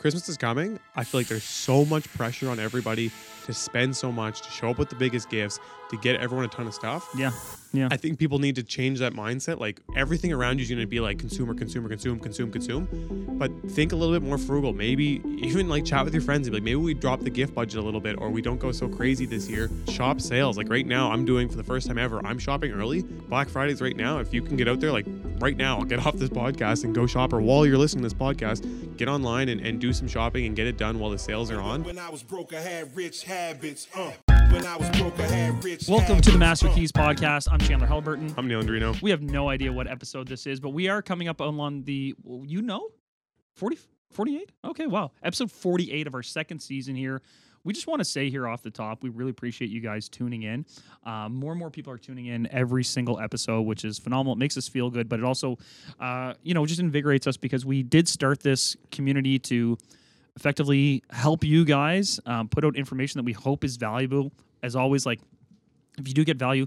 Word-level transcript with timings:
Christmas 0.00 0.30
is 0.30 0.38
coming. 0.38 0.80
I 0.96 1.04
feel 1.04 1.20
like 1.20 1.28
there's 1.28 1.44
so 1.44 1.84
much 1.84 2.10
pressure 2.14 2.48
on 2.48 2.58
everybody 2.58 3.10
to 3.44 3.52
spend 3.52 3.94
so 3.94 4.10
much, 4.10 4.40
to 4.40 4.50
show 4.50 4.70
up 4.70 4.78
with 4.78 4.88
the 4.88 4.96
biggest 4.96 5.28
gifts, 5.28 5.60
to 5.90 5.98
get 5.98 6.16
everyone 6.16 6.46
a 6.46 6.48
ton 6.48 6.66
of 6.66 6.72
stuff. 6.72 7.06
Yeah. 7.14 7.32
Yeah. 7.72 7.88
I 7.90 7.96
think 7.96 8.18
people 8.18 8.38
need 8.38 8.56
to 8.56 8.62
change 8.62 8.98
that 8.98 9.12
mindset. 9.12 9.60
Like 9.60 9.80
everything 9.94 10.32
around 10.32 10.58
you 10.58 10.64
is 10.64 10.70
going 10.70 10.80
to 10.80 10.86
be 10.86 11.00
like 11.00 11.18
consumer, 11.18 11.54
consumer, 11.54 11.88
consume, 11.88 12.18
consume, 12.18 12.50
consume. 12.50 12.88
But 13.38 13.50
think 13.70 13.92
a 13.92 13.96
little 13.96 14.18
bit 14.18 14.26
more 14.26 14.38
frugal. 14.38 14.72
Maybe 14.72 15.20
even 15.42 15.68
like 15.68 15.84
chat 15.84 16.04
with 16.04 16.14
your 16.14 16.22
friends. 16.22 16.46
and 16.48 16.52
be 16.52 16.58
Like 16.58 16.64
maybe 16.64 16.76
we 16.76 16.94
drop 16.94 17.20
the 17.20 17.30
gift 17.30 17.54
budget 17.54 17.78
a 17.78 17.82
little 17.82 18.00
bit, 18.00 18.18
or 18.18 18.30
we 18.30 18.42
don't 18.42 18.58
go 18.58 18.72
so 18.72 18.88
crazy 18.88 19.26
this 19.26 19.48
year. 19.48 19.70
Shop 19.88 20.20
sales. 20.20 20.56
Like 20.56 20.68
right 20.68 20.86
now, 20.86 21.10
I'm 21.12 21.24
doing 21.24 21.48
for 21.48 21.56
the 21.56 21.64
first 21.64 21.86
time 21.86 21.98
ever. 21.98 22.24
I'm 22.26 22.38
shopping 22.38 22.72
early. 22.72 23.02
Black 23.02 23.48
Friday's 23.48 23.80
right 23.80 23.96
now. 23.96 24.18
If 24.18 24.32
you 24.34 24.42
can 24.42 24.56
get 24.56 24.66
out 24.66 24.80
there, 24.80 24.92
like 24.92 25.06
right 25.38 25.56
now, 25.56 25.82
get 25.82 26.04
off 26.04 26.16
this 26.16 26.30
podcast 26.30 26.84
and 26.84 26.94
go 26.94 27.06
shop. 27.06 27.32
Or 27.32 27.40
while 27.40 27.66
you're 27.66 27.78
listening 27.78 28.02
to 28.02 28.08
this 28.08 28.18
podcast, 28.18 28.64
get 29.00 29.08
online 29.08 29.48
and, 29.48 29.62
and 29.62 29.80
do 29.80 29.94
some 29.94 30.06
shopping 30.06 30.44
and 30.44 30.54
get 30.54 30.66
it 30.66 30.76
done 30.76 30.98
while 30.98 31.10
the 31.10 31.18
sales 31.18 31.50
are 31.50 31.58
on. 31.58 31.82
When 31.82 31.98
I 31.98 32.10
was 32.10 32.22
broke, 32.22 32.52
I 32.52 32.60
had 32.60 32.94
rich 32.94 33.24
habits. 33.24 33.88
Uh. 33.94 34.12
When 34.50 34.66
I 34.66 34.76
was 34.76 34.90
broke, 34.90 35.18
I 35.18 35.22
had 35.22 35.64
rich 35.64 35.88
Welcome 35.88 36.20
to 36.20 36.30
the 36.30 36.38
habits, 36.38 36.62
Master 36.62 36.68
uh. 36.68 36.74
Keys 36.74 36.92
podcast. 36.92 37.48
I'm 37.50 37.60
Chandler 37.60 37.88
Haliburton. 37.88 38.34
I'm 38.36 38.46
Neal 38.46 38.62
Andreino. 38.62 39.00
We 39.00 39.10
have 39.10 39.22
no 39.22 39.48
idea 39.48 39.72
what 39.72 39.86
episode 39.86 40.28
this 40.28 40.46
is, 40.46 40.60
but 40.60 40.70
we 40.70 40.88
are 40.88 41.00
coming 41.00 41.28
up 41.28 41.40
on 41.40 41.58
on 41.58 41.82
the, 41.84 42.14
you 42.44 42.60
know, 42.60 42.90
40, 43.54 43.78
48? 44.10 44.52
Okay, 44.66 44.86
wow. 44.86 45.12
Episode 45.22 45.50
48 45.50 46.06
of 46.06 46.14
our 46.14 46.22
second 46.22 46.58
season 46.58 46.94
here. 46.94 47.22
We 47.62 47.74
just 47.74 47.86
want 47.86 48.00
to 48.00 48.04
say 48.04 48.30
here 48.30 48.48
off 48.48 48.62
the 48.62 48.70
top, 48.70 49.02
we 49.02 49.10
really 49.10 49.30
appreciate 49.30 49.70
you 49.70 49.80
guys 49.80 50.08
tuning 50.08 50.44
in. 50.44 50.64
Um, 51.04 51.34
more 51.34 51.52
and 51.52 51.58
more 51.58 51.70
people 51.70 51.92
are 51.92 51.98
tuning 51.98 52.26
in 52.26 52.48
every 52.50 52.84
single 52.84 53.20
episode, 53.20 53.62
which 53.62 53.84
is 53.84 53.98
phenomenal. 53.98 54.32
It 54.32 54.38
makes 54.38 54.56
us 54.56 54.66
feel 54.66 54.88
good, 54.90 55.08
but 55.08 55.18
it 55.18 55.24
also, 55.24 55.58
uh, 55.98 56.34
you 56.42 56.54
know, 56.54 56.64
just 56.64 56.80
invigorates 56.80 57.26
us 57.26 57.36
because 57.36 57.66
we 57.66 57.82
did 57.82 58.08
start 58.08 58.40
this 58.40 58.76
community 58.90 59.38
to 59.40 59.76
effectively 60.36 61.02
help 61.10 61.44
you 61.44 61.64
guys 61.64 62.18
um, 62.24 62.48
put 62.48 62.64
out 62.64 62.76
information 62.76 63.18
that 63.18 63.24
we 63.24 63.32
hope 63.32 63.62
is 63.62 63.76
valuable. 63.76 64.32
As 64.62 64.74
always, 64.74 65.04
like 65.04 65.20
if 65.98 66.08
you 66.08 66.14
do 66.14 66.24
get 66.24 66.38
value, 66.38 66.66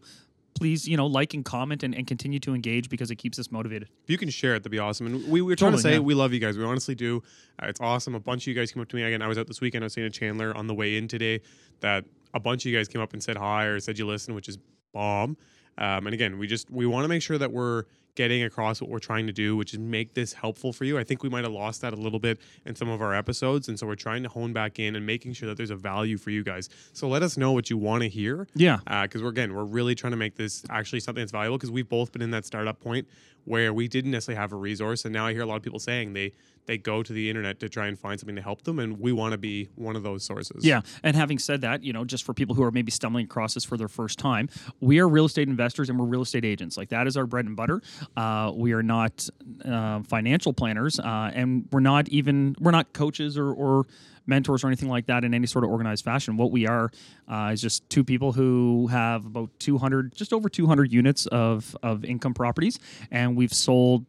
please, 0.53 0.87
you 0.87 0.97
know, 0.97 1.07
like 1.07 1.33
and 1.33 1.43
comment 1.43 1.83
and, 1.83 1.95
and 1.95 2.07
continue 2.07 2.39
to 2.39 2.53
engage 2.53 2.89
because 2.89 3.11
it 3.11 3.15
keeps 3.15 3.39
us 3.39 3.51
motivated. 3.51 3.89
If 4.03 4.09
you 4.09 4.17
can 4.17 4.29
share 4.29 4.55
it, 4.55 4.59
that'd 4.59 4.71
be 4.71 4.79
awesome. 4.79 5.07
And 5.07 5.27
we 5.27 5.41
were 5.41 5.55
trying 5.55 5.73
to 5.73 5.77
say 5.77 5.93
yeah. 5.93 5.99
we 5.99 6.13
love 6.13 6.33
you 6.33 6.39
guys. 6.39 6.57
We 6.57 6.63
honestly 6.63 6.95
do. 6.95 7.23
Uh, 7.61 7.67
it's 7.67 7.81
awesome. 7.81 8.15
A 8.15 8.19
bunch 8.19 8.43
of 8.43 8.47
you 8.47 8.53
guys 8.53 8.71
came 8.71 8.81
up 8.81 8.89
to 8.89 8.95
me 8.95 9.03
again. 9.03 9.21
I 9.21 9.27
was 9.27 9.37
out 9.37 9.47
this 9.47 9.61
weekend. 9.61 9.83
I 9.83 9.87
was 9.87 9.93
saying 9.93 10.11
to 10.11 10.19
Chandler 10.19 10.55
on 10.55 10.67
the 10.67 10.73
way 10.73 10.97
in 10.97 11.07
today 11.07 11.41
that 11.81 12.05
a 12.33 12.39
bunch 12.39 12.65
of 12.65 12.71
you 12.71 12.77
guys 12.77 12.87
came 12.87 13.01
up 13.01 13.13
and 13.13 13.23
said 13.23 13.37
hi 13.37 13.65
or 13.65 13.79
said 13.79 13.97
you 13.97 14.07
listen, 14.07 14.33
which 14.33 14.49
is 14.49 14.57
bomb. 14.93 15.37
Um, 15.77 16.05
and 16.07 16.13
again, 16.13 16.37
we 16.37 16.47
just 16.47 16.69
we 16.69 16.85
want 16.85 17.03
to 17.03 17.07
make 17.07 17.21
sure 17.21 17.37
that 17.37 17.51
we're 17.51 17.85
getting 18.15 18.43
across 18.43 18.79
what 18.81 18.89
we're 18.89 18.99
trying 18.99 19.27
to 19.27 19.33
do, 19.33 19.55
which 19.55 19.73
is 19.73 19.79
make 19.79 20.13
this 20.13 20.33
helpful 20.33 20.71
for 20.73 20.85
you. 20.85 20.97
I 20.97 21.03
think 21.03 21.23
we 21.23 21.29
might 21.29 21.43
have 21.43 21.53
lost 21.53 21.81
that 21.81 21.93
a 21.93 21.95
little 21.95 22.19
bit 22.19 22.39
in 22.65 22.75
some 22.75 22.89
of 22.89 23.01
our 23.01 23.13
episodes, 23.15 23.67
and 23.67 23.79
so 23.79 23.87
we're 23.87 23.95
trying 23.95 24.23
to 24.23 24.29
hone 24.29 24.53
back 24.53 24.79
in 24.79 24.95
and 24.95 25.05
making 25.05 25.33
sure 25.33 25.47
that 25.49 25.57
there's 25.57 25.71
a 25.71 25.75
value 25.75 26.17
for 26.17 26.29
you 26.29 26.43
guys. 26.43 26.69
So 26.93 27.07
let 27.07 27.23
us 27.23 27.37
know 27.37 27.51
what 27.51 27.69
you 27.69 27.77
want 27.77 28.03
to 28.03 28.09
hear 28.09 28.47
Yeah. 28.55 28.79
Uh, 28.87 29.03
because 29.03 29.21
we're 29.21 29.29
again 29.29 29.53
we're 29.53 29.63
really 29.63 29.95
trying 29.95 30.11
to 30.11 30.17
make 30.17 30.35
this 30.35 30.63
actually 30.69 30.99
something 30.99 31.21
that's 31.21 31.31
valuable 31.31 31.57
because 31.57 31.71
we've 31.71 31.89
both 31.89 32.11
been 32.11 32.21
in 32.21 32.31
that 32.31 32.45
startup 32.45 32.79
point 32.79 33.07
where 33.45 33.73
we 33.73 33.87
didn't 33.87 34.11
necessarily 34.11 34.39
have 34.39 34.51
a 34.53 34.55
resource 34.55 35.05
and 35.05 35.13
now 35.13 35.25
i 35.25 35.33
hear 35.33 35.41
a 35.41 35.45
lot 35.45 35.55
of 35.55 35.63
people 35.63 35.79
saying 35.79 36.13
they 36.13 36.31
they 36.65 36.77
go 36.77 37.03
to 37.03 37.11
the 37.11 37.29
internet 37.29 37.59
to 37.59 37.67
try 37.67 37.87
and 37.87 37.99
find 37.99 38.19
something 38.19 38.35
to 38.35 38.41
help 38.41 38.61
them 38.63 38.79
and 38.79 38.99
we 38.99 39.11
want 39.11 39.33
to 39.33 39.37
be 39.37 39.69
one 39.75 39.95
of 39.95 40.03
those 40.03 40.23
sources 40.23 40.63
Yeah. 40.63 40.81
And 41.03 41.15
having 41.15 41.37
said 41.39 41.61
that, 41.61 41.83
you 41.83 41.91
know, 41.91 42.05
just 42.05 42.23
for 42.23 42.33
people 42.33 42.55
who 42.55 42.63
are 42.63 42.71
maybe 42.71 42.91
stumbling 42.91 43.25
across 43.25 43.53
this 43.53 43.65
for 43.65 43.75
their 43.75 43.87
first 43.89 44.17
time, 44.17 44.49
we 44.79 44.99
are 44.99 45.07
real 45.07 45.25
estate 45.25 45.47
investors 45.49 45.89
and 45.89 45.99
we're 45.99 46.05
real 46.05 46.21
estate 46.21 46.45
agents. 46.45 46.77
Like 46.77 46.89
that 46.89 47.05
is 47.05 47.17
our 47.17 47.25
bread 47.25 47.45
and 47.45 47.55
butter. 47.55 47.81
Uh, 48.15 48.51
we 48.55 48.71
are 48.71 48.83
not 48.83 49.27
uh, 49.65 50.01
financial 50.03 50.53
planners 50.53 50.99
uh, 50.99 51.31
and 51.33 51.67
we're 51.71 51.81
not 51.81 52.07
even, 52.09 52.55
we're 52.59 52.71
not 52.71 52.93
coaches 52.93 53.37
or, 53.37 53.51
or 53.51 53.85
mentors 54.25 54.63
or 54.63 54.67
anything 54.67 54.89
like 54.89 55.05
that 55.07 55.23
in 55.23 55.33
any 55.33 55.47
sort 55.47 55.63
of 55.65 55.69
organized 55.71 56.03
fashion. 56.05 56.37
What 56.37 56.51
we 56.51 56.67
are 56.67 56.91
uh, 57.27 57.51
is 57.53 57.61
just 57.61 57.89
two 57.89 58.03
people 58.03 58.31
who 58.31 58.87
have 58.87 59.25
about 59.25 59.49
200, 59.59 60.15
just 60.15 60.33
over 60.33 60.49
200 60.49 60.91
units 60.91 61.25
of, 61.27 61.75
of 61.83 62.05
income 62.05 62.33
properties. 62.33 62.79
And 63.11 63.35
we've 63.35 63.53
sold 63.53 64.05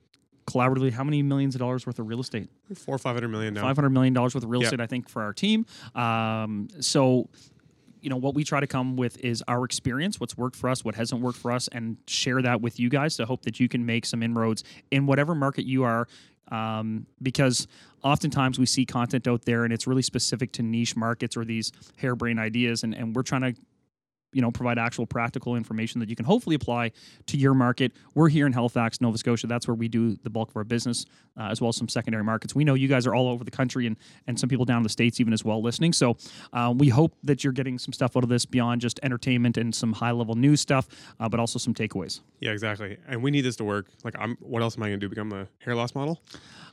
collaboratively 0.47 0.93
how 0.93 1.03
many 1.05 1.23
millions 1.23 1.55
of 1.55 1.59
dollars 1.59 1.87
worth 1.87 1.99
of 1.99 2.07
real 2.07 2.21
estate? 2.21 2.49
four 2.75 2.95
or 2.95 2.99
five 2.99 3.15
hundred 3.15 3.29
million 3.29 3.55
now 3.55 3.63
five 3.63 3.77
hundred 3.77 3.91
million 3.91 4.13
dollars 4.13 4.35
worth 4.35 4.45
of 4.45 4.51
real 4.51 4.61
Yeah. 4.63 4.67
estate, 4.67 4.81
I 4.81 4.87
think, 4.87 5.09
for 5.09 5.23
our 5.23 5.33
team. 5.33 5.65
Um, 5.95 6.69
so, 6.81 7.29
you 8.03 8.11
know, 8.11 8.17
what 8.17 8.35
we 8.35 8.45
try 8.45 8.61
to 8.61 8.67
come 8.67 8.97
with 8.97 9.17
is 9.25 9.43
our 9.49 9.65
experience, 9.65 10.21
what's 10.21 10.37
worked 10.37 10.57
for 10.57 10.69
us, 10.69 10.85
what 10.85 10.95
hasn't 10.95 11.23
worked 11.23 11.39
for 11.39 11.51
us, 11.51 11.69
and 11.69 11.97
share 12.07 12.43
that 12.43 12.61
with 12.61 12.79
you 12.79 12.91
guys 12.91 13.17
to 13.17 13.25
hope 13.27 13.43
that 13.43 13.59
you 13.59 13.69
can 13.69 13.87
make 13.87 14.05
some 14.05 14.23
inroads 14.23 14.65
in 14.91 15.07
whatever 15.07 15.35
market 15.35 15.65
you 15.65 15.83
are. 15.85 16.07
Um, 16.51 17.07
because 17.23 17.67
oftentimes 18.03 18.59
we 18.59 18.67
see 18.67 18.85
content 18.85 19.27
out 19.27 19.45
there 19.45 19.65
and 19.65 19.73
it's 19.73 19.87
really 19.87 20.03
specific 20.03 20.53
to 20.53 20.63
niche 20.63 20.95
markets 20.95 21.37
or 21.37 21.45
these 21.45 21.73
harebrained 21.97 22.39
ideas, 22.39 22.83
and, 22.83 22.95
and 22.95 23.15
we're 23.17 23.23
trying 23.23 23.43
to 23.43 23.55
you 24.35 24.43
know 24.43 24.51
provide 24.51 24.79
actual 24.79 25.07
practical 25.07 25.57
information 25.57 26.01
that 26.01 26.11
you 26.11 26.17
can 26.17 26.27
hopefully 26.27 26.57
apply 26.57 26.93
to 27.27 27.37
your 27.39 27.55
market. 27.55 27.93
We're 28.15 28.29
here 28.29 28.47
in 28.47 28.53
halifax 28.53 29.01
nova 29.01 29.17
scotia. 29.17 29.47
That's 29.47 29.67
where 29.67 29.75
we 29.75 29.89
do 29.89 30.17
the 30.23 30.31
bulk 30.31 30.51
of 30.51 30.57
our 30.57 30.65
business 30.65 31.07
uh, 31.39 31.45
as 31.51 31.61
well 31.61 31.71
as 31.71 31.77
some 31.77 31.89
secondary 31.89 32.25
markets. 32.25 32.55
We 32.55 32.65
know 32.65 32.75
you 32.75 32.89
guys 32.89 33.07
are 33.07 33.15
all 33.15 33.29
over 33.29 33.45
the 33.45 33.51
country 33.51 33.87
and 33.87 33.97
and 34.27 34.39
some 34.39 34.49
people 34.49 34.65
down 34.65 34.79
in 34.79 34.83
the 34.83 34.89
states 34.89 35.21
even 35.21 35.33
as 35.33 35.45
well 35.45 35.63
listening. 35.63 35.93
So 35.93 36.17
uh, 36.53 36.75
we 36.77 36.89
hope 36.89 37.15
that 37.23 37.45
you're 37.45 37.53
getting 37.53 37.79
some 37.79 37.93
stuff 37.93 38.17
out 38.17 38.23
of 38.25 38.29
this 38.29 38.45
beyond 38.45 38.81
just 38.81 39.01
entertainment 39.03 39.57
and 39.57 39.75
some 39.75 39.93
high 39.93 40.11
level 40.11 40.35
news 40.35 40.61
stuff 40.61 40.89
uh, 41.21 41.29
but 41.29 41.41
also 41.41 41.59
some 41.59 41.73
takeaways. 41.75 42.21
Yeah 42.41 42.51
exactly. 42.51 42.99
And 43.09 43.23
we 43.23 43.31
need 43.31 43.43
this 43.43 43.57
to 43.57 43.65
work. 43.65 43.87
Like 44.05 44.15
i'm 44.19 44.37
what 44.41 44.63
else 44.63 44.77
am 44.77 44.83
i 44.83 44.89
going 44.89 45.01
to 45.01 45.05
do? 45.07 45.09
Become 45.09 45.33
a 45.33 45.47
hair 45.59 45.75
loss 45.77 45.95
model? 45.95 46.21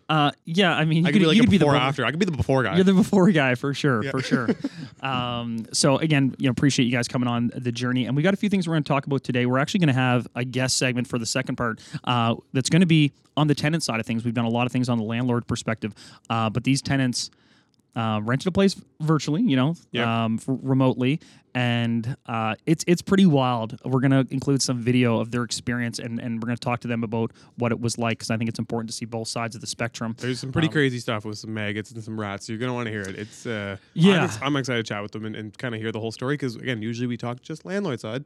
Uh, 0.09 0.31
yeah 0.43 0.75
i 0.75 0.83
mean 0.83 1.03
you 1.03 1.09
i 1.09 1.11
could 1.13 1.19
be 1.19 1.25
like 1.25 1.35
you 1.38 1.41
a 1.41 1.45
could 1.45 1.51
be 1.51 1.57
the 1.57 1.63
before. 1.66 1.75
after. 1.78 2.03
I 2.03 2.09
could 2.11 2.19
be 2.19 2.25
the 2.25 2.31
before 2.35 2.63
guy. 2.63 2.75
You're 2.75 2.83
the 2.83 2.93
before 2.93 3.31
guy 3.31 3.55
for 3.55 3.73
sure, 3.73 4.03
Yeah. 4.03 4.11
for 4.11 4.22
sure. 4.22 4.49
um, 5.01 5.66
so 5.72 5.97
again, 5.97 6.35
you 6.38 6.47
know, 6.47 6.51
appreciate 6.51 6.85
you 6.85 6.91
guys 6.91 7.07
coming 7.07 7.28
on 7.29 7.50
the 7.56 7.72
journey, 7.72 8.06
and 8.06 8.16
we 8.16 8.23
got 8.23 8.34
a 8.34 8.38
few 8.38 8.50
things 8.50 8.67
we're 8.67 8.73
going 8.73 8.84
to 8.84 8.88
talk 8.88 9.06
about 9.06 9.23
today. 9.23 9.45
We're 9.45 9.59
actually 9.59 9.79
going 9.79 9.88
to 9.88 9.94
have 9.94 10.28
a 10.35 10.44
guest 10.44 10.78
segment 10.78 11.07
for 11.07 11.19
the 11.19 11.25
second 11.25 11.56
part 11.56 11.79
uh, 12.03 12.35
that's 12.53 12.69
going 12.69 12.81
to 12.81 12.85
be 12.88 13.12
on 13.38 13.47
the 13.47 13.56
tenant 13.56 13.84
side 13.84 14.00
of 14.00 14.06
things. 14.06 14.25
We've 14.25 14.34
done 14.34 14.45
a 14.45 14.50
lot 14.50 14.66
of 14.66 14.72
things 14.72 14.89
on 14.89 14.97
the 14.97 15.03
landlord 15.03 15.47
perspective, 15.47 15.94
uh, 16.29 16.50
but 16.50 16.63
these 16.63 16.81
tenants 16.81 17.31
uh, 17.96 18.22
rented 18.24 18.47
a 18.47 18.52
place 18.52 18.79
virtually, 19.02 19.41
you 19.41 19.56
know, 19.56 19.75
Yeah. 19.91 20.24
um, 20.25 20.35
f- 20.35 20.46
remotely, 20.47 21.19
and 21.53 22.16
uh, 22.25 22.56
it's 22.66 22.84
it's 22.88 23.02
pretty 23.02 23.25
wild. 23.25 23.78
We're 23.84 24.00
gonna 24.00 24.25
include 24.29 24.62
some 24.62 24.79
video 24.79 25.19
of 25.19 25.31
their 25.31 25.44
experience, 25.44 26.00
and 26.00 26.19
and 26.19 26.41
we're 26.41 26.47
gonna 26.47 26.57
talk 26.57 26.79
to 26.81 26.88
them 26.88 27.03
about 27.03 27.31
what 27.57 27.72
it 27.74 27.79
was 27.81 27.97
like 27.97 28.18
because 28.19 28.31
I 28.31 28.38
think 28.38 28.50
it's 28.50 28.59
important 28.59 28.90
to 28.90 28.96
see 28.96 29.06
both 29.06 29.28
sides 29.28 29.56
of 29.56 29.62
the 29.62 29.68
spectrum. 29.68 30.16
there's 30.19 30.40
some 30.40 30.52
pretty 30.53 30.68
Um, 30.69 30.74
crazy 30.74 31.00
stuff 31.00 31.25
with 31.25 31.38
some 31.38 31.53
maggots 31.53 31.91
and 31.91 32.02
some 32.03 32.18
rats. 32.19 32.47
So 32.47 32.53
you're 32.53 32.59
gonna 32.62 32.74
want 32.74 32.85
to 32.85 32.91
hear 32.91 33.02
it. 33.02 33.16
It's 33.19 33.46
uh, 33.46 33.75
Yeah. 33.94 34.29
I'm, 34.41 34.44
I'm 34.47 34.56
excited 34.56 34.85
to 34.85 34.90
chat 34.94 35.02
with 35.03 35.12
them 35.12 35.25
and, 35.25 35.35
and 35.35 35.58
kind 35.58 35.75
of 35.75 35.81
hear 35.81 35.91
the 35.91 36.00
whole 36.00 36.12
story 36.13 36.35
because 36.35 36.56
again, 36.56 36.81
usually 36.81 37.08
we 37.08 37.18
talk 37.18 37.41
just 37.41 37.66
landlord 37.66 38.00
side. 38.00 38.23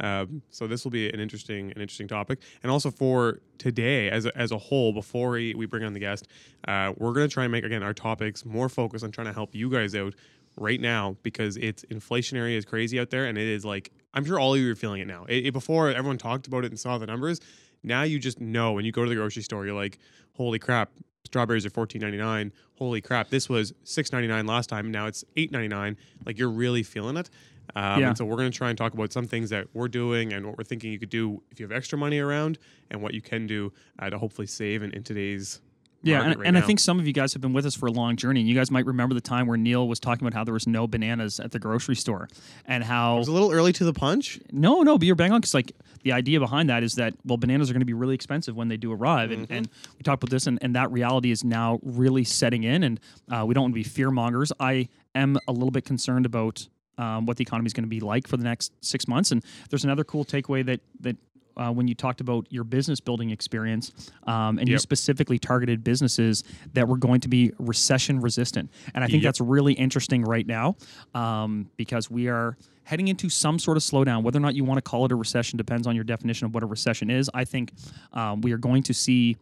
Um, 0.00 0.42
so 0.50 0.66
this 0.66 0.84
will 0.84 0.90
be 0.90 1.08
an 1.10 1.20
interesting, 1.20 1.70
an 1.72 1.80
interesting 1.80 2.08
topic. 2.08 2.40
And 2.62 2.70
also 2.72 2.90
for 2.90 3.40
today, 3.58 4.10
as 4.10 4.26
a, 4.26 4.36
as 4.36 4.50
a 4.52 4.58
whole, 4.58 4.92
before 4.92 5.30
we, 5.30 5.54
we 5.54 5.66
bring 5.66 5.84
on 5.84 5.92
the 5.92 6.00
guest, 6.00 6.26
uh, 6.66 6.92
we're 6.96 7.12
gonna 7.12 7.28
try 7.28 7.44
and 7.44 7.52
make 7.52 7.64
again 7.64 7.82
our 7.82 7.94
topics 7.94 8.44
more 8.44 8.68
focused 8.68 9.04
on 9.04 9.10
trying 9.12 9.26
to 9.28 9.32
help 9.32 9.54
you 9.54 9.70
guys 9.70 9.94
out 9.94 10.14
right 10.56 10.80
now 10.80 11.16
because 11.22 11.56
it's 11.56 11.84
inflationary 11.86 12.56
is 12.56 12.64
crazy 12.64 12.98
out 13.00 13.10
there, 13.10 13.24
and 13.26 13.36
it 13.38 13.46
is 13.48 13.64
like 13.64 13.92
I'm 14.14 14.24
sure 14.24 14.38
all 14.38 14.54
of 14.54 14.60
you 14.60 14.70
are 14.70 14.74
feeling 14.76 15.00
it 15.00 15.06
now. 15.08 15.24
It, 15.28 15.46
it- 15.46 15.52
before 15.52 15.90
everyone 15.90 16.18
talked 16.18 16.46
about 16.46 16.64
it 16.64 16.70
and 16.70 16.78
saw 16.78 16.98
the 16.98 17.06
numbers, 17.06 17.40
now 17.82 18.02
you 18.02 18.18
just 18.18 18.40
know 18.40 18.72
when 18.72 18.84
you 18.84 18.92
go 18.92 19.02
to 19.04 19.08
the 19.08 19.16
grocery 19.16 19.42
store, 19.42 19.66
you're 19.66 19.74
like, 19.74 19.98
holy 20.34 20.58
crap, 20.58 20.90
strawberries 21.24 21.66
are 21.66 21.70
fourteen 21.70 22.00
ninety 22.02 22.18
nine. 22.18 22.52
Holy 22.78 23.00
crap, 23.00 23.30
this 23.30 23.48
was 23.48 23.72
six 23.84 24.12
ninety 24.12 24.28
nine 24.28 24.46
last 24.46 24.68
time. 24.68 24.90
Now 24.90 25.06
it's 25.06 25.24
eight 25.36 25.50
ninety 25.52 25.68
nine. 25.68 25.96
Like 26.24 26.38
you're 26.38 26.50
really 26.50 26.82
feeling 26.82 27.16
it. 27.16 27.30
Um, 27.74 28.00
Yeah. 28.00 28.08
And 28.08 28.18
so 28.18 28.24
we're 28.24 28.36
going 28.36 28.50
to 28.50 28.56
try 28.56 28.68
and 28.68 28.78
talk 28.78 28.94
about 28.94 29.12
some 29.12 29.26
things 29.26 29.50
that 29.50 29.66
we're 29.74 29.88
doing 29.88 30.32
and 30.32 30.46
what 30.46 30.58
we're 30.58 30.64
thinking 30.64 30.92
you 30.92 30.98
could 30.98 31.10
do 31.10 31.42
if 31.50 31.60
you 31.60 31.66
have 31.66 31.76
extra 31.76 31.98
money 31.98 32.18
around, 32.18 32.58
and 32.90 33.02
what 33.02 33.14
you 33.14 33.20
can 33.22 33.46
do 33.46 33.72
uh, 33.98 34.10
to 34.10 34.18
hopefully 34.18 34.46
save 34.46 34.82
in, 34.82 34.90
in 34.92 35.02
today's 35.02 35.60
Yeah, 36.02 36.22
and, 36.22 36.36
right 36.38 36.46
and 36.46 36.58
I 36.58 36.60
think 36.60 36.80
some 36.80 36.98
of 37.00 37.06
you 37.06 37.14
guys 37.14 37.32
have 37.32 37.40
been 37.40 37.54
with 37.54 37.64
us 37.64 37.74
for 37.74 37.86
a 37.86 37.90
long 37.90 38.16
journey, 38.16 38.40
and 38.40 38.48
you 38.48 38.54
guys 38.54 38.70
might 38.70 38.84
remember 38.84 39.14
the 39.14 39.22
time 39.22 39.46
where 39.46 39.56
Neal 39.56 39.88
was 39.88 39.98
talking 39.98 40.26
about 40.26 40.36
how 40.36 40.44
there 40.44 40.52
was 40.52 40.66
no 40.66 40.86
bananas 40.86 41.40
at 41.40 41.50
the 41.52 41.58
grocery 41.58 41.96
store, 41.96 42.28
and 42.66 42.84
how 42.84 43.16
it 43.16 43.20
was 43.20 43.28
a 43.28 43.32
little 43.32 43.50
early 43.50 43.72
to 43.72 43.84
the 43.84 43.94
punch. 43.94 44.38
no, 44.52 44.82
no, 44.82 44.98
but 44.98 45.06
you're 45.06 45.16
bang 45.16 45.32
on 45.32 45.40
because 45.40 45.54
like 45.54 45.72
the 46.02 46.12
idea 46.12 46.38
behind 46.38 46.68
that 46.68 46.82
is 46.82 46.96
that 46.96 47.14
well, 47.24 47.38
bananas 47.38 47.70
are 47.70 47.72
going 47.72 47.80
to 47.80 47.86
be 47.86 47.94
really 47.94 48.14
expensive 48.14 48.54
when 48.54 48.68
they 48.68 48.76
do 48.76 48.92
arrive, 48.92 49.30
and, 49.30 49.46
and 49.50 49.68
we 49.96 50.02
talked 50.02 50.22
about 50.22 50.30
this, 50.30 50.46
and, 50.46 50.58
and 50.60 50.76
that 50.76 50.92
reality 50.92 51.30
is 51.30 51.42
now 51.42 51.80
really 51.82 52.24
setting 52.24 52.64
in, 52.64 52.82
and 52.82 53.00
uh, 53.30 53.42
we 53.46 53.54
don't 53.54 53.62
want 53.62 53.72
to 53.72 53.80
be 53.80 53.82
fear 53.82 54.10
mongers. 54.10 54.52
I 54.60 54.88
am 55.14 55.38
a 55.48 55.52
little 55.52 55.70
bit 55.70 55.86
concerned 55.86 56.26
about 56.26 56.68
um, 56.98 57.26
what 57.26 57.36
the 57.36 57.42
economy 57.42 57.66
is 57.66 57.72
going 57.72 57.84
to 57.84 57.88
be 57.88 58.00
like 58.00 58.26
for 58.28 58.36
the 58.36 58.44
next 58.44 58.72
six 58.80 59.06
months, 59.08 59.32
and 59.32 59.44
there's 59.70 59.84
another 59.84 60.04
cool 60.04 60.24
takeaway 60.24 60.64
that 60.66 60.80
that. 61.00 61.16
Uh, 61.56 61.70
when 61.70 61.86
you 61.86 61.94
talked 61.94 62.20
about 62.20 62.44
your 62.50 62.64
business 62.64 62.98
building 62.98 63.30
experience, 63.30 64.10
um, 64.26 64.58
and 64.58 64.68
you 64.68 64.76
specifically 64.76 65.38
targeted 65.38 65.84
businesses 65.84 66.42
that 66.72 66.88
were 66.88 66.96
going 66.96 67.20
to 67.20 67.28
be 67.28 67.52
recession 67.60 68.18
resistant, 68.18 68.68
and 68.92 69.04
I 69.04 69.06
think 69.06 69.22
Yep. 69.22 69.28
that's 69.28 69.40
really 69.40 69.72
interesting 69.74 70.24
right 70.24 70.44
now 70.44 70.74
um, 71.14 71.70
because 71.76 72.10
we 72.10 72.26
are 72.26 72.56
heading 72.82 73.06
into 73.06 73.28
some 73.28 73.60
sort 73.60 73.76
of 73.76 73.84
slowdown. 73.84 74.24
Whether 74.24 74.38
or 74.38 74.40
not 74.40 74.56
you 74.56 74.64
want 74.64 74.78
to 74.78 74.82
call 74.82 75.04
it 75.04 75.12
a 75.12 75.14
recession 75.14 75.56
depends 75.56 75.86
on 75.86 75.94
your 75.94 76.02
definition 76.02 76.46
of 76.46 76.54
what 76.54 76.64
a 76.64 76.66
recession 76.66 77.08
is. 77.08 77.30
I 77.32 77.44
think 77.44 77.70
um, 78.12 78.40
we 78.40 78.50
are 78.50 78.58
going 78.58 78.82
to 78.82 78.92
see 78.92 79.36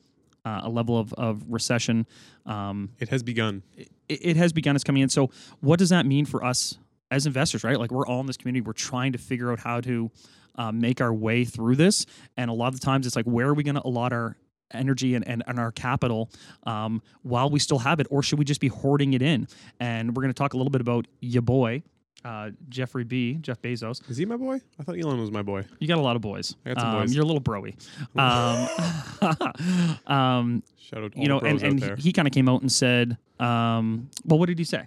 uh, 0.45 0.61
a 0.65 0.69
level 0.69 0.99
of, 0.99 1.15
of 1.15 1.43
recession. 1.49 2.07
Um, 2.45 2.91
It 2.99 3.09
has 3.09 3.23
begun. 3.23 3.63
it, 3.75 3.89
it 4.11 4.37
has 4.37 4.53
begun 4.53 4.77
It's 4.77 4.85
coming 4.85 5.01
in. 5.01 5.09
So, 5.09 5.31
what 5.61 5.79
does 5.79 5.89
that 5.89 6.05
mean 6.05 6.27
for 6.27 6.45
us 6.45 6.77
as 7.13 7.27
investors, 7.27 7.63
right? 7.63 7.79
Like, 7.79 7.91
we're 7.91 8.07
all 8.07 8.21
in 8.21 8.27
this 8.27 8.39
community. 8.39 8.63
We're 8.63 8.73
trying 8.73 9.13
to 9.13 9.19
figure 9.19 9.53
out 9.53 9.61
how 9.61 9.81
to 9.83 10.11
uh, 10.57 10.73
make 10.73 11.01
our 11.01 11.13
way 11.13 11.45
through 11.45 11.77
this. 11.77 12.07
And 12.37 12.51
a 12.51 12.55
lot 12.55 12.69
of 12.69 12.81
the 12.81 12.85
times, 12.85 13.07
it's 13.07 13.15
like, 13.15 13.27
where 13.27 13.49
are 13.49 13.55
we 13.55 13.63
going 13.63 13.75
to 13.75 13.87
allot 13.87 14.13
our 14.13 14.37
energy 14.73 15.15
and, 15.15 15.27
and, 15.29 15.43
and 15.47 15.61
our 15.61 15.71
capital 15.71 16.31
um, 16.65 17.03
while 17.23 17.51
we 17.51 17.59
still 17.59 17.79
have 17.79 18.01
it? 18.01 18.07
Or 18.11 18.23
should 18.23 18.39
we 18.39 18.47
just 18.47 18.61
be 18.61 18.69
hoarding 18.69 19.13
it 19.13 19.21
in? 19.21 19.47
And 19.79 20.17
we're 20.17 20.23
going 20.23 20.33
to 20.33 20.39
talk 20.39 20.55
a 20.55 20.57
little 20.57 20.71
bit 20.71 20.81
about 20.81 21.07
your 21.21 21.43
boy. 21.43 21.83
Uh, 22.25 22.51
Jeffrey 22.69 23.03
B. 23.03 23.35
Jeff 23.41 23.61
Bezos. 23.61 24.09
Is 24.09 24.17
he 24.17 24.25
my 24.25 24.37
boy? 24.37 24.61
I 24.79 24.85
thought 24.85 24.97
Elon 24.97 25.21
was 25.21 25.33
my 25.33 25.43
boy. 25.43 25.65
You 25.81 25.89
got 25.89 25.99
a 25.99 26.03
lot 26.03 26.15
of 26.15 26.23
boys. 26.23 26.55
I 26.65 26.73
got 26.73 26.81
some 26.81 26.91
um, 26.91 27.01
boys. 27.01 27.13
You're 27.13 27.25
a 27.25 27.27
little 27.27 27.43
broy. 27.43 27.75
Um, 28.17 30.07
um, 30.17 30.63
Shout 30.79 31.03
out 31.03 31.13
to 31.13 31.19
all 31.19 31.23
you 31.23 31.29
know, 31.29 31.41
the 31.41 31.47
and, 31.47 31.63
and 31.63 31.83
out 31.83 31.87
there. 31.87 31.97
he, 31.97 32.03
he 32.03 32.13
kind 32.13 32.29
of 32.29 32.33
came 32.33 32.49
out 32.49 32.61
and 32.61 32.71
said, 32.71 33.19
um, 33.41 34.09
well, 34.25 34.39
what 34.39 34.47
did 34.47 34.59
he 34.59 34.65
say? 34.65 34.85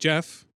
Jeff, 0.00 0.46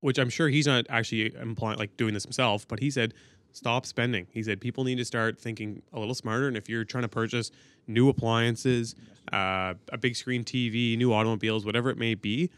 which 0.00 0.18
I'm 0.18 0.30
sure 0.30 0.48
he's 0.48 0.66
not 0.66 0.86
actually 0.88 1.34
implying 1.34 1.78
like 1.78 1.96
doing 1.96 2.14
this 2.14 2.24
himself, 2.24 2.66
but 2.68 2.80
he 2.80 2.90
said, 2.90 3.14
stop 3.52 3.86
spending. 3.86 4.26
He 4.30 4.42
said 4.42 4.60
people 4.60 4.84
need 4.84 4.96
to 4.96 5.04
start 5.04 5.38
thinking 5.38 5.82
a 5.92 5.98
little 5.98 6.14
smarter. 6.14 6.48
And 6.48 6.56
if 6.56 6.68
you're 6.68 6.84
trying 6.84 7.02
to 7.02 7.08
purchase 7.08 7.50
new 7.86 8.08
appliances, 8.08 8.94
uh, 9.32 9.74
a 9.92 9.98
big 9.98 10.16
screen 10.16 10.44
TV, 10.44 10.96
new 10.96 11.12
automobiles, 11.12 11.64
whatever 11.64 11.90
it 11.90 11.98
may 11.98 12.14
be, 12.14 12.50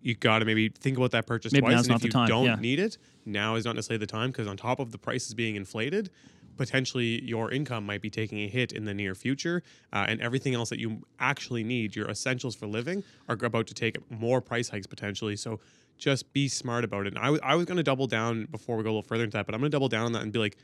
you 0.00 0.14
got 0.14 0.40
to 0.40 0.44
maybe 0.44 0.68
think 0.68 0.96
about 0.96 1.12
that 1.12 1.26
purchase 1.26 1.52
Maybe 1.52 1.66
twice. 1.66 1.86
and 1.86 1.96
if 1.96 2.04
you 2.04 2.10
time, 2.10 2.28
don't 2.28 2.44
yeah. 2.46 2.56
need 2.56 2.80
it, 2.80 2.98
now 3.24 3.54
is 3.54 3.64
not 3.64 3.76
necessarily 3.76 4.00
the 4.00 4.06
time 4.10 4.30
because 4.30 4.48
on 4.48 4.56
top 4.56 4.80
of 4.80 4.90
the 4.90 4.98
prices 4.98 5.32
being 5.32 5.54
inflated, 5.54 6.10
potentially 6.56 7.22
your 7.22 7.50
income 7.52 7.86
might 7.86 8.02
be 8.02 8.10
taking 8.10 8.40
a 8.40 8.48
hit 8.48 8.72
in 8.72 8.84
the 8.84 8.92
near 8.92 9.14
future, 9.14 9.62
uh, 9.92 10.04
and 10.08 10.20
everything 10.20 10.54
else 10.54 10.70
that 10.70 10.80
you 10.80 11.02
actually 11.20 11.62
need, 11.62 11.94
your 11.94 12.08
essentials 12.08 12.56
for 12.56 12.66
living, 12.66 13.04
are 13.28 13.38
about 13.42 13.66
to 13.68 13.74
take 13.74 13.96
more 14.10 14.40
price 14.40 14.68
hikes 14.68 14.86
potentially. 14.86 15.36
So 15.36 15.60
just 16.02 16.32
be 16.32 16.48
smart 16.48 16.82
about 16.84 17.06
it. 17.06 17.14
And 17.14 17.18
I 17.18 17.30
was 17.30 17.40
I 17.42 17.54
was 17.54 17.64
going 17.64 17.76
to 17.76 17.82
double 17.82 18.06
down 18.06 18.46
before 18.46 18.76
we 18.76 18.82
go 18.82 18.88
a 18.88 18.92
little 18.92 19.02
further 19.02 19.24
into 19.24 19.36
that, 19.36 19.46
but 19.46 19.54
I'm 19.54 19.60
going 19.60 19.70
to 19.70 19.74
double 19.74 19.88
down 19.88 20.06
on 20.06 20.12
that 20.12 20.22
and 20.22 20.32
be 20.32 20.38
like. 20.38 20.56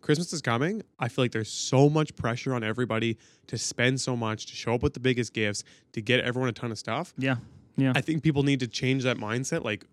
Christmas 0.00 0.34
is 0.34 0.42
coming. 0.42 0.82
I 0.98 1.08
feel 1.08 1.24
like 1.24 1.32
there's 1.32 1.50
so 1.50 1.88
much 1.88 2.14
pressure 2.14 2.52
on 2.52 2.62
everybody 2.62 3.16
to 3.46 3.56
spend 3.56 4.02
so 4.02 4.14
much, 4.14 4.44
to 4.44 4.54
show 4.54 4.74
up 4.74 4.82
with 4.82 4.92
the 4.92 5.00
biggest 5.00 5.32
gifts, 5.32 5.64
to 5.92 6.02
get 6.02 6.20
everyone 6.20 6.50
a 6.50 6.52
ton 6.52 6.70
of 6.70 6.76
stuff. 6.76 7.14
Yeah. 7.16 7.36
Yeah. 7.78 7.94
I 7.96 8.02
think 8.02 8.22
people 8.22 8.42
need 8.42 8.60
to 8.60 8.66
change 8.66 9.04
that 9.04 9.16
mindset. 9.16 9.64
Like 9.64 9.86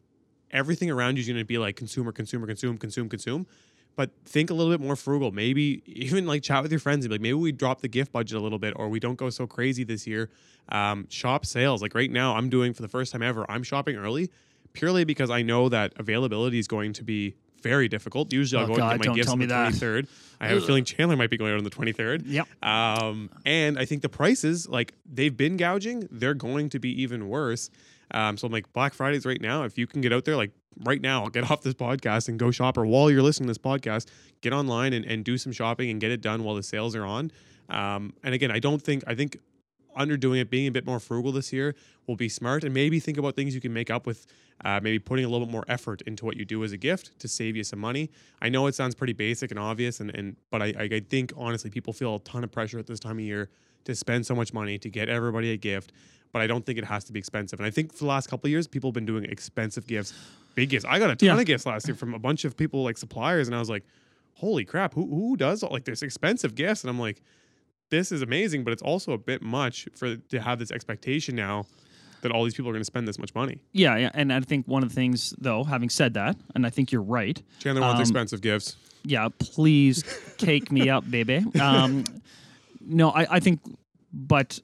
everything 0.51 0.91
around 0.91 1.15
you 1.15 1.21
is 1.21 1.27
going 1.27 1.39
to 1.39 1.45
be 1.45 1.57
like 1.57 1.75
consumer, 1.75 2.11
consumer, 2.11 2.45
consume, 2.45 2.77
consume, 2.77 3.07
consume. 3.07 3.47
But 3.95 4.11
think 4.25 4.49
a 4.49 4.53
little 4.53 4.71
bit 4.71 4.85
more 4.85 4.95
frugal. 4.95 5.31
Maybe 5.31 5.81
even 5.85 6.25
like 6.25 6.43
chat 6.43 6.61
with 6.63 6.71
your 6.71 6.79
friends 6.79 7.05
and 7.05 7.09
be 7.09 7.15
like, 7.15 7.21
maybe 7.21 7.33
we 7.33 7.51
drop 7.51 7.81
the 7.81 7.87
gift 7.87 8.11
budget 8.11 8.37
a 8.37 8.41
little 8.41 8.59
bit, 8.59 8.73
or 8.75 8.89
we 8.89 8.99
don't 8.99 9.15
go 9.15 9.29
so 9.29 9.47
crazy 9.47 9.83
this 9.83 10.05
year. 10.05 10.29
Um, 10.69 11.07
shop 11.09 11.45
sales. 11.45 11.81
Like 11.81 11.95
right 11.95 12.11
now, 12.11 12.35
I'm 12.35 12.49
doing 12.49 12.73
for 12.73 12.81
the 12.81 12.87
first 12.87 13.11
time 13.11 13.21
ever. 13.21 13.49
I'm 13.49 13.63
shopping 13.63 13.95
early, 13.95 14.29
purely 14.73 15.03
because 15.03 15.29
I 15.29 15.41
know 15.41 15.69
that 15.69 15.93
availability 15.97 16.59
is 16.59 16.67
going 16.67 16.93
to 16.93 17.03
be 17.03 17.35
very 17.61 17.87
difficult. 17.87 18.33
Usually, 18.33 18.59
I'll 18.59 18.65
Oh, 18.71 18.75
go 18.75 18.77
God, 18.77 18.93
and 18.93 19.01
get 19.01 19.09
my 19.09 19.15
gifts 19.15 19.29
on 19.29 19.39
the 19.39 19.45
23rd. 19.47 20.07
I 20.39 20.47
have 20.47 20.57
a 20.57 20.61
feeling 20.61 20.83
Chandler 20.83 21.15
might 21.15 21.29
be 21.29 21.37
going 21.37 21.51
out 21.51 21.57
on 21.59 21.63
the 21.63 21.69
23rd. 21.69 22.23
Yep. 22.25 22.47
Um, 22.63 23.29
and 23.45 23.77
I 23.77 23.85
think 23.85 24.01
the 24.01 24.09
prices, 24.09 24.67
like 24.67 24.93
they've 25.05 25.35
been 25.35 25.57
gouging, 25.57 26.07
they're 26.09 26.33
going 26.33 26.69
to 26.69 26.79
be 26.79 27.01
even 27.03 27.27
worse. 27.29 27.69
Um, 28.13 28.35
so 28.37 28.47
I'm 28.47 28.51
like 28.51 28.71
Black 28.73 28.93
Fridays 28.93 29.25
right 29.25 29.39
now. 29.39 29.63
If 29.63 29.77
you 29.77 29.85
can 29.85 30.01
get 30.01 30.11
out 30.11 30.25
there, 30.25 30.35
like 30.35 30.51
right 30.83 30.99
now, 30.99 31.23
I'll 31.23 31.29
get 31.29 31.49
off 31.51 31.61
this 31.61 31.75
podcast 31.75 32.27
and 32.29 32.39
go 32.39 32.49
shop, 32.49 32.77
or 32.77 32.85
while 32.85 33.11
you're 33.11 33.21
listening 33.21 33.45
to 33.47 33.51
this 33.51 33.57
podcast, 33.59 34.07
get 34.41 34.53
online 34.53 34.93
and, 34.93 35.05
and 35.05 35.23
do 35.23 35.37
some 35.37 35.51
shopping 35.51 35.89
and 35.91 36.01
get 36.01 36.11
it 36.11 36.21
done 36.21 36.43
while 36.43 36.55
the 36.55 36.63
sales 36.63 36.95
are 36.95 37.05
on. 37.05 37.31
Um, 37.69 38.13
and 38.23 38.33
again, 38.33 38.49
I 38.51 38.57
don't 38.59 38.81
think 38.81 39.03
I 39.07 39.13
think 39.15 39.37
underdoing 39.97 40.39
it, 40.41 40.49
being 40.49 40.67
a 40.67 40.71
bit 40.71 40.85
more 40.85 40.99
frugal 40.99 41.31
this 41.31 41.51
year 41.53 41.75
will 42.07 42.15
be 42.15 42.29
smart, 42.29 42.63
and 42.63 42.73
maybe 42.73 42.99
think 42.99 43.17
about 43.17 43.35
things 43.35 43.53
you 43.55 43.61
can 43.61 43.73
make 43.73 43.89
up 43.89 44.05
with. 44.05 44.25
Uh, 44.63 44.79
maybe 44.83 44.99
putting 44.99 45.25
a 45.25 45.27
little 45.27 45.47
bit 45.47 45.51
more 45.51 45.65
effort 45.67 46.03
into 46.03 46.23
what 46.23 46.37
you 46.37 46.45
do 46.45 46.63
as 46.63 46.71
a 46.71 46.77
gift 46.77 47.17
to 47.19 47.27
save 47.27 47.55
you 47.55 47.63
some 47.63 47.79
money. 47.79 48.11
I 48.43 48.49
know 48.49 48.67
it 48.67 48.75
sounds 48.75 48.93
pretty 48.93 49.13
basic 49.13 49.49
and 49.49 49.59
obvious, 49.59 49.99
and, 50.01 50.11
and 50.13 50.35
but 50.51 50.61
I, 50.61 50.65
I 50.79 50.99
think 50.99 51.33
honestly 51.35 51.71
people 51.71 51.93
feel 51.93 52.13
a 52.15 52.19
ton 52.19 52.43
of 52.43 52.51
pressure 52.51 52.77
at 52.77 52.85
this 52.85 52.99
time 52.99 53.17
of 53.17 53.21
year 53.25 53.49
to 53.85 53.95
spend 53.95 54.23
so 54.23 54.35
much 54.35 54.53
money 54.53 54.77
to 54.77 54.87
get 54.87 55.09
everybody 55.09 55.51
a 55.51 55.57
gift. 55.57 55.93
But 56.31 56.43
I 56.43 56.47
don't 56.47 56.63
think 56.63 56.77
it 56.77 56.85
has 56.85 57.03
to 57.05 57.11
be 57.11 57.17
expensive. 57.17 57.59
And 57.59 57.65
I 57.65 57.71
think 57.71 57.91
for 57.91 57.99
the 57.99 58.05
last 58.05 58.29
couple 58.29 58.47
of 58.47 58.51
years, 58.51 58.67
people 58.67 58.89
have 58.89 58.93
been 58.93 59.05
doing 59.07 59.25
expensive 59.25 59.87
gifts, 59.87 60.13
big 60.53 60.69
gifts. 60.69 60.85
I 60.85 60.99
got 60.99 61.09
a 61.09 61.15
ton 61.15 61.25
Yeah. 61.35 61.39
of 61.39 61.45
gifts 61.47 61.65
last 61.65 61.87
year 61.87 61.95
from 61.95 62.13
a 62.13 62.19
bunch 62.19 62.45
of 62.45 62.55
people 62.55 62.83
like 62.83 62.97
suppliers, 62.99 63.47
and 63.47 63.55
I 63.55 63.59
was 63.59 63.69
like, 63.69 63.83
holy 64.35 64.63
crap, 64.63 64.93
who 64.93 65.07
who 65.07 65.37
does 65.37 65.63
all, 65.63 65.71
like 65.71 65.85
this 65.85 66.03
expensive 66.03 66.53
gifts? 66.53 66.83
And 66.83 66.91
I'm 66.91 66.99
like, 66.99 67.23
this 67.91 68.11
is 68.11 68.23
amazing, 68.23 68.63
but 68.63 68.73
it's 68.73 68.81
also 68.81 69.11
a 69.11 69.17
bit 69.17 69.43
much 69.43 69.87
for 69.95 70.15
to 70.15 70.41
have 70.41 70.57
this 70.57 70.71
expectation 70.71 71.35
now 71.35 71.65
that 72.21 72.31
all 72.31 72.43
these 72.43 72.53
people 72.53 72.69
are 72.69 72.73
going 72.73 72.81
to 72.81 72.85
spend 72.85 73.07
this 73.07 73.19
much 73.19 73.33
money. 73.35 73.61
Yeah, 73.71 73.97
yeah, 73.97 74.11
and 74.13 74.33
I 74.33 74.39
think 74.41 74.67
one 74.67 74.83
of 74.83 74.89
the 74.89 74.95
things, 74.95 75.33
though, 75.39 75.63
having 75.63 75.89
said 75.89 76.13
that, 76.15 76.35
and 76.55 76.65
I 76.65 76.69
think 76.69 76.91
you're 76.91 77.01
right. 77.01 77.41
Chandler 77.59 77.81
wants 77.81 77.97
Um, 77.97 78.01
expensive 78.01 78.41
gifts. 78.41 78.75
Yeah, 79.03 79.29
please 79.39 80.03
cake 80.37 80.71
me 80.71 80.89
up, 80.89 81.09
baby. 81.09 81.43
Um, 81.59 82.03
no, 82.79 83.09
I, 83.11 83.37
I 83.37 83.39
think, 83.39 83.59
but 84.13 84.59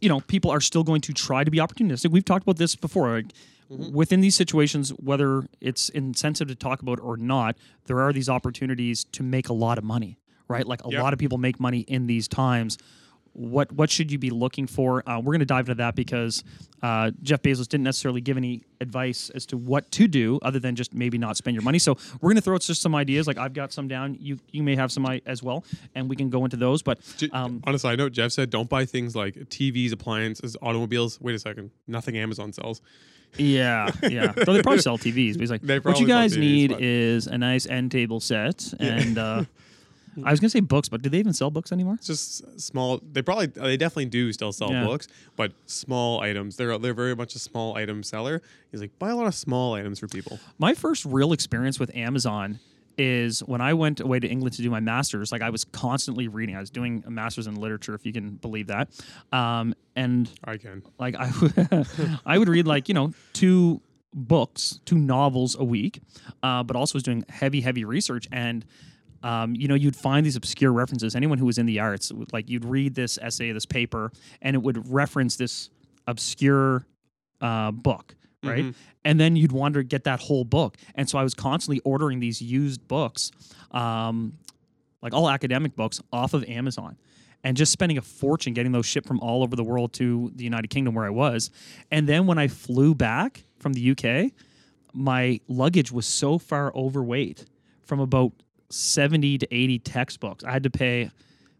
you 0.00 0.08
know, 0.08 0.20
people 0.20 0.50
are 0.50 0.60
still 0.60 0.82
going 0.82 1.00
to 1.02 1.12
try 1.12 1.44
to 1.44 1.50
be 1.50 1.58
opportunistic. 1.58 2.10
We've 2.10 2.24
talked 2.24 2.42
about 2.42 2.56
this 2.58 2.76
before. 2.76 3.10
Like, 3.14 3.26
Within 3.68 4.20
these 4.20 4.34
situations, 4.34 4.90
whether 4.98 5.44
it's 5.62 5.88
insensitive 5.90 6.48
to 6.48 6.54
talk 6.54 6.82
about 6.82 7.00
or 7.00 7.16
not, 7.16 7.56
there 7.86 8.00
are 8.00 8.12
these 8.12 8.28
opportunities 8.28 9.04
to 9.12 9.22
make 9.22 9.48
a 9.48 9.54
lot 9.54 9.78
of 9.78 9.84
money, 9.84 10.18
right? 10.52 10.66
Like 10.66 10.84
a 10.84 10.90
Yep. 10.90 11.02
lot 11.02 11.12
of 11.12 11.18
people 11.18 11.38
make 11.38 11.58
money 11.58 11.80
in 11.80 12.06
these 12.06 12.28
times. 12.28 12.78
What 13.34 13.72
what 13.72 13.90
should 13.90 14.12
you 14.12 14.18
be 14.18 14.28
looking 14.28 14.66
for? 14.66 15.02
Uh, 15.08 15.18
we're 15.18 15.32
going 15.32 15.38
to 15.40 15.46
dive 15.46 15.66
into 15.66 15.76
that 15.76 15.94
because 15.96 16.44
uh, 16.82 17.12
Jeff 17.22 17.40
Bezos 17.40 17.66
didn't 17.66 17.84
necessarily 17.84 18.20
give 18.20 18.36
any 18.36 18.60
advice 18.82 19.30
as 19.30 19.46
to 19.46 19.56
what 19.56 19.90
to 19.92 20.06
do, 20.06 20.38
other 20.42 20.58
than 20.58 20.76
just 20.76 20.92
maybe 20.92 21.16
not 21.16 21.38
spend 21.38 21.54
your 21.54 21.62
money. 21.62 21.78
So 21.78 21.96
we're 22.20 22.28
going 22.28 22.36
to 22.36 22.42
throw 22.42 22.56
out 22.56 22.60
just 22.60 22.82
some 22.82 22.94
ideas. 22.94 23.26
Like 23.26 23.38
I've 23.38 23.54
got 23.54 23.72
some 23.72 23.88
down. 23.88 24.18
You 24.20 24.38
you 24.50 24.62
may 24.62 24.76
have 24.76 24.92
some 24.92 25.06
as 25.24 25.42
well, 25.42 25.64
and 25.94 26.10
we 26.10 26.16
can 26.16 26.28
go 26.28 26.44
into 26.44 26.58
those. 26.58 26.82
But 26.82 26.98
um, 27.32 27.62
on 27.64 27.74
a 27.74 27.78
side 27.78 27.96
note, 27.96 28.12
Jeff 28.12 28.32
said 28.32 28.50
don't 28.50 28.68
buy 28.68 28.84
things 28.84 29.16
like 29.16 29.34
TVs, 29.34 29.92
appliances, 29.94 30.54
automobiles. 30.60 31.18
Wait 31.18 31.34
a 31.34 31.38
second, 31.38 31.70
nothing 31.86 32.18
Amazon 32.18 32.52
sells. 32.52 32.82
Yeah, 33.38 33.88
yeah. 34.02 34.32
Though 34.36 34.52
they 34.52 34.60
probably 34.60 34.82
sell 34.82 34.98
TVs. 34.98 35.32
But 35.34 35.40
he's 35.40 35.50
like, 35.50 35.62
what 35.86 35.98
you 35.98 36.06
guys 36.06 36.36
TVs, 36.36 36.38
need 36.38 36.70
but- 36.72 36.82
is 36.82 37.28
a 37.28 37.38
nice 37.38 37.64
end 37.66 37.90
table 37.92 38.20
set, 38.20 38.74
and 38.78 39.16
uh, 39.16 39.44
I 40.24 40.30
was 40.30 40.40
gonna 40.40 40.50
say 40.50 40.60
books, 40.60 40.88
but 40.88 41.02
do 41.02 41.08
they 41.08 41.18
even 41.18 41.32
sell 41.32 41.50
books 41.50 41.72
anymore? 41.72 41.94
It's 41.94 42.06
just 42.06 42.60
small. 42.60 43.00
They 43.12 43.22
probably, 43.22 43.46
they 43.46 43.76
definitely 43.76 44.06
do 44.06 44.32
still 44.32 44.52
sell 44.52 44.70
Yeah. 44.70 44.84
books, 44.84 45.08
but 45.36 45.52
small 45.66 46.20
items. 46.20 46.56
They're 46.56 46.76
they're 46.78 46.94
very 46.94 47.16
much 47.16 47.34
a 47.34 47.38
small 47.38 47.76
item 47.76 48.02
seller. 48.02 48.42
He's 48.70 48.80
like 48.80 48.98
buy 48.98 49.10
a 49.10 49.16
lot 49.16 49.26
of 49.26 49.34
small 49.34 49.74
items 49.74 49.98
for 49.98 50.08
people. 50.08 50.38
My 50.58 50.74
first 50.74 51.04
real 51.04 51.32
experience 51.32 51.78
with 51.80 51.94
Amazon 51.96 52.58
is 52.98 53.40
when 53.44 53.62
I 53.62 53.72
went 53.72 54.00
away 54.00 54.20
to 54.20 54.28
England 54.28 54.54
to 54.56 54.62
do 54.62 54.68
my 54.68 54.80
master's. 54.80 55.32
Like 55.32 55.40
I 55.40 55.48
was 55.48 55.64
constantly 55.64 56.28
reading. 56.28 56.56
I 56.56 56.60
was 56.60 56.68
doing 56.70 57.02
a 57.06 57.10
master's 57.10 57.46
in 57.46 57.54
literature, 57.54 57.94
if 57.94 58.04
you 58.04 58.12
can 58.12 58.32
believe 58.32 58.66
that. 58.66 58.90
Um, 59.32 59.74
and 59.96 60.28
I 60.44 60.58
can. 60.58 60.82
like 60.98 61.14
I, 61.18 61.30
I 62.26 62.36
would 62.38 62.48
read 62.48 62.66
like 62.66 62.88
you 62.88 62.94
know 62.94 63.12
two 63.32 63.80
books, 64.14 64.78
two 64.84 64.98
novels 64.98 65.56
a 65.58 65.64
week, 65.64 66.02
uh, 66.42 66.62
but 66.62 66.76
also 66.76 66.96
was 66.96 67.02
doing 67.02 67.24
heavy, 67.30 67.60
heavy 67.62 67.84
research 67.84 68.28
and. 68.30 68.64
Um, 69.22 69.54
you 69.54 69.68
know, 69.68 69.74
you'd 69.74 69.96
find 69.96 70.24
these 70.26 70.36
obscure 70.36 70.72
references. 70.72 71.14
Anyone 71.14 71.38
who 71.38 71.46
was 71.46 71.58
in 71.58 71.66
the 71.66 71.78
arts, 71.80 72.12
would- 72.12 72.32
like 72.32 72.48
you'd 72.50 72.64
read 72.64 72.94
this 72.94 73.18
essay, 73.22 73.52
this 73.52 73.66
paper, 73.66 74.10
and 74.40 74.54
it 74.56 74.62
would 74.62 74.88
reference 74.92 75.36
this 75.36 75.70
obscure 76.06 76.86
uh, 77.40 77.70
book, 77.72 78.14
right? 78.44 78.64
Mhm. 78.66 78.74
And 79.04 79.18
then 79.18 79.34
you'd 79.34 79.50
want 79.50 79.74
to 79.74 79.82
get 79.82 80.04
that 80.04 80.20
whole 80.20 80.44
book. 80.44 80.76
And 80.94 81.08
so 81.08 81.18
I 81.18 81.24
was 81.24 81.34
constantly 81.34 81.80
ordering 81.84 82.20
these 82.20 82.40
used 82.40 82.86
books, 82.86 83.32
um, 83.72 84.34
like 85.02 85.12
all 85.12 85.28
academic 85.28 85.74
books, 85.74 86.00
off 86.12 86.34
of 86.34 86.44
Amazon. 86.44 86.96
And 87.44 87.56
just 87.56 87.72
spending 87.72 87.98
a 87.98 88.02
fortune 88.02 88.52
getting 88.52 88.70
those 88.70 88.86
shipped 88.86 89.08
from 89.08 89.18
all 89.18 89.42
over 89.42 89.56
the 89.56 89.64
world 89.64 89.92
to 89.94 90.30
the 90.36 90.44
United 90.44 90.68
Kingdom 90.68 90.94
where 90.94 91.04
I 91.04 91.10
was. 91.10 91.50
And 91.90 92.08
then 92.08 92.26
when 92.28 92.38
I 92.38 92.46
flew 92.46 92.94
back 92.94 93.42
from 93.58 93.72
the 93.72 93.80
UK, 93.90 94.30
my 94.94 95.40
luggage 95.48 95.90
was 95.90 96.06
so 96.06 96.38
far 96.38 96.72
overweight 96.76 97.46
from 97.82 97.98
about 97.98 98.32
70 98.72 99.38
to 99.38 99.54
80 99.54 99.78
textbooks. 99.80 100.44
I 100.44 100.50
had 100.50 100.62
to 100.62 100.70
pay 100.70 101.10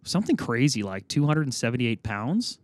something 0.04 0.37
crazy 0.37 0.83
like 0.83 1.07
278 1.09 2.02
pounds 2.02 2.59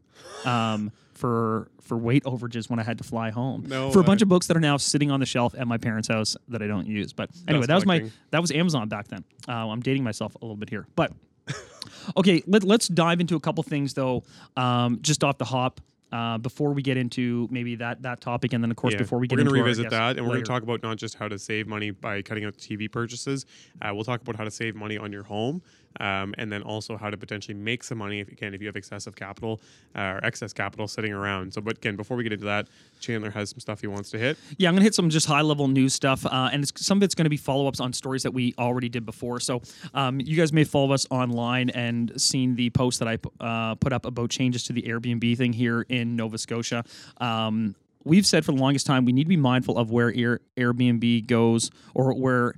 um, 0.45 0.91
for 1.15 1.69
for 1.83 1.97
weight 1.97 2.25
overages 2.25 2.69
when 2.69 2.79
I 2.79 2.83
had 2.83 2.99
to 2.99 3.05
fly 3.05 3.31
home 3.31 3.65
No 3.67 3.91
for 3.91 4.01
a 4.01 4.05
bunch 4.05 4.21
of 4.21 4.29
books 4.29 4.47
that 4.49 4.57
are 4.57 4.61
now 4.61 4.77
sitting 4.77 5.11
on 5.11 5.21
the 5.21 5.27
shelf 5.27 5.55
at 5.57 5.67
my 5.67 5.79
parents' 5.79 6.09
house 6.09 6.37
that 6.49 6.63
I 6.63 6.67
don't 6.67 6.87
use. 6.87 7.13
But 7.13 7.31
anyway, 7.47 7.67
that 7.67 7.75
was 7.75 7.87
my 7.87 8.11
that 8.31 8.41
was 8.41 8.51
Amazon 8.51 8.89
back 8.89 9.09
then. 9.09 9.25
Uh, 9.49 9.69
I'm 9.69 9.81
dating 9.81 10.05
myself 10.05 10.35
a 10.35 10.39
little 10.45 10.57
bit 10.57 10.69
here, 10.71 10.87
but 10.97 11.13
okay. 12.17 12.43
Let, 12.47 12.65
let's 12.65 12.89
dive 12.89 13.21
into 13.21 13.37
a 13.37 13.41
couple 13.41 13.63
things 13.63 13.95
though, 13.95 14.25
um, 14.57 14.99
just 15.03 15.25
off 15.25 15.39
the 15.39 15.45
hop. 15.45 15.81
Uh, 16.11 16.39
before 16.39 16.73
we 16.73 16.81
get 16.81 16.97
into 16.97 17.47
maybe 17.51 17.75
that 17.77 18.01
that 18.01 18.21
topic, 18.21 18.55
and 18.55 18.65
then 18.65 18.71
of 18.71 18.77
course 18.79 18.95
Yeah, 18.95 19.01
before 19.01 19.19
we 19.19 19.29
get 19.29 19.37
we're 19.37 19.41
into 19.41 19.51
gonna 19.51 19.61
our 19.61 19.67
revisit 19.67 19.85
guest 19.85 19.91
that, 19.91 20.17
and 20.17 20.27
we're 20.27 20.33
going 20.33 20.45
to 20.45 20.49
talk 20.49 20.63
about 20.63 20.83
not 20.83 20.97
just 20.97 21.17
how 21.17 21.29
to 21.29 21.39
save 21.39 21.67
money 21.67 21.91
by 21.91 22.23
cutting 22.23 22.47
out 22.47 22.57
TV 22.57 22.91
purchases. 22.91 23.45
Uh, 23.83 23.91
we'll 23.95 24.05
talk 24.05 24.23
about 24.23 24.37
how 24.37 24.45
to 24.45 24.51
save 24.51 24.75
money 24.75 24.97
on 24.97 25.13
your 25.13 25.25
home. 25.25 25.61
Um, 26.01 26.35
and 26.39 26.53
then 26.53 26.63
also 26.63 26.97
how 26.97 27.11
to 27.11 27.17
potentially 27.17 27.55
make 27.55 27.83
some 27.85 27.99
money 27.99 28.21
if 28.21 28.31
you 28.31 28.37
can, 28.37 28.55
if 28.55 28.61
you 28.61 28.67
have 28.67 28.77
excessive 28.77 29.15
capital 29.17 29.61
uh, 29.97 30.01
or 30.01 30.21
excess 30.25 30.53
capital 30.53 30.89
sitting 30.89 31.13
around. 31.13 31.53
So, 31.55 31.61
but 31.61 31.79
again, 31.79 31.97
before 31.97 32.17
we 32.17 32.23
get 32.23 32.33
into 32.33 32.47
that, 32.47 32.69
Chandler 33.01 33.31
has 33.31 33.51
some 33.51 33.61
stuff 33.61 33.81
he 33.81 33.87
wants 33.87 34.11
to 34.11 34.19
hit. 34.19 34.39
Yeah, 34.57 34.69
I'm 34.69 34.77
to 34.77 34.83
hit 34.83 34.95
some 34.95 35.11
just 35.11 35.27
high 35.27 35.43
level 35.43 35.69
news 35.69 35.95
stuff, 35.95 36.25
uh, 36.27 36.51
and 36.53 36.67
some 36.79 36.99
of 36.99 37.03
it's 37.03 37.15
to 37.15 37.31
be 37.31 37.37
follow 37.37 37.67
ups 37.67 37.81
on 37.81 37.93
stories 37.93 38.23
that 38.23 38.33
we 38.33 38.55
already 38.59 38.89
did 38.89 39.05
before. 39.05 39.41
So 39.41 39.63
um, 39.95 40.21
you 40.21 40.37
guys 40.37 40.53
may 40.53 40.65
follow 40.65 40.93
us 40.93 41.07
online 41.11 41.71
and 41.71 42.13
seen 42.21 42.55
the 42.55 42.71
post 42.71 43.01
that 43.01 43.09
I 43.09 43.19
uh, 43.41 43.75
put 43.77 43.93
up 43.93 44.05
about 44.05 44.31
changes 44.31 44.65
to 44.65 44.73
the 44.73 44.83
Airbnb 44.83 45.37
thing 45.37 45.53
here 45.53 45.85
in 45.89 46.17
Nova 46.17 46.39
Scotia. 46.39 46.85
Um, 47.21 47.75
we've 48.05 48.27
said 48.27 48.45
for 48.45 48.53
the 48.53 48.59
longest 48.59 48.87
time 48.87 49.05
we 49.05 49.13
need 49.13 49.25
to 49.25 49.29
be 49.29 49.37
mindful 49.37 49.79
of 49.79 49.91
where 49.91 50.13
Air, 50.15 50.41
Airbnb 50.57 51.27
goes 51.27 51.71
or 51.95 52.15
where 52.15 52.55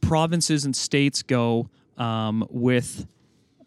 provinces 0.00 0.64
and 0.64 0.74
states 0.74 1.22
go 1.22 1.68
um, 2.02 2.44
with 2.50 3.06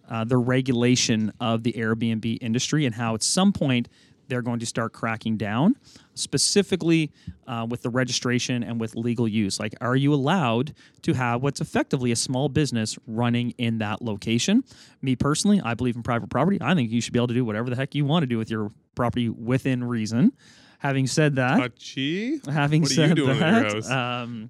uh, 0.09 0.25
the 0.25 0.37
regulation 0.37 1.31
of 1.39 1.63
the 1.63 1.73
Airbnb 1.73 2.37
industry 2.41 2.85
and 2.85 2.93
how 2.93 3.15
at 3.15 3.23
some 3.23 3.53
point 3.53 3.87
they're 4.27 4.41
going 4.41 4.59
to 4.59 4.65
start 4.65 4.91
cracking 4.91 5.37
down, 5.37 5.75
specifically 6.15 7.11
uh, 7.47 7.65
with 7.69 7.83
the 7.83 7.89
registration 7.89 8.63
and 8.63 8.79
with 8.79 8.95
legal 8.95 9.27
use. 9.27 9.59
Like, 9.59 9.75
are 9.81 9.95
you 9.95 10.13
allowed 10.13 10.73
to 11.03 11.13
have 11.13 11.43
what's 11.43 11.61
effectively 11.61 12.11
a 12.11 12.15
small 12.15 12.49
business 12.49 12.97
running 13.07 13.53
in 13.57 13.77
that 13.77 14.01
location? 14.01 14.63
Me 15.01 15.15
personally, 15.15 15.61
I 15.63 15.75
believe 15.75 15.95
in 15.95 16.03
private 16.03 16.29
property. 16.29 16.57
I 16.59 16.73
think 16.73 16.91
you 16.91 17.01
should 17.01 17.13
be 17.13 17.19
able 17.19 17.27
to 17.27 17.33
do 17.35 17.45
whatever 17.45 17.69
the 17.69 17.75
heck 17.75 17.93
you 17.93 18.03
want 18.03 18.23
to 18.23 18.27
do 18.27 18.39
with 18.39 18.49
your 18.49 18.71
property 18.95 19.29
within 19.29 19.83
reason. 19.83 20.33
Having 20.79 21.07
said 21.07 21.35
that, 21.35 21.59
Hachi? 21.59 22.45
having 22.51 22.81
What 22.81 22.91
are 22.91 22.93
said 22.95 23.09
you 23.09 23.15
doing 23.15 23.39
that, 23.39 23.85
um, 23.91 24.49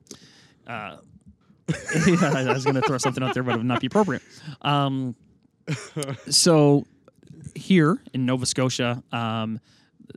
uh, 0.65 0.97
yeah, 2.07 2.33
I 2.49 2.53
was 2.53 2.63
going 2.63 2.75
to 2.75 2.81
throw 2.81 2.97
something 2.97 3.23
out 3.23 3.33
there, 3.33 3.43
but 3.43 3.55
it 3.55 3.57
would 3.57 3.65
not 3.65 3.81
be 3.81 3.87
appropriate. 3.87 4.21
Um, 4.61 5.15
so 6.29 6.85
here 7.55 8.01
in 8.13 8.25
Nova 8.25 8.45
Scotia, 8.45 9.01
um, 9.11 9.59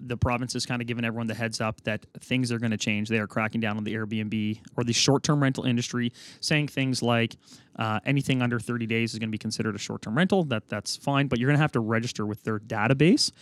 the 0.00 0.16
province 0.16 0.54
is 0.54 0.66
kind 0.66 0.82
of 0.82 0.88
giving 0.88 1.04
everyone 1.04 1.26
the 1.26 1.34
heads 1.34 1.60
up 1.60 1.80
that 1.82 2.04
things 2.20 2.52
are 2.52 2.58
going 2.58 2.70
to 2.70 2.76
change. 2.76 3.08
They 3.08 3.18
are 3.18 3.26
cracking 3.26 3.60
down 3.60 3.76
on 3.76 3.84
the 3.84 3.94
Airbnb 3.94 4.60
or 4.76 4.84
the 4.84 4.92
short-term 4.92 5.42
rental 5.42 5.64
industry, 5.64 6.12
saying 6.40 6.68
things 6.68 7.02
like 7.02 7.36
uh, 7.76 8.00
anything 8.04 8.42
under 8.42 8.58
30 8.58 8.86
days 8.86 9.12
is 9.12 9.18
going 9.18 9.28
to 9.28 9.32
be 9.32 9.38
considered 9.38 9.74
a 9.74 9.78
short-term 9.78 10.16
rental. 10.16 10.44
That 10.44 10.68
that's 10.68 10.96
fine, 10.96 11.28
but 11.28 11.38
you're 11.38 11.48
going 11.48 11.56
to 11.56 11.62
have 11.62 11.72
to 11.72 11.80
register 11.80 12.26
with 12.26 12.42
their 12.44 12.58
database, 12.58 13.32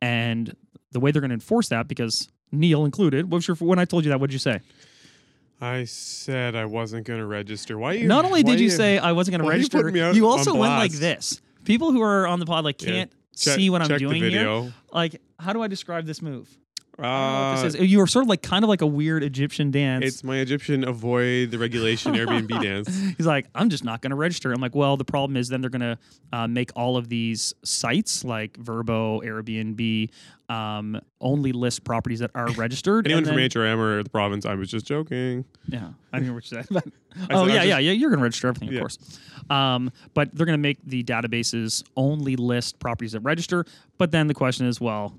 and 0.00 0.54
the 0.92 1.00
way 1.00 1.10
they're 1.10 1.20
going 1.20 1.30
to 1.30 1.34
enforce 1.34 1.68
that, 1.68 1.88
because 1.88 2.28
Neal 2.52 2.84
included, 2.84 3.30
what 3.30 3.38
was 3.38 3.48
your 3.48 3.56
when 3.56 3.78
I 3.78 3.84
told 3.84 4.04
you 4.04 4.10
that? 4.10 4.20
What 4.20 4.30
did 4.30 4.34
you 4.34 4.38
say? 4.38 4.60
I 5.60 5.84
said 5.84 6.54
I 6.54 6.66
wasn't 6.66 7.06
going 7.06 7.20
to 7.20 7.26
register. 7.26 7.78
Why? 7.78 7.92
You, 7.94 8.06
Not 8.08 8.24
only 8.24 8.42
why 8.42 8.50
did 8.52 8.60
you 8.60 8.68
say 8.70 8.98
I 8.98 9.12
wasn't 9.12 9.32
going 9.32 9.40
to 9.40 9.44
why 9.46 9.52
you 9.52 9.56
register, 9.58 9.78
putting 9.78 9.94
me 9.94 10.00
out 10.00 10.14
you 10.14 10.26
on 10.26 10.38
also 10.38 10.52
went 10.54 10.74
like 10.74 10.90
blast? 10.90 11.00
this. 11.00 11.40
People 11.64 11.92
who 11.92 12.02
are 12.02 12.26
on 12.26 12.40
the 12.40 12.46
pod 12.46 12.64
like 12.64 12.80
Yeah. 12.82 12.88
can't 12.90 13.12
Check- 13.36 13.54
see 13.56 13.70
what 13.70 13.80
I'm 13.82 13.88
check 13.88 13.98
the 13.98 14.04
doing 14.06 14.20
here. 14.22 14.30
video. 14.30 14.72
Like, 14.92 15.20
how 15.38 15.52
do 15.52 15.62
I 15.62 15.68
describe 15.68 16.04
this 16.06 16.20
move? 16.22 16.48
Uh, 16.98 17.62
this 17.62 17.74
is. 17.74 17.80
You 17.90 17.98
were 17.98 18.06
sort 18.06 18.24
of 18.24 18.28
like 18.28 18.42
kind 18.42 18.64
of 18.64 18.68
like 18.68 18.80
a 18.80 18.86
weird 18.86 19.22
Egyptian 19.22 19.70
dance. 19.70 20.04
it's 20.04 20.24
my 20.24 20.38
Egyptian 20.38 20.82
avoid 20.86 21.50
the 21.50 21.58
regulation 21.58 22.14
Airbnb 22.16 22.48
dance. 22.62 22.88
He's 23.16 23.26
like, 23.26 23.46
I'm 23.54 23.68
just 23.68 23.84
not 23.84 24.00
going 24.00 24.10
to 24.10 24.16
register. 24.16 24.52
I'm 24.52 24.60
like, 24.60 24.74
well, 24.74 24.96
the 24.96 25.04
problem 25.04 25.36
is 25.36 25.48
then 25.48 25.60
they're 25.60 25.70
going 25.70 25.80
to 25.82 25.98
uh, 26.32 26.46
make 26.48 26.70
all 26.74 26.96
of 26.96 27.08
these 27.08 27.54
sites 27.64 28.24
like 28.24 28.54
Vrbo, 28.54 29.22
Airbnb, 29.22 30.10
um, 30.48 30.98
only 31.20 31.52
list 31.52 31.84
properties 31.84 32.20
that 32.20 32.30
are 32.34 32.48
registered. 32.52 33.06
Anyone 33.06 33.24
and 33.24 33.26
from 33.28 33.36
then- 33.36 33.50
HRM 33.50 33.78
or 33.78 34.02
the 34.02 34.10
province, 34.10 34.46
I 34.46 34.54
was 34.54 34.70
just 34.70 34.86
joking. 34.86 35.44
Yeah, 35.68 35.88
I 36.12 36.16
didn't 36.18 36.24
hear 36.26 36.34
what 36.34 36.50
you 36.50 36.56
said. 36.62 36.66
But, 37.18 37.30
oh 37.30 37.46
yeah, 37.46 37.54
just- 37.56 37.66
yeah, 37.68 37.78
yeah. 37.78 37.92
You're 37.92 38.10
going 38.10 38.18
to 38.20 38.24
register 38.24 38.48
everything, 38.48 38.68
of 38.68 38.74
Yeah. 38.74 38.80
course. 38.80 38.98
Um, 39.48 39.90
but 40.14 40.34
they're 40.34 40.44
going 40.46 40.58
to 40.58 40.62
make 40.62 40.78
the 40.84 41.02
databases 41.02 41.82
only 41.96 42.36
list 42.36 42.78
properties 42.78 43.12
that 43.12 43.20
register. 43.20 43.64
But 43.98 44.10
then 44.12 44.26
the 44.26 44.34
question 44.34 44.66
is, 44.66 44.80
well, 44.80 45.14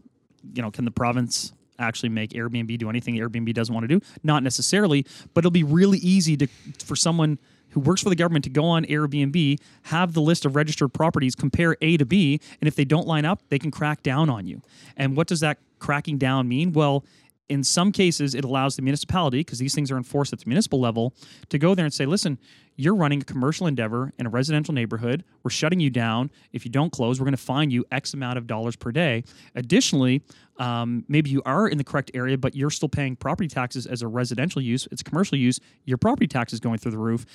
you 0.54 0.62
know, 0.62 0.70
can 0.72 0.86
the 0.86 0.92
province 0.92 1.54
actually 1.80 2.10
make 2.10 2.32
Airbnb 2.32 2.78
do 2.78 2.90
anything 2.90 3.16
Airbnb 3.16 3.54
doesn't 3.54 3.74
want 3.74 3.84
to 3.84 4.00
do? 4.00 4.06
Not 4.24 4.44
necessarily, 4.44 5.06
but 5.34 5.40
it'll 5.40 5.52
be 5.52 5.64
really 5.64 6.00
easy 6.00 6.38
to 6.38 6.48
for 6.84 6.96
someone 6.96 7.40
who 7.72 7.80
works 7.82 8.02
for 8.02 8.10
the 8.10 8.16
government 8.16 8.44
to 8.46 8.50
go 8.50 8.66
on 8.66 8.86
Airbnb, 8.86 9.60
have 9.84 10.14
the 10.14 10.22
list 10.22 10.46
of 10.46 10.56
registered 10.56 10.94
properties, 10.94 11.36
compare 11.36 11.76
A 11.82 11.98
to 11.98 12.06
B, 12.06 12.40
and 12.62 12.68
if 12.68 12.76
they 12.76 12.86
don't 12.86 13.06
line 13.06 13.26
up, 13.26 13.42
they 13.50 13.60
can 13.60 13.72
crack 13.72 14.04
down 14.04 14.30
on 14.30 14.48
you. 14.48 14.62
And 14.96 15.18
what 15.18 15.28
does 15.28 15.42
that 15.42 15.60
cracking 15.80 16.18
down 16.18 16.48
mean? 16.48 16.72
Well, 16.74 17.04
in 17.50 17.64
some 17.64 17.92
cases, 17.92 18.36
it 18.36 18.44
allows 18.44 18.76
the 18.76 18.82
municipality, 18.82 19.40
because 19.40 19.60
these 19.60 19.74
things 19.74 19.90
are 19.92 19.98
enforced 19.98 20.34
at 20.34 20.40
the 20.40 20.48
municipal 20.48 20.80
level, 20.80 21.14
to 21.50 21.58
go 21.58 21.76
there 21.76 21.86
and 21.86 21.94
say, 21.94 22.06
listen, 22.06 22.38
you're 22.76 22.96
running 22.96 23.22
a 23.22 23.26
commercial 23.26 23.68
endeavor 23.68 24.14
in 24.20 24.28
a 24.28 24.30
residential 24.30 24.74
neighborhood. 24.74 25.24
We're 25.44 25.52
shutting 25.52 25.80
you 25.80 25.90
down. 25.90 26.30
If 26.54 26.66
you 26.66 26.72
don't 26.72 26.92
close, 26.92 27.20
we're 27.20 27.26
going 27.26 27.36
to 27.36 27.42
fine 27.42 27.72
you 27.72 27.86
X 27.92 28.14
amount 28.14 28.38
of 28.38 28.48
dollars 28.48 28.76
per 28.76 28.92
day. 28.92 29.24
Additionally, 29.56 30.22
um, 30.58 31.04
maybe 31.08 31.30
you 31.30 31.42
are 31.46 31.68
in 31.68 31.78
the 31.78 31.84
correct 31.84 32.12
area, 32.14 32.38
but 32.38 32.56
you're 32.56 32.70
still 32.70 32.90
paying 32.90 33.16
property 33.16 33.48
taxes 33.48 33.88
as 33.88 34.02
a 34.02 34.08
residential 34.08 34.62
use. 34.62 34.88
It's 34.92 35.02
commercial 35.02 35.38
use. 35.38 35.60
Your 35.86 35.98
property 35.98 36.28
tax 36.28 36.54
is 36.54 36.60
going 36.60 36.78
through 36.80 36.92
the 36.92 36.98
roof. 36.98 37.26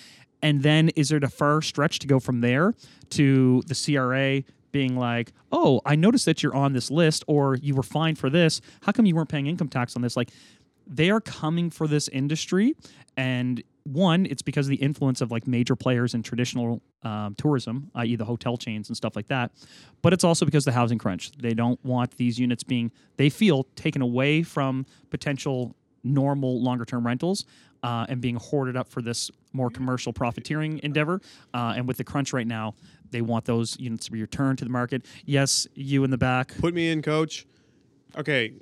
And 0.42 0.62
then 0.62 0.90
is 0.90 1.08
there 1.08 1.18
a 1.22 1.28
far 1.28 1.62
stretch 1.62 2.00
to 2.00 2.06
go 2.06 2.20
from 2.20 2.40
there 2.40 2.74
to 3.10 3.62
the 3.66 3.74
CRA 3.74 4.42
being 4.72 4.96
like, 4.96 5.32
oh, 5.52 5.80
I 5.84 5.94
noticed 5.96 6.24
that 6.26 6.42
you're 6.42 6.54
on 6.54 6.72
this 6.72 6.90
list 6.90 7.24
or 7.26 7.56
you 7.56 7.74
were 7.74 7.82
fined 7.82 8.18
for 8.18 8.30
this. 8.30 8.60
How 8.82 8.92
come 8.92 9.06
you 9.06 9.14
weren't 9.14 9.28
paying 9.28 9.46
income 9.46 9.68
tax 9.68 9.94
on 9.96 10.02
this? 10.02 10.16
Like, 10.16 10.30
they 10.86 11.10
are 11.10 11.20
coming 11.20 11.70
for 11.70 11.86
this 11.86 12.08
industry. 12.08 12.74
And 13.16 13.62
one, 13.84 14.26
it's 14.26 14.42
because 14.42 14.66
of 14.66 14.70
the 14.70 14.76
influence 14.76 15.20
of 15.20 15.30
like 15.30 15.46
major 15.46 15.76
players 15.76 16.14
in 16.14 16.22
traditional 16.22 16.82
um, 17.02 17.34
tourism, 17.36 17.90
i.e., 17.96 18.16
the 18.16 18.24
hotel 18.24 18.56
chains 18.56 18.88
and 18.88 18.96
stuff 18.96 19.16
like 19.16 19.28
that. 19.28 19.52
But 20.02 20.12
it's 20.12 20.24
also 20.24 20.44
because 20.44 20.64
the 20.64 20.72
housing 20.72 20.98
crunch. 20.98 21.32
They 21.32 21.54
don't 21.54 21.82
want 21.84 22.16
these 22.16 22.38
units 22.38 22.62
being, 22.62 22.92
they 23.16 23.28
feel, 23.28 23.64
taken 23.76 24.02
away 24.02 24.42
from 24.42 24.86
potential 25.10 25.74
normal 26.04 26.60
longer 26.62 26.84
term 26.84 27.06
rentals 27.06 27.44
uh, 27.82 28.06
and 28.08 28.20
being 28.20 28.36
hoarded 28.36 28.76
up 28.76 28.88
for 28.88 29.02
this 29.02 29.30
more 29.52 29.70
commercial 29.70 30.12
profiteering 30.12 30.80
endeavor. 30.82 31.20
Uh, 31.52 31.74
and 31.76 31.86
with 31.86 31.96
the 31.96 32.04
crunch 32.04 32.32
right 32.32 32.46
now, 32.46 32.74
they 33.12 33.20
want 33.20 33.44
those 33.44 33.78
units 33.78 34.06
to 34.06 34.12
be 34.12 34.20
returned 34.20 34.58
to 34.58 34.64
the 34.64 34.70
market. 34.70 35.06
Yes, 35.24 35.66
you 35.74 36.02
in 36.04 36.10
the 36.10 36.18
back. 36.18 36.54
Put 36.58 36.74
me 36.74 36.90
in, 36.90 37.02
coach. 37.02 37.46
Okay. 38.16 38.54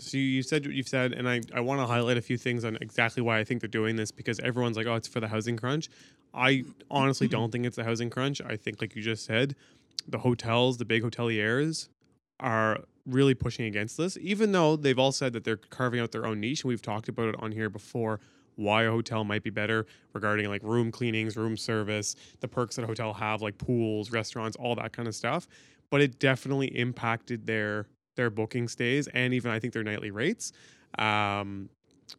So 0.00 0.16
you 0.16 0.42
said 0.42 0.64
what 0.64 0.74
you've 0.74 0.88
said, 0.88 1.12
and 1.12 1.28
I, 1.28 1.40
I 1.54 1.60
want 1.60 1.80
to 1.80 1.86
highlight 1.86 2.16
a 2.16 2.22
few 2.22 2.38
things 2.38 2.64
on 2.64 2.76
exactly 2.80 3.22
why 3.22 3.38
I 3.38 3.44
think 3.44 3.60
they're 3.60 3.68
doing 3.68 3.96
this 3.96 4.12
because 4.12 4.38
everyone's 4.40 4.76
like, 4.76 4.86
oh, 4.86 4.94
it's 4.94 5.08
for 5.08 5.20
the 5.20 5.28
housing 5.28 5.56
crunch. 5.56 5.88
I 6.32 6.64
honestly 6.90 7.28
don't 7.36 7.50
think 7.50 7.66
it's 7.66 7.76
the 7.76 7.84
housing 7.84 8.10
crunch. 8.10 8.40
I 8.40 8.56
think, 8.56 8.80
like 8.80 8.94
you 8.94 9.02
just 9.02 9.24
said, 9.24 9.56
the 10.06 10.18
hotels, 10.18 10.78
the 10.78 10.84
big 10.84 11.02
hoteliers 11.02 11.88
are 12.40 12.78
really 13.06 13.34
pushing 13.34 13.66
against 13.66 13.96
this, 13.96 14.16
even 14.20 14.52
though 14.52 14.76
they've 14.76 14.98
all 14.98 15.12
said 15.12 15.32
that 15.32 15.42
they're 15.42 15.56
carving 15.56 15.98
out 15.98 16.12
their 16.12 16.26
own 16.26 16.40
niche. 16.40 16.62
And 16.62 16.68
we've 16.68 16.82
talked 16.82 17.08
about 17.08 17.28
it 17.28 17.34
on 17.38 17.52
here 17.52 17.68
before 17.68 18.20
why 18.58 18.84
a 18.84 18.90
hotel 18.90 19.24
might 19.24 19.42
be 19.42 19.50
better 19.50 19.86
regarding 20.12 20.48
like 20.48 20.62
room 20.62 20.90
cleanings, 20.90 21.36
room 21.36 21.56
service, 21.56 22.16
the 22.40 22.48
perks 22.48 22.76
that 22.76 22.82
a 22.82 22.86
hotel 22.86 23.12
have, 23.14 23.40
like 23.40 23.56
pools, 23.56 24.10
restaurants, 24.10 24.56
all 24.56 24.74
that 24.74 24.92
kind 24.92 25.08
of 25.08 25.14
stuff. 25.14 25.46
But 25.90 26.02
it 26.02 26.18
definitely 26.18 26.68
impacted 26.78 27.46
their 27.46 27.86
their 28.16 28.30
booking 28.30 28.66
stays 28.68 29.06
and 29.08 29.32
even 29.32 29.50
I 29.50 29.60
think 29.60 29.72
their 29.72 29.84
nightly 29.84 30.10
rates. 30.10 30.52
Um, 30.98 31.70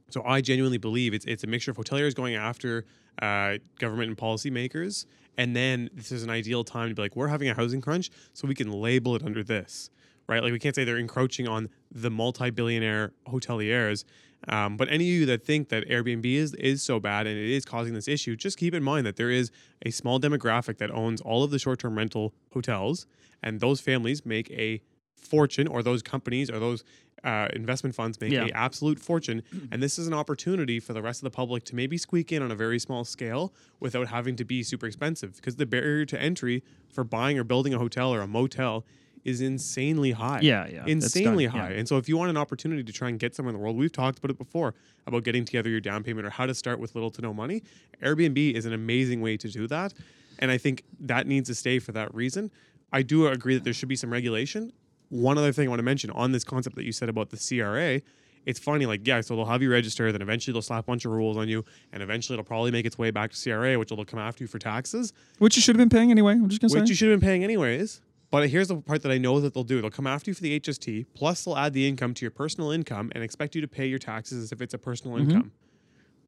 so 0.09 0.23
I 0.23 0.41
genuinely 0.41 0.77
believe 0.77 1.13
it's 1.13 1.25
it's 1.25 1.43
a 1.43 1.47
mixture 1.47 1.71
of 1.71 1.77
hoteliers 1.77 2.15
going 2.15 2.35
after 2.35 2.85
uh, 3.21 3.57
government 3.79 4.09
and 4.09 4.17
policymakers, 4.17 5.05
and 5.37 5.55
then 5.55 5.89
this 5.93 6.11
is 6.11 6.23
an 6.23 6.29
ideal 6.29 6.63
time 6.63 6.89
to 6.89 6.95
be 6.95 7.01
like, 7.01 7.15
we're 7.15 7.27
having 7.27 7.49
a 7.49 7.53
housing 7.53 7.81
crunch, 7.81 8.09
so 8.33 8.47
we 8.47 8.55
can 8.55 8.71
label 8.71 9.15
it 9.15 9.23
under 9.23 9.43
this, 9.43 9.89
right? 10.27 10.41
Like 10.41 10.53
we 10.53 10.59
can't 10.59 10.75
say 10.75 10.83
they're 10.83 10.97
encroaching 10.97 11.47
on 11.47 11.69
the 11.91 12.09
multi-billionaire 12.09 13.11
hoteliers. 13.27 14.05
Um, 14.47 14.77
but 14.77 14.87
any 14.89 15.03
of 15.05 15.13
you 15.19 15.25
that 15.27 15.43
think 15.45 15.69
that 15.69 15.87
Airbnb 15.89 16.25
is 16.25 16.53
is 16.55 16.81
so 16.81 16.99
bad 16.99 17.27
and 17.27 17.37
it 17.37 17.49
is 17.49 17.65
causing 17.65 17.93
this 17.93 18.07
issue, 18.07 18.35
just 18.35 18.57
keep 18.57 18.73
in 18.73 18.83
mind 18.83 19.05
that 19.05 19.17
there 19.17 19.29
is 19.29 19.51
a 19.85 19.91
small 19.91 20.19
demographic 20.19 20.77
that 20.77 20.91
owns 20.91 21.19
all 21.21 21.43
of 21.43 21.51
the 21.51 21.59
short-term 21.59 21.97
rental 21.97 22.33
hotels, 22.53 23.05
and 23.43 23.59
those 23.59 23.81
families 23.81 24.25
make 24.25 24.49
a 24.51 24.81
fortune, 25.13 25.67
or 25.67 25.83
those 25.83 26.01
companies 26.01 26.49
or 26.49 26.57
those 26.59 26.83
uh, 27.25 27.49
investment 27.51 27.93
funds 27.93 28.19
make 28.21 28.31
Yeah. 28.31 28.45
a 28.45 28.49
absolute 28.51 28.97
fortune. 28.97 29.43
And 29.71 29.83
this 29.83 29.99
is 29.99 30.07
an 30.07 30.13
opportunity 30.13 30.79
for 30.79 30.93
the 30.93 31.01
rest 31.01 31.19
of 31.19 31.25
the 31.25 31.35
public 31.35 31.65
to 31.65 31.75
maybe 31.75 31.97
squeak 31.97 32.31
in 32.31 32.41
on 32.41 32.49
a 32.49 32.55
very 32.55 32.79
small 32.79 33.03
scale 33.03 33.53
without 33.81 34.07
having 34.07 34.37
to 34.37 34.45
be 34.45 34.63
super 34.63 34.85
expensive, 34.85 35.35
because 35.35 35.57
the 35.57 35.65
barrier 35.65 36.05
to 36.05 36.19
entry 36.19 36.63
for 36.89 37.03
buying 37.03 37.37
or 37.37 37.43
building 37.43 37.73
a 37.73 37.77
hotel 37.77 38.13
or 38.13 38.21
a 38.21 38.27
motel 38.27 38.85
is 39.25 39.41
insanely 39.41 40.11
high. 40.11 40.39
Yeah, 40.41 40.67
yeah, 40.67 40.85
Insanely 40.85 41.45
done, 41.45 41.55
yeah. 41.55 41.61
high. 41.61 41.71
And 41.71 41.87
so 41.87 41.97
if 41.97 42.07
you 42.07 42.17
want 42.17 42.29
an 42.29 42.37
opportunity 42.37 42.83
to 42.83 42.93
try 42.93 43.09
and 43.09 43.19
get 43.19 43.35
somewhere 43.35 43.51
in 43.51 43.57
the 43.59 43.63
world, 43.63 43.77
we've 43.77 43.91
talked 43.91 44.19
about 44.19 44.31
it 44.31 44.37
before 44.37 44.75
about 45.07 45.23
getting 45.23 45.45
together 45.45 45.69
your 45.69 45.81
down 45.81 46.03
payment 46.03 46.25
or 46.25 46.29
how 46.29 46.45
to 46.45 46.53
start 46.53 46.79
with 46.79 46.95
little 46.95 47.11
to 47.11 47.21
no 47.21 47.33
money. 47.33 47.63
Airbnb 48.03 48.53
is 48.53 48.65
an 48.65 48.73
amazing 48.73 49.21
way 49.21 49.37
to 49.37 49.49
do 49.49 49.67
that. 49.67 49.93
And 50.39 50.51
I 50.51 50.57
think 50.57 50.83
that 51.01 51.27
needs 51.27 51.49
to 51.49 51.55
stay 51.55 51.79
for 51.79 51.91
that 51.93 52.13
reason. 52.13 52.51
I 52.91 53.01
do 53.01 53.27
agree 53.27 53.55
that 53.55 53.63
there 53.63 53.73
should 53.73 53.89
be 53.89 53.95
some 53.95 54.11
regulation. 54.11 54.71
One 55.09 55.37
other 55.37 55.51
thing 55.51 55.67
I 55.67 55.69
want 55.69 55.79
to 55.79 55.83
mention 55.83 56.11
on 56.11 56.31
this 56.31 56.43
concept 56.43 56.75
that 56.75 56.85
you 56.85 56.91
said 56.91 57.09
about 57.09 57.29
the 57.29 57.37
CRA 57.37 58.01
it's 58.45 58.59
funny. 58.59 58.85
Like, 58.85 59.05
yeah, 59.05 59.21
so 59.21 59.35
they'll 59.35 59.45
have 59.45 59.61
you 59.61 59.71
register, 59.71 60.11
then 60.11 60.21
eventually 60.21 60.53
they'll 60.53 60.61
slap 60.61 60.83
a 60.85 60.87
bunch 60.87 61.05
of 61.05 61.11
rules 61.11 61.37
on 61.37 61.47
you, 61.47 61.63
and 61.93 62.01
eventually 62.01 62.35
it'll 62.35 62.45
probably 62.45 62.71
make 62.71 62.85
its 62.85 62.97
way 62.97 63.11
back 63.11 63.31
to 63.31 63.41
CRA, 63.41 63.77
which 63.77 63.91
will 63.91 64.03
come 64.05 64.19
after 64.19 64.43
you 64.43 64.47
for 64.47 64.59
taxes, 64.59 65.13
Which 65.37 65.55
you 65.55 65.61
should 65.61 65.75
have 65.75 65.89
been 65.89 65.95
paying 65.95 66.11
anyway. 66.11 66.33
I'm 66.33 66.49
just 66.49 66.61
gonna 66.61 66.73
which 66.73 66.87
say. 66.87 66.91
you 66.91 66.95
should 66.95 67.09
have 67.09 67.19
been 67.19 67.27
paying 67.27 67.43
anyways. 67.43 68.01
But 68.31 68.47
here's 68.49 68.67
the 68.67 68.77
part 68.77 69.01
that 69.01 69.11
I 69.11 69.17
know 69.17 69.39
that 69.39 69.53
they'll 69.53 69.63
do. 69.63 69.81
They'll 69.81 69.89
come 69.89 70.05
after 70.07 70.29
you 70.29 70.35
for 70.35 70.41
the 70.41 70.59
HST, 70.59 71.07
plus 71.15 71.43
they'll 71.43 71.57
add 71.57 71.73
the 71.73 71.87
income 71.87 72.13
to 72.13 72.23
your 72.23 72.31
personal 72.31 72.69
income 72.71 73.11
and 73.15 73.23
expect 73.23 73.55
you 73.55 73.61
to 73.61 73.67
pay 73.67 73.87
your 73.87 73.97
taxes 73.99 74.43
as 74.43 74.51
if 74.51 74.61
it's 74.61 74.73
a 74.73 74.77
personal 74.77 75.17
Mm-hmm. 75.17 75.29
income. 75.31 75.51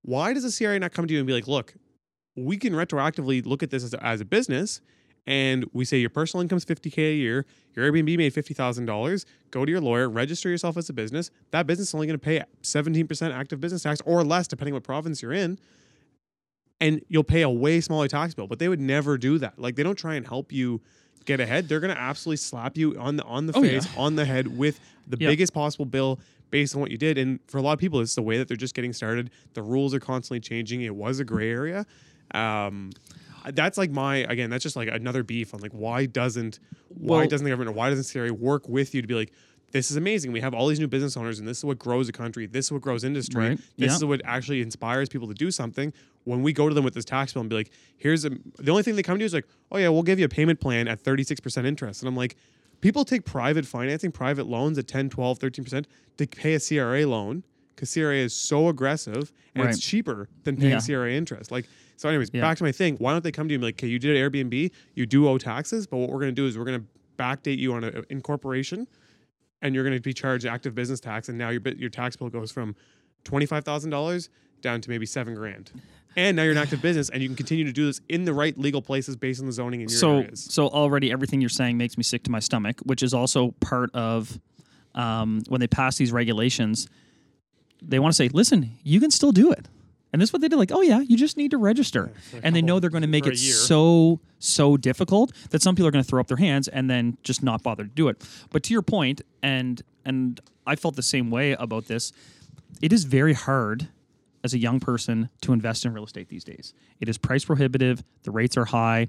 Why 0.03 0.33
does 0.33 0.43
the 0.43 0.65
CRA 0.65 0.79
not 0.79 0.93
come 0.93 1.05
to 1.07 1.13
you 1.13 1.19
and 1.19 1.27
be 1.27 1.33
like, 1.33 1.47
look, 1.47 1.75
we 2.35 2.57
can 2.57 2.73
retroactively 2.73 3.45
look 3.45 3.61
at 3.61 3.69
this 3.69 3.83
as 3.83 3.93
a, 3.93 4.03
as 4.03 4.19
a 4.19 4.25
business 4.25 4.81
and 5.27 5.65
we 5.73 5.85
say 5.85 5.97
your 5.97 6.09
personal 6.09 6.41
income 6.41 6.57
is 6.57 6.65
50K 6.65 6.97
a 6.97 7.13
year, 7.13 7.45
your 7.75 7.91
Airbnb 7.91 8.17
made 8.17 8.33
$50,000, 8.33 9.25
go 9.51 9.65
to 9.65 9.71
your 9.71 9.79
lawyer, 9.79 10.09
register 10.09 10.49
yourself 10.49 10.77
as 10.77 10.89
a 10.89 10.93
business. 10.93 11.29
That 11.51 11.67
business 11.67 11.89
is 11.89 11.93
only 11.93 12.07
going 12.07 12.17
to 12.19 12.23
pay 12.23 12.41
17% 12.63 13.31
active 13.31 13.59
business 13.59 13.83
tax 13.83 14.01
or 14.05 14.23
less, 14.23 14.47
depending 14.47 14.73
what 14.73 14.83
province 14.83 15.21
you're 15.21 15.33
in. 15.33 15.59
And 16.79 17.03
you'll 17.07 17.23
pay 17.23 17.43
a 17.43 17.49
way 17.49 17.79
smaller 17.81 18.07
tax 18.07 18.33
bill, 18.33 18.47
but 18.47 18.57
they 18.57 18.67
would 18.67 18.79
never 18.79 19.19
do 19.19 19.37
that. 19.37 19.59
Like 19.59 19.75
they 19.75 19.83
don't 19.83 19.95
try 19.97 20.15
and 20.15 20.27
help 20.27 20.51
you 20.51 20.81
get 21.25 21.39
ahead. 21.39 21.67
They're 21.69 21.79
going 21.79 21.93
to 21.93 21.99
absolutely 22.01 22.37
slap 22.37 22.77
you 22.77 22.97
on 22.99 23.15
the 23.17 23.23
on 23.23 23.45
the 23.47 23.53
Oh, 23.55 23.61
face, 23.61 23.85
yeah. 23.85 24.01
on 24.01 24.15
the 24.15 24.25
head 24.25 24.57
with 24.57 24.79
the 25.07 25.17
Yeah. 25.19 25.29
biggest 25.29 25.53
possible 25.53 25.85
bill 25.85 26.19
based 26.49 26.75
on 26.75 26.81
what 26.81 26.91
you 26.91 26.97
did. 26.97 27.17
And 27.17 27.39
for 27.47 27.57
a 27.57 27.61
lot 27.61 27.73
of 27.73 27.79
people, 27.79 27.99
it's 28.01 28.15
the 28.15 28.21
way 28.21 28.37
that 28.37 28.47
they're 28.47 28.57
just 28.57 28.73
getting 28.73 28.93
started. 28.93 29.29
The 29.53 29.61
rules 29.61 29.93
are 29.93 29.99
constantly 29.99 30.39
changing. 30.41 30.81
It 30.81 30.95
was 30.95 31.19
a 31.19 31.25
gray 31.25 31.49
area. 31.49 31.85
Um, 32.33 32.91
that's 33.53 33.77
like 33.77 33.89
my 33.91 34.17
again. 34.17 34.49
That's 34.49 34.63
just 34.63 34.75
like 34.75 34.87
another 34.89 35.23
beef 35.23 35.53
on 35.53 35.59
like 35.61 35.71
why 35.71 36.05
doesn't 36.05 36.59
why 36.89 37.17
Well- 37.19 37.27
doesn't 37.27 37.43
the 37.45 37.49
government 37.49 37.69
or 37.75 37.77
why 37.77 37.89
doesn't 37.89 38.03
CRA 38.11 38.31
work 38.33 38.69
with 38.69 38.93
you 38.93 39.01
to 39.01 39.07
be 39.07 39.15
like 39.15 39.31
this 39.71 39.91
is 39.91 39.97
amazing. 39.97 40.31
We 40.31 40.41
have 40.41 40.53
all 40.53 40.67
these 40.67 40.79
new 40.79 40.87
business 40.87 41.15
owners, 41.17 41.39
and 41.39 41.47
this 41.47 41.57
is 41.59 41.65
what 41.65 41.79
grows 41.79 42.09
a 42.09 42.11
country. 42.11 42.45
This 42.45 42.65
is 42.67 42.71
what 42.71 42.81
grows 42.81 43.03
industry. 43.03 43.49
Right. 43.49 43.59
This 43.77 43.95
is 43.95 44.03
what 44.05 44.21
actually 44.25 44.61
inspires 44.61 45.09
people 45.09 45.27
to 45.27 45.33
do 45.33 45.51
something. 45.51 45.93
When 46.25 46.43
we 46.43 46.53
go 46.53 46.67
to 46.69 46.75
them 46.75 46.83
with 46.83 46.93
this 46.93 47.05
tax 47.05 47.33
bill 47.33 47.41
and 47.41 47.49
be 47.49 47.55
like, 47.55 47.71
"Here's 47.97 48.25
a," 48.25 48.29
the 48.59 48.71
only 48.71 48.83
thing 48.83 48.95
they 48.95 49.03
come 49.03 49.17
to 49.17 49.21
you 49.23 49.25
is 49.25 49.33
like, 49.33 49.47
"Oh 49.71 49.77
yeah, 49.77 49.89
we'll 49.89 50.03
give 50.03 50.19
you 50.19 50.25
a 50.25 50.29
payment 50.29 50.59
plan 50.59 50.87
at 50.87 50.99
36 50.99 51.39
percent 51.39 51.65
interest," 51.65 52.01
and 52.01 52.07
I'm 52.07 52.15
like, 52.15 52.35
people 52.81 53.05
take 53.05 53.25
private 53.25 53.65
financing, 53.65 54.11
private 54.11 54.45
loans 54.47 54.77
at 54.77 54.87
10, 54.87 55.09
12, 55.09 55.37
13 55.39 55.63
percent 55.65 55.87
to 56.17 56.27
pay 56.27 56.53
a 56.53 56.59
CRA 56.59 57.05
loan 57.05 57.43
because 57.75 57.89
CRA 57.93 58.15
is 58.17 58.33
so 58.35 58.67
aggressive 58.67 59.31
and 59.55 59.65
Right. 59.65 59.73
it's 59.73 59.83
cheaper 59.83 60.29
than 60.43 60.57
paying 60.57 60.71
Yeah. 60.71 60.79
CRA 60.79 61.11
interest. 61.15 61.51
Like, 61.51 61.67
so, 61.97 62.09
anyways, 62.09 62.29
Yeah. 62.33 62.41
back 62.41 62.57
to 62.57 62.63
my 62.63 62.71
thing. 62.71 62.95
Why 62.97 63.11
don't 63.13 63.23
they 63.23 63.31
come 63.31 63.47
to 63.47 63.53
you 63.53 63.55
and 63.57 63.61
be 63.61 63.67
like, 63.67 63.75
"Okay, 63.75 63.87
you 63.87 63.97
did 63.99 64.15
Airbnb, 64.17 64.71
you 64.95 65.05
do 65.05 65.27
owe 65.27 65.37
taxes, 65.37 65.87
but 65.87 65.97
what 65.97 66.09
we're 66.09 66.19
going 66.19 66.33
to 66.35 66.39
do 66.41 66.45
is 66.47 66.57
we're 66.57 66.65
going 66.65 66.81
to 66.81 66.85
backdate 67.17 67.57
you 67.57 67.73
on 67.73 67.83
an 67.83 68.03
incorporation." 68.09 68.87
And 69.61 69.75
you're 69.75 69.83
going 69.83 69.95
to 69.95 70.01
be 70.01 70.13
charged 70.13 70.45
active 70.45 70.75
business 70.75 70.99
tax, 70.99 71.29
and 71.29 71.37
now 71.37 71.49
your 71.49 71.61
your 71.75 71.89
tax 71.89 72.15
bill 72.15 72.29
goes 72.29 72.51
from 72.51 72.75
twenty 73.23 73.45
five 73.45 73.63
thousand 73.63 73.89
dollars 73.89 74.29
down 74.61 74.81
to 74.81 74.89
maybe 74.89 75.05
seven 75.05 75.33
grand. 75.35 75.71
And 76.15 76.35
now 76.35 76.43
you're 76.43 76.51
an 76.51 76.57
active 76.57 76.81
business, 76.81 77.09
and 77.09 77.21
you 77.21 77.29
can 77.29 77.35
continue 77.35 77.65
to 77.65 77.71
do 77.71 77.85
this 77.85 78.01
in 78.09 78.25
the 78.25 78.33
right 78.33 78.57
legal 78.57 78.81
places 78.81 79.15
based 79.15 79.39
on 79.39 79.45
the 79.45 79.51
zoning 79.51 79.81
in 79.81 79.89
your 79.89 79.97
so 79.97 80.17
areas. 80.17 80.47
so 80.49 80.67
already 80.67 81.11
everything 81.11 81.41
you're 81.41 81.49
saying 81.49 81.77
makes 81.77 81.97
me 81.97 82.03
sick 82.03 82.23
to 82.23 82.31
my 82.31 82.39
stomach, 82.39 82.79
which 82.83 83.03
is 83.03 83.13
also 83.13 83.51
part 83.59 83.89
of 83.93 84.39
um, 84.95 85.41
when 85.47 85.61
they 85.61 85.67
pass 85.67 85.97
these 85.97 86.11
regulations. 86.11 86.87
They 87.81 87.99
want 87.99 88.13
to 88.13 88.15
say, 88.15 88.29
"Listen, 88.29 88.71
you 88.83 88.99
can 88.99 89.11
still 89.11 89.31
do 89.31 89.51
it," 89.51 89.67
and 90.13 90.21
this 90.21 90.29
is 90.29 90.33
what 90.33 90.41
they 90.41 90.47
did. 90.47 90.57
Like, 90.57 90.71
"Oh 90.71 90.81
yeah, 90.81 90.99
you 90.99 91.17
just 91.17 91.37
need 91.37 91.51
to 91.51 91.57
register," 91.57 92.11
and 92.43 92.55
they 92.55 92.61
know 92.61 92.79
they're 92.79 92.89
going 92.89 93.01
to 93.01 93.07
make 93.07 93.25
it 93.25 93.37
so 93.37 94.19
so 94.39 94.77
difficult 94.77 95.31
that 95.51 95.61
some 95.61 95.75
people 95.75 95.87
are 95.87 95.91
going 95.91 96.03
to 96.03 96.09
throw 96.09 96.19
up 96.19 96.27
their 96.27 96.37
hands 96.37 96.67
and 96.67 96.89
then 96.89 97.17
just 97.23 97.43
not 97.43 97.63
bother 97.63 97.83
to 97.83 97.89
do 97.89 98.07
it. 98.07 98.23
But 98.51 98.63
to 98.63 98.73
your 98.73 98.81
point, 98.81 99.21
and 99.41 99.81
and 100.05 100.39
I 100.65 100.75
felt 100.75 100.95
the 100.95 101.03
same 101.03 101.29
way 101.31 101.53
about 101.53 101.85
this. 101.87 102.11
It 102.81 102.91
is 102.91 103.03
very 103.03 103.33
hard 103.33 103.89
as 104.43 104.53
a 104.53 104.57
young 104.57 104.79
person 104.79 105.29
to 105.41 105.53
invest 105.53 105.85
in 105.85 105.93
real 105.93 106.05
estate 106.05 106.29
these 106.29 106.43
days. 106.43 106.73
It 106.99 107.09
is 107.09 107.17
price 107.17 107.45
prohibitive. 107.45 108.03
The 108.23 108.31
rates 108.31 108.57
are 108.57 108.65
high. 108.65 109.07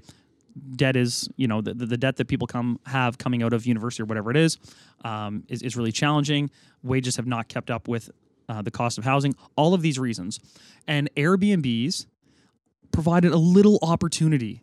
Debt 0.75 0.95
is, 0.95 1.27
you 1.35 1.47
know, 1.47 1.61
the, 1.61 1.73
the, 1.73 1.87
the 1.87 1.97
debt 1.97 2.17
that 2.17 2.27
people 2.27 2.45
come 2.45 2.79
have 2.85 3.17
coming 3.17 3.41
out 3.41 3.53
of 3.53 3.65
university 3.65 4.03
or 4.03 4.05
whatever 4.05 4.29
it 4.29 4.37
is, 4.37 4.59
um, 5.03 5.43
is, 5.47 5.63
is 5.63 5.75
really 5.75 5.91
challenging. 5.91 6.51
Wages 6.83 7.15
have 7.15 7.25
not 7.25 7.47
kept 7.47 7.71
up 7.71 7.87
with 7.87 8.11
uh, 8.49 8.61
the 8.61 8.71
cost 8.71 8.97
of 8.97 9.03
housing. 9.03 9.35
All 9.55 9.73
of 9.73 9.81
these 9.81 9.99
reasons, 9.99 10.39
and 10.87 11.09
Airbnbs 11.15 12.05
provided 12.91 13.31
a 13.31 13.37
little 13.37 13.79
opportunity 13.81 14.61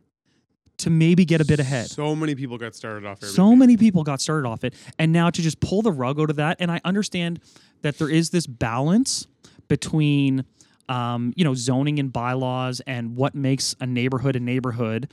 to 0.78 0.88
maybe 0.88 1.24
get 1.26 1.40
a 1.40 1.44
bit 1.44 1.61
ahead. 1.61 1.88
So 1.88 2.16
many 2.16 2.35
people 2.35 2.57
got 2.57 2.74
started 2.74 3.07
off. 3.07 3.20
Airbnb. 3.20 3.35
So 3.35 3.55
many 3.55 3.76
people 3.76 4.02
got 4.02 4.20
started 4.20 4.48
off 4.48 4.64
it, 4.64 4.74
and 4.98 5.12
now 5.12 5.28
to 5.31 5.42
just 5.42 5.61
pull 5.61 5.83
the 5.83 5.92
rug 5.92 6.18
out 6.18 6.31
of 6.31 6.37
that. 6.37 6.57
And 6.59 6.70
I 6.70 6.81
understand 6.85 7.40
that 7.83 7.98
there 7.98 8.09
is 8.09 8.31
this 8.31 8.46
balance 8.46 9.26
between, 9.68 10.44
um, 10.88 11.33
you 11.37 11.44
know, 11.44 11.55
zoning 11.55 11.98
and 11.98 12.12
bylaws 12.12 12.81
and 12.87 13.14
what 13.16 13.35
makes 13.35 13.76
a 13.81 13.87
neighborhood 13.87 14.37
a 14.37 14.40
neighborhood. 14.40 15.11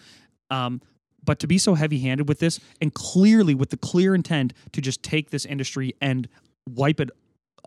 Um, 0.49 0.81
but 1.23 1.39
to 1.39 1.47
be 1.47 1.57
so 1.57 1.73
heavy-handed 1.73 2.29
with 2.29 2.39
this, 2.39 2.59
and 2.81 2.93
clearly 2.93 3.53
with 3.53 3.69
the 3.69 3.77
clear 3.77 4.15
intent 4.15 4.53
to 4.71 4.79
just 4.79 5.03
take 5.03 5.29
this 5.29 5.45
industry 5.45 5.93
and 5.99 6.29
wipe 6.65 7.01
it 7.01 7.09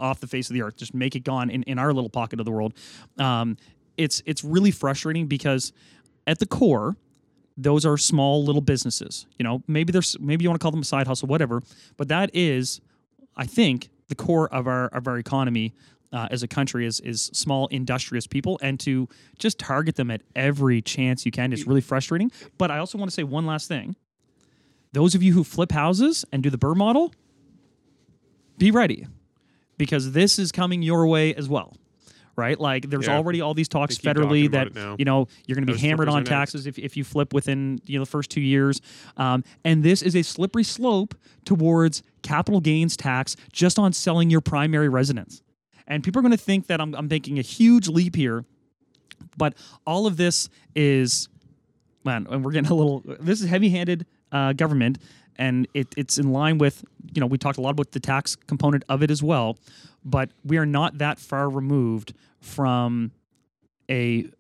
off 0.01 0.21
the 0.21 0.27
face 0.27 0.51
of 0.51 0.55
the 0.55 0.63
earth, 0.63 0.77
just 0.77 0.95
make 0.95 1.15
it 1.15 1.21
gone 1.21 1.51
in, 1.51 1.63
in 1.65 1.79
our 1.79 1.93
little 1.93 2.11
pocket 2.11 2.41
of 2.41 2.47
the 2.47 2.53
world, 2.53 2.75
um, 3.19 3.57
it's 3.97 4.23
it's 4.27 4.43
really 4.43 4.71
frustrating 4.71 5.27
because 5.27 5.73
at 6.27 6.39
the 6.39 6.47
core, 6.47 6.97
those 7.57 7.85
are 7.85 7.97
small 7.99 8.45
little 8.45 8.63
businesses. 8.63 9.27
You 9.39 9.45
know, 9.45 9.63
maybe 9.67 9.93
there's 9.93 10.19
maybe 10.19 10.45
you 10.45 10.51
want 10.51 10.61
to 10.61 10.63
call 10.63 10.71
them 10.71 10.81
a 10.81 10.85
side 10.85 11.07
hustle, 11.07 11.29
whatever. 11.29 11.63
But 11.97 12.09
that 12.09 12.31
is, 12.33 12.81
I 13.37 13.47
think, 13.47 13.91
the 14.09 14.15
core 14.15 14.53
of 14.53 14.67
our 14.67 14.87
of 14.89 15.07
our 15.07 15.19
economy 15.19 15.75
uh, 16.13 16.29
as 16.31 16.43
a 16.43 16.49
country 16.49 16.87
is 16.87 17.01
is 17.01 17.31
small 17.33 17.67
industrious 17.69 18.27
people, 18.27 18.59
and 18.63 18.81
to 18.81 19.09
just 19.39 19.59
target 19.59 19.97
them 19.97 20.11
at 20.11 20.23
every 20.35 20.83
chance 20.83 21.27
you 21.27 21.33
can 21.33 21.53
is 21.53 21.67
really 21.67 21.81
frustrating. 21.81 22.31
But 22.59 22.71
I 22.71 22.79
also 22.79 22.99
want 22.99 23.11
to 23.11 23.15
say 23.15 23.23
one 23.23 23.47
last 23.47 23.69
thing: 23.69 23.97
those 24.93 25.15
of 25.15 25.23
you 25.23 25.33
who 25.33 25.45
flip 25.45 25.73
houses 25.73 26.25
and 26.33 26.43
do 26.43 26.51
the 26.51 26.59
BRRRR 26.59 26.77
model, 26.77 27.15
be 28.59 28.71
ready, 28.71 29.07
because 29.81 30.13
this 30.13 30.39
is 30.39 30.53
coming 30.53 30.83
your 30.83 31.07
way 31.07 31.35
as 31.35 31.49
well. 31.49 31.77
Right, 32.37 32.59
like 32.59 32.89
there's 32.89 33.07
Yeah. 33.07 33.17
already 33.17 33.41
all 33.43 33.53
these 33.55 33.69
talks 33.69 33.99
They 33.99 34.03
keep 34.03 34.17
talking 34.17 34.31
federally 34.31 34.51
that 34.53 34.99
you 34.99 35.05
know 35.05 35.27
you're 35.47 35.57
going 35.57 35.67
to 35.67 35.73
be 35.75 35.79
hammered 35.79 36.09
on 36.09 36.25
taxes 36.25 36.67
if, 36.67 36.79
if 36.79 36.97
you 36.97 37.05
flip 37.05 37.35
within 37.35 37.81
you 37.87 37.99
know 37.99 38.05
the 38.05 38.11
first 38.11 38.31
two 38.31 38.41
years. 38.41 38.81
Um, 39.17 39.43
and 39.65 39.83
this 39.83 40.01
is 40.01 40.15
a 40.17 40.23
slippery 40.23 40.65
slope 40.65 41.15
towards 41.45 42.03
capital 42.23 42.61
gains 42.61 42.97
tax 42.97 43.37
just 43.53 43.79
on 43.79 43.93
selling 43.93 44.31
your 44.31 44.41
primary 44.41 44.89
residence. 44.89 45.43
And 45.87 46.03
people 46.05 46.21
are 46.21 46.23
going 46.23 46.31
to 46.31 46.43
think 46.43 46.69
that 46.69 46.81
I'm, 46.81 46.95
I'm 46.95 47.09
making 47.09 47.39
a 47.39 47.43
huge 47.43 47.89
leap 47.89 48.15
here 48.17 48.45
but 49.37 49.55
all 49.87 50.07
of 50.07 50.17
this 50.17 50.49
is 50.75 51.29
man 52.05 52.27
and 52.31 52.45
we're 52.45 52.53
getting 52.53 52.71
a 52.71 52.75
little 52.75 53.03
this 53.21 53.43
is 53.43 53.49
heavy-handed 53.49 54.07
uh, 54.33 54.53
government 54.55 54.99
and 55.41 55.67
it, 55.75 55.89
it's 55.97 56.19
in 56.19 56.31
line 56.31 56.59
with 56.59 56.85
you 57.13 57.21
know 57.21 57.27
we 57.27 57.37
talked 57.37 57.59
a 57.59 57.61
lot 57.61 57.71
about 57.71 57.91
the 57.91 57.99
tax 58.01 58.37
component 58.37 58.85
of 58.89 59.03
it 59.03 59.11
as 59.11 59.23
well 59.23 59.59
but 60.05 60.31
we 60.45 60.57
are 60.57 60.67
not 60.67 60.99
that 60.99 61.19
far 61.19 61.49
removed 61.49 62.15
from 62.41 63.11
a 63.91 64.31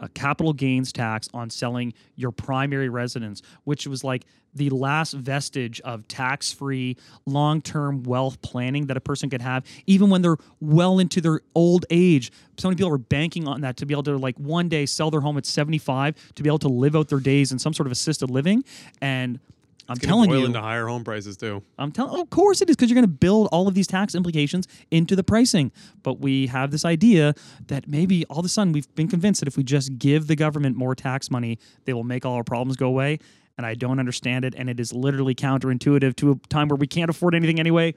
a 0.00 0.08
capital 0.08 0.52
gains 0.52 0.92
tax 0.92 1.28
on 1.32 1.50
selling 1.50 1.94
your 2.16 2.32
primary 2.32 2.88
residence, 2.88 3.42
which 3.64 3.86
was 3.86 4.02
like 4.02 4.24
the 4.54 4.70
last 4.70 5.12
vestige 5.12 5.80
of 5.80 6.06
tax 6.08 6.52
free 6.52 6.96
long 7.26 7.60
term 7.60 8.02
wealth 8.02 8.40
planning 8.42 8.86
that 8.86 8.96
a 8.96 9.00
person 9.00 9.30
could 9.30 9.40
have, 9.40 9.64
even 9.86 10.10
when 10.10 10.22
they're 10.22 10.36
well 10.60 10.98
into 10.98 11.20
their 11.20 11.40
old 11.54 11.86
age. 11.90 12.30
So 12.58 12.68
many 12.68 12.76
people 12.76 12.92
are 12.92 12.98
banking 12.98 13.48
on 13.48 13.60
that 13.62 13.76
to 13.78 13.86
be 13.86 13.94
able 13.94 14.04
to, 14.04 14.16
like, 14.16 14.36
one 14.36 14.68
day 14.68 14.86
sell 14.86 15.10
their 15.10 15.20
home 15.20 15.36
at 15.38 15.46
75 15.46 16.34
to 16.34 16.42
be 16.42 16.48
able 16.48 16.58
to 16.60 16.68
live 16.68 16.94
out 16.94 17.08
their 17.08 17.20
days 17.20 17.50
in 17.50 17.58
some 17.58 17.72
sort 17.72 17.86
of 17.86 17.92
assisted 17.92 18.30
living. 18.30 18.64
And 19.00 19.40
I'm 19.88 19.96
telling 19.96 20.30
boil 20.30 20.40
you, 20.40 20.46
into 20.46 20.60
higher 20.60 20.86
home 20.86 21.04
prices 21.04 21.36
too. 21.36 21.62
I'm 21.78 21.92
telling. 21.92 22.20
Of 22.20 22.30
course 22.30 22.62
it 22.62 22.70
is, 22.70 22.76
because 22.76 22.90
you're 22.90 22.96
going 22.96 23.04
to 23.04 23.08
build 23.08 23.48
all 23.52 23.68
of 23.68 23.74
these 23.74 23.86
tax 23.86 24.14
implications 24.14 24.66
into 24.90 25.14
the 25.14 25.24
pricing. 25.24 25.72
But 26.02 26.20
we 26.20 26.46
have 26.46 26.70
this 26.70 26.84
idea 26.84 27.34
that 27.66 27.86
maybe 27.86 28.24
all 28.26 28.38
of 28.38 28.44
a 28.44 28.48
sudden 28.48 28.72
we've 28.72 28.92
been 28.94 29.08
convinced 29.08 29.40
that 29.40 29.48
if 29.48 29.56
we 29.56 29.62
just 29.62 29.98
give 29.98 30.26
the 30.26 30.36
government 30.36 30.76
more 30.76 30.94
tax 30.94 31.30
money, 31.30 31.58
they 31.84 31.92
will 31.92 32.04
make 32.04 32.24
all 32.24 32.34
our 32.34 32.44
problems 32.44 32.76
go 32.76 32.86
away. 32.86 33.18
And 33.56 33.64
I 33.64 33.74
don't 33.74 34.00
understand 34.00 34.44
it, 34.44 34.54
and 34.56 34.68
it 34.68 34.80
is 34.80 34.92
literally 34.92 35.34
counterintuitive 35.34 36.16
to 36.16 36.32
a 36.32 36.36
time 36.48 36.68
where 36.68 36.76
we 36.76 36.88
can't 36.88 37.08
afford 37.08 37.34
anything 37.34 37.60
anyway. 37.60 37.94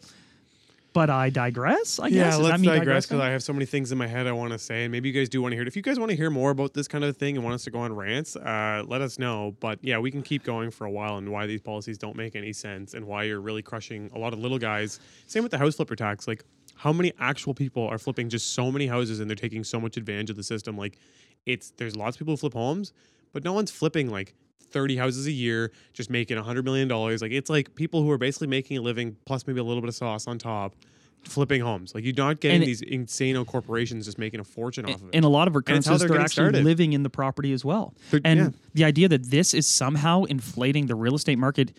But 0.97 1.11
I 1.11 1.29
digress. 1.29 1.99
I 1.99 2.07
Yeah, 2.07 2.23
guess. 2.23 2.37
That 2.37 2.43
let's 2.43 2.63
digress 2.63 3.05
because 3.05 3.19
I 3.19 3.29
have 3.29 3.43
so 3.43 3.53
many 3.53 3.67
things 3.67 3.91
in 3.91 3.99
my 3.99 4.07
head 4.07 4.25
I 4.25 4.31
want 4.31 4.53
to 4.53 4.57
say, 4.57 4.81
and 4.81 4.91
maybe 4.91 5.09
you 5.09 5.13
guys 5.13 5.29
do 5.29 5.43
want 5.43 5.51
to 5.51 5.55
hear 5.55 5.61
it. 5.61 5.67
If 5.67 5.75
you 5.75 5.83
guys 5.83 5.99
want 5.99 6.09
to 6.09 6.17
hear 6.17 6.31
more 6.31 6.49
about 6.49 6.73
this 6.73 6.87
kind 6.87 7.03
of 7.03 7.15
thing 7.15 7.35
and 7.35 7.43
want 7.45 7.53
us 7.53 7.65
to 7.65 7.69
go 7.69 7.77
on 7.77 7.93
rants, 7.95 8.35
uh, 8.35 8.83
let 8.87 9.01
us 9.01 9.19
know. 9.19 9.55
But 9.59 9.77
yeah, 9.83 9.99
we 9.99 10.09
can 10.09 10.23
keep 10.23 10.43
going 10.43 10.71
for 10.71 10.85
a 10.85 10.89
while 10.89 11.17
and 11.17 11.31
why 11.31 11.45
these 11.45 11.61
policies 11.61 11.99
don't 11.99 12.15
make 12.15 12.35
any 12.35 12.51
sense 12.51 12.95
and 12.95 13.05
why 13.05 13.25
you're 13.25 13.39
really 13.39 13.61
crushing 13.61 14.09
a 14.15 14.17
lot 14.17 14.33
of 14.33 14.39
little 14.39 14.57
guys. 14.57 14.99
Same 15.27 15.43
with 15.43 15.51
the 15.51 15.59
house 15.59 15.75
flipper 15.75 15.95
tax. 15.95 16.27
Like, 16.27 16.43
how 16.77 16.91
many 16.91 17.13
actual 17.19 17.53
people 17.53 17.87
are 17.87 17.99
flipping 17.99 18.27
just 18.27 18.55
so 18.55 18.71
many 18.71 18.87
houses 18.87 19.19
and 19.19 19.29
they're 19.29 19.35
taking 19.35 19.63
so 19.63 19.79
much 19.79 19.97
advantage 19.97 20.31
of 20.31 20.35
the 20.35 20.41
system? 20.41 20.75
Like, 20.79 20.97
it's 21.45 21.73
there's 21.77 21.95
lots 21.95 22.15
of 22.15 22.19
people 22.21 22.33
who 22.33 22.37
flip 22.37 22.53
homes, 22.53 22.91
but 23.33 23.43
no 23.43 23.53
one's 23.53 23.69
flipping 23.69 24.09
like 24.09 24.33
30 24.71 24.97
houses 24.97 25.27
a 25.27 25.31
year, 25.31 25.71
just 25.93 26.09
making 26.09 26.37
$100 26.37 26.63
million. 26.63 26.87
Like, 26.89 27.31
it's 27.31 27.49
like 27.49 27.73
people 27.75 28.03
who 28.03 28.11
are 28.11 28.17
basically 28.17 28.47
making 28.47 28.77
a 28.77 28.81
living 28.81 29.15
plus 29.25 29.47
maybe 29.47 29.59
a 29.59 29.63
little 29.63 29.81
bit 29.81 29.89
of 29.89 29.95
sauce 29.95 30.27
on 30.27 30.37
top 30.37 30.75
flipping 31.23 31.61
homes. 31.61 31.93
Like 31.93 32.03
you're 32.03 32.13
not 32.15 32.39
getting 32.39 32.63
it- 32.63 32.65
these 32.65 32.81
insane 32.81 33.43
corporations 33.45 34.05
just 34.05 34.17
making 34.17 34.39
a 34.39 34.43
fortune 34.43 34.85
off 34.85 34.95
of 34.95 35.09
it. 35.09 35.15
And 35.15 35.25
a 35.25 35.27
lot 35.27 35.47
of 35.47 35.55
it's 35.55 35.87
they're 35.87 35.97
they're 35.97 36.19
actually 36.19 36.27
started. 36.31 36.63
living 36.63 36.93
in 36.93 37.03
the 37.03 37.09
property 37.09 37.51
as 37.53 37.65
well. 37.65 37.93
They're- 38.11 38.21
and 38.23 38.39
yeah. 38.39 38.49
the 38.73 38.83
idea 38.85 39.07
that 39.09 39.23
this 39.25 39.53
is 39.53 39.67
somehow 39.67 40.23
inflating 40.23 40.87
the 40.87 40.95
real 40.95 41.15
estate 41.15 41.37
market 41.37 41.75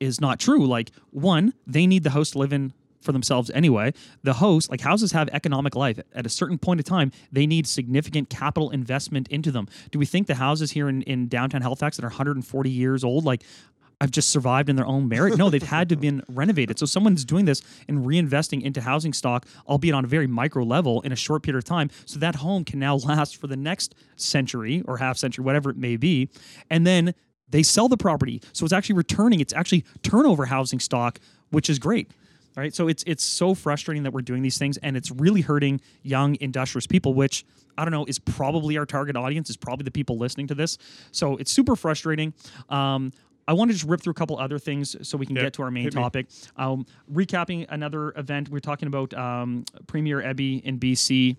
is 0.00 0.20
not 0.20 0.38
true. 0.38 0.66
Like, 0.66 0.90
one, 1.10 1.52
they 1.66 1.86
need 1.86 2.04
the 2.04 2.10
house 2.10 2.30
to 2.30 2.38
live 2.38 2.52
in 2.52 2.72
for 3.08 3.12
themselves 3.12 3.50
anyway. 3.54 3.90
The 4.22 4.34
host, 4.34 4.70
like 4.70 4.82
houses 4.82 5.12
have 5.12 5.30
economic 5.30 5.74
life. 5.74 5.98
At 6.14 6.26
a 6.26 6.28
certain 6.28 6.58
point 6.58 6.78
of 6.78 6.84
time, 6.84 7.10
they 7.32 7.46
need 7.46 7.66
significant 7.66 8.28
capital 8.28 8.68
investment 8.68 9.28
into 9.28 9.50
them. 9.50 9.66
Do 9.90 9.98
we 9.98 10.04
think 10.04 10.26
the 10.26 10.34
houses 10.34 10.72
here 10.72 10.90
in, 10.90 11.00
in 11.02 11.26
downtown 11.26 11.62
Halifax 11.62 11.96
that 11.96 12.04
are 12.04 12.08
140 12.08 12.68
years 12.68 13.04
old, 13.04 13.24
like, 13.24 13.44
I've 13.98 14.10
just 14.10 14.28
survived 14.28 14.68
in 14.68 14.76
their 14.76 14.86
own 14.86 15.08
merit. 15.08 15.38
No, 15.38 15.48
they've 15.48 15.62
had 15.62 15.88
to 15.88 15.94
have 15.94 16.02
been 16.02 16.22
renovated. 16.28 16.78
So 16.78 16.84
someone's 16.84 17.24
doing 17.24 17.46
this 17.46 17.62
and 17.88 18.04
reinvesting 18.04 18.62
into 18.62 18.82
housing 18.82 19.14
stock, 19.14 19.46
albeit 19.66 19.94
on 19.94 20.04
a 20.04 20.06
very 20.06 20.26
micro 20.26 20.64
level 20.64 21.00
in 21.00 21.10
a 21.10 21.16
short 21.16 21.42
period 21.42 21.56
of 21.56 21.64
time. 21.64 21.88
So 22.04 22.18
that 22.18 22.36
home 22.36 22.62
can 22.62 22.78
now 22.78 22.96
last 22.96 23.38
for 23.38 23.46
the 23.46 23.56
next 23.56 23.94
century 24.16 24.82
or 24.86 24.98
half 24.98 25.16
century, 25.16 25.42
whatever 25.46 25.70
it 25.70 25.78
may 25.78 25.96
be. 25.96 26.28
And 26.68 26.86
then 26.86 27.14
they 27.48 27.62
sell 27.62 27.88
the 27.88 27.96
property. 27.96 28.42
So 28.52 28.66
it's 28.66 28.74
actually 28.74 28.96
returning. 28.96 29.40
It's 29.40 29.54
actually 29.54 29.86
turnover 30.02 30.44
housing 30.44 30.78
stock, 30.78 31.18
which 31.50 31.70
is 31.70 31.78
great. 31.78 32.12
Right. 32.58 32.74
So 32.74 32.88
it's 32.88 33.04
it's 33.06 33.22
so 33.22 33.54
frustrating 33.54 34.02
that 34.02 34.12
we're 34.12 34.22
doing 34.22 34.42
these 34.42 34.58
things 34.58 34.78
and 34.78 34.96
it's 34.96 35.12
really 35.12 35.42
hurting 35.42 35.80
young 36.02 36.36
industrious 36.40 36.88
people, 36.88 37.14
which 37.14 37.44
I 37.76 37.84
don't 37.84 37.92
know, 37.92 38.04
is 38.06 38.18
probably 38.18 38.76
our 38.76 38.84
target 38.84 39.16
audience, 39.16 39.48
is 39.48 39.56
probably 39.56 39.84
the 39.84 39.92
people 39.92 40.18
listening 40.18 40.48
to 40.48 40.56
this. 40.56 40.76
So 41.12 41.36
it's 41.36 41.52
super 41.52 41.76
frustrating. 41.76 42.34
Um, 42.68 43.12
I 43.46 43.52
want 43.52 43.70
to 43.70 43.74
just 43.74 43.88
rip 43.88 44.00
through 44.00 44.10
a 44.10 44.14
couple 44.14 44.36
other 44.40 44.58
things 44.58 44.96
so 45.08 45.16
we 45.16 45.24
can 45.24 45.36
Yeah, 45.36 45.42
get 45.42 45.52
to 45.54 45.62
our 45.62 45.70
main 45.70 45.84
hit 45.84 45.92
topic. 45.92 46.26
Um, 46.56 46.84
recapping 47.12 47.66
another 47.68 48.12
event, 48.16 48.48
we 48.48 48.56
are 48.56 48.60
talking 48.60 48.88
about 48.88 49.14
um, 49.14 49.64
Premier 49.86 50.20
Eby 50.20 50.60
in 50.64 50.80
BC. 50.80 51.36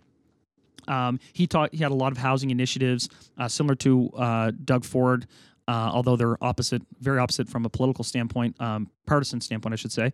Um, 0.87 1.19
he 1.33 1.47
taught 1.47 1.73
he 1.73 1.83
had 1.83 1.91
a 1.91 1.95
lot 1.95 2.13
of 2.13 2.17
housing 2.17 2.49
initiatives 2.49 3.09
uh, 3.37 3.49
similar 3.49 3.75
to 3.75 4.09
uh, 4.11 4.51
Doug 4.63 4.85
Ford, 4.85 5.27
uh, 5.69 5.91
although 5.93 6.15
they're 6.15 6.43
opposite, 6.43 6.81
very 6.99 7.19
opposite 7.19 7.47
from 7.47 7.63
a 7.63 7.69
political 7.69 8.03
standpoint, 8.03 8.59
um, 8.59 8.89
partisan 9.05 9.39
standpoint, 9.39 9.73
I 9.73 9.75
should 9.75 9.91
say. 9.91 10.11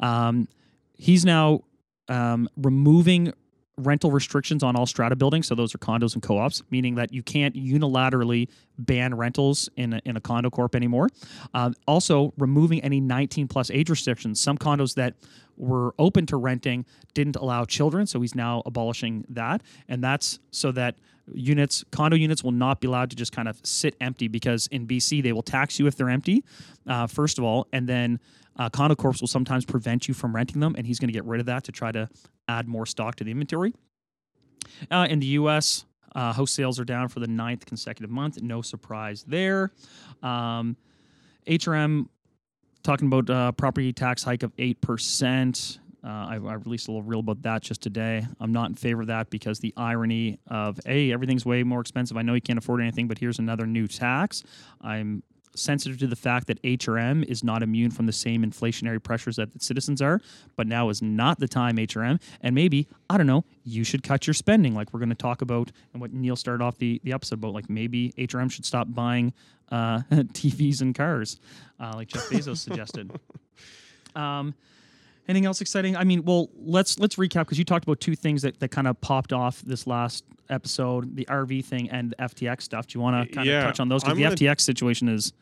Um, 0.00 0.48
he's 0.94 1.24
now 1.24 1.60
um, 2.08 2.48
removing 2.56 3.32
rental 3.78 4.10
restrictions 4.10 4.64
on 4.64 4.74
all 4.74 4.86
strata 4.86 5.14
buildings. 5.14 5.46
So 5.46 5.54
those 5.54 5.76
are 5.76 5.78
condos 5.78 6.14
and 6.14 6.22
co-ops, 6.22 6.64
meaning 6.70 6.96
that 6.96 7.12
you 7.12 7.22
can't 7.22 7.54
unilaterally 7.54 8.48
ban 8.78 9.14
rentals 9.14 9.68
in 9.76 9.92
a, 9.92 10.00
in 10.04 10.16
a 10.16 10.20
condo 10.20 10.50
corp 10.50 10.74
anymore. 10.74 11.08
Um, 11.54 11.74
also, 11.86 12.32
removing 12.36 12.80
any 12.80 13.00
19 13.00 13.46
plus 13.46 13.70
age 13.70 13.88
restrictions. 13.88 14.40
Some 14.40 14.58
condos 14.58 14.94
that 14.94 15.14
were 15.56 15.94
open 16.00 16.26
to 16.26 16.36
renting 16.36 16.84
didn't 17.14 17.36
allow 17.36 17.64
children, 17.64 18.08
so 18.08 18.20
he's 18.20 18.34
now 18.34 18.62
abolishing 18.66 19.24
that, 19.28 19.62
and 19.88 20.02
that's 20.02 20.40
so 20.50 20.72
that 20.72 20.96
units 21.32 21.84
condo 21.90 22.16
units 22.16 22.44
will 22.44 22.52
not 22.52 22.80
be 22.80 22.86
allowed 22.86 23.10
to 23.10 23.16
just 23.16 23.32
kind 23.32 23.48
of 23.48 23.60
sit 23.64 23.96
empty 24.00 24.28
because 24.28 24.66
in 24.68 24.86
BC 24.86 25.22
they 25.22 25.32
will 25.32 25.42
tax 25.42 25.78
you 25.78 25.86
if 25.86 25.96
they're 25.96 26.10
empty 26.10 26.44
uh, 26.86 27.06
first 27.06 27.38
of 27.38 27.44
all. 27.44 27.66
And 27.72 27.88
then 27.88 28.20
uh, 28.56 28.70
condo 28.70 28.94
corps 28.94 29.20
will 29.20 29.28
sometimes 29.28 29.64
prevent 29.64 30.08
you 30.08 30.14
from 30.14 30.34
renting 30.34 30.60
them 30.60 30.74
and 30.76 30.86
he's 30.86 30.98
going 30.98 31.08
to 31.08 31.12
get 31.12 31.24
rid 31.24 31.40
of 31.40 31.46
that 31.46 31.64
to 31.64 31.72
try 31.72 31.92
to 31.92 32.08
add 32.48 32.68
more 32.68 32.86
stock 32.86 33.16
to 33.16 33.24
the 33.24 33.30
inventory. 33.30 33.74
Uh, 34.90 35.06
in 35.08 35.20
the 35.20 35.26
us 35.26 35.84
uh, 36.14 36.32
house 36.32 36.50
sales 36.50 36.80
are 36.80 36.84
down 36.84 37.08
for 37.08 37.20
the 37.20 37.28
ninth 37.28 37.66
consecutive 37.66 38.10
month. 38.10 38.40
No 38.40 38.62
surprise 38.62 39.24
there. 39.28 39.70
Um, 40.22 40.76
hrm 41.46 42.08
talking 42.82 43.08
about 43.08 43.28
uh, 43.28 43.52
property 43.52 43.92
tax 43.92 44.22
hike 44.22 44.42
of 44.42 44.54
8% 44.56 45.78
uh, 46.06 46.26
I, 46.28 46.34
I 46.34 46.54
released 46.54 46.86
a 46.86 46.92
little 46.92 47.02
reel 47.02 47.18
about 47.18 47.42
that 47.42 47.62
just 47.62 47.82
today. 47.82 48.24
I'm 48.38 48.52
not 48.52 48.68
in 48.68 48.76
favor 48.76 49.00
of 49.00 49.08
that 49.08 49.28
because 49.28 49.58
the 49.58 49.74
irony 49.76 50.38
of, 50.46 50.78
hey, 50.86 51.12
everything's 51.12 51.44
way 51.44 51.64
more 51.64 51.80
expensive. 51.80 52.16
I 52.16 52.22
know 52.22 52.34
you 52.34 52.40
can't 52.40 52.58
afford 52.58 52.80
anything, 52.80 53.08
but 53.08 53.18
here's 53.18 53.40
another 53.40 53.66
new 53.66 53.88
tax. 53.88 54.44
I'm 54.80 55.24
sensitive 55.56 55.98
to 55.98 56.06
the 56.06 56.14
fact 56.14 56.46
that 56.46 56.62
HRM 56.62 57.24
is 57.24 57.42
not 57.42 57.62
immune 57.62 57.90
from 57.90 58.06
the 58.06 58.12
same 58.12 58.44
inflationary 58.44 59.02
pressures 59.02 59.36
that 59.36 59.52
the 59.52 59.58
citizens 59.58 60.00
are, 60.00 60.20
but 60.54 60.68
now 60.68 60.90
is 60.90 61.02
not 61.02 61.40
the 61.40 61.48
time, 61.48 61.76
HRM. 61.76 62.22
And 62.40 62.54
maybe, 62.54 62.86
I 63.10 63.16
don't 63.16 63.26
know, 63.26 63.44
you 63.64 63.82
should 63.82 64.04
cut 64.04 64.28
your 64.28 64.34
spending, 64.34 64.74
like 64.74 64.92
we're 64.92 65.00
going 65.00 65.08
to 65.08 65.16
talk 65.16 65.42
about 65.42 65.72
and 65.92 66.00
what 66.00 66.12
Neal 66.12 66.36
started 66.36 66.62
off 66.62 66.78
the, 66.78 67.00
the 67.02 67.12
episode 67.14 67.40
about. 67.40 67.52
Like 67.52 67.68
maybe 67.68 68.12
HRM 68.16 68.50
should 68.50 68.64
stop 68.64 68.86
buying 68.90 69.32
uh, 69.72 70.02
TVs 70.10 70.82
and 70.82 70.94
cars, 70.94 71.40
uh, 71.80 71.94
like 71.96 72.08
Jeff 72.08 72.28
Bezos 72.28 72.58
suggested. 72.58 73.10
Um, 74.14 74.54
anything 75.28 75.46
else 75.46 75.60
exciting? 75.60 75.96
I 75.96 76.04
mean, 76.04 76.24
well, 76.24 76.48
let's 76.56 76.98
let's 76.98 77.16
recap 77.16 77.40
because 77.40 77.58
you 77.58 77.64
talked 77.64 77.84
about 77.84 78.00
two 78.00 78.14
things 78.16 78.42
that, 78.42 78.60
that 78.60 78.68
kind 78.70 78.86
of 78.86 79.00
popped 79.00 79.32
off 79.32 79.60
this 79.62 79.86
last 79.86 80.24
episode: 80.48 81.16
the 81.16 81.24
RV 81.26 81.64
thing 81.64 81.90
and 81.90 82.10
the 82.12 82.16
FTX 82.16 82.62
stuff. 82.62 82.86
Do 82.86 82.98
you 82.98 83.02
want 83.02 83.28
to 83.28 83.34
kind 83.34 83.48
of 83.48 83.52
Yeah, 83.52 83.62
touch 83.62 83.80
on 83.80 83.88
those? 83.88 84.02
Because 84.04 84.16
the 84.16 84.22
gonna- 84.24 84.36
FTX 84.36 84.60
situation 84.60 85.08
is 85.08 85.32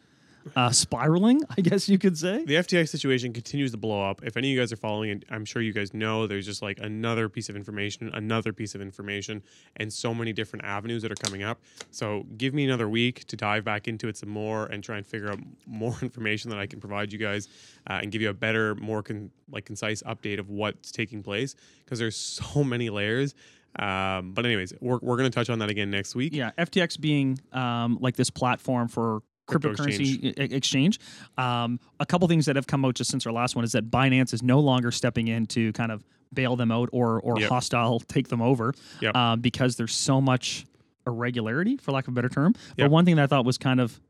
uh, 0.57 0.71
spiraling, 0.71 1.43
I 1.57 1.61
guess 1.61 1.89
you 1.89 1.99
could 1.99 2.17
say. 2.19 2.45
the 2.45 2.55
FTX 2.55 2.89
situation 2.89 3.33
continues 3.33 3.71
to 3.73 3.77
blow 3.77 4.03
up. 4.09 4.23
If 4.25 4.37
any 4.37 4.49
of 4.51 4.55
you 4.55 4.61
guys 4.61 4.73
are 4.73 4.77
following 4.77 5.11
it, 5.11 5.25
I'm 5.31 5.45
sure 5.45 5.63
you 5.63 5.73
guys 5.73 5.95
know 5.95 6.27
there's 6.27 6.47
just 6.47 6.63
like 6.63 6.79
another 6.81 7.29
piece 7.29 7.49
of 7.49 7.57
information, 7.57 8.11
another 8.15 8.53
piece 8.53 8.75
of 8.75 8.81
information, 8.81 9.43
and 9.77 9.93
so 9.93 10.15
many 10.15 10.33
different 10.33 10.65
avenues 10.65 11.03
that 11.03 11.13
are 11.13 11.17
coming 11.17 11.43
up. 11.43 11.61
So 11.91 12.25
give 12.37 12.55
me 12.55 12.65
another 12.65 12.89
week 12.89 13.27
to 13.27 13.37
dive 13.37 13.65
back 13.65 13.89
into 13.89 14.09
it 14.09 14.17
some 14.17 14.29
more 14.29 14.67
and 14.67 14.83
try 14.83 14.97
and 14.97 15.07
figure 15.07 15.31
out 15.31 15.39
more 15.67 15.97
information 16.03 16.51
that 16.51 16.59
I 16.59 16.67
can 16.67 16.81
provide 16.81 17.13
you 17.13 17.19
guys 17.19 17.49
uh, 17.89 18.01
and 18.03 18.13
give 18.13 18.23
you 18.23 18.31
a 18.31 18.35
better, 18.35 18.75
more 18.77 19.03
con- 19.03 19.31
like 19.51 19.65
concise 19.65 20.03
update 20.03 20.39
of 20.39 20.51
what's 20.51 20.91
taking 20.93 21.23
place 21.23 21.55
because 21.85 21.99
there's 21.99 22.17
so 22.55 22.65
many 22.65 22.91
layers. 22.91 23.35
Um, 23.77 24.33
but 24.33 24.47
anyways, 24.47 24.73
we're, 24.81 24.99
we're 25.03 25.17
going 25.17 25.29
to 25.31 25.35
touch 25.35 25.51
on 25.51 25.59
that 25.59 25.69
again 25.69 25.91
next 25.91 26.15
week. 26.15 26.33
Yeah, 26.33 26.53
FTX 26.57 27.01
being 27.01 27.41
um, 27.53 27.99
like 28.01 28.15
this 28.15 28.31
platform 28.31 28.87
for 28.87 29.23
Crypto 29.47 29.73
cryptocurrency 29.75 30.25
exchange. 30.31 30.53
exchange. 30.53 31.01
Um, 31.37 31.79
a 32.01 32.07
couple 32.07 32.27
things 32.29 32.47
that 32.47 32.57
have 32.57 32.67
come 32.67 32.85
out 32.85 32.95
just 32.95 33.11
since 33.11 33.27
our 33.27 33.33
last 33.33 33.55
one 33.57 33.65
is 33.65 33.73
that 33.73 33.91
Binance 33.91 34.33
is 34.33 34.43
no 34.43 34.59
longer 34.61 34.91
stepping 34.91 35.29
in 35.29 35.47
to 35.49 35.73
kind 35.75 35.93
of 35.93 36.03
bail 36.33 36.57
them 36.57 36.73
out 36.73 36.89
or 36.93 37.21
or 37.21 37.39
Yep. 37.39 37.49
hostile 37.51 38.01
take 38.09 38.29
them 38.29 38.41
over 38.43 38.73
Yep. 39.01 39.15
um, 39.15 39.41
because 39.41 39.77
there's 39.77 39.95
so 39.95 40.21
much 40.21 40.65
irregularity, 41.07 41.77
for 41.77 41.93
lack 41.93 42.09
of 42.09 42.13
a 42.13 42.15
better 42.15 42.29
term. 42.31 42.55
But 42.79 42.91
one 42.91 43.05
thing 43.05 43.17
that 43.17 43.23
I 43.25 43.27
thought 43.27 43.45
was 43.45 43.59
kind 43.59 43.79
of, 43.81 44.01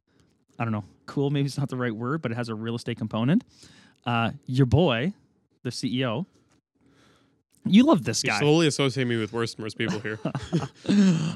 I 0.59 0.65
don't 0.65 0.73
know, 0.73 0.85
cool. 1.07 1.31
Maybe 1.31 1.47
it's 1.47 1.59
not 1.59 1.69
the 1.69 1.77
right 1.77 1.95
word, 1.95 2.23
but 2.23 2.31
it 2.31 2.37
has 2.37 2.49
a 2.49 2.55
real 2.55 2.77
estate 2.77 2.99
component. 2.99 3.43
Uh, 4.07 4.31
your 4.47 4.67
boy, 4.67 5.13
the 5.65 5.71
CEO. 5.71 6.27
You 7.67 7.83
love 7.85 8.05
this 8.05 8.23
guy. 8.23 8.39
slowly 8.39 8.67
associate 8.67 9.07
me 9.07 9.17
with 9.17 9.33
worse 9.33 9.55
and 9.55 9.63
worse 9.65 9.75
people 9.75 9.99
here. 9.99 10.19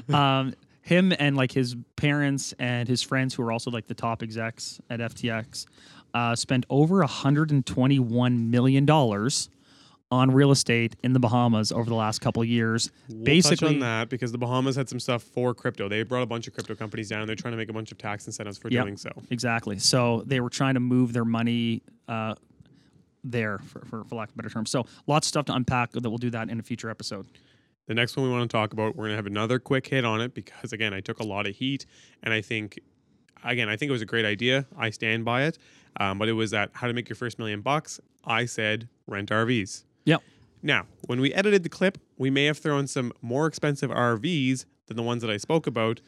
um, 0.15 0.53
him 0.89 1.13
and 1.17 1.37
like 1.37 1.51
his 1.51 1.75
parents 1.95 2.53
and 2.59 2.87
his 2.87 3.01
friends 3.01 3.33
who 3.33 3.43
are 3.43 3.51
also 3.51 3.71
like 3.71 3.87
the 3.87 3.93
top 3.93 4.21
execs 4.23 4.81
at 4.89 4.99
FTX 4.99 5.65
uh, 6.13 6.35
spent 6.35 6.65
over 6.69 6.99
121 6.99 8.51
million 8.51 8.85
dollars 8.85 9.49
on 10.11 10.31
real 10.31 10.49
estate 10.49 10.95
in 11.03 11.13
the 11.13 11.19
Bahamas 11.19 11.71
over 11.71 11.87
the 11.87 11.95
last 11.95 12.19
couple 12.19 12.41
of 12.41 12.47
years. 12.49 12.89
We'll 13.09 13.23
Basically, 13.25 13.57
touch 13.57 13.73
on 13.75 13.79
that 13.81 14.09
because 14.09 14.31
the 14.31 14.39
Bahamas 14.39 14.75
had 14.75 14.89
some 14.89 14.99
stuff 14.99 15.21
for 15.21 15.53
crypto. 15.53 15.87
They 15.87 16.01
brought 16.01 16.23
a 16.23 16.25
bunch 16.25 16.47
of 16.47 16.53
crypto 16.55 16.73
companies 16.73 17.09
down. 17.09 17.27
They're 17.27 17.35
trying 17.35 17.51
to 17.51 17.57
make 17.57 17.69
a 17.69 17.73
bunch 17.73 17.91
of 17.91 17.99
tax 17.99 18.25
incentives 18.25 18.57
for 18.57 18.69
Yep. 18.71 18.85
doing 18.85 18.97
so. 18.97 19.11
exactly. 19.29 19.77
So 19.77 20.23
they 20.25 20.39
were 20.39 20.49
trying 20.49 20.73
to 20.73 20.79
move 20.79 21.13
their 21.13 21.25
money 21.25 21.83
uh, 22.07 22.33
there, 23.23 23.59
for, 23.59 23.85
for, 23.85 24.03
for 24.05 24.15
lack 24.15 24.29
of 24.29 24.33
a 24.33 24.37
better 24.37 24.49
term. 24.49 24.65
So 24.65 24.87
lots 25.05 25.27
of 25.27 25.29
stuff 25.29 25.45
to 25.45 25.53
unpack. 25.53 25.91
That 25.91 26.09
we'll 26.09 26.17
do 26.17 26.31
that 26.31 26.49
in 26.49 26.59
a 26.59 26.63
future 26.63 26.89
episode. 26.89 27.27
The 27.89 27.95
next 27.95 28.15
one 28.15 28.27
we 28.27 28.31
want 28.31 28.47
to 28.47 28.55
talk 28.55 28.71
about, 28.71 28.95
we're 28.95 29.05
going 29.05 29.13
to 29.13 29.15
have 29.15 29.25
another 29.25 29.57
quick 29.57 29.87
hit 29.87 30.05
on 30.05 30.21
it 30.21 30.35
because 30.35 30.73
again, 30.73 30.93
I 30.93 30.99
took 30.99 31.19
a 31.19 31.23
lot 31.23 31.47
of 31.47 31.55
heat, 31.55 31.87
and 32.21 32.31
I 32.31 32.39
think, 32.39 32.79
again, 33.43 33.67
I 33.67 33.77
think 33.77 33.89
it 33.89 33.91
was 33.91 34.03
a 34.03 34.05
great 34.05 34.25
idea. 34.25 34.67
I 34.77 34.91
stand 34.91 35.25
by 35.25 35.45
it. 35.45 35.57
Um, 35.99 36.19
but 36.19 36.29
it 36.29 36.33
was 36.33 36.51
that 36.51 36.69
how 36.73 36.85
to 36.85 36.93
make 36.93 37.09
your 37.09 37.15
first 37.15 37.39
million 37.39 37.61
bucks. 37.61 37.99
I 38.23 38.45
said 38.45 38.89
rent 39.07 39.31
RVs. 39.31 39.85
Yep. 40.05 40.21
Now, 40.61 40.85
when 41.07 41.19
we 41.19 41.33
edited 41.33 41.63
the 41.63 41.69
clip, 41.69 41.97
we 42.15 42.29
may 42.29 42.45
have 42.45 42.59
thrown 42.59 42.85
some 42.85 43.11
more 43.23 43.47
expensive 43.47 43.89
RVs 43.89 44.65
than 44.85 44.95
the 44.95 45.01
ones 45.01 45.23
that 45.23 45.31
I 45.31 45.37
spoke 45.37 45.65
about 45.65 45.99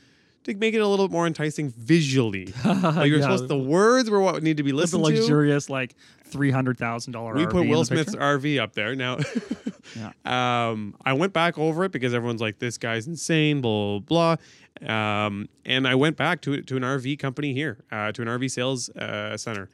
to 0.43 0.56
make 0.56 0.73
it 0.73 0.80
a 0.80 0.88
little 0.88 1.08
bit 1.08 1.13
more 1.13 1.27
enticing 1.27 1.69
visually. 1.69 2.54
like 2.65 3.08
you're 3.08 3.17
Yeah. 3.17 3.21
supposed 3.21 3.47
the 3.47 3.58
words 3.58 4.10
were 4.10 4.19
what 4.19 4.41
need 4.43 4.58
to 4.58 4.63
be 4.63 4.71
The 4.71 4.77
listened 4.77 5.04
to. 5.06 5.12
luxurious, 5.12 5.69
like 5.69 5.95
three 6.25 6.51
hundred 6.51 6.77
thousand 6.77 7.13
dollar. 7.13 7.34
We 7.36 7.45
put 7.45 7.67
Will 7.67 7.86
Smith's 7.86 8.15
RV 8.15 8.60
up 8.60 8.73
there. 8.73 8.95
Now, 8.95 9.17
um, 10.25 10.95
I 11.06 11.13
went 11.13 11.34
back 11.34 11.58
over 11.58 11.84
it 11.84 11.91
because 11.91 12.13
everyone's 12.13 12.41
like, 12.41 12.60
"This 12.60 12.77
guy's 12.77 13.08
insane," 13.08 13.62
blah 13.62 13.99
blah 13.99 14.36
blah. 14.80 15.25
Um, 15.25 15.47
and 15.65 15.88
I 15.88 15.95
went 15.95 16.17
back 16.17 16.41
to 16.43 16.62
to 16.62 16.77
an 16.77 16.84
RV 16.84 17.19
company 17.19 17.54
here, 17.54 17.84
uh, 17.91 18.12
to 18.13 18.21
an 18.21 18.27
RV 18.27 18.49
sales 18.49 18.89
uh, 18.89 19.38
center, 19.38 19.69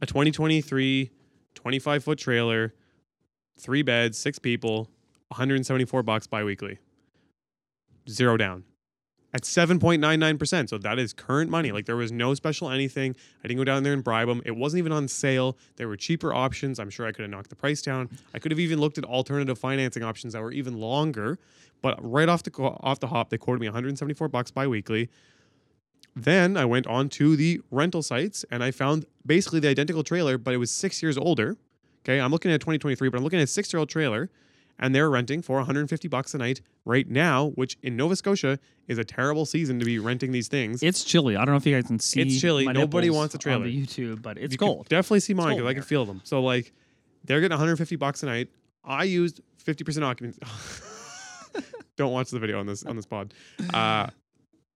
a 0.00 0.06
2023 0.06 1.10
25 1.54 2.04
foot 2.04 2.18
trailer, 2.18 2.72
three 3.58 3.82
beds, 3.82 4.16
six 4.16 4.38
people, 4.38 4.88
174 5.28 6.02
bucks 6.02 6.26
biweekly, 6.26 6.78
zero 8.08 8.36
down. 8.38 8.64
At 9.32 9.42
7.99%. 9.42 10.68
So 10.68 10.78
that 10.78 10.98
is 10.98 11.12
current 11.12 11.50
money. 11.50 11.72
Like 11.72 11.86
there 11.86 11.96
was 11.96 12.12
no 12.12 12.34
special 12.34 12.70
anything. 12.70 13.14
I 13.44 13.48
didn't 13.48 13.58
go 13.58 13.64
down 13.64 13.82
there 13.82 13.92
and 13.92 14.02
bribe 14.02 14.28
them. 14.28 14.42
It 14.44 14.56
wasn't 14.56 14.78
even 14.78 14.92
on 14.92 15.08
sale. 15.08 15.56
There 15.76 15.88
were 15.88 15.96
cheaper 15.96 16.34
options. 16.34 16.78
I'm 16.78 16.90
sure 16.90 17.06
I 17.06 17.12
could 17.12 17.22
have 17.22 17.30
knocked 17.30 17.50
the 17.50 17.56
price 17.56 17.82
down. 17.82 18.08
I 18.34 18.38
could 18.38 18.50
have 18.50 18.60
even 18.60 18.80
looked 18.80 18.98
at 18.98 19.04
alternative 19.04 19.58
financing 19.58 20.02
options 20.02 20.32
that 20.32 20.42
were 20.42 20.52
even 20.52 20.78
longer. 20.78 21.38
But 21.82 21.98
right 22.02 22.28
off 22.28 22.42
the 22.42 22.52
off 22.60 23.00
the 23.00 23.06
hop, 23.06 23.30
they 23.30 23.38
quoted 23.38 23.60
me 23.60 23.68
174 23.68 24.28
bucks 24.28 24.50
biweekly. 24.50 25.08
Then 26.14 26.56
I 26.56 26.64
went 26.64 26.86
on 26.86 27.08
to 27.10 27.36
the 27.36 27.60
rental 27.70 28.02
sites 28.02 28.44
and 28.50 28.64
I 28.64 28.72
found 28.72 29.06
basically 29.24 29.60
the 29.60 29.68
identical 29.68 30.02
trailer, 30.02 30.36
but 30.38 30.52
it 30.52 30.56
was 30.56 30.70
six 30.70 31.02
years 31.02 31.16
older. 31.16 31.56
Okay, 32.04 32.20
I'm 32.20 32.32
looking 32.32 32.50
at 32.50 32.60
2023, 32.60 33.08
but 33.08 33.18
I'm 33.18 33.24
looking 33.24 33.38
at 33.38 33.44
a 33.44 33.46
six 33.46 33.72
year 33.72 33.78
old 33.78 33.88
trailer, 33.88 34.30
and 34.80 34.94
they're 34.94 35.10
renting 35.10 35.42
for 35.42 35.56
150 35.58 36.08
bucks 36.08 36.34
a 36.34 36.38
night 36.38 36.60
right 36.84 37.08
now, 37.08 37.50
which 37.50 37.76
in 37.82 37.96
Nova 37.96 38.16
Scotia 38.16 38.58
is 38.88 38.98
a 38.98 39.04
terrible 39.04 39.46
season 39.46 39.78
to 39.78 39.84
be 39.84 39.98
renting 39.98 40.32
these 40.32 40.48
things. 40.48 40.82
It's 40.82 41.04
chilly. 41.04 41.36
I 41.36 41.44
don't 41.44 41.52
know 41.52 41.58
if 41.58 41.66
you 41.66 41.74
guys 41.74 41.86
can 41.86 42.00
see. 42.00 42.22
It's 42.22 42.40
chilly. 42.40 42.66
Nobody 42.66 43.10
wants 43.10 43.34
a 43.34 43.38
trailer. 43.38 43.64
on 43.64 43.70
the 43.70 43.86
YouTube, 43.86 44.22
but 44.22 44.38
it's 44.38 44.52
you 44.52 44.58
cold. 44.58 44.88
definitely 44.88 45.20
see 45.20 45.34
mine 45.34 45.56
because 45.56 45.68
I 45.68 45.74
can 45.74 45.82
feel 45.82 46.04
them. 46.04 46.22
So 46.24 46.42
like, 46.42 46.72
they're 47.24 47.40
getting 47.40 47.54
150 47.54 47.96
bucks 47.96 48.22
a 48.22 48.26
night. 48.26 48.48
I 48.82 49.04
used 49.04 49.40
50% 49.64 50.02
occupancy. 50.02 50.40
Don't 51.96 52.12
watch 52.12 52.30
the 52.30 52.38
video 52.38 52.58
on 52.58 52.66
this 52.66 52.82
on 52.84 52.96
this 52.96 53.04
pod. 53.04 53.34
Uh, 53.74 54.08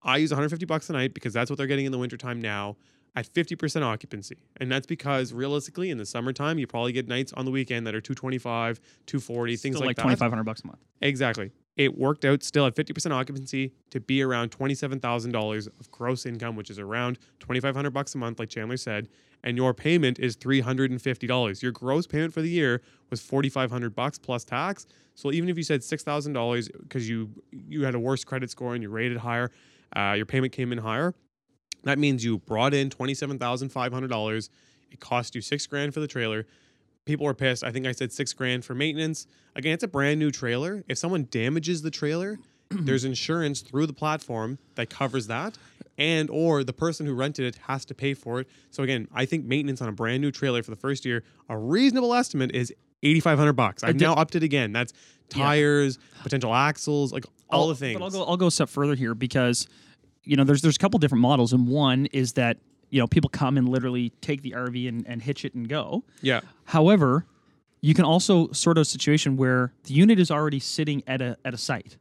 I 0.02 0.18
use 0.18 0.30
150 0.30 0.66
bucks 0.66 0.90
a 0.90 0.92
night 0.92 1.14
because 1.14 1.32
that's 1.32 1.50
what 1.50 1.56
they're 1.56 1.66
getting 1.66 1.86
in 1.86 1.92
the 1.92 1.98
wintertime 1.98 2.42
now 2.42 2.76
at 3.16 3.32
50% 3.32 3.82
occupancy. 3.82 4.36
And 4.56 4.70
that's 4.70 4.86
because 4.86 5.32
realistically 5.32 5.90
in 5.90 5.98
the 5.98 6.06
summertime 6.06 6.58
you 6.58 6.66
probably 6.66 6.92
get 6.92 7.06
nights 7.08 7.32
on 7.34 7.44
the 7.44 7.50
weekend 7.50 7.86
that 7.86 7.94
are 7.94 8.00
225, 8.00 8.80
240, 9.06 9.56
things 9.56 9.76
like 9.76 9.86
like, 9.86 9.96
that. 9.96 10.02
twenty 10.02 10.16
five 10.16 10.30
hundred 10.30 10.44
bucks 10.44 10.62
a 10.62 10.66
month. 10.66 10.80
Exactly. 11.00 11.52
It 11.76 11.98
worked 11.98 12.24
out 12.24 12.42
still 12.44 12.66
at 12.66 12.76
50% 12.76 13.10
occupancy 13.10 13.72
to 13.90 13.98
be 14.00 14.22
around 14.22 14.52
$27,000 14.52 15.66
of 15.66 15.90
gross 15.90 16.24
income, 16.24 16.54
which 16.54 16.70
is 16.70 16.78
around 16.78 17.18
2,500 17.40 17.90
bucks 17.90 18.14
a 18.14 18.18
month, 18.18 18.38
like 18.38 18.48
Chandler 18.48 18.76
said. 18.76 19.08
And 19.42 19.56
your 19.56 19.74
payment 19.74 20.20
is 20.20 20.36
$350. 20.36 21.62
Your 21.62 21.72
gross 21.72 22.06
payment 22.06 22.32
for 22.32 22.42
the 22.42 22.48
year 22.48 22.80
was 23.10 23.20
4,500 23.20 23.94
bucks 23.94 24.18
plus 24.18 24.44
tax. 24.44 24.86
So 25.16 25.32
even 25.32 25.48
if 25.48 25.56
you 25.56 25.64
said 25.64 25.80
$6,000 25.80 26.68
because 26.82 27.08
you 27.08 27.30
you 27.50 27.84
had 27.84 27.94
a 27.94 28.00
worse 28.00 28.24
credit 28.24 28.50
score 28.50 28.74
and 28.74 28.82
you 28.82 28.88
rated 28.88 29.18
higher, 29.18 29.50
uh, 29.96 30.14
your 30.16 30.26
payment 30.26 30.52
came 30.52 30.72
in 30.72 30.78
higher. 30.78 31.14
That 31.84 31.98
means 31.98 32.24
you 32.24 32.38
brought 32.38 32.74
in 32.74 32.90
$27,500. 32.90 34.48
It 34.90 35.00
cost 35.00 35.34
you 35.34 35.40
six 35.40 35.66
grand 35.66 35.94
for 35.94 36.00
the 36.00 36.06
trailer 36.08 36.46
people 37.04 37.26
were 37.26 37.34
pissed. 37.34 37.62
I 37.64 37.70
think 37.70 37.86
I 37.86 37.92
said 37.92 38.12
six 38.12 38.32
grand 38.32 38.64
for 38.64 38.74
maintenance. 38.74 39.26
Again, 39.56 39.74
it's 39.74 39.84
a 39.84 39.88
brand 39.88 40.18
new 40.18 40.30
trailer. 40.30 40.84
If 40.88 40.98
someone 40.98 41.28
damages 41.30 41.82
the 41.82 41.90
trailer, 41.90 42.38
there's 42.70 43.04
insurance 43.04 43.60
through 43.60 43.86
the 43.86 43.92
platform 43.92 44.58
that 44.74 44.90
covers 44.90 45.26
that, 45.28 45.56
and 45.98 46.28
or 46.30 46.64
the 46.64 46.72
person 46.72 47.06
who 47.06 47.14
rented 47.14 47.44
it 47.46 47.56
has 47.66 47.84
to 47.86 47.94
pay 47.94 48.14
for 48.14 48.40
it. 48.40 48.48
So 48.70 48.82
again, 48.82 49.06
I 49.14 49.26
think 49.26 49.44
maintenance 49.44 49.80
on 49.80 49.88
a 49.88 49.92
brand 49.92 50.22
new 50.22 50.30
trailer 50.30 50.62
for 50.62 50.70
the 50.70 50.76
first 50.76 51.04
year, 51.04 51.22
a 51.48 51.56
reasonable 51.56 52.14
estimate 52.14 52.52
is 52.52 52.72
eighty 53.02 53.20
five 53.20 53.38
hundred 53.38 53.52
bucks. 53.54 53.84
I've 53.84 54.00
now 54.00 54.14
upped 54.14 54.34
it 54.34 54.42
again. 54.42 54.72
That's 54.72 54.92
tires, 55.28 55.98
potential 56.22 56.54
axles, 56.54 57.12
like 57.12 57.26
all 57.50 57.62
I'll- 57.62 57.68
the 57.68 57.74
things. 57.76 57.98
But 57.98 58.04
I'll 58.04 58.10
go. 58.10 58.24
I'll 58.24 58.36
go 58.36 58.46
a 58.46 58.50
step 58.50 58.68
further 58.68 58.94
here 58.94 59.14
because 59.14 59.68
you 60.24 60.36
know 60.36 60.44
there's 60.44 60.62
there's 60.62 60.76
a 60.76 60.78
couple 60.78 60.98
different 60.98 61.22
models, 61.22 61.52
and 61.52 61.68
one 61.68 62.06
is 62.06 62.32
that 62.34 62.58
you 62.90 63.00
know 63.00 63.06
people 63.06 63.28
come 63.30 63.56
and 63.56 63.68
literally 63.68 64.10
take 64.20 64.42
the 64.42 64.52
RV 64.52 64.88
and, 64.88 65.06
and 65.06 65.22
hitch 65.22 65.44
it 65.44 65.54
and 65.54 65.68
go. 65.68 66.04
yeah, 66.22 66.40
However, 66.64 67.26
you 67.80 67.94
can 67.94 68.04
also 68.04 68.50
sort 68.52 68.78
of 68.78 68.82
a 68.82 68.84
situation 68.86 69.36
where 69.36 69.72
the 69.84 69.94
unit 69.94 70.18
is 70.18 70.30
already 70.30 70.60
sitting 70.60 71.02
at 71.06 71.20
a 71.20 71.36
at 71.44 71.54
a 71.54 71.58
site, 71.58 71.96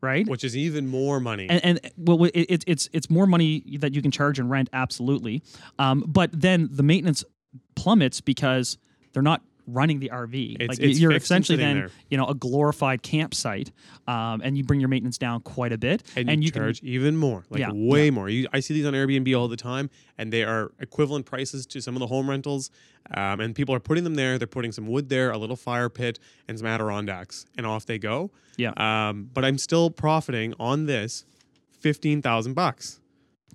right? 0.00 0.26
which 0.28 0.44
is 0.44 0.56
even 0.56 0.86
more 0.88 1.20
money. 1.20 1.48
and, 1.48 1.64
and 1.64 1.92
well, 1.96 2.24
it, 2.24 2.32
it's 2.34 2.64
it's 2.66 2.88
it's 2.92 3.08
more 3.10 3.26
money 3.26 3.64
that 3.78 3.94
you 3.94 4.02
can 4.02 4.10
charge 4.10 4.38
and 4.38 4.50
rent, 4.50 4.68
absolutely. 4.72 5.42
Um, 5.78 6.04
but 6.06 6.30
then 6.32 6.68
the 6.70 6.82
maintenance 6.82 7.24
plummets 7.74 8.20
because 8.20 8.76
they're 9.12 9.22
not 9.22 9.42
running 9.68 10.00
the 10.00 10.10
RV. 10.10 10.54
It's- 10.54 10.68
like 10.68 10.80
it's 10.80 10.98
you're 10.98 11.12
essentially 11.12 11.56
then 11.58 11.76
there. 11.76 11.90
you 12.10 12.16
know 12.16 12.26
a 12.26 12.34
glorified 12.34 13.02
campsite, 13.02 13.70
um, 14.06 14.40
and 14.42 14.56
you 14.56 14.64
bring 14.64 14.80
your 14.80 14.88
maintenance 14.88 15.18
down 15.18 15.40
quite 15.42 15.72
a 15.72 15.78
bit, 15.78 16.02
and 16.16 16.42
you, 16.42 16.50
can 16.50 16.62
charge 16.62 16.82
even 16.82 17.16
more, 17.16 17.44
like 17.50 17.60
Yeah, 17.60 17.70
way 17.72 18.06
yeah. 18.06 18.10
more. 18.10 18.28
You, 18.28 18.48
I 18.52 18.60
see 18.60 18.74
these 18.74 18.86
on 18.86 18.94
Airbnb 18.94 19.38
all 19.38 19.48
the 19.48 19.56
time, 19.56 19.90
and 20.16 20.32
they 20.32 20.42
are 20.44 20.72
equivalent 20.80 21.26
prices 21.26 21.66
to 21.66 21.80
some 21.80 21.94
of 21.94 22.00
the 22.00 22.06
home 22.06 22.28
rentals. 22.28 22.70
Um, 23.10 23.40
and 23.40 23.54
people 23.54 23.74
are 23.74 23.80
putting 23.80 24.04
them 24.04 24.16
there. 24.16 24.36
They're 24.38 24.46
putting 24.46 24.70
some 24.72 24.86
wood 24.86 25.08
there, 25.08 25.30
a 25.30 25.38
little 25.38 25.56
fire 25.56 25.88
pit, 25.88 26.18
and 26.46 26.58
some 26.58 26.66
Adirondacks, 26.66 27.46
and 27.56 27.64
off 27.66 27.86
they 27.86 27.98
go. 27.98 28.30
Yeah. 28.58 28.72
Um, 28.76 29.30
but 29.32 29.44
I'm 29.46 29.56
still 29.56 29.88
profiting 29.90 30.52
on 30.60 30.84
this 30.86 31.24
fifteen 31.80 32.20
thousand 32.22 32.54
bucks. 32.54 33.00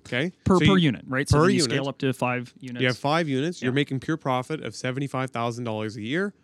Okay. 0.06 0.32
per 0.44 0.54
So 0.58 0.66
per 0.66 0.76
you- 0.76 0.84
unit, 0.86 1.04
right? 1.08 1.28
So 1.28 1.38
per 1.38 1.44
you 1.48 1.56
unit. 1.56 1.70
scale 1.70 1.88
up 1.88 1.98
to 1.98 2.12
five 2.12 2.52
units. 2.60 2.80
You 2.80 2.86
have 2.88 2.98
five 2.98 3.28
units. 3.28 3.62
You're 3.62 3.72
making 3.72 4.00
pure 4.00 4.16
profit 4.16 4.62
of 4.62 4.74
seventy 4.74 5.06
five 5.06 5.30
thousand 5.30 5.64
dollars 5.64 5.96
a 5.96 6.02
year. 6.02 6.34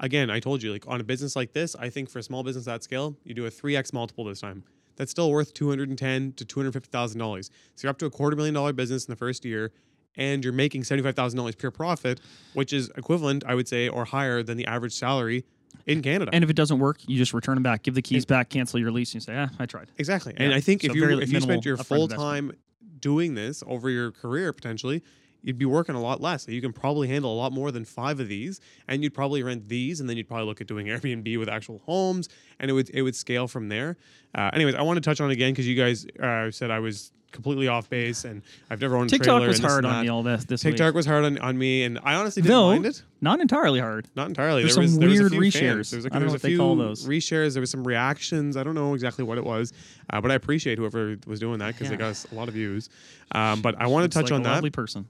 Again, 0.00 0.30
I 0.30 0.38
told 0.38 0.62
you, 0.62 0.70
like 0.72 0.84
on 0.86 1.00
a 1.00 1.04
business 1.04 1.34
like 1.34 1.52
this, 1.52 1.74
I 1.74 1.90
think 1.90 2.08
for 2.08 2.20
a 2.20 2.22
small 2.22 2.44
business 2.44 2.66
that 2.66 2.84
scale, 2.84 3.16
you 3.24 3.34
do 3.34 3.46
a 3.46 3.50
three 3.50 3.74
x 3.76 3.92
multiple 3.92 4.24
this 4.24 4.40
time. 4.40 4.62
That's 4.96 5.10
still 5.10 5.30
worth 5.30 5.54
two 5.54 5.68
hundred 5.68 5.88
and 5.88 5.98
ten 5.98 6.32
to 6.34 6.44
two 6.44 6.60
hundred 6.60 6.72
fifty 6.72 6.90
thousand 6.90 7.18
dollars. 7.18 7.50
So 7.74 7.86
you're 7.86 7.90
up 7.90 7.98
to 7.98 8.06
a 8.06 8.10
quarter 8.10 8.36
million 8.36 8.54
dollar 8.54 8.72
business 8.72 9.06
in 9.06 9.12
the 9.12 9.16
first 9.16 9.44
year, 9.44 9.72
and 10.16 10.44
you're 10.44 10.52
making 10.52 10.84
seventy 10.84 11.02
five 11.02 11.16
thousand 11.16 11.36
dollars 11.38 11.56
pure 11.56 11.72
profit, 11.72 12.20
which 12.54 12.72
is 12.72 12.90
equivalent, 12.96 13.42
I 13.46 13.54
would 13.56 13.66
say, 13.66 13.88
or 13.88 14.04
higher 14.04 14.42
than 14.44 14.56
the 14.56 14.66
average 14.66 14.92
salary 14.94 15.44
in 15.86 16.00
Canada. 16.02 16.30
and 16.32 16.42
if 16.44 16.50
it 16.50 16.56
doesn't 16.56 16.78
work, 16.78 16.98
you 17.08 17.16
just 17.16 17.32
return 17.34 17.56
them 17.56 17.62
back, 17.62 17.82
give 17.82 17.94
the 17.94 18.02
keys 18.02 18.24
back, 18.24 18.48
cancel 18.50 18.78
your 18.80 18.90
lease, 18.92 19.10
and 19.14 19.16
you 19.22 19.24
say, 19.24 19.36
"Ah, 19.36 19.48
I 19.58 19.66
tried." 19.66 19.88
Exactly. 19.98 20.32
And 20.36 20.54
I 20.54 20.60
think 20.60 20.82
So 20.82 20.90
if 20.90 20.94
you 20.96 21.18
if 21.20 21.32
you 21.32 21.40
spent 21.40 21.64
your 21.64 21.76
full 21.76 22.06
time 22.08 22.52
doing 23.00 23.34
this 23.34 23.62
over 23.66 23.90
your 23.90 24.10
career 24.10 24.52
potentially, 24.52 25.02
you'd 25.42 25.58
be 25.58 25.64
working 25.64 25.94
a 25.94 26.00
lot 26.00 26.20
less. 26.20 26.48
You 26.48 26.60
can 26.60 26.72
probably 26.72 27.08
handle 27.08 27.32
a 27.32 27.36
lot 27.36 27.52
more 27.52 27.70
than 27.70 27.84
five 27.84 28.20
of 28.20 28.28
these, 28.28 28.60
and 28.86 29.02
you'd 29.02 29.14
probably 29.14 29.42
rent 29.42 29.68
these, 29.68 30.00
and 30.00 30.08
then 30.08 30.16
you'd 30.16 30.28
probably 30.28 30.46
look 30.46 30.60
at 30.60 30.66
doing 30.66 30.86
Airbnb 30.88 31.38
with 31.38 31.48
actual 31.48 31.80
homes, 31.84 32.28
and 32.58 32.70
it 32.70 32.74
would 32.74 32.90
it 32.90 33.02
would 33.02 33.16
scale 33.16 33.48
from 33.48 33.68
there. 33.68 33.96
Uh, 34.34 34.50
anyways, 34.52 34.74
I 34.74 34.82
want 34.82 34.96
to 34.96 35.00
touch 35.00 35.20
on 35.20 35.30
again 35.30 35.52
because 35.52 35.66
you 35.66 35.74
guys 35.74 36.06
uh, 36.22 36.50
said 36.50 36.70
I 36.70 36.80
was 36.80 37.12
completely 37.30 37.68
off 37.68 37.88
base, 37.90 38.24
and 38.24 38.42
I've 38.70 38.80
never 38.80 38.96
owned 38.96 39.08
a 39.12 39.18
TikTok 39.18 39.46
was 39.46 39.58
hard 39.58 39.84
on 39.84 40.02
me 40.02 40.08
all 40.08 40.22
this 40.22 40.44
this 40.44 40.62
TikTok 40.62 40.88
week. 40.88 40.94
was 40.94 41.06
hard 41.06 41.24
on, 41.24 41.38
on 41.38 41.58
me, 41.58 41.84
and 41.84 41.98
I 42.02 42.14
honestly 42.14 42.42
didn't 42.42 42.54
Though, 42.54 42.70
mind 42.70 42.86
it. 42.86 43.02
not 43.20 43.40
entirely 43.40 43.80
hard. 43.80 44.06
Not 44.16 44.28
entirely. 44.28 44.62
There's 44.62 44.74
there 44.76 44.82
was, 44.82 44.92
some 44.92 45.00
there 45.00 45.08
was 45.10 45.18
a 45.20 45.22
weird 45.24 45.32
few 45.32 45.40
reshares. 45.40 45.52
fans. 45.76 45.90
There 45.90 45.98
was, 45.98 46.06
a, 46.06 46.08
I 46.14 46.18
don't 46.18 46.26
know 46.26 46.32
what 46.32 46.42
they 46.42 46.56
call 46.56 46.76
those. 46.76 47.06
reshares. 47.06 47.52
There 47.52 47.60
was 47.60 47.70
some 47.70 47.86
reactions. 47.86 48.56
I 48.56 48.62
don't 48.62 48.74
know 48.74 48.94
exactly 48.94 49.24
what 49.24 49.38
it 49.38 49.44
was, 49.44 49.72
uh, 50.10 50.20
but 50.20 50.30
I 50.30 50.34
appreciate 50.34 50.78
whoever 50.78 51.16
was 51.26 51.38
doing 51.40 51.58
that 51.58 51.74
because 51.74 51.88
they 51.88 51.94
Yeah. 51.94 51.98
got 52.00 52.10
us 52.10 52.26
a 52.32 52.34
lot 52.34 52.48
of 52.48 52.54
views. 52.54 52.88
Um, 53.32 53.60
but 53.62 53.74
I 53.80 53.86
want 53.88 54.10
to 54.10 54.16
touch 54.18 54.30
like 54.30 54.32
on 54.32 54.40
a 54.40 54.44
that 54.44 54.54
lovely 54.54 54.70
person. 54.70 55.06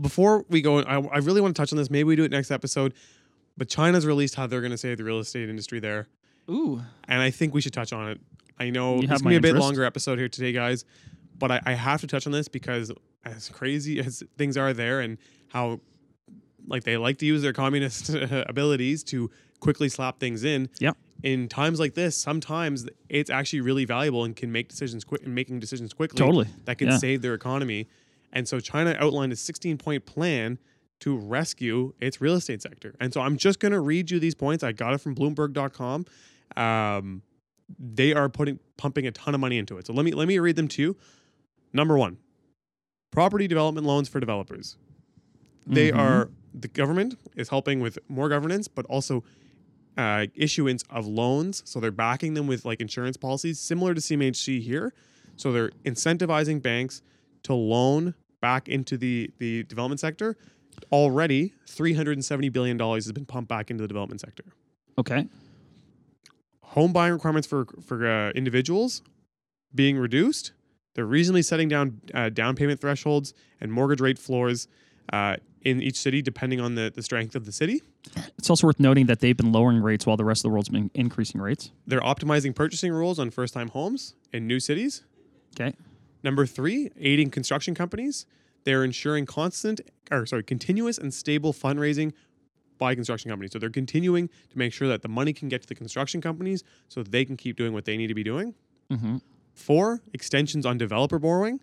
before 0.00 0.44
we 0.48 0.62
go. 0.62 0.80
I, 0.80 1.00
I 1.00 1.18
really 1.18 1.40
want 1.40 1.54
to 1.54 1.60
touch 1.60 1.72
on 1.72 1.76
this. 1.76 1.90
Maybe 1.90 2.04
we 2.04 2.16
do 2.16 2.24
it 2.24 2.30
next 2.30 2.50
episode. 2.50 2.94
But 3.58 3.68
China's 3.68 4.06
released 4.06 4.36
how 4.36 4.46
they're 4.46 4.60
going 4.62 4.70
to 4.70 4.78
save 4.78 4.96
the 4.96 5.04
real 5.04 5.18
estate 5.18 5.50
industry 5.50 5.80
there, 5.80 6.08
Ooh, 6.48 6.80
and 7.08 7.20
I 7.20 7.30
think 7.30 7.52
we 7.52 7.60
should 7.60 7.74
touch 7.74 7.92
on 7.92 8.08
it. 8.08 8.20
I 8.60 8.70
know 8.70 8.98
it's 9.00 9.08
gonna 9.08 9.30
be 9.30 9.36
a 9.36 9.40
bit 9.40 9.56
longer 9.56 9.84
episode 9.84 10.18
here 10.18 10.28
today, 10.28 10.52
guys, 10.52 10.84
but 11.38 11.50
I, 11.50 11.60
I 11.66 11.72
have 11.72 12.00
to 12.02 12.06
touch 12.06 12.26
on 12.26 12.32
this 12.32 12.46
because 12.46 12.92
as 13.24 13.48
crazy 13.48 13.98
as 13.98 14.22
things 14.38 14.56
are 14.56 14.72
there, 14.72 15.00
and 15.00 15.18
how 15.48 15.80
like 16.68 16.84
they 16.84 16.96
like 16.96 17.18
to 17.18 17.26
use 17.26 17.42
their 17.42 17.52
communist 17.54 18.10
abilities 18.14 19.02
to 19.04 19.30
quickly 19.60 19.88
slap 19.88 20.20
things 20.20 20.44
in. 20.44 20.68
Yep. 20.78 20.96
In 21.22 21.48
times 21.48 21.78
like 21.80 21.94
this, 21.94 22.16
sometimes 22.16 22.86
it's 23.10 23.28
actually 23.30 23.60
really 23.60 23.84
valuable 23.84 24.24
and 24.24 24.34
can 24.36 24.50
make 24.52 24.68
decisions 24.68 25.04
quick 25.04 25.22
and 25.24 25.34
making 25.34 25.58
decisions 25.60 25.92
quickly. 25.92 26.16
Totally. 26.18 26.46
That 26.64 26.78
can 26.78 26.88
Yeah. 26.88 26.96
save 26.98 27.20
their 27.22 27.34
economy. 27.34 27.88
And 28.32 28.46
so 28.48 28.58
China 28.60 28.96
outlined 28.98 29.32
a 29.32 29.36
16 29.36 29.76
point 29.76 30.06
plan 30.06 30.58
to 31.00 31.16
rescue 31.16 31.92
its 32.00 32.20
real 32.20 32.34
estate 32.34 32.62
sector. 32.62 32.94
And 33.00 33.12
so 33.12 33.20
I'm 33.20 33.36
just 33.36 33.58
going 33.58 33.72
to 33.72 33.80
read 33.80 34.10
you 34.10 34.18
these 34.18 34.34
points. 34.34 34.62
I 34.64 34.72
got 34.72 34.94
it 34.94 34.98
from 34.98 35.14
bloomberg.com. 35.14 36.06
Um, 36.56 37.22
they 37.78 38.12
are 38.12 38.28
putting 38.28 38.58
pumping 38.76 39.06
a 39.06 39.12
ton 39.12 39.34
of 39.34 39.40
money 39.40 39.58
into 39.58 39.76
it. 39.78 39.86
So 39.86 39.92
let 39.92 40.04
me 40.04 40.12
let 40.12 40.26
me 40.28 40.38
read 40.38 40.56
them 40.56 40.68
to 40.68 40.82
you. 40.82 40.96
Number 41.72 41.96
1. 41.96 42.16
Property 43.10 43.46
development 43.48 43.86
loans 43.86 44.08
for 44.08 44.20
developers. 44.20 44.76
They 45.66 45.90
Mhm. 45.90 45.98
are 45.98 46.30
the 46.52 46.68
government 46.68 47.16
is 47.36 47.48
helping 47.48 47.80
with 47.80 47.98
more 48.08 48.28
governance, 48.28 48.66
but 48.68 48.84
also 48.86 49.22
uh, 49.96 50.26
issuance 50.34 50.82
of 50.88 51.06
loans. 51.06 51.62
So 51.66 51.78
they're 51.80 51.90
backing 51.90 52.34
them 52.34 52.46
with 52.46 52.64
like 52.64 52.80
insurance 52.80 53.16
policies, 53.16 53.58
similar 53.58 53.92
to 53.92 54.00
CMHC 54.00 54.60
here. 54.60 54.94
So 55.36 55.52
they're 55.52 55.70
incentivizing 55.84 56.62
banks 56.62 57.02
to 57.42 57.54
loan 57.54 58.14
back 58.40 58.68
into 58.68 58.96
the 58.96 59.30
the 59.38 59.64
development 59.64 60.00
sector. 60.00 60.36
Already, 60.92 61.52
three 61.66 61.92
hundred 61.94 62.12
and 62.12 62.24
seventy 62.24 62.48
billion 62.48 62.76
dollars 62.76 63.04
has 63.04 63.12
been 63.12 63.26
pumped 63.26 63.48
back 63.48 63.70
into 63.70 63.82
the 63.82 63.88
development 63.88 64.20
sector. 64.20 64.44
okay. 64.98 65.26
Home 66.70 66.92
buying 66.92 67.12
requirements 67.12 67.48
for 67.48 67.66
for 67.84 68.06
uh, 68.06 68.30
individuals 68.30 69.02
being 69.74 69.98
reduced. 69.98 70.52
They're 70.94 71.06
reasonably 71.06 71.42
setting 71.42 71.68
down 71.68 72.00
uh, 72.14 72.28
down 72.28 72.56
payment 72.56 72.80
thresholds 72.80 73.34
and 73.60 73.72
mortgage 73.72 74.00
rate 74.00 74.18
floors 74.18 74.68
uh, 75.12 75.36
in 75.62 75.82
each 75.82 75.96
city, 75.96 76.22
depending 76.22 76.60
on 76.60 76.74
the, 76.74 76.92
the 76.94 77.02
strength 77.02 77.34
of 77.34 77.44
the 77.44 77.52
city. 77.52 77.82
It's 78.38 78.48
also 78.48 78.66
worth 78.66 78.80
noting 78.80 79.06
that 79.06 79.20
they've 79.20 79.36
been 79.36 79.52
lowering 79.52 79.82
rates 79.82 80.06
while 80.06 80.16
the 80.16 80.24
rest 80.24 80.40
of 80.40 80.42
the 80.44 80.50
world's 80.50 80.68
been 80.68 80.90
increasing 80.94 81.40
rates. 81.40 81.70
They're 81.86 82.00
optimizing 82.00 82.54
purchasing 82.54 82.92
rules 82.92 83.18
on 83.18 83.30
first 83.30 83.54
time 83.54 83.68
homes 83.68 84.14
in 84.32 84.46
new 84.46 84.60
cities. 84.60 85.04
Okay. 85.54 85.74
Number 86.22 86.46
three, 86.46 86.90
aiding 86.98 87.30
construction 87.30 87.74
companies. 87.74 88.26
They're 88.64 88.84
ensuring 88.84 89.26
constant, 89.26 89.80
or 90.10 90.26
sorry, 90.26 90.44
continuous 90.44 90.98
and 90.98 91.12
stable 91.14 91.52
fundraising 91.52 92.12
by 92.80 92.96
construction 92.96 93.30
companies. 93.30 93.52
So 93.52 93.60
they're 93.60 93.70
continuing 93.70 94.26
to 94.28 94.58
make 94.58 94.72
sure 94.72 94.88
that 94.88 95.02
the 95.02 95.08
money 95.08 95.32
can 95.32 95.48
get 95.48 95.62
to 95.62 95.68
the 95.68 95.76
construction 95.76 96.20
companies 96.20 96.64
so 96.88 97.04
they 97.04 97.24
can 97.24 97.36
keep 97.36 97.56
doing 97.56 97.72
what 97.72 97.84
they 97.84 97.96
need 97.96 98.08
to 98.08 98.14
be 98.14 98.24
doing. 98.24 98.54
Mm-hmm. 98.90 99.18
Four, 99.54 100.02
extensions 100.12 100.66
on 100.66 100.78
developer 100.78 101.20
borrowing. 101.20 101.60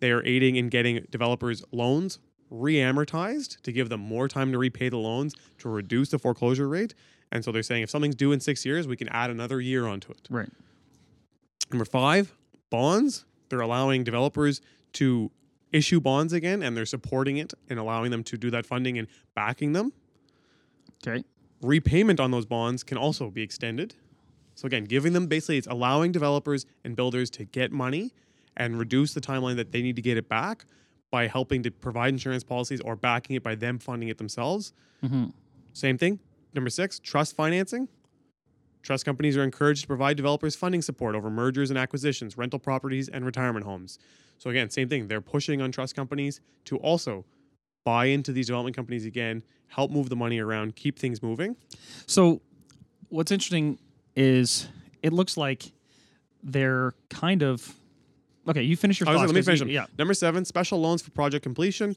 They 0.00 0.10
are 0.10 0.24
aiding 0.26 0.56
in 0.56 0.68
getting 0.68 1.06
developers 1.10 1.62
loans 1.70 2.18
re-amortized 2.50 3.60
to 3.62 3.72
give 3.72 3.88
them 3.88 4.00
more 4.00 4.28
time 4.28 4.52
to 4.52 4.58
repay 4.58 4.88
the 4.88 4.96
loans 4.96 5.34
to 5.58 5.68
reduce 5.68 6.10
the 6.10 6.18
foreclosure 6.18 6.68
rate. 6.68 6.94
And 7.32 7.44
so 7.44 7.52
they're 7.52 7.62
saying 7.62 7.82
if 7.82 7.90
something's 7.90 8.14
due 8.14 8.32
in 8.32 8.40
six 8.40 8.64
years, 8.64 8.86
we 8.86 8.96
can 8.96 9.08
add 9.08 9.30
another 9.30 9.60
year 9.60 9.86
onto 9.86 10.12
it. 10.12 10.28
Right. 10.30 10.50
Number 11.70 11.84
five, 11.84 12.34
bonds. 12.70 13.24
They're 13.48 13.60
allowing 13.60 14.04
developers 14.04 14.60
to 14.94 15.30
issue 15.72 16.00
bonds 16.00 16.32
again 16.32 16.62
and 16.62 16.76
they're 16.76 16.86
supporting 16.86 17.36
it 17.36 17.52
and 17.68 17.78
allowing 17.78 18.10
them 18.10 18.24
to 18.24 18.36
do 18.36 18.50
that 18.50 18.64
funding 18.64 18.98
and 18.98 19.08
backing 19.34 19.72
them. 19.72 19.92
Okay. 21.04 21.24
Repayment 21.62 22.20
on 22.20 22.30
those 22.30 22.46
bonds 22.46 22.84
can 22.84 22.98
also 22.98 23.30
be 23.30 23.42
extended. 23.42 23.94
So 24.54 24.66
again, 24.66 24.84
giving 24.84 25.12
them 25.12 25.26
basically 25.26 25.58
it's 25.58 25.66
allowing 25.66 26.12
developers 26.12 26.66
and 26.84 26.96
builders 26.96 27.30
to 27.30 27.44
get 27.44 27.72
money 27.72 28.12
and 28.56 28.78
reduce 28.78 29.12
the 29.14 29.20
timeline 29.20 29.56
that 29.56 29.72
they 29.72 29.82
need 29.82 29.96
to 29.96 30.02
get 30.02 30.16
it 30.16 30.28
back 30.28 30.64
by 31.10 31.26
helping 31.26 31.62
to 31.62 31.70
provide 31.70 32.08
insurance 32.08 32.42
policies 32.42 32.80
or 32.80 32.96
backing 32.96 33.36
it 33.36 33.42
by 33.42 33.54
them 33.54 33.78
funding 33.78 34.08
it 34.08 34.18
themselves. 34.18 34.72
Mm-hmm. 35.04 35.26
Same 35.72 35.98
thing. 35.98 36.20
Number 36.54 36.70
six, 36.70 36.98
trust 36.98 37.36
financing. 37.36 37.88
Trust 38.82 39.04
companies 39.04 39.36
are 39.36 39.42
encouraged 39.42 39.82
to 39.82 39.86
provide 39.88 40.16
developers 40.16 40.54
funding 40.56 40.80
support 40.80 41.14
over 41.14 41.28
mergers 41.28 41.70
and 41.70 41.78
acquisitions, 41.78 42.38
rental 42.38 42.58
properties, 42.58 43.08
and 43.08 43.26
retirement 43.26 43.66
homes. 43.66 43.98
So, 44.38 44.48
again, 44.48 44.70
same 44.70 44.88
thing. 44.88 45.08
They're 45.08 45.20
pushing 45.20 45.60
on 45.60 45.72
trust 45.72 45.96
companies 45.96 46.40
to 46.66 46.76
also 46.78 47.24
buy 47.84 48.06
into 48.06 48.32
these 48.32 48.46
development 48.46 48.76
companies 48.76 49.04
again, 49.04 49.42
help 49.68 49.90
move 49.90 50.08
the 50.08 50.16
money 50.16 50.38
around, 50.38 50.76
keep 50.76 50.98
things 50.98 51.22
moving. 51.22 51.56
So, 52.06 52.40
what's 53.08 53.30
interesting 53.32 53.78
is 54.14 54.68
it 55.02 55.12
looks 55.12 55.36
like 55.36 55.72
they're 56.42 56.94
kind 57.10 57.42
of 57.42 57.74
okay. 58.48 58.62
You 58.62 58.76
finish 58.76 59.00
your 59.00 59.06
thoughts. 59.06 59.18
let 59.26 59.34
me 59.34 59.42
finish 59.42 59.60
you- 59.60 59.66
them. 59.66 59.74
Yeah. 59.74 59.86
Number 59.98 60.14
seven, 60.14 60.44
special 60.44 60.80
loans 60.80 61.02
for 61.02 61.10
project 61.10 61.42
completion. 61.42 61.96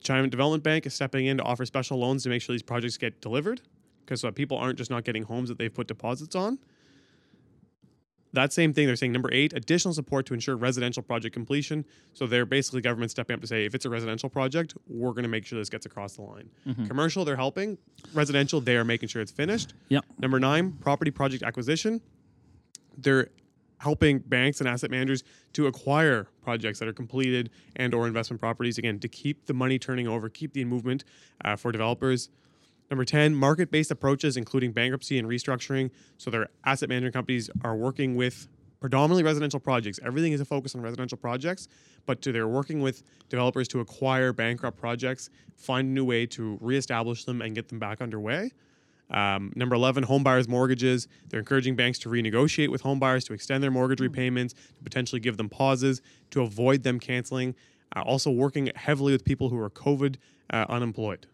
China 0.00 0.26
Development 0.28 0.62
Bank 0.62 0.86
is 0.86 0.94
stepping 0.94 1.26
in 1.26 1.36
to 1.36 1.42
offer 1.42 1.66
special 1.66 1.98
loans 1.98 2.22
to 2.22 2.30
make 2.30 2.40
sure 2.40 2.54
these 2.54 2.62
projects 2.62 2.96
get 2.96 3.20
delivered 3.20 3.60
because 4.04 4.24
uh, 4.24 4.30
people 4.30 4.56
aren't 4.56 4.78
just 4.78 4.90
not 4.90 5.04
getting 5.04 5.22
homes 5.24 5.48
that 5.50 5.58
they've 5.58 5.72
put 5.74 5.86
deposits 5.88 6.34
on. 6.34 6.58
That 8.32 8.52
same 8.52 8.72
thing, 8.72 8.86
they're 8.86 8.96
saying 8.96 9.12
number 9.12 9.28
eight, 9.32 9.52
additional 9.54 9.92
support 9.92 10.26
to 10.26 10.34
ensure 10.34 10.56
residential 10.56 11.02
project 11.02 11.34
completion. 11.34 11.84
So 12.12 12.26
they're 12.26 12.46
basically 12.46 12.80
government 12.80 13.10
stepping 13.10 13.34
up 13.34 13.40
to 13.40 13.46
say, 13.46 13.64
if 13.64 13.74
it's 13.74 13.84
a 13.84 13.90
residential 13.90 14.28
project, 14.28 14.74
we're 14.88 15.10
going 15.10 15.24
to 15.24 15.28
make 15.28 15.44
sure 15.44 15.58
this 15.58 15.68
gets 15.68 15.86
across 15.86 16.16
the 16.16 16.22
line. 16.22 16.48
Commercial, 16.86 17.24
they're 17.24 17.36
helping. 17.36 17.76
Residential, 18.14 18.60
they 18.60 18.76
are 18.76 18.84
making 18.84 19.08
sure 19.08 19.20
it's 19.20 19.32
finished. 19.32 19.74
Yep. 19.88 20.04
Number 20.20 20.38
nine, 20.38 20.72
property 20.72 21.10
project 21.10 21.42
acquisition. 21.42 22.00
They're 22.96 23.28
helping 23.78 24.18
banks 24.18 24.60
and 24.60 24.68
asset 24.68 24.90
managers 24.90 25.24
to 25.54 25.66
acquire 25.66 26.28
projects 26.42 26.78
that 26.78 26.86
are 26.86 26.92
completed 26.92 27.50
and 27.76 27.94
or 27.94 28.06
investment 28.06 28.40
properties 28.40 28.76
again 28.78 28.98
to 29.00 29.08
keep 29.08 29.46
the 29.46 29.54
money 29.54 29.78
turning 29.78 30.06
over, 30.06 30.28
keep 30.28 30.52
the 30.52 30.64
movement 30.64 31.02
uh, 31.44 31.56
for 31.56 31.72
developers. 31.72 32.28
Number 32.90 33.04
10, 33.04 33.34
market 33.34 33.70
based 33.70 33.90
approaches, 33.90 34.36
including 34.36 34.72
bankruptcy 34.72 35.18
and 35.18 35.28
restructuring. 35.28 35.90
So 36.18 36.30
their 36.30 36.48
asset 36.64 36.88
management 36.88 37.14
companies 37.14 37.48
are 37.62 37.76
working 37.76 38.16
with 38.16 38.48
predominantly 38.80 39.22
residential 39.22 39.60
projects. 39.60 40.00
Everything 40.04 40.32
is 40.32 40.40
a 40.40 40.44
focus 40.44 40.74
on 40.74 40.80
residential 40.80 41.16
projects, 41.18 41.68
but 42.06 42.20
to, 42.22 42.32
they're 42.32 42.48
working 42.48 42.80
with 42.80 43.02
developers 43.28 43.68
to 43.68 43.80
acquire 43.80 44.32
bankrupt 44.32 44.78
projects, 44.78 45.30
find 45.54 45.88
a 45.88 45.90
new 45.90 46.04
way 46.04 46.26
to 46.26 46.58
reestablish 46.60 47.24
them 47.24 47.42
and 47.42 47.54
get 47.54 47.68
them 47.68 47.78
back 47.78 48.00
underway. 48.00 48.50
Um, 49.10 49.52
number 49.54 49.74
11, 49.74 50.04
home 50.04 50.22
buyers' 50.22 50.48
mortgages. 50.48 51.08
They're 51.28 51.40
encouraging 51.40 51.76
banks 51.76 51.98
to 52.00 52.08
renegotiate 52.08 52.68
with 52.68 52.80
home 52.80 52.98
buyers 52.98 53.24
to 53.24 53.32
extend 53.34 53.62
their 53.62 53.70
mortgage 53.70 54.00
repayments, 54.00 54.54
to 54.54 54.82
potentially 54.82 55.20
give 55.20 55.36
them 55.36 55.48
pauses, 55.48 56.00
to 56.30 56.42
avoid 56.42 56.82
them 56.84 56.98
canceling. 57.00 57.54
Uh, 57.94 58.02
also, 58.02 58.30
working 58.30 58.70
heavily 58.76 59.12
with 59.12 59.24
people 59.24 59.48
who 59.48 59.58
are 59.58 59.68
COVID 59.70 60.16
uh, 60.52 60.64
unemployed. 60.68 61.26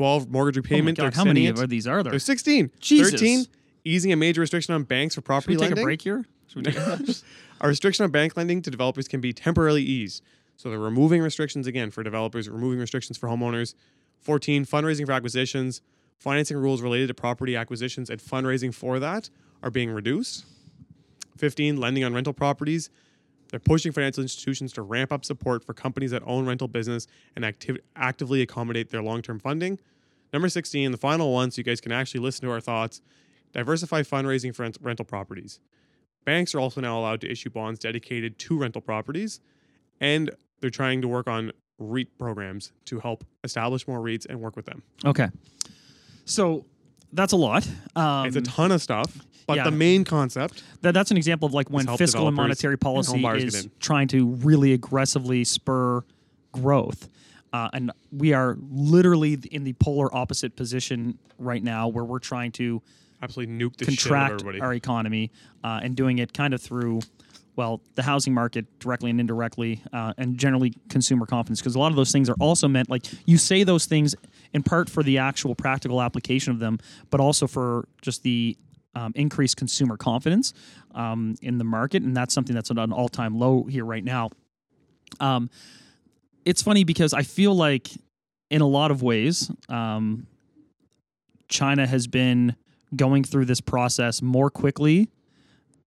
12, 0.00 0.30
mortgage 0.30 0.56
Oh 0.56 0.62
repayment. 0.62 0.96
God, 0.96 1.04
they're 1.04 1.10
how 1.10 1.24
many 1.24 1.42
extending 1.46 1.62
of 1.64 1.68
these 1.68 1.86
are 1.86 2.02
there? 2.02 2.12
There's 2.12 2.24
16. 2.24 2.70
Jesus. 2.80 3.10
13, 3.10 3.44
easing 3.84 4.12
a 4.12 4.16
major 4.16 4.40
restriction 4.40 4.72
on 4.72 4.84
banks 4.84 5.14
for 5.14 5.18
Should 5.20 5.24
property 5.26 5.56
we 5.56 5.56
take 5.56 5.68
lending. 5.68 5.82
a 5.82 5.84
break 5.84 6.00
here? 6.00 6.24
Should 6.46 6.56
we 6.66 6.72
take 6.72 6.76
a- 6.80 7.14
A 7.60 7.68
restriction 7.68 8.04
on 8.04 8.10
bank 8.10 8.34
lending 8.34 8.62
to 8.62 8.70
developers 8.70 9.06
can 9.08 9.20
be 9.20 9.34
temporarily 9.34 9.82
eased. 9.82 10.22
So 10.56 10.70
they're 10.70 10.78
removing 10.78 11.20
restrictions 11.20 11.66
again 11.66 11.90
for 11.90 12.02
developers, 12.02 12.48
removing 12.48 12.78
restrictions 12.78 13.18
for 13.18 13.28
homeowners. 13.28 13.74
14, 14.22 14.64
fundraising 14.64 15.04
for 15.04 15.12
acquisitions. 15.12 15.82
Financing 16.16 16.56
rules 16.56 16.80
related 16.80 17.08
to 17.08 17.14
property 17.14 17.54
acquisitions 17.54 18.08
and 18.08 18.22
fundraising 18.22 18.72
for 18.72 18.98
that 19.00 19.28
are 19.62 19.70
being 19.70 19.90
reduced. 19.90 20.46
15, 21.36 21.76
lending 21.76 22.04
on 22.04 22.14
rental 22.14 22.32
properties. 22.32 22.88
They're 23.50 23.60
pushing 23.60 23.92
financial 23.92 24.22
institutions 24.22 24.72
to 24.74 24.82
ramp 24.82 25.12
up 25.12 25.24
support 25.24 25.64
for 25.64 25.74
companies 25.74 26.12
that 26.12 26.22
own 26.24 26.46
rental 26.46 26.68
business 26.68 27.06
and 27.34 27.44
activ- 27.44 27.80
actively 27.96 28.42
accommodate 28.42 28.90
their 28.90 29.02
long 29.02 29.22
term 29.22 29.38
funding. 29.38 29.78
Number 30.32 30.48
16, 30.48 30.92
the 30.92 30.96
final 30.96 31.32
one, 31.32 31.50
so 31.50 31.58
you 31.58 31.64
guys 31.64 31.80
can 31.80 31.90
actually 31.92 32.20
listen 32.20 32.46
to 32.46 32.52
our 32.52 32.60
thoughts 32.60 33.00
diversify 33.52 34.02
fundraising 34.02 34.54
for 34.54 34.62
rent- 34.62 34.78
rental 34.80 35.04
properties. 35.04 35.58
Banks 36.24 36.54
are 36.54 36.60
also 36.60 36.80
now 36.80 36.98
allowed 36.98 37.20
to 37.22 37.30
issue 37.30 37.50
bonds 37.50 37.80
dedicated 37.80 38.38
to 38.38 38.56
rental 38.56 38.80
properties, 38.80 39.40
and 40.00 40.30
they're 40.60 40.70
trying 40.70 41.02
to 41.02 41.08
work 41.08 41.26
on 41.26 41.50
REIT 41.78 42.16
programs 42.18 42.72
to 42.84 43.00
help 43.00 43.24
establish 43.42 43.88
more 43.88 43.98
REITs 44.00 44.26
and 44.28 44.40
work 44.40 44.54
with 44.54 44.66
them. 44.66 44.82
okay. 45.04 45.28
So 46.26 46.66
that's 47.12 47.32
a 47.32 47.36
lot. 47.36 47.68
Um, 47.96 48.26
It's 48.26 48.36
a 48.36 48.42
ton 48.42 48.72
of 48.72 48.80
stuff, 48.82 49.18
but 49.46 49.56
yeah. 49.56 49.64
the 49.64 49.70
main 49.70 50.04
concept 50.04 50.62
that, 50.82 50.92
that's 50.92 51.10
an 51.10 51.16
example 51.16 51.46
of 51.46 51.54
like 51.54 51.70
when 51.70 51.86
fiscal 51.96 52.26
and 52.26 52.36
monetary 52.36 52.78
policy 52.78 53.20
get 53.20 53.36
is 53.36 53.68
trying 53.80 54.08
to 54.08 54.26
really 54.26 54.72
aggressively 54.72 55.44
spur 55.44 56.02
growth. 56.52 57.08
Uh, 57.52 57.68
and 57.72 57.90
we 58.12 58.32
are 58.32 58.56
literally 58.70 59.36
in 59.50 59.64
the 59.64 59.72
polar 59.74 60.14
opposite 60.14 60.54
position 60.54 61.18
right 61.38 61.64
now 61.64 61.88
where 61.88 62.04
we're 62.04 62.20
trying 62.20 62.52
to 62.52 62.80
absolutely 63.22 63.52
nuke 63.52 63.76
the 63.76 63.84
shit 63.86 63.90
out 63.90 63.92
of 63.92 63.98
contract 63.98 64.32
everybody. 64.42 64.60
our 64.60 64.74
economy 64.74 65.30
uh, 65.64 65.80
and 65.82 65.96
doing 65.96 66.18
it 66.18 66.32
kind 66.32 66.54
of 66.54 66.62
through 66.62 67.00
well 67.56 67.80
the 67.94 68.02
housing 68.02 68.32
market 68.32 68.66
directly 68.78 69.10
and 69.10 69.20
indirectly 69.20 69.82
uh, 69.92 70.12
and 70.18 70.38
generally 70.38 70.72
consumer 70.88 71.26
confidence 71.26 71.60
because 71.60 71.74
a 71.74 71.78
lot 71.78 71.90
of 71.90 71.96
those 71.96 72.12
things 72.12 72.28
are 72.28 72.36
also 72.40 72.68
meant 72.68 72.88
like 72.88 73.04
you 73.26 73.38
say 73.38 73.64
those 73.64 73.86
things 73.86 74.14
in 74.52 74.62
part 74.62 74.88
for 74.88 75.02
the 75.02 75.18
actual 75.18 75.54
practical 75.54 76.00
application 76.00 76.52
of 76.52 76.58
them 76.58 76.78
but 77.10 77.20
also 77.20 77.46
for 77.46 77.86
just 78.02 78.22
the 78.22 78.56
um, 78.94 79.12
increased 79.14 79.56
consumer 79.56 79.96
confidence 79.96 80.52
um, 80.94 81.36
in 81.42 81.58
the 81.58 81.64
market 81.64 82.02
and 82.02 82.16
that's 82.16 82.34
something 82.34 82.54
that's 82.54 82.70
at 82.70 82.78
an 82.78 82.92
all-time 82.92 83.38
low 83.38 83.62
here 83.64 83.84
right 83.84 84.02
now. 84.02 84.30
Um, 85.20 85.48
it's 86.44 86.62
funny 86.62 86.84
because 86.84 87.12
i 87.12 87.22
feel 87.22 87.54
like 87.54 87.90
in 88.50 88.60
a 88.60 88.66
lot 88.66 88.90
of 88.90 89.02
ways 89.02 89.50
um, 89.68 90.26
china 91.48 91.86
has 91.86 92.06
been 92.06 92.56
going 92.96 93.22
through 93.24 93.44
this 93.44 93.60
process 93.60 94.20
more 94.22 94.50
quickly 94.50 95.08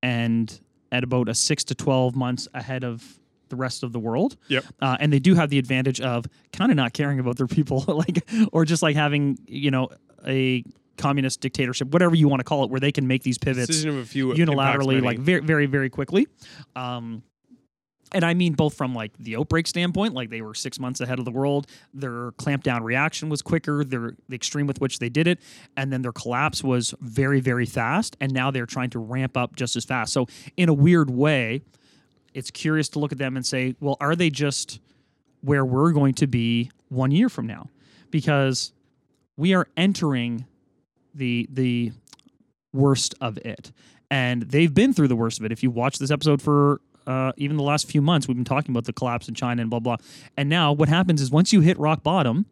and 0.01 0.59
at 0.93 1.03
about 1.03 1.27
a 1.27 1.33
six 1.33 1.63
to 1.65 1.75
12 1.75 2.15
months 2.15 2.47
ahead 2.53 2.83
of 2.83 3.19
the 3.49 3.55
rest 3.55 3.83
of 3.83 3.91
the 3.91 3.99
world. 3.99 4.37
Yep. 4.47 4.63
Uh, 4.79 4.95
and 4.99 5.11
they 5.11 5.19
do 5.19 5.35
have 5.35 5.49
the 5.49 5.59
advantage 5.59 5.99
of 5.99 6.25
kind 6.53 6.71
of 6.71 6.77
not 6.77 6.93
caring 6.93 7.19
about 7.19 7.35
their 7.37 7.47
people, 7.47 7.83
like, 7.87 8.25
or 8.53 8.63
just 8.63 8.81
like 8.81 8.95
having, 8.95 9.37
you 9.47 9.71
know, 9.71 9.89
a 10.25 10.63
communist 10.97 11.41
dictatorship, 11.41 11.89
whatever 11.89 12.15
you 12.15 12.27
want 12.27 12.39
to 12.39 12.43
call 12.43 12.63
it, 12.63 12.69
where 12.69 12.79
they 12.79 12.91
can 12.91 13.07
make 13.07 13.23
these 13.23 13.37
pivots 13.37 13.83
unilaterally, 13.83 15.01
like 15.01 15.19
very, 15.19 15.41
very, 15.41 15.65
very 15.65 15.89
quickly. 15.89 16.27
Um, 16.75 17.23
and 18.13 18.23
I 18.23 18.33
mean 18.33 18.53
both 18.53 18.73
from 18.75 18.93
like 18.93 19.17
the 19.17 19.35
outbreak 19.35 19.67
standpoint, 19.67 20.13
like 20.13 20.29
they 20.29 20.41
were 20.41 20.53
six 20.53 20.79
months 20.79 21.01
ahead 21.01 21.19
of 21.19 21.25
the 21.25 21.31
world. 21.31 21.67
Their 21.93 22.31
clamp 22.33 22.63
down 22.63 22.83
reaction 22.83 23.29
was 23.29 23.41
quicker. 23.41 23.83
Their 23.83 24.15
the 24.29 24.35
extreme 24.35 24.67
with 24.67 24.79
which 24.81 24.99
they 24.99 25.09
did 25.09 25.27
it, 25.27 25.39
and 25.77 25.91
then 25.91 26.01
their 26.01 26.11
collapse 26.11 26.63
was 26.63 26.93
very, 27.01 27.39
very 27.39 27.65
fast. 27.65 28.15
And 28.21 28.33
now 28.33 28.51
they're 28.51 28.65
trying 28.65 28.89
to 28.91 28.99
ramp 28.99 29.37
up 29.37 29.55
just 29.55 29.75
as 29.75 29.85
fast. 29.85 30.13
So 30.13 30.27
in 30.57 30.69
a 30.69 30.73
weird 30.73 31.09
way, 31.09 31.61
it's 32.33 32.51
curious 32.51 32.89
to 32.89 32.99
look 32.99 33.11
at 33.11 33.17
them 33.17 33.35
and 33.35 33.45
say, 33.45 33.75
well, 33.79 33.97
are 33.99 34.15
they 34.15 34.29
just 34.29 34.79
where 35.41 35.65
we're 35.65 35.91
going 35.91 36.13
to 36.15 36.27
be 36.27 36.71
one 36.89 37.11
year 37.11 37.29
from 37.29 37.47
now? 37.47 37.69
Because 38.11 38.71
we 39.37 39.53
are 39.53 39.67
entering 39.77 40.45
the 41.13 41.47
the 41.51 41.91
worst 42.71 43.15
of 43.21 43.37
it. 43.37 43.71
And 44.09 44.43
they've 44.43 44.73
been 44.73 44.93
through 44.93 45.07
the 45.07 45.15
worst 45.15 45.39
of 45.39 45.45
it. 45.45 45.51
If 45.51 45.63
you 45.63 45.71
watch 45.71 45.97
this 45.97 46.11
episode 46.11 46.41
for 46.41 46.81
uh, 47.07 47.31
even 47.37 47.57
the 47.57 47.63
last 47.63 47.89
few 47.89 48.01
months, 48.01 48.27
we've 48.27 48.37
been 48.37 48.45
talking 48.45 48.71
about 48.71 48.85
the 48.85 48.93
collapse 48.93 49.27
in 49.27 49.35
China 49.35 49.61
and 49.61 49.69
blah, 49.69 49.79
blah. 49.79 49.97
And 50.37 50.49
now 50.49 50.71
what 50.71 50.89
happens 50.89 51.21
is 51.21 51.31
once 51.31 51.53
you 51.53 51.61
hit 51.61 51.77
rock 51.79 52.03
bottom, 52.03 52.45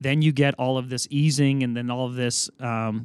then 0.00 0.22
you 0.22 0.32
get 0.32 0.54
all 0.58 0.78
of 0.78 0.88
this 0.88 1.06
easing 1.10 1.62
and 1.62 1.76
then 1.76 1.90
all 1.90 2.06
of 2.06 2.14
this 2.14 2.50
um, 2.60 3.02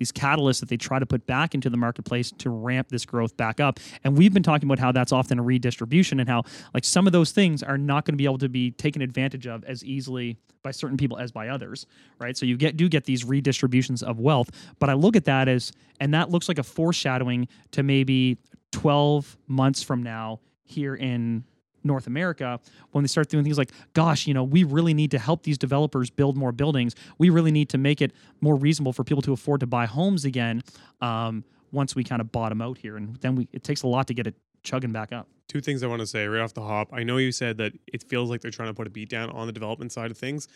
these 0.00 0.10
catalysts 0.10 0.60
that 0.60 0.68
they 0.70 0.78
try 0.78 0.98
to 0.98 1.04
put 1.04 1.26
back 1.26 1.54
into 1.54 1.68
the 1.68 1.76
marketplace 1.76 2.32
to 2.38 2.48
ramp 2.48 2.88
this 2.88 3.04
growth 3.04 3.36
back 3.36 3.60
up. 3.60 3.78
And 4.02 4.16
we've 4.16 4.32
been 4.32 4.42
talking 4.42 4.66
about 4.66 4.78
how 4.78 4.92
that's 4.92 5.12
often 5.12 5.38
a 5.38 5.42
redistribution 5.42 6.18
and 6.20 6.28
how 6.28 6.44
like 6.72 6.84
some 6.84 7.06
of 7.06 7.12
those 7.12 7.32
things 7.32 7.62
are 7.62 7.76
not 7.76 8.06
going 8.06 8.14
to 8.14 8.16
be 8.16 8.24
able 8.24 8.38
to 8.38 8.48
be 8.48 8.70
taken 8.72 9.02
advantage 9.02 9.46
of 9.46 9.62
as 9.64 9.84
easily 9.84 10.38
by 10.62 10.70
certain 10.70 10.96
people 10.96 11.18
as 11.18 11.30
by 11.32 11.48
others, 11.48 11.86
right? 12.18 12.36
So 12.36 12.46
you 12.46 12.56
get 12.56 12.76
do 12.76 12.88
get 12.88 13.04
these 13.04 13.24
redistributions 13.24 14.02
of 14.02 14.18
wealth, 14.18 14.50
but 14.78 14.88
I 14.90 14.94
look 14.94 15.16
at 15.16 15.26
that 15.26 15.48
as 15.48 15.72
and 16.00 16.14
that 16.14 16.30
looks 16.30 16.48
like 16.48 16.58
a 16.58 16.62
foreshadowing 16.62 17.46
to 17.72 17.82
maybe 17.82 18.38
12 18.72 19.36
months 19.48 19.82
from 19.82 20.02
now 20.02 20.40
here 20.64 20.94
in 20.94 21.44
North 21.82 22.06
America 22.06 22.60
when 22.92 23.02
they 23.02 23.08
start 23.08 23.28
doing 23.28 23.42
things 23.44 23.56
like, 23.58 23.72
gosh, 23.94 24.26
you 24.26 24.34
know, 24.34 24.44
we 24.44 24.64
really 24.64 24.92
need 24.94 25.10
to 25.12 25.18
help 25.18 25.42
these 25.44 25.56
developers 25.58 26.10
build 26.10 26.36
more 26.36 26.52
buildings. 26.52 26.94
We 27.18 27.30
really 27.30 27.50
need 27.50 27.68
to 27.70 27.78
make 27.78 28.02
it 28.02 28.12
more 28.40 28.54
reasonable 28.54 28.92
for 28.92 29.02
people 29.02 29.22
to 29.22 29.32
afford 29.32 29.60
to 29.60 29.66
buy 29.66 29.86
homes 29.86 30.24
again. 30.24 30.62
Um, 31.00 31.44
once 31.72 31.94
we 31.94 32.02
kind 32.02 32.20
of 32.20 32.32
bottom 32.32 32.60
out 32.60 32.76
here, 32.78 32.96
and 32.96 33.14
then 33.18 33.36
we 33.36 33.46
it 33.52 33.62
takes 33.62 33.82
a 33.84 33.86
lot 33.86 34.08
to 34.08 34.12
get 34.14 34.26
it 34.26 34.34
chugging 34.64 34.90
back 34.90 35.12
up. 35.12 35.28
Two 35.46 35.60
things 35.60 35.84
I 35.84 35.86
want 35.86 36.00
to 36.00 36.06
say 36.06 36.26
right 36.26 36.40
off 36.42 36.52
the 36.52 36.62
hop. 36.62 36.88
I 36.92 37.04
know 37.04 37.16
you 37.18 37.30
said 37.30 37.58
that 37.58 37.72
it 37.86 38.02
feels 38.02 38.28
like 38.28 38.40
they're 38.40 38.50
trying 38.50 38.68
to 38.70 38.74
put 38.74 38.88
a 38.88 38.90
beat 38.90 39.08
down 39.08 39.30
on 39.30 39.46
the 39.46 39.52
development 39.52 39.92
side 39.92 40.10
of 40.10 40.18
things 40.18 40.48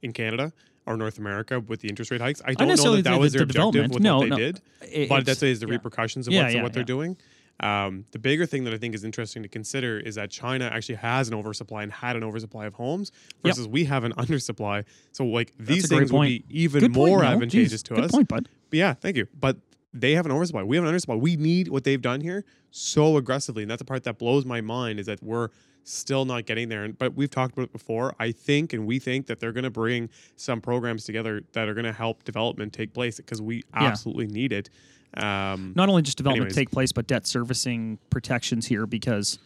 in 0.00 0.14
Canada 0.14 0.50
or 0.86 0.96
North 0.96 1.18
America 1.18 1.60
with 1.60 1.80
the 1.80 1.88
interest 1.90 2.10
rate 2.10 2.22
hikes. 2.22 2.40
I 2.46 2.54
don't 2.54 2.68
know 2.68 2.96
that 2.96 3.04
that 3.04 3.10
the- 3.12 3.18
was 3.18 3.32
the 3.32 3.38
their 3.40 3.44
objective 3.44 3.72
development. 3.72 3.92
with 3.94 4.02
No, 4.02 4.18
what 4.18 4.24
they 4.24 4.30
no. 4.30 4.36
did, 4.38 4.60
It- 4.80 5.08
but 5.10 5.20
it's- 5.20 5.38
that's 5.38 5.60
the 5.60 5.66
yeah. 5.66 5.72
repercussions 5.72 6.26
of 6.26 6.32
Yeah, 6.32 6.44
what, 6.44 6.52
yeah, 6.54 6.62
what 6.62 6.72
they're 6.72 6.80
yeah. 6.80 6.86
doing. 6.86 7.16
Um, 7.62 8.04
the 8.10 8.18
bigger 8.18 8.44
thing 8.44 8.64
that 8.64 8.74
I 8.74 8.78
think 8.78 8.94
is 8.94 9.04
interesting 9.04 9.42
to 9.44 9.48
consider 9.48 9.98
is 10.00 10.16
that 10.16 10.30
China 10.30 10.64
actually 10.72 10.96
has 10.96 11.28
an 11.28 11.34
oversupply 11.34 11.84
and 11.84 11.92
had 11.92 12.16
an 12.16 12.24
oversupply 12.24 12.66
of 12.66 12.74
homes 12.74 13.12
Yep. 13.44 13.54
versus 13.54 13.68
we 13.68 13.84
have 13.84 14.02
an 14.04 14.12
undersupply. 14.18 14.84
So 15.12 15.24
like 15.24 15.52
these 15.58 15.88
things 15.88 16.12
would 16.12 16.22
be 16.26 16.44
even 16.50 16.80
Good 16.80 16.94
more 16.94 17.20
Neal. 17.22 17.30
advantageous 17.30 17.82
Jeez, 17.82 17.94
to 17.96 18.02
us. 18.02 18.10
point, 18.10 18.28
bud. 18.28 18.48
But 18.70 18.76
yeah, 18.76 18.94
thank 18.94 19.16
you. 19.16 19.28
But 19.38 19.58
they 19.94 20.14
have 20.14 20.26
an 20.26 20.32
oversupply. 20.32 20.62
We 20.64 20.76
have 20.76 20.84
an 20.84 20.92
undersupply. 20.92 21.20
We 21.20 21.36
need 21.36 21.68
what 21.68 21.84
they've 21.84 22.00
done 22.02 22.20
here 22.20 22.44
so 22.70 23.16
aggressively, 23.16 23.62
and 23.62 23.70
that's 23.70 23.80
the 23.80 23.84
part 23.84 24.04
that 24.04 24.18
blows 24.18 24.44
my 24.46 24.60
mind 24.62 24.98
is 24.98 25.06
that 25.06 25.22
we're 25.22 25.48
still 25.84 26.24
not 26.24 26.46
getting 26.46 26.68
there. 26.68 26.84
And 26.84 26.96
but 26.98 27.14
we've 27.14 27.30
talked 27.30 27.52
about 27.52 27.64
it 27.64 27.72
before. 27.72 28.14
I 28.18 28.32
think 28.32 28.72
and 28.72 28.86
we 28.86 28.98
think 28.98 29.26
that 29.26 29.38
they're 29.40 29.52
going 29.52 29.64
to 29.64 29.70
bring 29.70 30.08
some 30.36 30.60
programs 30.60 31.04
together 31.04 31.42
that 31.52 31.68
are 31.68 31.74
going 31.74 31.84
to 31.84 31.92
help 31.92 32.24
development 32.24 32.72
take 32.72 32.92
place 32.94 33.18
because 33.18 33.42
we 33.42 33.62
absolutely 33.74 34.26
need 34.28 34.52
it. 34.52 34.70
Um, 35.16 35.72
not 35.76 35.88
only 35.88 36.02
just 36.02 36.16
development 36.16 36.46
Anyways. 36.46 36.56
take 36.56 36.70
place, 36.70 36.92
but 36.92 37.06
debt 37.06 37.26
servicing 37.26 37.98
protections 38.10 38.66
here 38.66 38.86
because 38.86 39.38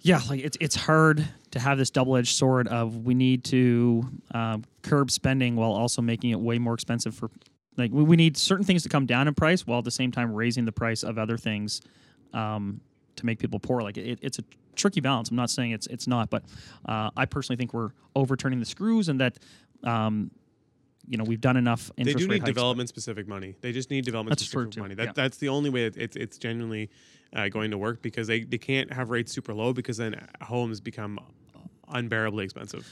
yeah, 0.00 0.20
like 0.28 0.40
it's 0.40 0.56
it's 0.60 0.76
hard 0.76 1.26
to 1.50 1.58
have 1.58 1.78
this 1.78 1.90
double 1.90 2.16
edged 2.16 2.36
sword 2.36 2.68
of 2.68 3.04
we 3.04 3.14
need 3.14 3.44
to 3.44 4.04
um, 4.32 4.64
curb 4.82 5.10
spending 5.10 5.56
while 5.56 5.72
also 5.72 6.02
making 6.02 6.30
it 6.30 6.38
way 6.38 6.58
more 6.58 6.74
expensive 6.74 7.14
for 7.14 7.30
like 7.76 7.90
we, 7.92 8.02
we 8.04 8.16
need 8.16 8.36
certain 8.36 8.64
things 8.64 8.82
to 8.84 8.88
come 8.88 9.06
down 9.06 9.26
in 9.26 9.34
price 9.34 9.66
while 9.66 9.78
at 9.78 9.84
the 9.84 9.90
same 9.90 10.12
time 10.12 10.32
raising 10.32 10.64
the 10.64 10.72
price 10.72 11.02
of 11.02 11.18
other 11.18 11.36
things 11.36 11.80
um, 12.32 12.80
to 13.16 13.26
make 13.26 13.38
people 13.38 13.58
poor. 13.58 13.82
Like 13.82 13.96
it, 13.96 14.20
it's 14.22 14.38
a 14.38 14.44
tricky 14.76 15.00
balance. 15.00 15.30
I'm 15.30 15.36
not 15.36 15.50
saying 15.50 15.72
it's 15.72 15.88
it's 15.88 16.06
not, 16.06 16.30
but 16.30 16.44
uh, 16.86 17.10
I 17.16 17.24
personally 17.24 17.56
think 17.56 17.74
we're 17.74 17.90
overturning 18.14 18.60
the 18.60 18.66
screws 18.66 19.08
and 19.08 19.20
that. 19.20 19.38
Um, 19.84 20.30
you 21.08 21.16
know, 21.16 21.24
we've 21.24 21.40
done 21.40 21.56
enough 21.56 21.90
they 21.96 22.12
do 22.14 22.28
need 22.28 22.44
development 22.44 22.88
specific 22.88 23.26
money. 23.26 23.56
They 23.60 23.72
just 23.72 23.90
need 23.90 24.04
development 24.04 24.38
that's 24.38 24.48
specific 24.50 24.76
money. 24.78 24.94
That 24.94 25.06
Yeah. 25.06 25.12
that's 25.14 25.38
the 25.38 25.48
only 25.48 25.70
way 25.70 25.84
it's 25.86 26.16
it's 26.16 26.38
genuinely 26.38 26.90
uh, 27.34 27.48
going 27.48 27.70
to 27.70 27.78
work 27.78 28.00
because 28.02 28.26
they, 28.26 28.44
they 28.44 28.58
can't 28.58 28.92
have 28.92 29.10
rates 29.10 29.32
super 29.32 29.52
low 29.54 29.72
because 29.72 29.96
then 29.98 30.14
homes 30.42 30.80
become 30.80 31.18
unbearably 31.88 32.44
expensive. 32.44 32.86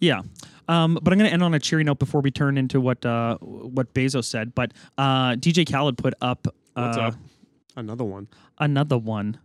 Yeah, 0.00 0.22
um, 0.68 0.98
but 1.00 1.12
I'm 1.12 1.18
going 1.18 1.28
to 1.28 1.32
end 1.32 1.42
on 1.44 1.54
a 1.54 1.60
cheery 1.60 1.84
note 1.84 1.98
before 2.00 2.20
we 2.20 2.30
turn 2.32 2.58
into 2.58 2.80
what 2.80 3.04
uh, 3.06 3.36
what 3.38 3.94
Bezos 3.94 4.24
said. 4.24 4.54
But 4.54 4.72
uh, 4.98 5.32
DJ 5.36 5.70
Khaled 5.70 5.96
put 5.96 6.14
up 6.20 6.46
uh, 6.74 6.82
What's 6.86 6.96
up? 6.98 7.14
Another 7.76 8.04
one. 8.04 8.28
another 8.58 8.98
one. 8.98 9.38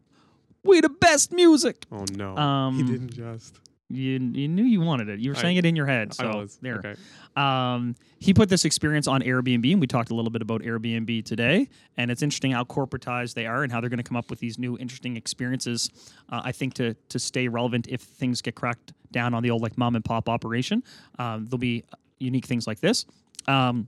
We 0.63 0.81
the 0.81 0.89
best 0.89 1.31
music. 1.31 1.85
Oh 1.91 2.05
no, 2.15 2.33
he 2.35 2.39
Um, 2.41 2.87
didn't 2.91 3.13
just. 3.13 3.59
You 3.89 4.19
you 4.33 4.47
knew 4.49 4.63
you 4.63 4.81
wanted 4.81 5.07
it. 5.07 5.19
You 5.19 5.31
were 5.31 5.37
I- 5.37 5.41
saying 5.41 5.57
it 5.57 5.65
in 5.65 5.75
your 5.75 5.85
head. 5.85 6.13
So 6.13 6.27
I 6.27 6.35
was 6.35 6.57
there. 6.57 6.79
Okay. 6.79 6.95
Um, 7.35 7.95
he 8.19 8.33
put 8.33 8.49
this 8.49 8.65
experience 8.65 9.07
on 9.07 9.21
Airbnb, 9.21 9.71
and 9.71 9.79
we 9.79 9.87
talked 9.87 10.09
a 10.09 10.15
little 10.15 10.31
bit 10.31 10.41
about 10.41 10.61
Airbnb 10.61 11.23
today. 11.23 11.69
And 11.95 12.11
it's 12.11 12.21
interesting 12.21 12.51
how 12.51 12.63
corporatized 12.65 13.35
they 13.35 13.45
are 13.45 13.63
and 13.63 13.71
how 13.71 13.79
they're 13.79 13.89
going 13.89 13.99
to 13.99 14.03
come 14.03 14.17
up 14.17 14.29
with 14.29 14.39
these 14.39 14.57
new 14.59 14.77
interesting 14.77 15.15
experiences. 15.15 15.89
Uh, 16.29 16.41
I 16.43 16.51
think 16.51 16.73
to 16.75 16.95
to 16.95 17.19
stay 17.19 17.47
relevant 17.47 17.87
if 17.87 18.01
things 18.01 18.41
get 18.41 18.55
cracked 18.55 18.91
down 19.11 19.33
on 19.33 19.41
the 19.41 19.51
old 19.51 19.61
like 19.61 19.77
mom 19.77 19.95
and 19.95 20.03
pop 20.03 20.27
operation, 20.27 20.83
um, 21.17 21.45
there'll 21.45 21.57
be 21.57 21.83
unique 22.19 22.45
things 22.45 22.67
like 22.67 22.81
this. 22.81 23.05
Um, 23.47 23.87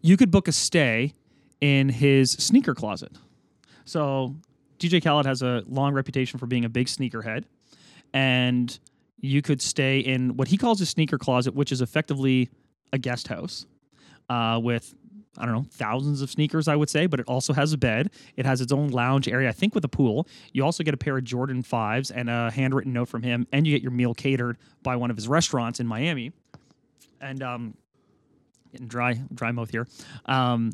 you 0.00 0.16
could 0.16 0.30
book 0.30 0.48
a 0.48 0.52
stay 0.52 1.12
in 1.60 1.88
his 1.88 2.32
sneaker 2.32 2.74
closet. 2.74 3.12
So 3.84 4.34
DJ 4.78 5.02
Khaled 5.02 5.26
has 5.26 5.42
a 5.42 5.62
long 5.66 5.92
reputation 5.94 6.38
for 6.38 6.46
being 6.46 6.64
a 6.64 6.68
big 6.68 6.86
sneakerhead, 6.86 7.44
and 8.12 8.78
you 9.20 9.42
could 9.42 9.60
stay 9.60 9.98
in 9.98 10.36
what 10.36 10.48
he 10.48 10.56
calls 10.56 10.80
a 10.80 10.86
sneaker 10.86 11.18
closet, 11.18 11.54
which 11.54 11.72
is 11.72 11.80
effectively 11.80 12.48
a 12.92 12.98
guest 12.98 13.28
house 13.28 13.66
uh, 14.28 14.60
with 14.62 14.94
I 15.38 15.44
don't 15.44 15.54
know 15.54 15.66
thousands 15.70 16.22
of 16.22 16.30
sneakers. 16.30 16.68
I 16.68 16.76
would 16.76 16.88
say, 16.88 17.06
but 17.06 17.20
it 17.20 17.26
also 17.28 17.52
has 17.52 17.72
a 17.72 17.78
bed. 17.78 18.10
It 18.36 18.46
has 18.46 18.60
its 18.60 18.72
own 18.72 18.88
lounge 18.88 19.28
area, 19.28 19.48
I 19.48 19.52
think, 19.52 19.74
with 19.74 19.84
a 19.84 19.88
pool. 19.88 20.26
You 20.52 20.64
also 20.64 20.82
get 20.82 20.94
a 20.94 20.96
pair 20.96 21.16
of 21.16 21.24
Jordan 21.24 21.62
fives 21.62 22.10
and 22.10 22.30
a 22.30 22.50
handwritten 22.50 22.92
note 22.92 23.08
from 23.08 23.22
him, 23.22 23.46
and 23.52 23.66
you 23.66 23.74
get 23.74 23.82
your 23.82 23.92
meal 23.92 24.14
catered 24.14 24.56
by 24.82 24.96
one 24.96 25.10
of 25.10 25.16
his 25.16 25.28
restaurants 25.28 25.80
in 25.80 25.86
Miami. 25.86 26.32
And 27.20 27.42
um, 27.42 27.74
getting 28.72 28.88
dry, 28.88 29.20
dry 29.34 29.52
mouth 29.52 29.70
here. 29.70 29.86
Um, 30.26 30.72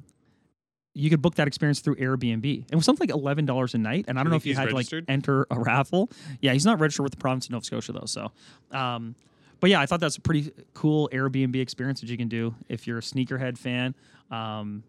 you 0.95 1.09
could 1.11 1.23
book 1.23 1.37
that 1.37 1.47
experience 1.49 1.81
through 1.81 1.97
Airbnb. 1.97 2.67
It 2.71 2.75
was 2.75 2.85
something 2.85 3.09
like 3.09 3.17
eleven 3.17 3.47
dollars 3.47 3.75
a 3.75 3.79
night, 3.79 4.05
and 4.09 4.19
I 4.19 4.23
Do 4.23 4.25
don't 4.25 4.31
know 4.33 4.37
if 4.37 4.47
you 4.47 4.55
had 4.55 4.69
to 4.69 4.75
like 4.75 4.89
enter 5.09 5.47
a 5.51 5.59
raffle. 5.59 6.11
Yeah, 6.41 6.53
he's 6.53 6.67
not 6.67 6.81
registered 6.81 7.05
with 7.05 7.13
the 7.13 7.19
province 7.19 7.47
of 7.47 7.53
Nova 7.53 7.65
Scotia 7.65 7.93
though. 7.93 8.05
So, 8.07 8.31
um, 8.73 9.15
but 9.61 9.71
yeah, 9.71 9.81
I 9.81 9.87
thought 9.87 10.01
that's 10.01 10.17
a 10.17 10.21
pretty 10.21 10.53
cool 10.75 11.09
Airbnb 11.13 11.57
experience 11.57 12.01
that 12.01 12.11
you 12.11 12.17
can 12.17 12.29
do 12.29 12.55
if 12.69 12.87
you're 12.87 12.99
a 12.99 13.03
sneakerhead 13.03 13.57
fan. 13.57 13.95
Um, 14.31 14.83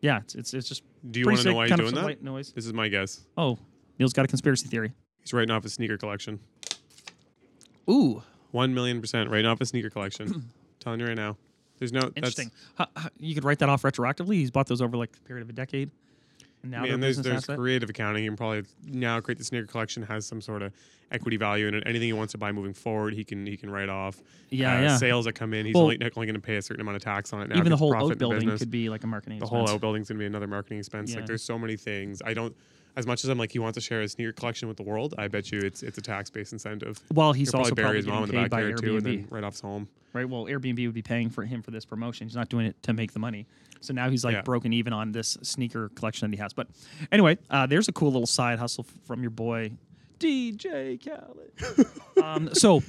yeah, 0.00 0.18
it's 0.18 0.34
it's, 0.34 0.54
it's 0.54 0.68
just 0.68 0.82
Do 1.10 1.20
you 1.20 1.26
want 1.26 1.38
to 1.40 1.44
know 1.50 1.54
why 1.54 1.68
he's 1.68 1.76
doing 1.76 1.94
that? 1.94 2.22
Noise. 2.22 2.52
This 2.52 2.66
is 2.66 2.72
my 2.72 2.88
guess. 2.88 3.20
Oh, 3.36 3.58
Neal's 3.98 4.12
got 4.12 4.24
a 4.24 4.28
conspiracy 4.28 4.66
theory. 4.68 4.92
He's 5.20 5.32
writing 5.32 5.50
off 5.50 5.62
his 5.62 5.74
sneaker 5.74 5.96
collection. 5.98 6.40
Ooh, 7.90 8.22
One 8.50 8.74
million 8.74 9.00
percent 9.00 9.30
writing 9.30 9.46
off 9.46 9.58
his 9.58 9.68
sneaker 9.70 9.90
collection. 9.90 10.50
telling 10.80 11.00
you 11.00 11.06
right 11.06 11.16
now. 11.16 11.36
There's 11.78 11.92
no 11.92 12.10
interesting. 12.16 12.50
How- 12.76 12.88
how- 12.96 13.08
you 13.18 13.34
could 13.34 13.44
write 13.44 13.58
that 13.60 13.68
off 13.68 13.82
retroactively. 13.82 14.34
He's 14.34 14.50
bought 14.50 14.66
those 14.66 14.82
over 14.82 14.96
like 14.96 15.10
a 15.16 15.20
period 15.28 15.42
of 15.42 15.50
a 15.50 15.52
decade. 15.52 15.90
And 16.62 16.72
now 16.72 16.84
they're 16.86 16.96
there's 16.96 17.18
there's 17.18 17.44
asset. 17.44 17.56
creative 17.56 17.88
accounting. 17.88 18.24
You 18.24 18.30
can 18.30 18.36
probably 18.36 18.64
now 18.84 19.20
create 19.20 19.38
the 19.38 19.44
sneaker 19.44 19.66
collection 19.66 20.02
has 20.02 20.26
some 20.26 20.40
sort 20.40 20.62
of 20.62 20.72
equity 21.12 21.36
value, 21.36 21.68
and 21.68 21.76
anything 21.86 22.08
he 22.08 22.12
wants 22.12 22.32
to 22.32 22.38
buy 22.38 22.50
moving 22.50 22.74
forward, 22.74 23.14
he 23.14 23.22
can 23.22 23.46
he 23.46 23.56
can 23.56 23.70
write 23.70 23.88
off. 23.88 24.20
Yeah, 24.50 24.76
Uh, 24.76 24.80
yeah. 24.82 24.96
Sales 24.96 25.24
that 25.26 25.34
come 25.34 25.54
in, 25.54 25.66
he's 25.66 25.74
Well- 25.74 25.84
only, 25.84 25.98
only 26.02 26.26
going 26.26 26.34
to 26.34 26.40
pay 26.40 26.56
a 26.56 26.62
certain 26.62 26.80
amount 26.80 26.96
of 26.96 27.02
tax 27.02 27.32
on 27.32 27.42
it. 27.42 27.48
Now 27.50 27.58
Even 27.58 27.70
the 27.70 27.76
whole 27.76 27.94
in 27.94 28.00
outbuilding 28.12 28.58
could 28.58 28.70
be 28.72 28.88
like 28.90 29.04
a 29.04 29.06
marketing. 29.06 29.38
the 29.38 29.44
expense. 29.44 29.68
whole 29.68 29.68
outbuilding's 29.74 30.08
gonna 30.08 30.18
be 30.18 30.26
another 30.26 30.48
marketing 30.48 30.78
expense. 30.78 31.10
Yeah. 31.12 31.18
Like 31.18 31.26
there's 31.26 31.44
so 31.44 31.58
many 31.60 31.76
things. 31.76 32.20
I 32.24 32.34
don't. 32.34 32.54
As 32.96 33.06
much 33.06 33.22
as 33.24 33.30
I'm 33.30 33.38
like 33.38 33.52
he 33.52 33.58
wants 33.60 33.76
to 33.76 33.80
share 33.80 34.00
his 34.00 34.12
sneaker 34.12 34.32
collection 34.32 34.66
with 34.68 34.76
the 34.76 34.82
world, 34.82 35.14
I 35.18 35.28
bet 35.28 35.52
you 35.52 35.60
it's 35.60 35.82
it's 35.82 35.98
a 35.98 36.02
tax 36.02 36.30
based 36.30 36.52
incentive. 36.52 37.00
Well, 37.14 37.32
he's 37.32 37.50
He'll 37.52 37.60
also 37.60 37.74
probably 37.74 37.82
bury 37.82 37.84
probably 37.84 37.96
his 37.98 38.06
mom 38.06 38.22
in 38.24 38.28
the 38.30 38.32
paid 38.34 38.50
by 38.50 38.60
backyard 38.62 38.78
too, 38.82 38.96
and 38.96 39.06
Airbnb. 39.06 39.20
then 39.22 39.26
write 39.30 39.44
off 39.44 39.52
his 39.54 39.60
home. 39.60 39.88
right? 40.12 40.28
Well, 40.28 40.46
Airbnb 40.46 40.84
would 40.86 40.94
be 40.94 41.02
paying 41.02 41.30
for 41.30 41.44
him 41.44 41.62
for 41.62 41.70
this 41.70 41.84
promotion. 41.84 42.26
He's 42.26 42.34
not 42.36 42.48
doing 42.48 42.66
it 42.66 42.82
to 42.84 42.92
make 42.92 43.12
the 43.12 43.18
money. 43.20 43.46
So 43.80 43.92
now 43.94 44.10
he's 44.10 44.24
like 44.24 44.34
Yeah. 44.34 44.42
broken 44.42 44.72
even 44.72 44.92
on 44.92 45.12
this 45.12 45.38
sneaker 45.42 45.90
collection 45.90 46.28
that 46.30 46.36
he 46.36 46.42
has. 46.42 46.52
But 46.52 46.66
anyway, 47.12 47.38
uh, 47.50 47.66
there's 47.66 47.86
a 47.88 47.92
cool 47.92 48.10
little 48.10 48.26
side 48.26 48.58
hustle 48.58 48.84
f- 48.88 49.06
from 49.06 49.22
your 49.22 49.30
boy 49.30 49.70
DJ 50.18 50.98
Khaled. 50.98 51.86
um, 52.24 52.52
so 52.54 52.82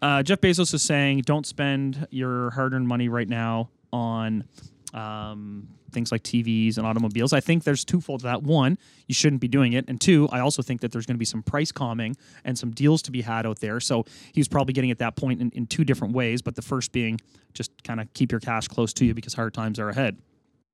uh, 0.00 0.22
Jeff 0.22 0.40
Bezos 0.40 0.72
is 0.72 0.82
saying, 0.82 1.22
don't 1.26 1.46
spend 1.46 2.06
your 2.10 2.50
hard-earned 2.50 2.88
money 2.88 3.08
right 3.10 3.28
now 3.28 3.68
on 3.92 4.44
um, 4.92 5.68
things 5.90 6.12
like 6.12 6.22
TVs 6.22 6.78
and 6.78 6.86
automobiles. 6.86 7.32
I 7.32 7.40
think 7.40 7.64
there's 7.64 7.84
twofold 7.84 8.20
to 8.20 8.26
that. 8.26 8.42
One, 8.42 8.78
you 9.06 9.14
shouldn't 9.14 9.40
be 9.40 9.48
doing 9.48 9.72
it, 9.72 9.84
and 9.88 10.00
two, 10.00 10.28
I 10.30 10.40
also 10.40 10.62
think 10.62 10.80
that 10.80 10.92
there's 10.92 11.06
going 11.06 11.16
to 11.16 11.18
be 11.18 11.24
some 11.24 11.42
price 11.42 11.72
calming 11.72 12.16
and 12.44 12.58
some 12.58 12.70
deals 12.70 13.02
to 13.02 13.10
be 13.10 13.22
had 13.22 13.46
out 13.46 13.60
there. 13.60 13.80
So 13.80 14.04
he 14.32 14.40
was 14.40 14.48
probably 14.48 14.74
getting 14.74 14.90
at 14.90 14.98
that 14.98 15.16
point 15.16 15.40
in, 15.40 15.50
in 15.50 15.66
two 15.66 15.84
different 15.84 16.14
ways. 16.14 16.42
But 16.42 16.56
the 16.56 16.62
first 16.62 16.92
being 16.92 17.20
just 17.54 17.70
kind 17.84 18.00
of 18.00 18.12
keep 18.14 18.30
your 18.30 18.40
cash 18.40 18.68
close 18.68 18.92
to 18.94 19.04
you 19.04 19.14
because 19.14 19.34
hard 19.34 19.54
times 19.54 19.78
are 19.78 19.88
ahead. 19.88 20.18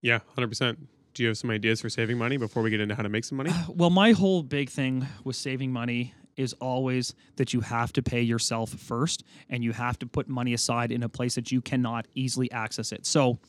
Yeah, 0.03 0.21
hundred 0.35 0.49
percent. 0.49 0.79
Do 1.15 1.23
you 1.25 1.29
have 1.29 1.39
some 1.39 1.51
ideas 1.51 1.81
for 1.81 1.89
saving 1.89 2.17
money 2.17 2.37
before 2.37 2.63
we 2.63 2.71
get 2.71 2.81
into 2.81 2.95
how 2.95 3.03
to 3.03 3.09
make 3.09 3.25
some 3.25 3.39
money? 3.39 3.51
Well, 3.69 3.91
my 3.91 4.13
whole 4.13 4.43
big 4.43 4.71
thing 4.71 5.07
with 5.25 5.37
saving 5.37 5.73
money 5.73 6.15
is 6.37 6.53
always 6.55 7.15
that 7.37 7.53
you 7.53 7.61
have 7.61 7.93
to 7.93 8.03
pay 8.03 8.23
yourself 8.23 8.71
first 8.71 9.25
and 9.51 9.65
you 9.65 9.73
have 9.73 9.99
to 9.99 10.07
put 10.07 10.29
money 10.29 10.55
aside 10.55 10.93
in 10.93 11.03
a 11.03 11.09
place 11.09 11.35
that 11.35 11.51
you 11.51 11.61
cannot 11.61 12.07
easily 12.15 12.51
access 12.53 12.93
it. 12.93 13.05
So 13.05 13.41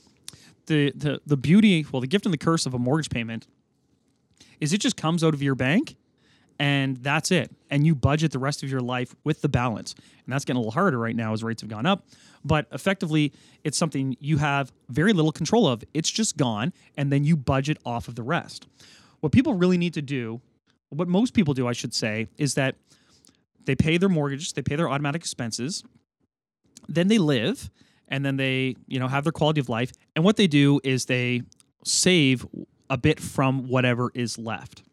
the 0.69 0.93
the 0.95 1.21
the 1.25 1.35
beauty, 1.35 1.85
well, 1.91 1.99
the 1.99 2.07
gift 2.07 2.25
and 2.25 2.33
the 2.33 2.37
curse 2.37 2.65
of 2.65 2.73
a 2.73 2.79
mortgage 2.79 3.09
payment 3.09 3.47
is 4.61 4.71
it 4.71 4.79
just 4.79 4.95
comes 4.95 5.23
out 5.23 5.33
of 5.33 5.41
your 5.41 5.55
bank 5.55 5.97
and 6.59 6.97
that's 6.97 7.31
it. 7.31 7.51
And 7.69 7.85
you 7.85 7.95
budget 7.95 8.31
the 8.31 8.39
rest 8.39 8.63
of 8.63 8.69
your 8.69 8.81
life 8.81 9.15
with 9.23 9.41
the 9.41 9.47
balance. 9.47 9.95
And 10.25 10.33
that's 10.33 10.43
getting 10.43 10.57
a 10.57 10.59
little 10.59 10.73
harder 10.73 10.99
right 10.99 11.15
now 11.15 11.31
as 11.31 11.43
rates 11.43 11.61
have 11.61 11.69
gone 11.69 11.85
up. 11.85 12.05
But 12.43 12.67
effectively, 12.71 13.31
it's 13.63 13.77
something 13.77 14.17
you 14.19 14.37
have 14.37 14.71
very 14.89 15.13
little 15.13 15.31
control 15.31 15.67
of. 15.67 15.83
It's 15.93 16.09
just 16.09 16.37
gone, 16.37 16.73
and 16.97 17.11
then 17.11 17.23
you 17.23 17.37
budget 17.37 17.77
off 17.85 18.07
of 18.07 18.15
the 18.15 18.23
rest. 18.23 18.67
What 19.21 19.31
people 19.31 19.53
really 19.53 19.77
need 19.77 19.93
to 19.93 20.01
do, 20.01 20.41
what 20.89 21.07
most 21.07 21.33
people 21.33 21.53
do, 21.53 21.67
I 21.67 21.73
should 21.73 21.93
say, 21.93 22.27
is 22.37 22.55
that 22.55 22.75
they 23.65 23.75
pay 23.75 23.97
their 23.97 24.09
mortgage, 24.09 24.53
they 24.53 24.61
pay 24.61 24.75
their 24.75 24.89
automatic 24.89 25.21
expenses, 25.21 25.83
then 26.87 27.07
they 27.07 27.17
live, 27.17 27.69
and 28.09 28.25
then 28.25 28.37
they, 28.37 28.75
you 28.87 28.99
know, 28.99 29.07
have 29.07 29.23
their 29.23 29.31
quality 29.31 29.61
of 29.61 29.69
life. 29.69 29.91
And 30.15 30.25
what 30.25 30.35
they 30.35 30.47
do 30.47 30.81
is 30.83 31.05
they 31.05 31.43
save 31.85 32.45
a 32.89 32.97
bit 32.97 33.19
from 33.19 33.67
whatever 33.67 34.11
is 34.13 34.37
left. 34.37 34.83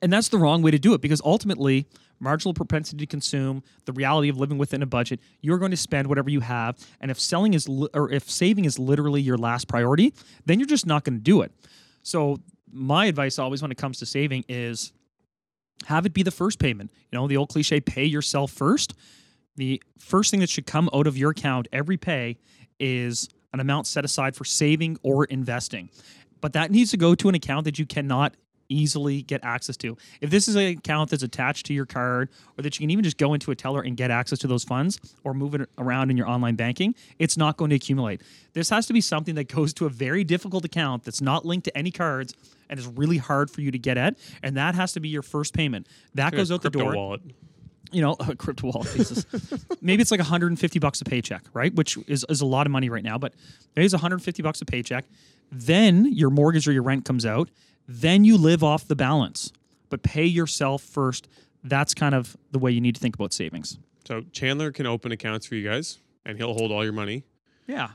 And 0.00 0.12
that's 0.12 0.28
the 0.28 0.38
wrong 0.38 0.62
way 0.62 0.70
to 0.70 0.78
do 0.78 0.94
it 0.94 1.00
because 1.00 1.20
ultimately, 1.24 1.86
marginal 2.20 2.54
propensity 2.54 2.98
to 2.98 3.06
consume, 3.06 3.62
the 3.84 3.92
reality 3.92 4.28
of 4.28 4.36
living 4.36 4.58
within 4.58 4.82
a 4.82 4.86
budget, 4.86 5.20
you're 5.40 5.58
going 5.58 5.70
to 5.70 5.76
spend 5.76 6.06
whatever 6.06 6.30
you 6.30 6.40
have. 6.40 6.76
And 7.00 7.10
if 7.10 7.18
selling 7.18 7.54
is 7.54 7.68
li- 7.68 7.88
or 7.94 8.10
if 8.10 8.30
saving 8.30 8.64
is 8.64 8.78
literally 8.78 9.20
your 9.20 9.38
last 9.38 9.68
priority, 9.68 10.14
then 10.44 10.60
you're 10.60 10.68
just 10.68 10.86
not 10.86 11.04
going 11.04 11.16
to 11.16 11.22
do 11.22 11.42
it. 11.42 11.52
So 12.02 12.38
my 12.70 13.06
advice 13.06 13.38
always 13.38 13.62
when 13.62 13.70
it 13.70 13.78
comes 13.78 13.98
to 13.98 14.06
saving 14.06 14.44
is 14.48 14.92
have 15.86 16.06
it 16.06 16.12
be 16.12 16.22
the 16.22 16.30
first 16.30 16.58
payment. 16.58 16.90
You 17.10 17.18
know, 17.18 17.28
the 17.28 17.36
old 17.36 17.48
cliche 17.48 17.80
pay 17.80 18.04
yourself 18.04 18.52
first. 18.52 18.94
The 19.58 19.82
first 19.98 20.30
thing 20.30 20.38
that 20.40 20.48
should 20.48 20.66
come 20.66 20.88
out 20.94 21.08
of 21.08 21.18
your 21.18 21.32
account 21.32 21.66
every 21.72 21.96
pay 21.96 22.38
is 22.78 23.28
an 23.52 23.58
amount 23.58 23.88
set 23.88 24.04
aside 24.04 24.36
for 24.36 24.44
saving 24.44 24.98
or 25.02 25.24
investing. 25.24 25.90
But 26.40 26.52
that 26.52 26.70
needs 26.70 26.92
to 26.92 26.96
go 26.96 27.16
to 27.16 27.28
an 27.28 27.34
account 27.34 27.64
that 27.64 27.76
you 27.76 27.84
cannot 27.84 28.34
easily 28.68 29.22
get 29.22 29.42
access 29.42 29.76
to. 29.78 29.96
If 30.20 30.30
this 30.30 30.46
is 30.46 30.54
an 30.54 30.66
account 30.66 31.10
that's 31.10 31.24
attached 31.24 31.66
to 31.66 31.74
your 31.74 31.86
card 31.86 32.28
or 32.56 32.62
that 32.62 32.78
you 32.78 32.84
can 32.84 32.90
even 32.90 33.02
just 33.02 33.16
go 33.16 33.34
into 33.34 33.50
a 33.50 33.56
teller 33.56 33.80
and 33.80 33.96
get 33.96 34.12
access 34.12 34.38
to 34.40 34.46
those 34.46 34.62
funds 34.62 35.00
or 35.24 35.34
move 35.34 35.54
it 35.54 35.68
around 35.76 36.10
in 36.10 36.16
your 36.16 36.28
online 36.28 36.54
banking, 36.54 36.94
it's 37.18 37.36
not 37.36 37.56
going 37.56 37.70
to 37.70 37.76
accumulate. 37.76 38.22
This 38.52 38.68
has 38.70 38.86
to 38.86 38.92
be 38.92 39.00
something 39.00 39.34
that 39.36 39.48
goes 39.52 39.74
to 39.74 39.86
a 39.86 39.90
very 39.90 40.22
difficult 40.22 40.64
account 40.64 41.02
that's 41.02 41.20
not 41.20 41.44
linked 41.44 41.64
to 41.64 41.76
any 41.76 41.90
cards 41.90 42.34
and 42.70 42.78
is 42.78 42.86
really 42.86 43.16
hard 43.16 43.50
for 43.50 43.62
you 43.62 43.72
to 43.72 43.78
get 43.78 43.96
at 43.96 44.16
and 44.42 44.56
that 44.56 44.76
has 44.76 44.92
to 44.92 45.00
be 45.00 45.08
your 45.08 45.22
first 45.22 45.54
payment. 45.54 45.88
That 46.14 46.32
goes 46.32 46.52
out 46.52 46.62
the 46.62 46.70
door 46.70 46.94
wallet. 46.94 47.22
You 47.92 48.02
know, 48.02 48.16
a 48.28 48.36
crypto 48.36 48.68
wallet 48.68 48.92
pieces. 48.94 49.26
maybe 49.80 50.00
it's 50.02 50.10
like 50.10 50.20
150 50.20 50.78
bucks 50.78 51.00
a 51.00 51.04
paycheck, 51.04 51.44
right? 51.52 51.74
Which 51.74 51.98
is, 52.06 52.24
is 52.28 52.40
a 52.40 52.46
lot 52.46 52.66
of 52.66 52.70
money 52.70 52.88
right 52.88 53.04
now, 53.04 53.18
but 53.18 53.34
maybe 53.76 53.84
it's 53.84 53.94
150 53.94 54.42
bucks 54.42 54.60
a 54.60 54.64
paycheck. 54.64 55.04
Then 55.50 56.12
your 56.12 56.30
mortgage 56.30 56.68
or 56.68 56.72
your 56.72 56.82
rent 56.82 57.04
comes 57.04 57.24
out. 57.24 57.50
Then 57.86 58.24
you 58.24 58.36
live 58.36 58.62
off 58.62 58.86
the 58.86 58.96
balance, 58.96 59.50
but 59.88 60.02
pay 60.02 60.26
yourself 60.26 60.82
first. 60.82 61.26
That's 61.64 61.94
kind 61.94 62.14
of 62.14 62.36
the 62.50 62.58
way 62.58 62.70
you 62.70 62.80
need 62.80 62.94
to 62.96 63.00
think 63.00 63.14
about 63.14 63.32
savings. 63.32 63.78
So 64.06 64.22
Chandler 64.32 64.72
can 64.72 64.86
open 64.86 65.10
accounts 65.12 65.46
for 65.46 65.54
you 65.54 65.66
guys, 65.66 65.98
and 66.24 66.36
he'll 66.36 66.54
hold 66.54 66.70
all 66.70 66.84
your 66.84 66.92
money. 66.92 67.24
Yeah. 67.68 67.90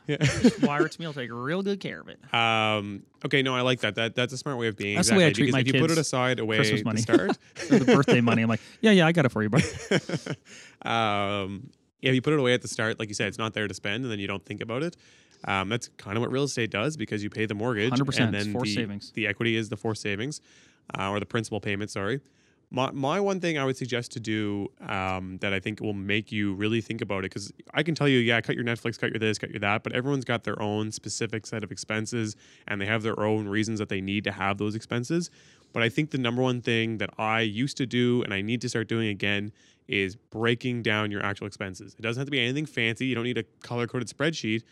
Wire 0.62 0.86
it 0.86 0.92
to 0.92 1.02
me. 1.02 1.08
I'll 1.08 1.14
take 1.14 1.32
real 1.34 1.64
good 1.64 1.80
care 1.80 2.00
of 2.00 2.08
it. 2.08 2.20
Um, 2.34 3.04
okay, 3.26 3.42
no, 3.42 3.56
I 3.56 3.62
like 3.62 3.80
that. 3.80 3.96
That 3.96 4.16
that's 4.16 4.32
a 4.32 4.38
smart 4.38 4.60
way 4.60 4.68
of 4.68 4.78
being. 4.78 4.96
That's 4.96 5.10
the 5.10 5.16
way 5.16 5.26
I 5.26 5.34
treat 5.34 5.46
because 5.48 5.54
my 5.54 5.60
if 5.62 5.68
you 5.68 5.82
put 5.82 5.90
it 5.90 5.98
aside 5.98 6.40
away 6.40 6.58
Christmas 6.58 6.82
to 6.82 6.86
money. 6.86 7.02
start, 7.02 7.38
the 7.70 7.84
birthday 7.84 8.22
money. 8.22 8.44
I'm 8.44 8.50
like, 8.50 8.62
yeah, 8.82 8.92
yeah, 8.92 9.08
I 9.08 9.12
got 9.12 9.26
it 9.26 9.30
for 9.30 9.42
you, 9.42 9.50
bro. 9.50 9.60
um, 10.90 11.72
yeah, 12.02 12.10
if 12.10 12.16
you 12.16 12.22
put 12.22 12.34
it 12.34 12.40
away 12.40 12.54
at 12.54 12.62
the 12.62 12.68
start, 12.68 13.00
like 13.00 13.10
you 13.10 13.16
said, 13.16 13.30
it's 13.30 13.40
not 13.40 13.54
there 13.54 13.68
to 13.68 13.74
spend, 13.74 14.04
and 14.04 14.12
then 14.12 14.20
you 14.20 14.28
don't 14.28 14.46
think 14.46 14.62
about 14.62 14.84
it. 14.84 14.96
Um, 15.46 15.70
that's 15.70 15.90
kind 15.98 16.18
of 16.18 16.22
what 16.22 16.32
real 16.32 16.44
estate 16.44 16.70
does 16.70 16.96
because 16.96 17.24
you 17.24 17.30
pay 17.30 17.48
the 17.48 17.56
mortgage, 17.56 17.94
100%, 17.94 18.20
and 18.20 18.36
it's 18.36 18.46
then 18.46 18.54
forced 18.54 18.76
the, 18.76 18.76
savings. 18.76 19.12
the 19.12 19.28
equity 19.28 19.56
is 19.56 19.70
the 19.70 19.78
forced 19.78 20.02
savings, 20.02 20.40
uh, 20.98 21.10
or 21.10 21.20
the 21.20 21.26
principal 21.26 21.60
payment. 21.60 21.90
Sorry. 21.90 22.22
My, 22.76 22.90
my 22.92 23.20
one 23.20 23.40
thing 23.40 23.60
I 23.60 23.66
would 23.66 23.78
suggest 23.78 24.14
to 24.14 24.20
do 24.20 24.68
um, 24.82 25.38
that 25.42 25.54
I 25.54 25.60
think 25.60 25.80
will 25.80 25.94
make 25.94 26.32
you 26.32 26.56
really 26.56 26.82
think 26.82 27.02
about 27.02 27.20
it 27.20 27.30
because 27.30 27.54
I 27.72 27.84
can 27.84 27.94
tell 27.94 28.08
you, 28.08 28.18
yeah, 28.18 28.42
cut 28.42 28.56
your 28.56 28.66
Netflix, 28.66 29.00
cut 29.00 29.12
your 29.12 29.20
this, 29.20 29.38
cut 29.38 29.52
your 29.52 29.60
that, 29.60 29.84
but 29.84 29.94
everyone's 29.94 30.26
got 30.26 30.44
their 30.44 30.60
own 30.60 30.92
specific 30.92 31.46
set 31.46 31.64
of 31.64 31.72
expenses 31.72 32.36
and 32.68 32.82
they 32.82 32.88
have 32.88 33.04
their 33.04 33.20
own 33.20 33.48
reasons 33.48 33.78
that 33.78 33.90
they 33.90 34.02
need 34.02 34.24
to 34.24 34.32
have 34.32 34.58
those 34.58 34.74
expenses. 34.74 35.30
But 35.72 35.84
I 35.84 35.90
think 35.90 36.10
the 36.10 36.18
number 36.18 36.42
one 36.42 36.62
thing 36.62 36.98
that 36.98 37.12
I 37.20 37.42
used 37.42 37.78
to 37.78 37.86
do 37.86 38.24
and 38.24 38.34
I 38.34 38.42
need 38.42 38.60
to 38.62 38.70
start 38.70 38.88
doing 38.88 39.10
again 39.10 39.52
is 39.88 40.16
breaking 40.16 40.82
down 40.82 41.12
your 41.12 41.24
actual 41.24 41.46
expenses. 41.46 41.96
It 42.00 42.02
doesn't 42.02 42.20
have 42.20 42.26
to 42.26 42.32
be 42.32 42.40
anything 42.40 42.66
fancy. 42.66 43.06
You 43.06 43.14
don't 43.14 43.26
need 43.26 43.38
a 43.38 43.44
color 43.62 43.86
coded 43.86 44.08
spreadsheet, 44.08 44.64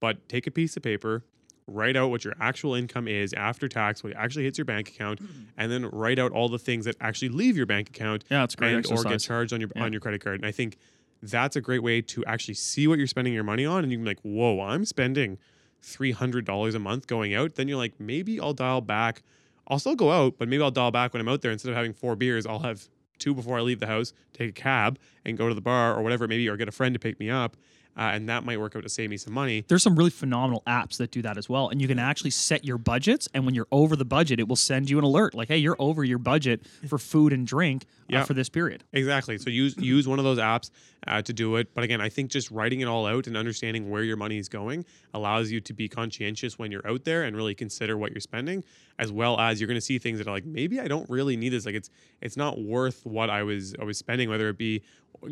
but 0.00 0.26
take 0.30 0.46
a 0.46 0.50
piece 0.50 0.78
of 0.78 0.82
paper, 0.82 1.24
write 1.70 1.96
out 1.96 2.10
what 2.10 2.24
your 2.24 2.34
actual 2.40 2.74
income 2.74 3.08
is 3.08 3.32
after 3.32 3.68
tax, 3.68 4.02
what 4.02 4.14
actually 4.14 4.44
hits 4.44 4.58
your 4.58 4.64
bank 4.64 4.88
account, 4.88 5.22
mm-hmm. 5.22 5.42
and 5.56 5.70
then 5.70 5.86
write 5.86 6.18
out 6.18 6.32
all 6.32 6.48
the 6.48 6.58
things 6.58 6.84
that 6.84 6.96
actually 7.00 7.28
leave 7.28 7.56
your 7.56 7.66
bank 7.66 7.88
account 7.88 8.24
Yeah, 8.30 8.44
it's 8.44 8.54
great 8.54 8.74
and 8.74 8.86
or 8.86 9.04
get 9.04 9.20
charged 9.20 9.52
on 9.52 9.60
your 9.60 9.70
Yeah. 9.74 9.84
on 9.84 9.92
your 9.92 10.00
credit 10.00 10.22
card. 10.22 10.36
And 10.36 10.46
I 10.46 10.52
think 10.52 10.76
that's 11.22 11.56
a 11.56 11.60
great 11.60 11.82
way 11.82 12.00
to 12.00 12.24
actually 12.24 12.54
see 12.54 12.86
what 12.86 12.98
you're 12.98 13.06
spending 13.06 13.34
your 13.34 13.44
money 13.44 13.64
on, 13.66 13.82
and 13.84 13.92
you 13.92 13.98
can 13.98 14.04
be 14.04 14.10
like, 14.10 14.20
whoa, 14.22 14.60
I'm 14.60 14.84
spending 14.84 15.38
three 15.82 16.12
hundred 16.12 16.44
dollars 16.44 16.74
a 16.74 16.78
month 16.78 17.06
going 17.06 17.34
out. 17.34 17.54
Then 17.54 17.68
you're 17.68 17.78
like, 17.78 17.98
maybe 17.98 18.40
I'll 18.40 18.54
dial 18.54 18.80
back. 18.80 19.22
I'll 19.68 19.78
still 19.78 19.94
go 19.94 20.10
out, 20.10 20.34
but 20.38 20.48
maybe 20.48 20.62
I'll 20.62 20.70
dial 20.70 20.90
back 20.90 21.12
when 21.12 21.20
I'm 21.20 21.28
out 21.28 21.42
there. 21.42 21.52
Instead 21.52 21.70
of 21.70 21.76
having 21.76 21.92
four 21.92 22.16
beers, 22.16 22.46
I'll 22.46 22.58
have 22.60 22.88
two 23.18 23.34
before 23.34 23.58
I 23.58 23.60
leave 23.60 23.80
the 23.80 23.86
house, 23.86 24.12
take 24.32 24.48
a 24.48 24.52
cab, 24.52 24.98
and 25.24 25.38
go 25.38 25.48
to 25.48 25.54
the 25.54 25.60
bar 25.60 25.94
or 25.94 26.02
whatever, 26.02 26.26
maybe, 26.26 26.48
or 26.48 26.56
get 26.56 26.68
a 26.68 26.72
friend 26.72 26.94
to 26.94 26.98
pick 26.98 27.20
me 27.20 27.30
up. 27.30 27.56
Uh, 28.00 28.04
and 28.14 28.30
that 28.30 28.44
might 28.44 28.58
work 28.58 28.74
out 28.74 28.82
to 28.82 28.88
save 28.88 29.10
me 29.10 29.18
some 29.18 29.34
money. 29.34 29.62
There's 29.68 29.82
some 29.82 29.94
really 29.94 30.08
phenomenal 30.08 30.62
apps 30.66 30.96
that 30.96 31.10
do 31.10 31.20
that 31.20 31.36
as 31.36 31.50
well. 31.50 31.68
And 31.68 31.82
you 31.82 31.86
can 31.86 31.98
actually 31.98 32.30
set 32.30 32.64
your 32.64 32.78
budgets. 32.78 33.28
And 33.34 33.44
when 33.44 33.54
you're 33.54 33.66
over 33.70 33.94
the 33.94 34.06
budget, 34.06 34.40
it 34.40 34.48
will 34.48 34.56
send 34.56 34.88
you 34.88 34.96
an 34.96 35.04
alert 35.04 35.34
like, 35.34 35.48
hey, 35.48 35.58
you're 35.58 35.76
over 35.78 36.02
your 36.02 36.16
budget 36.18 36.62
for 36.88 36.96
food 37.12 37.34
and 37.34 37.46
drink 37.46 37.84
uh, 37.84 38.04
Yeah. 38.08 38.24
for 38.24 38.32
this 38.32 38.48
period. 38.48 38.84
Exactly. 38.94 39.36
So 39.36 39.50
use 39.50 39.76
use 39.78 40.08
one 40.08 40.18
of 40.18 40.24
those 40.24 40.38
apps 40.38 40.70
uh, 41.06 41.20
to 41.20 41.32
do 41.34 41.56
it. 41.56 41.74
But 41.74 41.84
again, 41.84 42.00
I 42.00 42.08
think 42.08 42.30
just 42.30 42.50
writing 42.50 42.80
it 42.80 42.86
all 42.86 43.04
out 43.04 43.26
and 43.26 43.36
understanding 43.36 43.90
where 43.90 44.02
your 44.02 44.16
money 44.16 44.38
is 44.38 44.48
going 44.48 44.86
allows 45.12 45.50
you 45.50 45.60
to 45.60 45.74
be 45.74 45.86
conscientious 45.86 46.58
when 46.58 46.72
you're 46.72 46.86
out 46.88 47.04
there 47.04 47.24
and 47.24 47.36
really 47.36 47.54
consider 47.54 47.98
what 47.98 48.12
you're 48.12 48.20
spending, 48.20 48.64
as 48.98 49.12
well 49.12 49.38
as 49.38 49.60
you're 49.60 49.68
going 49.68 49.76
to 49.76 49.80
see 49.82 49.98
things 49.98 50.16
that 50.18 50.26
are 50.26 50.32
like 50.32 50.46
maybe 50.46 50.80
I 50.80 50.88
don't 50.88 51.08
really 51.10 51.36
need 51.36 51.50
this. 51.50 51.66
Like 51.66 51.74
it's 51.74 51.90
it's 52.22 52.36
not 52.38 52.58
worth 52.58 53.04
what 53.04 53.28
I 53.28 53.42
was 53.42 53.74
I 53.78 53.84
was 53.84 53.98
spending. 53.98 54.30
Whether 54.30 54.48
it 54.48 54.56
be 54.56 54.82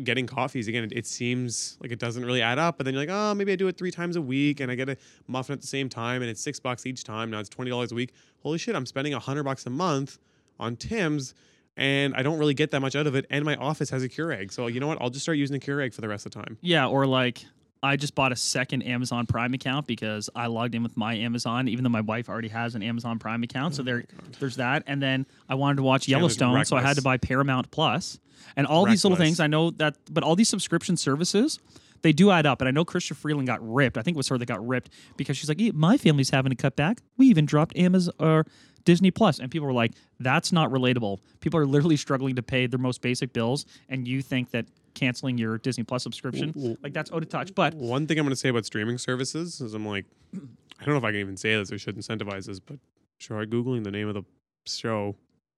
getting 0.03 0.27
coffees 0.27 0.67
again, 0.67 0.87
it, 0.91 1.07
seems 1.07 1.77
like 1.81 1.91
it 1.91 1.99
doesn't 1.99 2.23
really 2.23 2.41
add 2.41 2.59
up. 2.59 2.77
But 2.77 2.85
then 2.85 2.93
you're 2.93 3.03
like, 3.03 3.09
oh, 3.11 3.33
maybe 3.33 3.51
I 3.51 3.55
do 3.55 3.67
it 3.67 3.77
three 3.77 3.91
times 3.91 4.15
a 4.15 4.21
week 4.21 4.59
and 4.59 4.71
I 4.71 4.75
get 4.75 4.89
a 4.89 4.97
muffin 5.27 5.53
at 5.53 5.61
the 5.61 5.67
same 5.67 5.89
time 5.89 6.21
and 6.21 6.29
it's 6.29 6.41
six 6.41 6.59
bucks 6.59 6.85
each 6.85 7.03
time. 7.03 7.31
Now 7.31 7.39
it's 7.39 7.49
twenty 7.49 7.71
dollars 7.71 7.91
a 7.91 7.95
week. 7.95 8.13
Holy 8.43 8.57
shit! 8.57 8.75
I'm 8.75 8.85
spending 8.85 9.13
a 9.13 9.19
hundred 9.19 9.43
bucks 9.43 9.65
a 9.65 9.69
month 9.69 10.19
on 10.59 10.75
Tim's 10.75 11.33
and 11.79 12.13
I 12.13 12.23
don't 12.23 12.37
really 12.37 12.53
get 12.53 12.71
that 12.71 12.81
much 12.81 12.95
out 12.95 13.07
of 13.07 13.15
it. 13.15 13.25
And 13.29 13.45
my 13.45 13.55
office 13.55 13.89
has 13.89 14.03
a 14.03 14.09
Keurig, 14.09 14.51
so 14.51 14.67
you 14.67 14.79
know 14.79 14.87
what? 14.87 15.01
I'll 15.01 15.09
just 15.09 15.23
start 15.23 15.37
using 15.37 15.57
the 15.57 15.65
Keurig 15.65 15.93
for 15.93 16.01
the 16.01 16.09
rest 16.09 16.25
of 16.25 16.33
the 16.33 16.41
time. 16.41 16.57
Yeah. 16.61 16.87
Or 16.87 17.05
like, 17.07 17.45
I 17.81 17.95
just 17.95 18.13
bought 18.13 18.31
a 18.31 18.35
second 18.35 18.81
Amazon 18.81 19.25
Prime 19.25 19.53
account 19.53 19.87
because 19.87 20.29
I 20.35 20.47
logged 20.47 20.75
in 20.75 20.83
with 20.83 20.97
my 20.97 21.15
Amazon, 21.15 21.67
even 21.69 21.83
though 21.83 21.89
my 21.89 22.01
wife 22.01 22.27
already 22.27 22.49
has 22.49 22.75
an 22.75 22.83
Amazon 22.83 23.19
Prime 23.19 23.41
account. 23.43 23.75
So 23.75 23.83
there, 23.83 24.03
there's 24.39 24.57
that. 24.57 24.83
And 24.85 25.01
then 25.01 25.25
I 25.47 25.55
wanted 25.55 25.77
to 25.77 25.83
watch 25.83 26.07
Yellowstone, 26.07 26.65
so 26.65 26.75
I 26.75 26.81
had 26.81 26.97
to 26.97 27.01
buy 27.01 27.17
Paramount 27.17 27.71
Plus, 27.71 28.19
and 28.57 28.67
all 28.67 28.85
these 28.85 29.03
little 29.03 29.17
things. 29.17 29.39
I 29.39 29.47
know 29.47 29.71
that, 29.71 29.95
but 30.11 30.23
all 30.23 30.35
these 30.35 30.49
subscription 30.49 30.97
services. 30.97 31.59
They 32.01 32.13
do 32.13 32.31
add 32.31 32.45
up, 32.45 32.61
and 32.61 32.67
I 32.69 32.71
know 32.71 32.85
Chrystia 32.85 33.13
Freeland 33.13 33.45
got 33.47 33.59
ripped. 33.61 33.97
I 33.97 34.01
think 34.03 34.15
it 34.15 34.17
was 34.17 34.29
her 34.29 34.37
that 34.37 34.45
got 34.45 34.65
ripped 34.65 34.89
because 35.17 35.35
she's 35.35 35.49
like, 35.49 35.59
"My 35.73 35.97
family's 35.97 36.29
having 36.29 36.49
to 36.49 36.55
cut 36.55 36.77
back. 36.77 37.01
We 37.17 37.27
even 37.27 37.45
dropped 37.45 37.75
Amazon 37.75 38.13
or 38.19 38.45
Disney 38.85 39.11
Plus," 39.11 39.37
and 39.37 39.51
people 39.51 39.67
were 39.67 39.73
like, 39.73 39.91
"That's 40.17 40.53
not 40.53 40.71
relatable." 40.71 41.17
People 41.41 41.59
are 41.59 41.65
literally 41.65 41.97
struggling 41.97 42.37
to 42.37 42.41
pay 42.41 42.67
their 42.67 42.79
most 42.79 43.01
basic 43.01 43.33
bills, 43.33 43.65
and 43.89 44.07
you 44.07 44.21
think 44.21 44.51
that 44.51 44.65
canceling 44.99 45.37
your 45.37 45.57
Disney 45.57 45.83
Plus 45.83 46.03
subscription, 46.03 46.77
like 46.83 46.93
that's 46.93 47.11
out 47.11 47.23
of 47.23 47.29
touch. 47.29 47.55
But 47.55 47.73
One 47.73 48.05
thing 48.07 48.19
I'm 48.19 48.25
going 48.25 48.31
to 48.31 48.35
say 48.35 48.49
about 48.49 48.65
streaming 48.65 48.97
services 48.97 49.61
is 49.61 49.73
I'm 49.73 49.85
like, 49.85 50.05
I 50.35 50.85
don't 50.85 50.93
know 50.93 50.97
if 50.97 51.03
I 51.03 51.11
can 51.11 51.19
even 51.19 51.37
say 51.37 51.55
this. 51.55 51.71
I 51.71 51.77
should 51.77 51.95
incentivize 51.97 52.45
this, 52.45 52.59
but 52.59 52.77
try 53.19 53.45
googling 53.45 53.83
the 53.83 53.91
name 53.91 54.07
of 54.07 54.13
the 54.15 54.23
show 54.65 55.15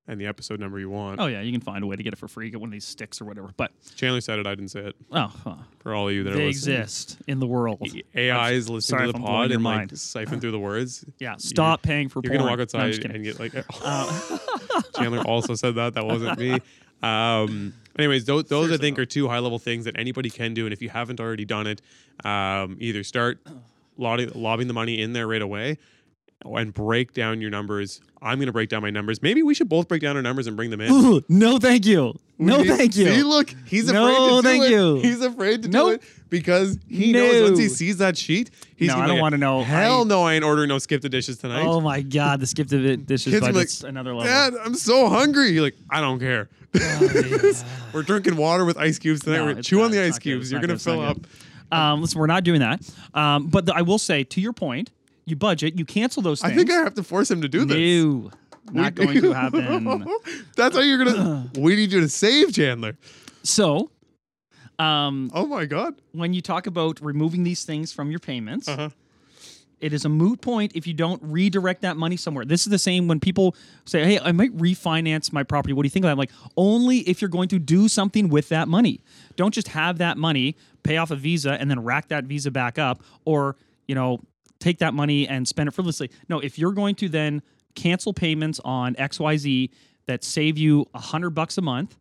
and 0.08 0.20
the 0.20 0.26
episode 0.26 0.60
number 0.60 0.80
you 0.80 0.90
want. 0.90 1.20
oh 1.22 1.28
yeah, 1.28 1.42
you 1.42 1.52
can 1.52 1.62
find 1.62 1.84
a 1.84 1.88
way 1.88 1.96
to 1.96 2.02
get 2.02 2.12
it 2.12 2.16
for 2.18 2.28
free, 2.28 2.50
get 2.50 2.60
one 2.60 2.70
of 2.70 2.74
these 2.74 2.86
sticks 2.86 3.22
or 3.22 3.26
whatever. 3.26 3.52
But 3.56 3.72
Chandler 3.96 4.20
said 4.20 4.40
it. 4.40 4.48
I 4.48 4.56
didn't 4.56 4.70
say 4.72 4.80
it. 4.82 4.96
oh, 5.12 5.28
huh. 5.44 5.56
For 5.80 5.94
all 5.94 6.10
of 6.10 6.14
you 6.16 6.24
that 6.24 6.34
they 6.34 6.48
exist 6.48 7.18
in 7.28 7.40
the 7.40 7.46
world. 7.46 7.80
AI 8.16 8.52
is 8.52 8.68
listening 8.68 9.06
to 9.08 9.12
the 9.14 9.20
pod 9.20 9.52
and 9.52 9.64
like 9.64 9.78
mind. 9.78 10.00
siphon 10.00 10.40
through 10.40 10.52
the 10.52 10.60
words. 10.60 11.06
Yeah, 11.20 11.36
stop 11.38 11.84
paying 11.84 12.10
for 12.10 12.22
You're 12.24 12.32
porn. 12.32 12.40
gonna 12.40 12.52
walk 12.52 12.60
outside 12.62 12.94
kidding. 12.94 13.12
and 13.12 13.24
get 13.24 13.40
like. 13.40 13.54
Uh, 13.56 14.38
Chandler 14.96 15.22
also 15.22 15.56
said 15.56 15.76
that. 15.76 15.94
That 15.94 16.06
wasn't 16.06 16.40
me. 16.40 16.60
Um, 17.04 17.74
anyways, 17.98 18.26
those, 18.26 18.46
those 18.46 18.72
I 18.72 18.78
think 18.78 19.00
are 19.00 19.06
two 19.06 19.28
high 19.28 19.40
level 19.40 19.60
things 19.60 19.86
that 19.86 19.98
anybody 19.98 20.30
can 20.30 20.54
do. 20.54 20.66
And 20.66 20.74
if 20.74 20.82
you 20.82 20.90
haven't 20.90 21.20
already 21.20 21.46
done 21.46 21.68
it, 21.68 21.82
um, 22.24 22.78
either 22.80 23.04
start 23.04 23.40
lobbying, 23.98 24.32
lobbying 24.36 24.68
the 24.68 24.74
money 24.74 25.02
in 25.02 25.14
there 25.14 25.28
right 25.28 25.42
away. 25.42 25.78
And 26.46 26.74
break 26.74 27.14
down 27.14 27.42
your 27.42 27.50
numbers. 27.50 28.02
I'm 28.22 28.38
going 28.38 28.46
to 28.48 28.52
break 28.52 28.70
down 28.70 28.82
my 28.84 28.92
numbers. 28.92 29.22
Maybe 29.22 29.42
we 29.42 29.54
should 29.56 29.68
both 29.70 29.88
break 29.88 30.02
down 30.02 30.16
our 30.16 30.22
numbers 30.22 30.46
and 30.46 30.56
bring 30.56 30.70
them 30.70 30.80
in. 30.82 30.92
Ooh, 30.92 31.22
no, 31.28 31.58
thank 31.58 31.86
you. 31.88 32.14
No, 32.38 32.60
We- 32.60 32.68
thank 32.68 32.96
you. 32.96 33.06
See, 33.08 33.24
look, 33.24 33.54
he's 33.66 33.90
afraid 33.90 34.02
No, 34.02 34.28
to 34.38 34.42
do 34.42 34.48
thank 34.48 34.64
it. 34.66 34.72
you. 34.72 34.96
He's 34.98 35.22
afraid 35.22 35.64
to 35.64 35.70
Nope. 35.70 35.88
do 35.88 35.94
it 35.96 36.04
because 36.30 36.78
he 36.88 37.12
knows 37.14 37.50
once 37.50 37.60
he 37.60 37.68
sees 37.70 37.98
that 37.98 38.18
sheet, 38.18 38.50
he's 38.76 38.90
No, 38.90 38.96
gonna 38.96 39.06
I 39.06 39.08
don't 39.08 39.20
wanna 39.20 39.38
know. 39.38 39.64
Hell 39.64 40.02
I- 40.02 40.04
no, 40.06 40.24
I 40.24 40.34
ain't 40.36 40.44
ordering 40.44 40.70
no 40.70 40.78
skip 40.78 41.02
the 41.02 41.10
dishes 41.10 41.38
tonight. 41.38 41.66
Oh 41.66 41.82
my 41.82 42.02
god, 42.02 42.40
the 42.40 42.48
skip 42.48 42.68
the 42.68 42.96
dishes 42.98 43.34
Kids 43.34 43.46
be 43.48 43.54
budget's 43.54 43.84
like, 43.84 43.90
another 43.90 44.14
level. 44.16 44.32
Dad, 44.32 44.54
I'm 44.64 44.74
so 44.76 45.08
hungry. 45.10 45.50
You're 45.50 45.64
like, 45.64 45.76
I 45.90 46.02
don't 46.02 46.20
care. 46.20 46.50
We're 47.94 48.04
drinking 48.04 48.36
water 48.38 48.66
with 48.66 48.78
ice 48.78 48.98
cubes 49.00 49.22
tonight. 49.22 49.38
No, 49.38 49.46
We're 49.46 49.52
it's 49.60 49.68
chew 49.68 49.78
not- 49.78 49.86
on 49.86 49.92
the 49.92 50.00
ice 50.02 50.12
not 50.14 50.16
good. 50.18 50.22
cubes. 50.24 50.52
You're 50.52 50.60
gonna 50.62 50.68
good. 50.68 50.76
It's 50.78 50.86
not 50.86 50.94
fill 50.94 51.02
up. 51.02 51.18
Um, 51.72 52.02
listen, 52.02 52.20
we're 52.20 52.28
not 52.28 52.44
doing 52.44 52.60
that. 52.62 52.82
Um, 53.14 53.48
but 53.48 53.66
the, 53.66 53.74
I 53.76 53.82
will 53.82 54.00
say, 54.00 54.24
to 54.26 54.42
your 54.42 54.52
point, 54.54 54.90
you 55.26 55.36
budget, 55.36 55.78
you 55.78 55.86
cancel 55.86 56.22
those 56.24 56.42
things. 56.42 56.54
I 56.54 56.56
think 56.56 56.70
I 56.72 56.76
have 56.84 56.94
to 56.96 57.04
force 57.04 57.30
him 57.32 57.42
to 57.42 57.48
do 57.48 57.66
this. 57.66 57.78
No, 58.04 58.32
not 58.82 58.98
We- 58.98 59.06
going 59.06 59.22
to 59.22 59.32
happen. 59.34 60.06
That's 60.56 60.76
how 60.76 60.82
you're 60.82 61.04
gonna. 61.04 61.50
we 61.58 61.76
need 61.76 61.92
you 61.92 62.02
to 62.02 62.10
save 62.10 62.54
Chandler. 62.54 62.98
So, 63.44 63.90
um, 64.80 65.32
Oh 65.34 65.46
my 65.46 65.66
god. 65.66 65.96
when 66.12 66.34
you 66.34 66.42
talk 66.42 66.68
about 66.68 67.00
removing 67.02 67.44
these 67.44 67.64
things 67.64 67.92
from 67.94 68.10
your 68.12 68.20
payments, 68.20 68.68
Uh 68.68 68.76
huh. 68.76 68.90
it 69.80 69.94
is 69.94 70.06
a 70.06 70.10
moot 70.10 70.42
point 70.42 70.72
if 70.76 70.86
you 70.88 70.94
don't 70.94 71.22
redirect 71.24 71.82
that 71.82 71.98
money 71.98 72.18
somewhere. 72.18 72.46
This 72.46 72.62
is 72.66 72.72
the 72.72 72.80
same 72.80 73.08
when 73.08 73.20
people 73.20 73.56
say, 73.86 74.04
"Hey, 74.06 74.20
I 74.20 74.32
might 74.32 74.56
refinance 74.58 75.32
my 75.34 75.44
property." 75.44 75.74
What 75.74 75.84
do 75.84 75.88
you 75.88 75.92
think 75.92 76.06
of 76.06 76.08
that? 76.08 76.14
I'm 76.14 76.18
like, 76.18 76.32
only 76.58 77.00
if 77.00 77.22
you're 77.22 77.30
going 77.30 77.50
to 77.50 77.60
do 77.60 77.88
something 77.88 78.30
with 78.30 78.50
that 78.50 78.68
money. 78.68 79.02
Don't 79.36 79.54
just 79.54 79.70
have 79.70 79.98
that 80.00 80.18
money, 80.18 80.56
pay 80.84 80.98
off 80.98 81.10
a 81.12 81.16
visa, 81.16 81.54
and 81.54 81.70
then 81.70 81.80
rack 81.84 82.08
that 82.10 82.26
visa 82.26 82.52
back 82.52 82.78
up, 82.80 83.02
or 83.26 83.56
you 83.88 83.96
know, 83.96 84.20
take 84.62 84.80
that 84.80 84.94
money 84.94 85.28
and 85.28 85.48
spend 85.48 85.68
it 85.68 85.72
frivolously. 85.72 86.10
No, 86.30 86.40
if 86.40 86.58
you're 86.58 86.72
going 86.72 86.96
to 86.96 87.10
then 87.10 87.42
cancel 87.76 88.14
payments 88.14 88.60
on 88.64 88.96
X, 88.98 89.20
Y, 89.20 89.38
Z 89.38 89.72
that 90.08 90.24
save 90.24 90.58
you 90.58 90.86
a 90.94 91.00
hundred 91.00 91.32
bucks 91.32 91.58
a 91.58 91.62
month, 91.62 91.98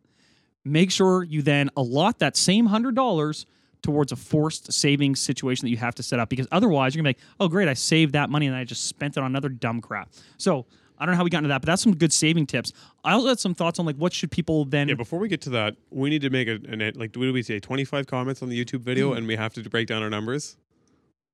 make 0.63 0.91
sure 0.91 1.23
you 1.23 1.41
then 1.41 1.69
allot 1.75 2.19
that 2.19 2.37
same 2.37 2.67
hundred 2.67 2.95
dollars 2.95 3.45
towards 3.81 4.11
a 4.11 4.15
forced 4.15 4.71
savings 4.71 5.19
situation 5.19 5.65
that 5.65 5.71
you 5.71 5.77
have 5.77 5.95
to 5.95 6.03
set 6.03 6.19
up 6.19 6.29
because 6.29 6.47
otherwise 6.51 6.93
you're 6.93 7.01
gonna 7.03 7.13
be 7.13 7.19
like, 7.19 7.27
oh 7.39 7.47
great, 7.47 7.67
I 7.67 7.73
saved 7.73 8.13
that 8.13 8.29
money 8.29 8.47
and 8.47 8.55
I 8.55 8.63
just 8.63 8.85
spent 8.85 9.17
it 9.17 9.21
on 9.21 9.25
another 9.25 9.49
dumb 9.49 9.81
crap. 9.81 10.09
So 10.37 10.67
I 11.01 11.05
don't 11.05 11.13
know 11.13 11.17
how 11.17 11.23
we 11.23 11.31
got 11.31 11.39
into 11.39 11.49
that, 11.49 11.61
but 11.61 11.65
that's 11.65 11.81
some 11.81 11.95
good 11.95 12.13
saving 12.13 12.45
tips. 12.45 12.73
I 13.03 13.13
also 13.13 13.29
had 13.29 13.39
some 13.39 13.55
thoughts 13.55 13.79
on 13.79 13.87
like 13.87 13.95
what 13.95 14.13
should 14.13 14.29
people 14.29 14.65
then 14.65 14.87
Yeah, 14.87 14.93
before 14.93 15.17
we 15.17 15.27
get 15.27 15.41
to 15.41 15.49
that, 15.51 15.75
we 15.89 16.11
need 16.11 16.21
to 16.21 16.29
make 16.29 16.47
a, 16.47 16.59
an 16.69 16.79
like. 16.95 17.15
What 17.15 17.25
do 17.25 17.33
we 17.33 17.41
say? 17.41 17.59
Twenty 17.59 17.85
five 17.85 18.05
comments 18.05 18.43
on 18.43 18.49
the 18.49 18.65
YouTube 18.65 18.81
video, 18.81 19.11
mm. 19.11 19.17
and 19.17 19.27
we 19.27 19.35
have 19.35 19.51
to 19.55 19.67
break 19.67 19.87
down 19.87 20.03
our 20.03 20.11
numbers. 20.11 20.57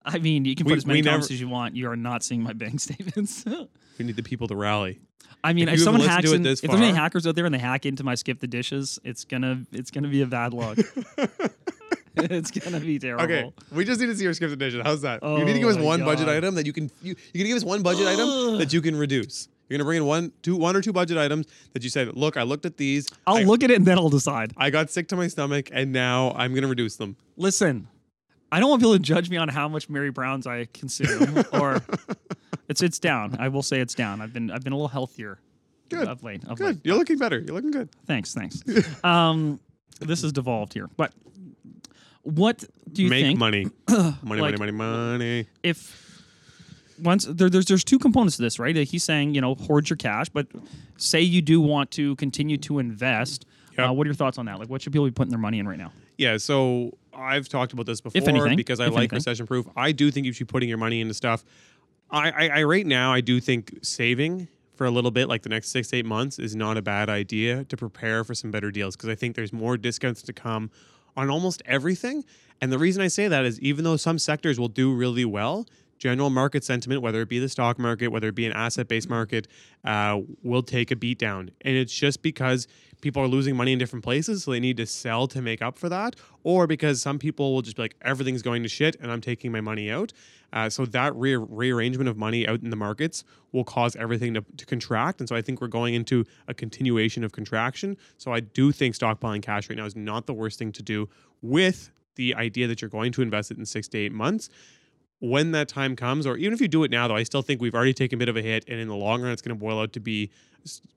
I 0.07 0.19
mean, 0.19 0.45
you 0.45 0.55
can 0.55 0.65
put 0.65 0.71
We- 0.71 0.77
as 0.77 0.85
many 0.85 0.99
we 0.99 1.05
never- 1.05 1.17
as 1.19 1.39
you 1.39 1.47
want. 1.49 1.75
You 1.75 1.89
are 1.91 1.95
not 1.95 2.23
seeing 2.23 2.41
my 2.41 2.53
bank 2.53 2.79
statements. 2.87 3.43
We 3.45 4.05
need 4.05 4.15
the 4.15 4.23
people 4.23 4.47
to 4.47 4.55
rally. 4.55 4.99
I 5.43 5.53
mean, 5.53 5.67
If 5.67 5.75
if, 5.75 5.81
someone 5.81 6.07
hacks 6.07 6.31
in, 6.31 6.45
if 6.45 6.61
there's 6.61 6.73
any 6.81 6.91
hackers 6.91 7.27
out 7.27 7.35
there 7.35 7.45
and 7.45 7.53
they 7.53 7.59
hack 7.59 7.85
into 7.85 8.03
my 8.03 8.15
skip 8.15 8.39
the 8.39 8.47
dishes, 8.47 8.99
it's 9.03 9.23
gonna 9.25 9.63
it's 9.71 9.91
gonna 9.91 10.07
be 10.07 10.21
a 10.21 10.25
bad 10.25 10.53
look. 10.53 10.77
it's 12.15 12.49
gonna 12.51 12.79
be 12.79 12.97
terrible. 12.97 13.23
Okay, 13.25 13.51
we 13.71 13.85
just 13.85 13.99
need 13.99 14.07
to 14.07 14.15
see 14.15 14.23
your 14.23 14.33
skip 14.33 14.49
the 14.49 14.55
dishes. 14.55 14.81
How's 14.83 15.01
that? 15.01 15.21
you 15.21 15.29
Oh 15.29 15.37
need 15.37 15.53
to 15.53 15.59
give 15.59 15.67
oh 15.67 15.71
us 15.71 15.77
my 15.77 15.83
one 15.83 16.03
budget 16.05 16.27
item 16.27 16.55
that 16.55 16.65
you 16.65 16.73
can. 16.73 16.89
You, 17.01 17.15
you're 17.33 17.43
gonna 17.43 17.49
give 17.49 17.57
us 17.57 17.63
one 17.63 17.83
budget 17.83 18.07
item 18.07 18.57
that 18.57 18.73
you 18.73 18.81
can 18.81 18.95
reduce. 18.95 19.47
You're 19.69 19.77
gonna 19.77 19.85
bring 19.85 19.97
in 19.97 20.05
one, 20.05 20.31
two, 20.41 20.55
one 20.55 20.75
or 20.75 20.81
two 20.81 20.93
budget 20.93 21.17
items 21.17 21.45
that 21.73 21.83
you 21.83 21.89
said, 21.89 22.15
look, 22.15 22.37
I 22.37 22.43
looked 22.43 22.65
at 22.65 22.77
these. 22.77 23.07
I'll 23.27 23.37
I, 23.37 23.43
look 23.43 23.63
at 23.63 23.69
it 23.69 23.75
and 23.75 23.85
then 23.85 23.97
I'll 23.99 24.09
decide. 24.09 24.53
I 24.57 24.69
got 24.69 24.89
sick 24.89 25.07
to 25.09 25.15
my 25.17 25.27
stomach, 25.27 25.69
and 25.71 25.91
now 25.91 26.31
I'm 26.35 26.55
gonna 26.55 26.67
reduce 26.67 26.95
them. 26.95 27.15
Listen, 27.35 27.87
I 28.51 28.59
don't 28.59 28.69
want 28.69 28.81
people 28.81 28.93
to 28.93 28.99
judge 28.99 29.29
me 29.29 29.37
on 29.37 29.49
how 29.49 29.67
much 29.67 29.89
Mary 29.89 30.09
Brown's 30.11 30.47
I 30.47 30.67
consume, 30.73 31.43
or 31.53 31.81
it's 32.69 32.81
it's 32.81 32.99
down. 32.99 33.35
I 33.39 33.49
will 33.49 33.63
say 33.63 33.79
it's 33.79 33.93
down. 33.93 34.21
I've 34.21 34.33
been 34.33 34.51
I've 34.51 34.63
been 34.63 34.73
a 34.73 34.75
little 34.77 34.87
healthier 34.87 35.39
Good. 35.89 36.07
of 36.07 36.23
late. 36.23 36.43
Of 36.45 36.57
Good. 36.57 36.65
late. 36.67 36.77
You're 36.83 36.95
looking 36.97 37.17
better. 37.17 37.39
You're 37.39 37.55
looking 37.55 37.71
good. 37.71 37.89
Thanks, 38.05 38.33
thanks. 38.33 38.63
um, 39.03 39.59
this 39.99 40.23
is 40.23 40.31
devolved 40.31 40.73
here, 40.73 40.89
but 40.97 41.13
what 42.23 42.63
do 42.91 43.03
you 43.03 43.09
Make 43.09 43.25
think 43.25 43.39
money. 43.39 43.67
money, 43.89 44.15
money, 44.23 44.41
Like- 44.41 44.59
money, 44.59 44.71
money. 44.71 45.47
if 45.63 46.05
once 47.01 47.25
there, 47.25 47.49
there's 47.49 47.65
there's 47.65 47.83
two 47.83 47.99
components 47.99 48.37
to 48.37 48.41
this, 48.41 48.59
right? 48.59 48.75
He's 48.75 49.03
saying 49.03 49.33
you 49.35 49.41
know 49.41 49.55
hoard 49.55 49.89
your 49.89 49.97
cash, 49.97 50.29
but 50.29 50.47
say 50.97 51.21
you 51.21 51.41
do 51.41 51.61
want 51.61 51.91
to 51.91 52.15
continue 52.15 52.57
to 52.59 52.79
invest. 52.79 53.45
Yep. 53.77 53.89
Uh, 53.89 53.93
what 53.93 54.07
are 54.07 54.09
your 54.09 54.15
thoughts 54.15 54.39
on 54.39 54.47
that? 54.47 54.57
Like, 54.57 54.69
what 54.69 54.81
should 54.81 54.91
people 54.91 55.05
be 55.05 55.11
putting 55.11 55.29
their 55.29 55.37
money 55.39 55.59
in 55.59 55.67
right 55.67 55.77
now? 55.77 55.91
Yeah, 56.17 56.37
so 56.37 56.97
I've 57.18 57.49
talked 57.49 57.74
about 57.74 57.86
this 57.86 57.99
before 57.99 58.22
anything, 58.30 58.55
because 58.55 58.80
I 58.80 58.86
like 58.86 58.97
anything. 58.97 59.18
recession 59.18 59.47
proof. 59.47 59.68
I 59.76 59.91
do 59.91 60.11
think 60.11 60.26
you 60.26 60.34
should 60.34 60.47
be 60.47 60.51
putting 60.51 60.70
your 60.70 60.78
money 60.78 61.01
into 61.01 61.13
stuff. 61.13 61.43
I, 62.11 62.30
I, 62.30 62.59
I 62.59 62.63
right 62.63 62.86
now 62.86 63.11
I 63.11 63.22
do 63.22 63.39
think 63.39 63.80
saving 63.82 64.47
for 64.76 64.86
a 64.86 64.91
little 64.91 65.11
bit, 65.11 65.28
like 65.28 65.41
the 65.41 65.49
next 65.49 65.70
six 65.70 65.91
eight 65.93 66.05
months, 66.05 66.38
is 66.39 66.55
not 66.55 66.78
a 66.78 66.82
bad 66.82 67.09
idea 67.09 67.63
to 67.65 67.76
prepare 67.76 68.24
for 68.24 68.36
some 68.36 68.51
better 68.51 68.72
deals 68.72 68.95
because 68.95 69.09
I 69.09 69.15
think 69.15 69.36
there's 69.36 69.51
more 69.51 69.76
discounts 69.76 70.22
to 70.22 70.34
come 70.34 70.70
on 71.18 71.30
almost 71.30 71.63
everything. 71.65 72.24
And 72.61 72.72
the 72.72 72.78
reason 72.78 73.01
I 73.01 73.07
say 73.07 73.28
that 73.28 73.43
is 73.45 73.59
even 73.59 73.84
though 73.84 73.97
some 73.97 74.20
sectors 74.20 74.59
will 74.59 74.68
do 74.68 74.93
really 74.93 75.26
well, 75.26 75.65
general 75.97 76.29
market 76.29 76.63
sentiment, 76.63 77.01
whether 77.01 77.21
it 77.21 77.29
be 77.29 77.39
the 77.39 77.49
stock 77.49 77.79
market, 77.79 78.09
whether 78.09 78.29
it 78.29 78.35
be 78.35 78.45
an 78.45 78.53
asset 78.53 78.87
based 78.87 79.09
market, 79.09 79.47
uh, 79.83 80.19
will 80.43 80.63
take 80.63 80.91
a 80.91 80.95
beat 80.95 81.19
down. 81.19 81.51
And 81.61 81.75
it's 81.75 81.93
just 81.93 82.21
because 82.21 82.67
people 83.01 83.21
are 83.21 83.27
losing 83.27 83.55
money 83.55 83.73
in 83.73 83.79
different 83.79 84.03
places, 84.03 84.43
so 84.43 84.51
they 84.51 84.59
need 84.59 84.77
to 84.77 84.85
sell 84.85 85.27
to 85.27 85.41
make 85.41 85.61
up 85.61 85.77
for 85.77 85.89
that, 85.89 86.15
or 86.43 86.67
because 86.67 87.01
some 87.01 87.19
people 87.19 87.53
will 87.53 87.61
just 87.61 87.75
be 87.75 87.83
like, 87.83 87.95
everything's 88.01 88.41
going 88.41 88.63
to 88.63 88.69
shit 88.69 88.95
and 89.01 89.11
I'm 89.11 89.21
taking 89.21 89.51
my 89.51 89.61
money 89.61 89.91
out. 89.91 90.13
Uh, 90.53 90.69
so 90.69 90.85
that 90.85 91.13
re- 91.15 91.35
rearrangement 91.35 92.09
of 92.09 92.17
money 92.17 92.47
out 92.47 92.61
in 92.61 92.69
the 92.69 92.75
markets 92.75 93.23
will 93.51 93.65
cause 93.65 93.95
everything 93.97 94.33
to, 94.33 94.45
to 94.55 94.65
contract. 94.65 95.19
And 95.19 95.27
so 95.27 95.35
I 95.35 95.41
think 95.41 95.59
we're 95.59 95.67
going 95.67 95.93
into 95.93 96.25
a 96.47 96.53
continuation 96.53 97.23
of 97.23 97.33
contraction. 97.33 97.97
So 98.17 98.33
I 98.33 98.39
do 98.39 98.71
think 98.71 98.95
stockpiling 98.95 99.41
cash 99.41 99.69
right 99.69 99.77
now 99.77 99.85
is 99.85 99.95
not 99.95 100.25
the 100.25 100.33
worst 100.33 100.57
thing 100.57 100.71
to 100.73 100.83
do 100.83 101.09
with 101.41 101.91
the 102.15 102.33
idea 102.35 102.67
that 102.67 102.81
you're 102.81 102.89
going 102.89 103.11
to 103.11 103.21
invest 103.21 103.51
it 103.51 103.57
in 103.57 103.65
six 103.65 103.87
to 103.89 103.97
eight 103.97 104.11
months 104.11 104.49
when 105.20 105.51
that 105.51 105.68
time 105.68 105.95
comes, 105.95 106.28
or 106.28 106.38
even 106.38 106.53
if 106.53 106.61
you 106.61 106.68
do 106.68 106.84
it 106.84 106.91
now, 106.91 107.07
though, 107.07 107.15
I 107.15 107.24
still 107.24 107.41
think 107.41 107.61
we've 107.61 107.74
already 107.74 107.93
taken 107.93 108.18
a 108.18 108.20
bit 108.20 108.30
of 108.30 108.38
a 108.38 108.41
hit, 108.41 108.65
and 108.68 108.80
in 108.80 108.88
the 108.88 108.95
long 108.95 109.22
run, 109.22 109.32
it's 109.32 109.41
going 109.41 109.57
to 109.57 109.59
boil 109.59 109.80
out 109.80 109.93
to 109.93 109.99
be 109.99 110.30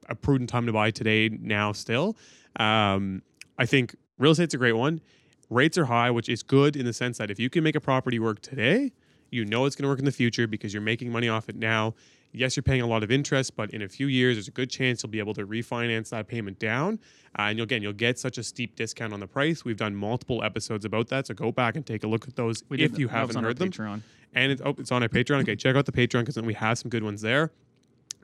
a 0.08 0.14
prudent 0.14 0.50
time 0.50 0.66
to 0.66 0.72
buy 0.72 0.90
today. 0.90 1.28
Now, 1.28 1.72
still, 1.72 2.16
um, 2.56 3.22
I 3.58 3.66
think 3.66 3.94
real 4.18 4.32
estate's 4.32 4.54
a 4.54 4.58
great 4.58 4.72
one. 4.72 5.00
Rates 5.48 5.78
are 5.78 5.86
high, 5.86 6.10
which 6.10 6.28
is 6.28 6.42
good 6.42 6.76
in 6.76 6.86
the 6.86 6.92
sense 6.92 7.18
that 7.18 7.30
if 7.30 7.40
you 7.40 7.50
can 7.50 7.64
make 7.64 7.74
a 7.74 7.80
property 7.80 8.18
work 8.18 8.40
today, 8.40 8.92
you 9.30 9.44
know 9.44 9.64
it's 9.64 9.76
going 9.76 9.84
to 9.84 9.88
work 9.88 9.98
in 9.98 10.04
the 10.04 10.12
future 10.12 10.46
because 10.46 10.74
you're 10.74 10.82
making 10.82 11.10
money 11.10 11.28
off 11.28 11.48
it 11.48 11.56
now. 11.56 11.94
Yes, 12.32 12.56
you're 12.56 12.62
paying 12.62 12.80
a 12.80 12.86
lot 12.86 13.02
of 13.02 13.10
interest, 13.10 13.56
but 13.56 13.70
in 13.72 13.82
a 13.82 13.88
few 13.88 14.06
years, 14.06 14.36
there's 14.36 14.46
a 14.48 14.52
good 14.52 14.70
chance 14.70 15.02
you'll 15.02 15.10
be 15.10 15.18
able 15.18 15.34
to 15.34 15.46
refinance 15.46 16.10
that 16.10 16.28
payment 16.28 16.58
down. 16.58 17.00
Uh, 17.38 17.42
and 17.42 17.58
you'll, 17.58 17.64
again, 17.64 17.82
you'll 17.82 17.92
get 17.92 18.18
such 18.18 18.38
a 18.38 18.42
steep 18.42 18.76
discount 18.76 19.12
on 19.12 19.20
the 19.20 19.26
price. 19.26 19.64
We've 19.64 19.76
done 19.76 19.96
multiple 19.96 20.42
episodes 20.44 20.84
about 20.84 21.08
that, 21.08 21.26
so 21.26 21.34
go 21.34 21.50
back 21.50 21.74
and 21.76 21.84
take 21.84 22.04
a 22.04 22.06
look 22.06 22.28
at 22.28 22.36
those 22.36 22.62
We 22.68 22.82
if 22.82 22.98
you 22.98 23.08
haven't 23.08 23.42
heard 23.42 23.58
them 23.58 23.70
Patreon. 23.70 24.02
and 24.34 24.52
it's, 24.52 24.62
oh, 24.64 24.74
it's 24.78 24.92
on 24.92 25.02
our 25.02 25.08
Patreon. 25.08 25.40
Okay, 25.42 25.56
check 25.56 25.74
out 25.74 25.86
the 25.86 25.92
Patreon 25.92 26.20
because 26.20 26.36
then 26.36 26.46
we 26.46 26.54
have 26.54 26.78
some 26.78 26.88
good 26.88 27.02
ones 27.02 27.20
there. 27.20 27.50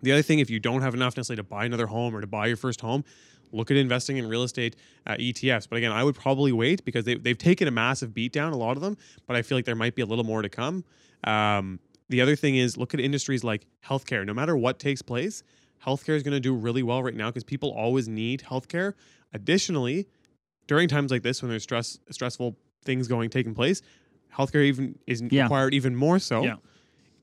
The 0.03 0.13
other 0.13 0.23
thing, 0.23 0.39
if 0.39 0.51
you 0.51 0.61
don't 0.61 0.83
have 0.83 0.95
enough 0.95 1.17
necessarily 1.17 1.39
to 1.39 1.49
buy 1.49 1.65
another 1.65 1.87
home 1.87 2.15
or 2.15 2.21
to 2.21 2.27
buy 2.27 2.47
your 2.47 2.57
first 2.57 2.81
home, 2.81 3.03
look 3.51 3.71
at 3.71 3.77
investing 3.77 4.19
in 4.19 4.29
real 4.29 4.43
estate 4.43 4.77
uh, 5.07 5.15
ETFs. 5.15 5.69
But 5.69 5.77
again, 5.77 5.93
I 5.93 6.05
would 6.05 6.15
probably 6.15 6.53
wait 6.53 6.85
because 6.85 7.05
they, 7.05 7.15
they've 7.15 7.39
taken 7.39 7.67
a 7.67 7.71
massive 7.71 8.13
beat 8.13 8.33
down, 8.33 8.53
a 8.53 8.57
lot 8.57 8.77
of 8.77 8.83
them, 8.83 8.97
but 9.27 9.37
I 9.37 9.43
feel 9.43 9.57
like 9.57 9.65
there 9.65 9.75
might 9.75 9.95
be 9.95 10.03
a 10.03 10.07
little 10.07 10.25
more 10.25 10.43
to 10.43 10.49
come. 10.49 10.85
Um, 11.25 11.81
the 12.09 12.21
other 12.21 12.37
thing 12.37 12.57
is 12.57 12.77
look 12.77 12.95
at 12.95 13.01
industries 13.01 13.43
like 13.45 13.67
healthcare. 13.85 14.25
No 14.25 14.35
matter 14.35 14.57
what 14.57 14.79
takes 14.79 15.03
place, 15.03 15.43
healthcare 15.85 16.15
is 16.17 16.23
going 16.23 16.35
to 16.35 16.41
do 16.41 16.55
really 16.55 16.83
well 16.83 17.03
right 17.03 17.15
now 17.15 17.29
because 17.31 17.45
people 17.45 17.71
always 17.73 18.09
need 18.09 18.43
healthcare. 18.43 18.95
Additionally, 19.33 20.07
during 20.67 20.89
times 20.89 21.11
like 21.11 21.23
this 21.23 21.43
when 21.43 21.51
there's 21.51 21.63
stress, 21.63 21.99
stressful 22.11 22.57
things 22.85 23.09
going 23.09 23.31
taking 23.31 23.55
place, 23.55 23.83
healthcare 24.35 24.65
even 24.65 24.99
is 25.07 25.23
Yeah. 25.31 25.45
required 25.45 25.75
even 25.75 25.95
more 25.97 26.19
so 26.19 26.45
Yeah. 26.45 26.57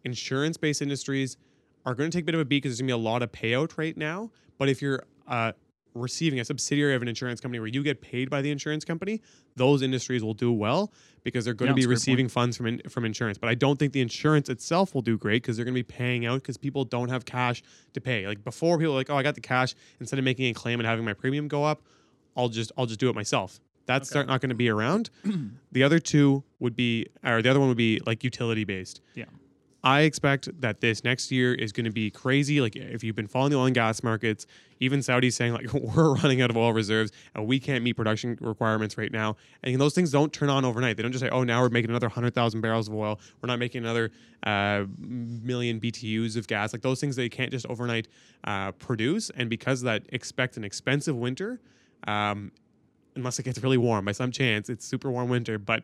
insurance 0.03 0.57
based 0.57 0.81
industries 0.81 1.37
are 1.85 1.95
going 1.95 2.09
to 2.09 2.15
take 2.17 2.23
a 2.23 2.25
bit 2.25 2.35
of 2.35 2.41
a 2.41 2.45
beat 2.45 2.57
because 2.63 2.71
there's 2.71 2.79
going 2.81 2.87
to 2.89 2.95
be 2.97 3.01
a 3.01 3.09
lot 3.11 3.21
of 3.21 3.31
payout 3.31 3.77
right 3.77 3.95
now. 3.97 4.31
But 4.57 4.69
if 4.69 4.81
you're 4.81 5.03
uh, 5.27 5.53
receiving 5.93 6.39
a 6.39 6.45
subsidiary 6.45 6.95
of 6.95 7.01
an 7.01 7.07
insurance 7.07 7.39
company 7.39 7.59
where 7.59 7.67
you 7.67 7.83
get 7.83 8.01
paid 8.01 8.29
by 8.29 8.41
the 8.41 8.49
insurance 8.51 8.83
company, 8.83 9.21
those 9.55 9.81
industries 9.81 10.23
will 10.23 10.33
do 10.33 10.51
well 10.51 10.91
because 11.23 11.45
they're 11.45 11.53
going 11.53 11.67
Yeah, 11.69 11.73
to 11.73 11.75
be 11.75 11.81
that's 11.81 11.85
a 11.85 11.87
great 11.87 11.93
receiving 11.93 12.27
funds 12.27 12.57
from 12.57 12.65
in, 12.67 12.81
from 12.89 13.05
insurance. 13.05 13.37
But 13.37 13.49
I 13.49 13.55
don't 13.55 13.77
think 13.77 13.93
the 13.93 14.01
insurance 14.01 14.49
itself 14.49 14.93
will 14.95 15.01
do 15.03 15.17
great 15.17 15.43
because 15.43 15.55
they're 15.55 15.65
going 15.65 15.75
to 15.75 15.79
be 15.79 15.83
paying 15.83 16.25
out 16.25 16.41
because 16.41 16.57
people 16.57 16.83
don't 16.85 17.09
have 17.09 17.25
cash 17.25 17.61
to 17.93 18.01
pay. 18.01 18.27
Like 18.27 18.43
before, 18.43 18.77
people 18.77 18.93
were 18.93 18.99
like, 18.99 19.09
oh, 19.09 19.15
I 19.17 19.23
got 19.23 19.35
the 19.35 19.41
cash. 19.41 19.75
Instead 19.99 20.17
of 20.19 20.25
making 20.25 20.45
a 20.47 20.53
claim 20.53 20.79
and 20.79 20.87
having 20.87 21.05
my 21.05 21.13
premium 21.13 21.47
go 21.47 21.63
up, 21.63 21.81
I'll 22.35 22.49
just 22.49 22.71
I'll 22.77 22.85
just 22.87 22.99
do 22.99 23.09
it 23.09 23.15
myself. 23.15 23.59
That's 23.85 24.15
Okay. 24.15 24.25
not 24.25 24.39
going 24.41 24.49
to 24.49 24.55
be 24.55 24.69
around. 24.69 25.09
the 25.71 25.83
other 25.83 25.99
two 25.99 26.43
would 26.59 26.75
be, 26.75 27.07
or 27.23 27.41
the 27.41 27.49
other 27.49 27.59
one 27.59 27.67
would 27.67 27.77
be 27.77 27.99
like 28.05 28.23
utility 28.23 28.63
based 28.63 29.01
Yeah. 29.13 29.25
I 29.85 30.01
expect 30.01 30.61
that 30.61 30.79
this 30.79 31.03
next 31.03 31.29
year 31.29 31.53
is 31.53 31.73
going 31.73 31.83
to 31.83 31.91
be 31.91 32.09
crazy. 32.09 32.61
Like 32.61 32.77
if 32.77 33.03
you've 33.03 33.17
been 33.17 33.27
following 33.27 33.51
the 33.51 33.57
oil 33.57 33.65
and 33.65 33.75
gas 33.75 34.01
markets, 34.01 34.47
even 34.79 35.01
Saudi's 35.01 35.35
saying 35.35 35.51
like 35.53 35.73
we're 35.73 36.13
running 36.15 36.41
out 36.41 36.49
of 36.49 36.55
oil 36.55 36.71
reserves 36.71 37.11
and 37.35 37.45
we 37.45 37.59
can't 37.59 37.83
meet 37.83 37.93
production 37.93 38.37
requirements 38.39 38.97
right 38.97 39.11
now. 39.11 39.35
And 39.61 39.81
those 39.81 39.93
things 39.93 40.09
don't 40.11 40.31
turn 40.31 40.49
on 40.49 40.63
overnight. 40.63 40.95
They 40.95 41.03
don't 41.03 41.11
just 41.11 41.21
say, 41.21 41.29
oh, 41.29 41.43
now 41.43 41.61
we're 41.61 41.69
making 41.69 41.89
another 41.89 42.07
hundred 42.07 42.33
thousand 42.33 42.61
barrels 42.61 42.87
of 42.87 42.95
oil. 42.95 43.19
We're 43.41 43.47
not 43.47 43.59
making 43.59 43.83
another 43.83 44.11
uh, 44.43 44.85
million 44.97 45.81
BTUs 45.81 46.37
of 46.37 46.47
gas. 46.47 46.71
Like 46.71 46.81
those 46.81 47.01
things 47.01 47.17
they 47.17 47.27
can't 47.27 47.51
just 47.51 47.65
overnight 47.65 48.07
uh, 48.45 48.71
produce. 48.73 49.31
And 49.31 49.49
because 49.49 49.81
of 49.81 49.85
that, 49.85 50.03
expect 50.09 50.55
an 50.55 50.63
expensive 50.63 51.17
winter. 51.17 51.59
Um, 52.07 52.53
unless 53.15 53.37
it 53.37 53.43
gets 53.43 53.61
really 53.61 53.77
warm 53.77 54.05
by 54.05 54.13
some 54.13 54.31
chance, 54.31 54.69
it's 54.69 54.85
super 54.85 55.11
warm 55.11 55.29
winter, 55.29 55.57
but 55.57 55.83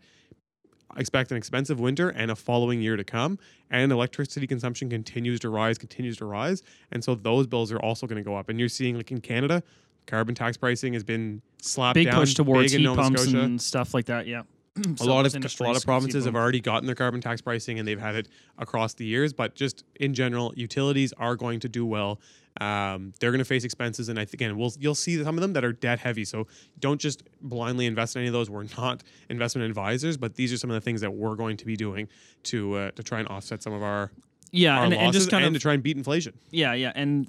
expect 0.97 1.31
an 1.31 1.37
expensive 1.37 1.79
winter 1.79 2.09
and 2.09 2.31
a 2.31 2.35
following 2.35 2.81
year 2.81 2.95
to 2.95 3.03
come 3.03 3.37
and 3.69 3.91
electricity 3.91 4.47
consumption 4.47 4.89
continues 4.89 5.39
to 5.39 5.49
rise 5.49 5.77
continues 5.77 6.17
to 6.17 6.25
rise 6.25 6.63
and 6.91 7.03
so 7.03 7.15
those 7.15 7.45
bills 7.47 7.71
are 7.71 7.79
also 7.79 8.07
going 8.07 8.21
to 8.21 8.27
go 8.27 8.35
up 8.35 8.49
and 8.49 8.59
you're 8.59 8.69
seeing 8.69 8.95
like 8.95 9.11
in 9.11 9.21
canada 9.21 9.61
carbon 10.09 10.35
tax 10.35 10.57
pricing 10.57 10.93
has 10.93 11.03
been 11.03 11.41
slapped 11.61 11.95
Big 11.95 12.07
down 12.07 12.15
push 12.15 12.33
towards 12.33 12.71
big 12.71 12.79
heat 12.79 12.83
Nova 12.83 13.01
pumps 13.01 13.21
Scotia. 13.23 13.41
and 13.41 13.61
stuff 13.61 13.93
like 13.93 14.05
that. 14.05 14.27
Yeah. 14.27 14.41
a 15.01 15.03
lot 15.03 15.25
of 15.25 15.35
a 15.35 15.63
lot 15.63 15.75
of 15.75 15.83
provinces 15.83 16.25
have 16.25 16.35
already 16.35 16.59
gotten 16.59 16.85
their 16.85 16.95
carbon 16.95 17.21
tax 17.21 17.41
pricing 17.41 17.79
and 17.79 17.87
they've 17.87 17.99
had 17.99 18.15
it 18.15 18.27
across 18.57 18.93
the 18.93 19.05
years 19.05 19.33
but 19.33 19.55
just 19.55 19.83
in 19.99 20.13
general 20.13 20.53
utilities 20.55 21.11
are 21.13 21.35
going 21.35 21.59
to 21.59 21.67
do 21.67 21.85
well 21.85 22.19
um, 22.59 23.13
they're 23.19 23.31
going 23.31 23.39
to 23.39 23.45
face 23.45 23.63
expenses 23.63 24.09
and 24.09 24.19
I 24.19 24.25
think 24.25 24.35
again 24.35 24.57
we'll 24.57 24.73
you'll 24.79 24.95
see 24.95 25.23
some 25.23 25.37
of 25.37 25.41
them 25.41 25.53
that 25.53 25.63
are 25.63 25.71
debt 25.71 25.99
heavy 25.99 26.25
so 26.25 26.47
don't 26.79 26.99
just 26.99 27.23
blindly 27.41 27.85
invest 27.85 28.15
in 28.15 28.21
any 28.21 28.27
of 28.27 28.33
those 28.33 28.49
we're 28.49 28.65
not 28.77 29.03
investment 29.29 29.67
advisors 29.67 30.17
but 30.17 30.35
these 30.35 30.51
are 30.51 30.57
some 30.57 30.69
of 30.69 30.73
the 30.73 30.81
things 30.81 31.01
that 31.01 31.11
we're 31.11 31.35
going 31.35 31.57
to 31.57 31.65
be 31.65 31.75
doing 31.75 32.07
to 32.43 32.75
uh, 32.75 32.91
to 32.91 33.03
try 33.03 33.19
and 33.19 33.27
offset 33.29 33.61
some 33.63 33.73
of 33.73 33.83
our 33.83 34.11
Yeah, 34.51 34.77
our 34.77 34.85
and, 34.85 34.93
losses 34.93 35.05
and 35.05 35.13
just 35.13 35.31
kind 35.31 35.45
and 35.45 35.55
of 35.55 35.61
to 35.61 35.63
try 35.63 35.73
and 35.73 35.83
beat 35.83 35.97
inflation 35.97 36.33
Yeah, 36.51 36.73
yeah, 36.73 36.91
and 36.95 37.27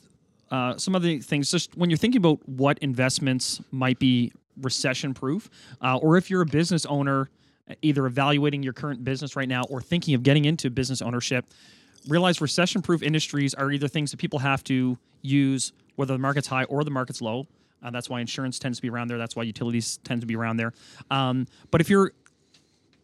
uh, 0.50 0.76
some 0.76 0.96
other 0.96 1.18
things. 1.18 1.50
Just 1.50 1.76
when 1.76 1.90
you're 1.90 1.96
thinking 1.96 2.18
about 2.18 2.40
what 2.48 2.78
investments 2.80 3.60
might 3.70 3.98
be 3.98 4.32
recession 4.60 5.14
proof, 5.14 5.48
uh, 5.80 5.96
or 5.98 6.16
if 6.16 6.28
you're 6.28 6.42
a 6.42 6.46
business 6.46 6.84
owner, 6.86 7.30
either 7.82 8.06
evaluating 8.06 8.62
your 8.62 8.72
current 8.72 9.04
business 9.04 9.36
right 9.36 9.48
now 9.48 9.62
or 9.70 9.80
thinking 9.80 10.14
of 10.14 10.22
getting 10.22 10.44
into 10.44 10.68
business 10.68 11.00
ownership, 11.00 11.46
realize 12.08 12.40
recession 12.40 12.82
proof 12.82 13.02
industries 13.02 13.54
are 13.54 13.70
either 13.70 13.88
things 13.88 14.10
that 14.10 14.18
people 14.18 14.38
have 14.38 14.64
to 14.64 14.98
use 15.22 15.72
whether 15.96 16.14
the 16.14 16.18
market's 16.18 16.48
high 16.48 16.64
or 16.64 16.84
the 16.84 16.90
market's 16.90 17.20
low. 17.20 17.46
Uh, 17.82 17.90
that's 17.90 18.10
why 18.10 18.20
insurance 18.20 18.58
tends 18.58 18.78
to 18.78 18.82
be 18.82 18.90
around 18.90 19.08
there. 19.08 19.18
That's 19.18 19.36
why 19.36 19.42
utilities 19.42 19.98
tend 20.04 20.20
to 20.20 20.26
be 20.26 20.36
around 20.36 20.56
there. 20.56 20.72
Um, 21.10 21.46
but 21.70 21.80
if 21.80 21.88
you're 21.88 22.12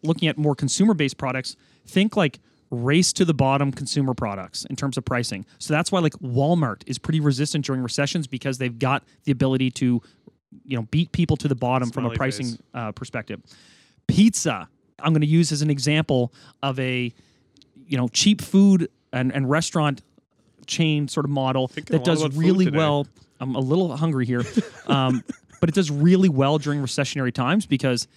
looking 0.03 0.29
at 0.29 0.39
more 0.39 0.55
consumer 0.55 0.95
based 0.95 1.19
products, 1.19 1.57
think 1.87 2.17
like 2.17 2.39
race 2.71 3.13
to 3.15 3.25
the 3.25 3.35
bottom 3.35 3.73
consumer 3.73 4.13
products 4.13 4.65
in 4.67 4.77
terms 4.77 4.97
of 4.97 5.05
pricing. 5.05 5.47
So 5.59 5.73
that's 5.73 5.93
why 5.93 6.01
like 6.01 6.15
Walmart 6.15 6.83
is 6.87 6.99
pretty 6.99 7.21
resistant 7.21 7.65
during 7.65 7.83
recessions 7.83 8.27
because 8.27 8.59
they've 8.59 8.79
got 8.79 9.05
the 9.25 9.33
ability 9.33 9.71
to 9.73 10.03
you 10.65 10.77
know 10.77 10.83
beat 10.91 11.13
people 11.13 11.37
to 11.39 11.49
the 11.49 11.55
bottom 11.55 11.91
from 11.91 12.07
a 12.07 12.11
pricing 12.11 12.59
uh, 12.75 12.93
perspective. 12.93 13.41
Pizza, 14.07 14.69
I'm 14.99 15.13
going 15.13 15.23
to 15.23 15.27
use 15.27 15.53
as 15.53 15.63
an 15.63 15.71
example 15.71 16.33
of 16.63 16.79
a 16.79 17.13
you 17.87 17.97
know 17.97 18.09
cheap 18.09 18.41
food 18.41 18.89
and, 19.13 19.33
and 19.35 19.49
restaurant 19.49 20.03
chain 20.67 21.09
sort 21.09 21.25
of 21.25 21.31
model 21.31 21.69
that 21.69 22.05
does 22.05 22.37
really 22.37 22.71
well. 22.71 23.07
I'm 23.39 23.55
a 23.55 23.61
little 23.61 23.95
hungry 23.97 24.27
here, 24.27 24.43
um, 24.87 25.23
but 25.61 25.69
it 25.69 25.75
does 25.75 25.91
really 25.91 26.29
well 26.29 26.59
during 26.59 26.81
recessionary 26.81 27.33
times 27.33 27.67
because 27.67 28.09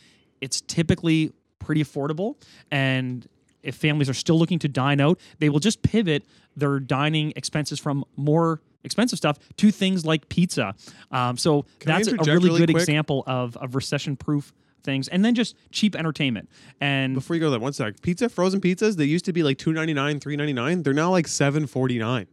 it's 0.41 0.61
typically 0.61 1.33
pretty 1.59 1.83
affordable 1.83 2.35
and 2.71 3.27
if 3.61 3.75
families 3.75 4.09
are 4.09 4.13
still 4.13 4.39
looking 4.39 4.59
to 4.59 4.67
dine 4.67 5.01
out, 5.01 5.19
they 5.39 5.49
will 5.49 5.59
just 5.59 5.81
pivot 5.81 6.23
their 6.55 6.79
dining 6.79 7.33
expenses 7.35 7.79
from 7.79 8.05
more 8.15 8.61
expensive 8.83 9.17
stuff 9.17 9.37
to 9.57 9.71
things 9.71 10.05
like 10.05 10.29
pizza. 10.29 10.75
Um, 11.11 11.37
so 11.37 11.63
Can 11.79 11.91
that's 11.91 12.07
a 12.07 12.15
really, 12.15 12.47
really 12.47 12.59
good 12.59 12.69
quick? 12.69 12.81
example 12.81 13.23
of, 13.27 13.57
of 13.57 13.75
recession 13.75 14.15
proof 14.15 14.53
things. 14.83 15.07
And 15.07 15.23
then 15.23 15.35
just 15.35 15.55
cheap 15.71 15.95
entertainment. 15.95 16.49
And 16.81 17.13
before 17.15 17.35
you 17.35 17.39
go 17.39 17.49
there 17.49 17.59
one 17.59 17.73
sec 17.73 18.01
pizza 18.01 18.29
frozen 18.29 18.61
pizzas 18.61 18.95
they 18.95 19.05
used 19.05 19.25
to 19.25 19.33
be 19.33 19.43
like 19.43 19.57
2.99 19.57 20.19
3.99 20.19 20.83
they're 20.83 20.93
now 20.93 21.11
like 21.11 21.25
7.49 21.27 22.27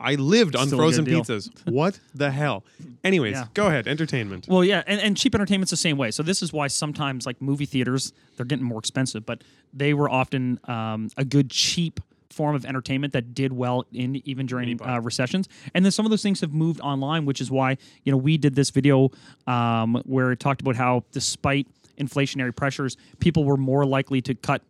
I 0.00 0.16
lived 0.16 0.56
on 0.56 0.66
Still 0.66 0.78
frozen 0.80 1.04
pizzas. 1.06 1.48
What 1.64 2.00
the 2.12 2.32
hell? 2.32 2.64
Anyways, 3.04 3.34
Yeah. 3.34 3.46
go 3.54 3.68
ahead. 3.68 3.86
Entertainment. 3.86 4.48
Well, 4.48 4.64
yeah, 4.64 4.82
and, 4.88 5.00
and 5.00 5.16
cheap 5.16 5.32
entertainment's 5.32 5.70
the 5.70 5.76
same 5.76 5.96
way. 5.96 6.10
So 6.10 6.24
this 6.24 6.42
is 6.42 6.52
why 6.52 6.66
sometimes 6.66 7.24
like 7.24 7.40
movie 7.40 7.66
theaters 7.66 8.12
they're 8.36 8.46
getting 8.46 8.64
more 8.64 8.80
expensive, 8.80 9.24
but 9.24 9.44
they 9.72 9.94
were 9.94 10.10
often 10.10 10.58
um, 10.64 11.08
a 11.16 11.24
good 11.24 11.50
cheap 11.50 12.00
form 12.32 12.54
of 12.54 12.64
entertainment 12.64 13.12
that 13.12 13.34
did 13.34 13.52
well 13.52 13.84
in 13.92 14.16
even 14.26 14.46
during 14.46 14.80
uh, 14.82 15.00
recessions. 15.00 15.48
And 15.74 15.84
then 15.84 15.92
some 15.92 16.06
of 16.06 16.10
those 16.10 16.22
things 16.22 16.40
have 16.40 16.52
moved 16.52 16.80
online, 16.80 17.24
which 17.24 17.40
is 17.40 17.50
why 17.50 17.76
you 18.04 18.12
know 18.12 18.18
we 18.18 18.36
did 18.36 18.54
this 18.54 18.70
video 18.70 19.10
um, 19.46 20.02
where 20.04 20.32
it 20.32 20.40
talked 20.40 20.60
about 20.60 20.76
how 20.76 21.04
despite 21.12 21.66
inflationary 21.98 22.54
pressures, 22.54 22.96
people 23.20 23.44
were 23.44 23.56
more 23.56 23.84
likely 23.84 24.20
to 24.22 24.34
cut 24.34 24.62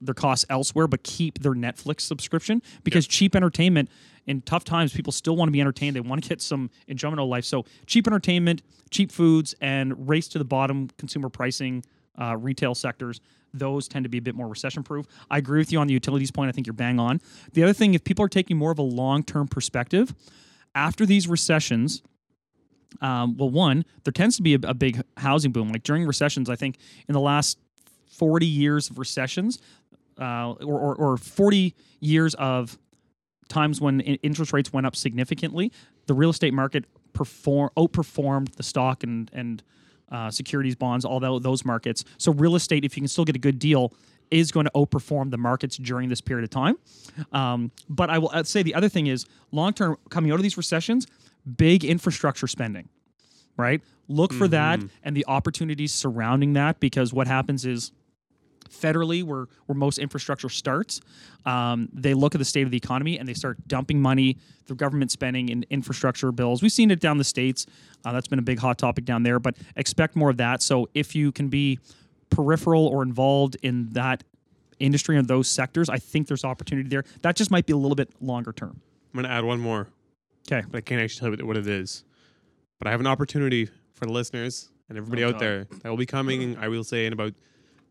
their 0.00 0.14
costs 0.14 0.44
elsewhere 0.50 0.88
but 0.88 1.04
keep 1.04 1.40
their 1.42 1.52
Netflix 1.52 2.00
subscription. 2.02 2.62
Because 2.82 3.06
cheap 3.06 3.36
entertainment 3.36 3.88
in 4.26 4.40
tough 4.42 4.64
times 4.64 4.92
people 4.92 5.12
still 5.12 5.36
want 5.36 5.48
to 5.48 5.52
be 5.52 5.60
entertained. 5.60 5.96
They 5.96 6.00
want 6.00 6.22
to 6.22 6.28
get 6.28 6.40
some 6.40 6.70
enjoyment 6.88 7.20
of 7.20 7.28
life. 7.28 7.44
So 7.44 7.64
cheap 7.86 8.06
entertainment 8.06 8.62
cheap 8.90 9.10
foods 9.10 9.54
and 9.60 10.08
race 10.08 10.28
to 10.28 10.38
the 10.38 10.44
bottom 10.44 10.88
consumer 10.98 11.28
pricing 11.28 11.82
uh, 12.20 12.36
retail 12.36 12.74
sectors 12.74 13.20
those 13.54 13.88
tend 13.88 14.04
to 14.04 14.08
be 14.08 14.18
a 14.18 14.22
bit 14.22 14.34
more 14.34 14.48
recession 14.48 14.82
proof 14.82 15.06
i 15.30 15.38
agree 15.38 15.58
with 15.58 15.72
you 15.72 15.78
on 15.78 15.86
the 15.86 15.92
utilities 15.92 16.30
point. 16.30 16.48
I 16.48 16.52
think 16.52 16.66
you're 16.66 16.74
bang 16.74 16.98
on. 16.98 17.20
The 17.52 17.62
other 17.62 17.72
thing 17.72 17.94
if 17.94 18.04
people 18.04 18.24
are 18.24 18.28
taking 18.28 18.56
more 18.56 18.70
of 18.70 18.78
a 18.78 18.82
long-term 18.82 19.48
perspective 19.48 20.14
after 20.74 21.04
these 21.04 21.28
recessions 21.28 22.02
um, 23.00 23.36
well, 23.36 23.48
one, 23.48 23.84
there 24.04 24.12
tends 24.12 24.36
to 24.36 24.42
be 24.42 24.54
a, 24.54 24.58
a 24.64 24.74
big 24.74 25.02
housing 25.16 25.50
boom. 25.50 25.70
Like 25.70 25.82
during 25.82 26.06
recessions, 26.06 26.50
I 26.50 26.56
think 26.56 26.76
in 27.08 27.14
the 27.14 27.20
last 27.20 27.58
40 28.10 28.46
years 28.46 28.90
of 28.90 28.98
recessions, 28.98 29.58
uh, 30.20 30.52
or, 30.52 30.78
or, 30.78 30.94
or 30.94 31.16
40 31.16 31.74
years 32.00 32.34
of 32.34 32.78
times 33.48 33.80
when 33.80 34.00
interest 34.00 34.52
rates 34.52 34.72
went 34.72 34.86
up 34.86 34.94
significantly, 34.96 35.72
the 36.06 36.14
real 36.14 36.30
estate 36.30 36.54
market 36.54 36.84
perform 37.12 37.70
outperformed 37.76 38.54
the 38.56 38.62
stock 38.62 39.02
and 39.02 39.30
and 39.32 39.62
uh, 40.12 40.30
securities 40.30 40.76
bonds, 40.76 41.04
all 41.04 41.18
tho- 41.18 41.40
those 41.40 41.64
markets. 41.64 42.04
So 42.18 42.32
real 42.32 42.54
estate, 42.54 42.84
if 42.84 42.96
you 42.96 43.00
can 43.00 43.08
still 43.08 43.24
get 43.24 43.34
a 43.34 43.40
good 43.40 43.58
deal, 43.58 43.92
is 44.30 44.52
going 44.52 44.64
to 44.64 44.72
outperform 44.76 45.30
the 45.30 45.38
markets 45.38 45.76
during 45.76 46.08
this 46.08 46.20
period 46.20 46.44
of 46.44 46.50
time. 46.50 46.78
Um, 47.32 47.72
but 47.88 48.08
I 48.10 48.18
will 48.18 48.44
say 48.44 48.62
the 48.62 48.74
other 48.74 48.88
thing 48.88 49.08
is 49.08 49.26
long 49.50 49.72
term, 49.72 49.96
coming 50.08 50.30
out 50.30 50.36
of 50.36 50.42
these 50.42 50.56
recessions, 50.56 51.06
big 51.56 51.84
infrastructure 51.84 52.46
spending 52.46 52.88
right? 53.56 53.82
Look 54.08 54.32
for 54.32 54.48
that 54.48 54.80
and 55.04 55.16
the 55.16 55.24
opportunities 55.26 55.92
surrounding 55.92 56.54
that 56.54 56.80
because 56.80 57.12
what 57.12 57.26
happens 57.26 57.64
is 57.64 57.92
federally 58.70 59.22
where 59.22 59.46
where 59.66 59.76
most 59.76 59.98
infrastructure 59.98 60.48
starts 60.48 61.00
um, 61.46 61.88
they 61.92 62.14
look 62.14 62.34
at 62.34 62.38
the 62.38 62.44
state 62.44 62.62
of 62.62 62.70
the 62.70 62.76
economy 62.76 63.18
and 63.18 63.28
they 63.28 63.34
start 63.34 63.56
dumping 63.66 64.00
money 64.00 64.38
through 64.64 64.76
government 64.76 65.10
spending 65.10 65.48
in 65.48 65.64
infrastructure 65.70 66.30
bills. 66.30 66.62
We've 66.62 66.70
seen 66.72 66.90
it 66.92 67.00
down 67.00 67.18
the 67.18 67.24
states. 67.24 67.66
Uh, 68.04 68.12
that's 68.12 68.28
been 68.28 68.38
a 68.38 68.42
big 68.42 68.58
hot 68.60 68.78
topic 68.78 69.04
down 69.04 69.22
there 69.22 69.38
but 69.38 69.56
expect 69.76 70.14
more 70.16 70.30
of 70.30 70.36
that. 70.36 70.62
So 70.62 70.88
if 70.94 71.14
you 71.14 71.32
can 71.32 71.48
be 71.48 71.78
peripheral 72.30 72.86
or 72.86 73.02
involved 73.02 73.56
in 73.62 73.90
that 73.90 74.24
industry 74.78 75.16
or 75.16 75.22
those 75.22 75.48
sectors 75.48 75.88
i 75.88 75.96
think 75.98 76.26
there's 76.26 76.44
opportunity 76.44 76.88
there. 76.88 77.04
That 77.20 77.36
just 77.36 77.50
might 77.50 77.66
be 77.66 77.72
a 77.72 77.76
little 77.76 77.94
bit 77.94 78.10
longer 78.20 78.52
term. 78.52 78.80
I'm 79.14 79.20
going 79.20 79.24
to 79.28 79.30
add 79.30 79.44
one 79.44 79.60
more, 79.60 79.88
okay. 80.50 80.66
But 80.68 80.78
I 80.78 80.80
can't 80.80 81.00
actually 81.00 81.20
tell 81.30 81.38
you 81.38 81.46
what 81.46 81.56
it 81.58 81.66
is. 81.66 82.04
But 82.78 82.88
I 82.88 82.90
have 82.90 83.00
an 83.00 83.06
opportunity 83.06 83.66
for 83.94 84.06
the 84.06 84.12
listeners 84.12 84.70
and 84.88 84.96
everybody 84.98 85.22
Oh, 85.22 85.28
out 85.28 85.32
God. 85.32 85.40
there 85.40 85.64
that 85.82 85.88
will 85.90 85.96
be 85.98 86.06
coming, 86.06 86.56
I 86.56 86.68
will 86.68 86.82
say, 86.84 87.06
in 87.06 87.12
about 87.12 87.34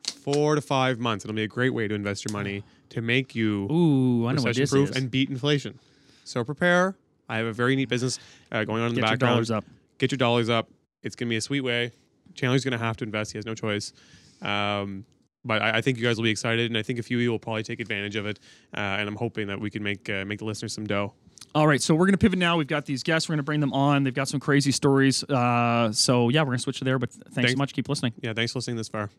four 0.08 0.56
to 0.56 0.62
five 0.62 0.99
months. 0.99 1.26
It'll 1.26 1.36
be 1.36 1.43
a 1.43 1.47
great 1.47 1.74
way 1.74 1.88
to 1.88 1.95
invest 1.95 2.26
your 2.26 2.34
money 2.34 2.64
to 2.89 3.02
make 3.02 3.34
you 3.36 3.72
ooh 3.72 4.28
i 4.28 4.34
know 4.34 4.41
what 4.41 4.47
recession 4.49 4.62
this 4.62 4.70
proof 4.72 4.89
is 4.91 4.97
and 4.97 5.10
beat 5.10 5.30
inflation. 5.30 5.80
So 6.24 6.43
prepare. 6.43 6.95
I 7.30 7.38
have 7.38 7.45
a 7.47 7.54
very 7.54 7.76
neat 7.76 7.89
business 7.89 8.20
uh, 8.52 8.64
going 8.66 8.82
on 8.82 8.89
in 8.89 8.95
get 8.95 9.02
the 9.02 9.08
your 9.08 9.12
background. 9.14 9.34
dollars 9.36 9.52
up 9.52 9.66
Get 10.02 10.12
your 10.12 10.18
dollars 10.18 10.49
up. 10.49 10.68
It's 11.04 11.16
going 11.16 11.28
to 11.28 11.30
be 11.30 11.38
a 11.38 11.41
sweet 11.41 11.62
way. 11.62 11.91
Chandler's 12.34 12.64
going 12.64 12.72
to 12.72 12.84
have 12.84 12.97
to 12.97 13.04
invest. 13.04 13.32
He 13.34 13.38
has 13.38 13.45
no 13.45 13.54
choice. 13.54 13.93
Um, 14.41 15.06
but 15.45 15.62
I, 15.62 15.78
I 15.78 15.82
think 15.82 15.99
you 15.99 16.04
guys 16.04 16.18
will 16.18 16.24
be 16.24 16.32
excited, 16.32 16.72
and 16.72 16.78
I 16.78 16.82
think 16.82 16.97
a 16.97 17.04
few 17.04 17.18
of 17.18 17.22
you 17.22 17.30
will 17.30 17.38
probably 17.38 17.62
take 17.62 17.80
advantage 17.80 18.16
of 18.16 18.26
it. 18.26 18.39
Uh, 18.76 18.80
and 18.80 19.08
I'm 19.08 19.16
hoping 19.16 19.45
that 19.47 19.60
we 19.62 19.70
can 19.70 19.84
make 19.84 20.10
uh, 20.10 20.26
make 20.26 20.39
the 20.39 20.45
listeners 20.45 20.74
some 20.74 20.88
dough. 20.88 21.14
All 21.54 21.68
right, 21.68 21.80
so 21.82 21.93
we're 21.93 22.06
going 22.06 22.14
to 22.14 22.18
pivot 22.18 22.39
now. 22.39 22.58
We've 22.58 22.66
got 22.66 22.86
these 22.88 23.04
guests. 23.04 23.30
We're 23.30 23.34
going 23.34 23.39
to 23.39 23.43
bring 23.43 23.60
them 23.60 23.74
on. 23.74 24.04
They've 24.06 24.14
got 24.14 24.28
some 24.28 24.39
crazy 24.39 24.72
stories. 24.72 25.24
Uh, 25.24 25.91
so 25.91 26.30
yeah, 26.30 26.41
we're 26.41 26.47
going 26.47 26.58
to 26.58 26.64
switch 26.64 26.80
to 26.80 26.86
there. 26.86 26.97
But 26.97 27.12
thanks, 27.12 27.36
Thanks. 27.36 27.52
so 27.52 27.58
much. 27.58 27.74
Keep 27.74 27.89
listening. 27.89 28.14
Yeah, 28.22 28.34
thanks 28.34 28.54
for 28.54 28.58
listening 28.58 28.78
this 28.78 28.89
far. 28.89 29.12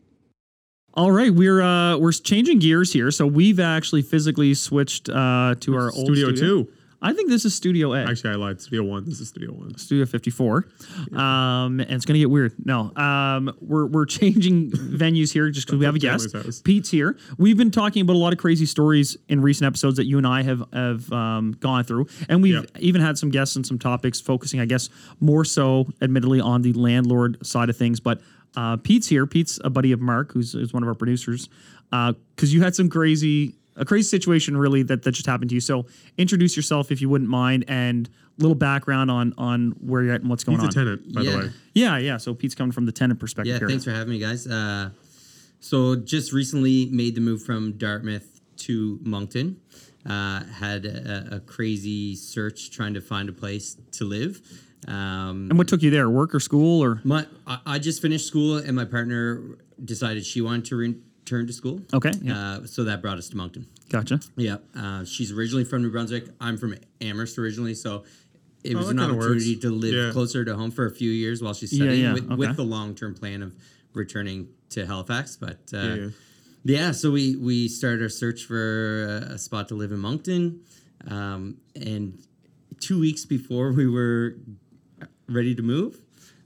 All 0.95 1.11
right, 1.11 1.33
we're 1.33 1.61
uh, 1.61 1.97
we're 1.97 2.11
changing 2.11 2.59
gears 2.59 2.93
here. 2.93 3.09
So 3.09 3.25
we've 3.25 3.59
actually 3.59 4.03
physically 4.03 4.53
switched 4.53 5.09
uh, 5.09 5.55
to 5.59 5.75
our 5.75 5.91
old 5.91 6.05
Studio 6.05 6.31
two. 6.31 6.69
I 7.01 7.11
think 7.11 7.29
this 7.29 7.43
is 7.43 7.53
Studio 7.53 7.91
A. 7.93 8.05
Actually, 8.05 8.29
I 8.29 8.35
lied. 8.35 8.61
Studio 8.61 8.83
One. 8.83 9.03
This 9.03 9.19
is 9.19 9.27
Studio 9.27 9.51
One. 9.51 9.75
Studio 9.77 10.05
54. 10.05 10.67
Um, 11.11 11.81
and 11.81 11.91
it's 11.91 12.05
going 12.05 12.13
to 12.13 12.19
get 12.19 12.29
weird. 12.29 12.53
No, 12.65 12.95
um, 12.95 13.53
we're, 13.59 13.87
we're 13.87 14.05
changing 14.05 14.71
venues 14.71 15.33
here 15.33 15.49
just 15.49 15.67
because 15.67 15.79
we 15.79 15.85
have 15.85 15.95
a 15.95 15.99
guest. 15.99 16.63
Pete's 16.63 16.89
here. 16.89 17.17
We've 17.37 17.57
been 17.57 17.71
talking 17.71 18.03
about 18.03 18.15
a 18.15 18.19
lot 18.19 18.31
of 18.31 18.39
crazy 18.39 18.65
stories 18.65 19.17
in 19.27 19.41
recent 19.41 19.67
episodes 19.67 19.97
that 19.97 20.05
you 20.05 20.17
and 20.17 20.25
I 20.25 20.43
have, 20.43 20.63
have 20.71 21.11
um, 21.11 21.57
gone 21.59 21.83
through. 21.83 22.07
And 22.29 22.41
we've 22.41 22.53
Yep. 22.53 22.67
even 22.79 23.01
had 23.01 23.17
some 23.17 23.31
guests 23.31 23.57
and 23.57 23.67
some 23.67 23.77
topics 23.79 24.21
focusing, 24.21 24.61
I 24.61 24.65
guess, 24.65 24.87
more 25.19 25.43
so, 25.43 25.87
admittedly, 26.01 26.39
on 26.39 26.61
the 26.61 26.71
landlord 26.71 27.45
side 27.45 27.69
of 27.69 27.75
things. 27.75 27.99
But 27.99 28.21
uh, 28.55 28.77
Pete's 28.77 29.07
here. 29.07 29.25
Pete's 29.25 29.59
a 29.63 29.69
buddy 29.69 29.91
of 29.91 29.99
Mark, 30.01 30.31
who's, 30.33 30.53
who's 30.53 30.73
one 30.73 30.83
of 30.83 30.89
our 30.89 30.95
producers. 30.95 31.49
Because 31.91 32.53
you 32.53 32.61
had 32.63 32.75
some 32.75 32.89
crazy, 32.89 33.55
a 33.75 33.85
crazy 33.85 34.07
situation 34.07 34.57
really 34.57 34.83
that, 34.83 35.03
that 35.03 35.11
just 35.11 35.25
happened 35.27 35.49
to 35.49 35.55
you. 35.55 35.61
So 35.61 35.85
introduce 36.17 36.55
yourself 36.55 36.91
if 36.91 37.01
you 37.01 37.09
wouldn't 37.09 37.29
mind 37.29 37.65
and 37.67 38.07
a 38.39 38.41
little 38.41 38.55
background 38.55 39.11
on 39.11 39.33
on 39.37 39.75
where 39.79 40.01
you're 40.01 40.13
at 40.15 40.21
and 40.21 40.29
what's 40.29 40.43
going 40.43 40.57
He's 40.59 40.63
a 40.63 40.79
on. 40.79 40.85
tenant, 40.85 41.13
by 41.13 41.21
Yeah. 41.21 41.31
the 41.31 41.37
way. 41.37 41.51
Yeah, 41.75 41.97
yeah. 41.99 42.17
So 42.17 42.33
Pete's 42.33 42.55
coming 42.55 42.71
from 42.71 42.87
the 42.87 42.91
tenant 42.91 43.19
perspective 43.19 43.53
Yeah, 43.53 43.59
here. 43.59 43.67
thanks 43.67 43.83
for 43.83 43.91
having 43.91 44.09
me, 44.11 44.17
guys. 44.19 44.47
Uh, 44.47 44.89
so 45.59 45.95
just 45.95 46.33
recently 46.33 46.87
made 46.87 47.13
the 47.15 47.21
move 47.21 47.43
from 47.43 47.73
Dartmouth 47.73 48.41
to 48.57 48.99
Moncton. 49.03 49.57
Uh, 50.05 50.43
had 50.45 50.85
a, 50.85 51.35
a 51.35 51.39
crazy 51.41 52.15
search 52.15 52.71
trying 52.71 52.93
to 52.95 53.01
find 53.01 53.29
a 53.29 53.33
place 53.33 53.77
to 53.91 54.03
live. 54.03 54.41
Um, 54.87 55.47
and 55.49 55.57
what 55.57 55.67
took 55.67 55.81
you 55.81 55.89
there? 55.89 56.09
Work 56.09 56.35
or 56.35 56.39
school 56.39 56.83
or? 56.83 57.01
my, 57.03 57.25
I, 57.47 57.59
I 57.65 57.79
just 57.79 58.01
finished 58.01 58.27
school, 58.27 58.57
and 58.57 58.75
my 58.75 58.85
partner 58.85 59.41
decided 59.83 60.25
she 60.25 60.41
wanted 60.41 60.65
to 60.65 60.75
return 60.75 61.47
to 61.47 61.53
school. 61.53 61.81
Okay, 61.93 62.11
yeah. 62.21 62.37
Uh, 62.37 62.65
so 62.65 62.83
that 62.83 63.01
brought 63.01 63.17
us 63.17 63.29
to 63.29 63.37
Moncton. 63.37 63.67
Gotcha. 63.89 64.19
Yeah, 64.35 64.57
uh, 64.75 65.05
she's 65.05 65.31
originally 65.31 65.63
from 65.63 65.83
New 65.83 65.91
Brunswick. 65.91 66.25
I'm 66.41 66.57
from 66.57 66.75
Amherst 67.01 67.37
originally, 67.37 67.75
so 67.75 68.03
it 68.63 68.75
was 68.75 68.87
that 68.87 68.91
an 68.93 68.99
opportunity 68.99 69.55
to 69.57 69.69
live 69.69 69.93
Yeah. 69.93 70.11
closer 70.11 70.43
to 70.45 70.55
home 70.55 70.71
for 70.71 70.85
a 70.85 70.91
few 70.91 71.11
years 71.11 71.41
while 71.41 71.53
she's 71.53 71.75
studying, 71.75 72.03
yeah, 72.03 72.13
with, 72.13 72.25
okay. 72.25 72.35
with 72.35 72.55
the 72.55 72.63
long 72.63 72.95
term 72.95 73.13
plan 73.13 73.41
of 73.43 73.55
returning 73.93 74.47
to 74.69 74.85
Halifax. 74.85 75.35
But 75.37 75.59
uh, 75.73 75.77
Yeah, 75.77 75.95
yeah, 75.95 76.09
yeah. 76.63 76.91
so 76.91 77.11
we 77.11 77.35
we 77.35 77.67
started 77.67 78.01
our 78.01 78.09
search 78.09 78.43
for 78.45 79.05
a, 79.29 79.33
a 79.33 79.37
spot 79.37 79.67
to 79.69 79.75
live 79.75 79.91
in 79.91 79.99
Moncton, 79.99 80.61
um, 81.07 81.57
and 81.75 82.17
two 82.79 82.99
weeks 82.99 83.25
before 83.25 83.71
we 83.71 83.87
were 83.87 84.37
ready 85.27 85.55
to 85.55 85.61
move, 85.61 85.97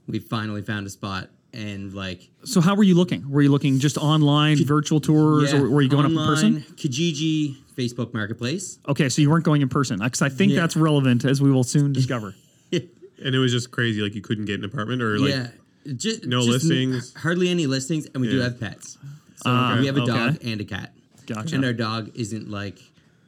we 0.06 0.18
finally 0.18 0.62
found 0.62 0.86
a 0.86 0.90
spot. 0.90 1.28
And 1.54 1.94
like 1.94 2.28
So 2.44 2.60
how 2.60 2.74
were 2.74 2.82
you 2.82 2.94
looking? 2.94 3.28
Were 3.30 3.40
you 3.40 3.50
looking 3.50 3.78
just 3.78 3.96
online, 3.96 4.62
virtual 4.66 5.00
tours, 5.00 5.54
or 5.54 5.70
were 5.70 5.80
you 5.80 5.88
going 5.88 6.04
up 6.04 6.10
in 6.10 6.16
person? 6.18 6.60
Kijiji, 6.76 7.56
Facebook 7.74 8.12
Marketplace. 8.12 8.78
Okay, 8.86 9.08
so 9.08 9.22
you 9.22 9.30
weren't 9.30 9.44
going 9.44 9.62
in 9.62 9.68
person 9.70 9.98
because 9.98 10.20
I 10.20 10.28
think 10.28 10.52
Yeah. 10.52 10.60
that's 10.60 10.76
relevant 10.76 11.24
as 11.24 11.40
we 11.40 11.50
will 11.50 11.64
soon 11.64 11.92
discover. 11.92 12.34
And 13.20 13.34
it 13.34 13.38
was 13.38 13.50
just 13.50 13.72
crazy. 13.72 14.00
Like 14.00 14.14
you 14.14 14.20
couldn't 14.20 14.44
get 14.44 14.60
an 14.60 14.64
apartment 14.64 15.02
or 15.02 15.18
like. 15.18 15.30
yeah, 15.30 15.48
just, 15.96 16.24
no 16.24 16.38
just 16.46 16.48
n- 16.48 16.52
listings? 16.70 17.14
hardly 17.16 17.48
any 17.48 17.66
listings, 17.66 18.06
and 18.14 18.20
we 18.20 18.28
do 18.30 18.38
have 18.38 18.60
pets. 18.60 18.96
So 19.38 19.42
Ah, 19.50 19.76
we 19.80 19.86
have 19.86 19.96
a 19.96 20.06
dog 20.06 20.36
okay. 20.36 20.52
and 20.52 20.60
a 20.60 20.64
cat. 20.64 20.92
Gotcha. 21.26 21.56
And 21.56 21.64
our 21.64 21.72
dog 21.72 22.12
isn't 22.14 22.48
like 22.48 22.78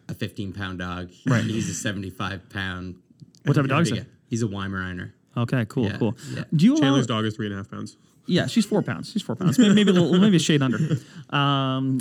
a 0.09 0.15
15 0.15 0.53
pound 0.53 0.79
dog. 0.79 1.11
Right. 1.27 1.43
He's 1.43 1.69
a 1.69 1.75
75 1.75 2.49
pound. 2.51 2.97
What 3.45 3.55
type 3.55 3.65
of 3.65 3.69
dog 3.71 3.83
is 3.83 3.91
Yeah, 3.91 4.03
it? 4.03 4.07
He's 4.29 4.45
a 4.45 4.47
Weimaraner. 4.47 5.11
Okay, 5.37 5.65
cool, 5.69 5.85
Yeah, 5.87 5.99
cool. 5.99 6.17
yeah. 6.35 6.45
Do 6.55 6.65
you 6.65 6.73
allow? 6.75 6.81
Chandler's 6.81 7.07
dog 7.07 7.25
is 7.25 7.37
three 7.37 7.47
and 7.47 7.55
a 7.55 7.59
half 7.59 7.71
pounds. 7.71 7.97
Yeah, 8.27 8.47
she's 8.47 8.65
four 8.67 8.83
pounds. 8.83 9.11
She's 9.13 9.23
four 9.23 9.35
pounds. 9.37 9.59
Maybe, 9.59 9.75
maybe 9.75 9.91
a 9.91 9.95
little, 9.95 10.19
maybe 10.19 10.37
a 10.37 10.41
shade 10.41 10.63
under. 10.63 10.79
Um, 11.35 12.01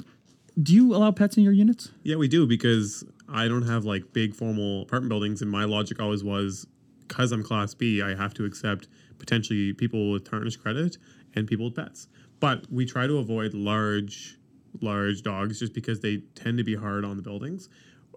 do 0.62 0.74
you 0.74 0.94
allow 0.96 1.12
pets 1.12 1.38
in 1.38 1.44
your 1.44 1.54
units? 1.54 1.90
Yeah, 2.04 2.16
we 2.18 2.28
do 2.28 2.46
because 2.48 3.04
I 3.30 3.48
don't 3.48 3.62
have 3.68 3.86
like 3.86 4.12
big 4.14 4.36
formal 4.36 4.82
apartment 4.82 5.10
buildings, 5.10 5.42
and 5.42 5.50
my 5.50 5.64
logic 5.66 6.00
always 6.02 6.24
was 6.24 6.68
because 7.08 7.32
I'm 7.32 7.44
Class 7.44 7.74
B, 7.74 8.02
I 8.02 8.16
have 8.16 8.34
to 8.36 8.46
accept 8.46 8.88
potentially 9.20 9.74
people 9.74 10.12
with 10.12 10.30
tarnished 10.30 10.62
credit 10.62 10.98
and 11.36 11.48
people 11.48 11.66
with 11.66 11.76
pets. 11.76 12.08
But 12.40 12.66
we 12.72 12.86
try 12.86 13.06
to 13.08 13.18
avoid 13.18 13.54
large, 13.54 14.38
large 14.82 15.22
dogs 15.24 15.60
just 15.60 15.74
because 15.74 16.00
they 16.02 16.18
tend 16.36 16.58
to 16.58 16.64
be 16.64 16.76
hard 16.76 17.06
on 17.06 17.16
the 17.18 17.24
buildings. 17.24 17.70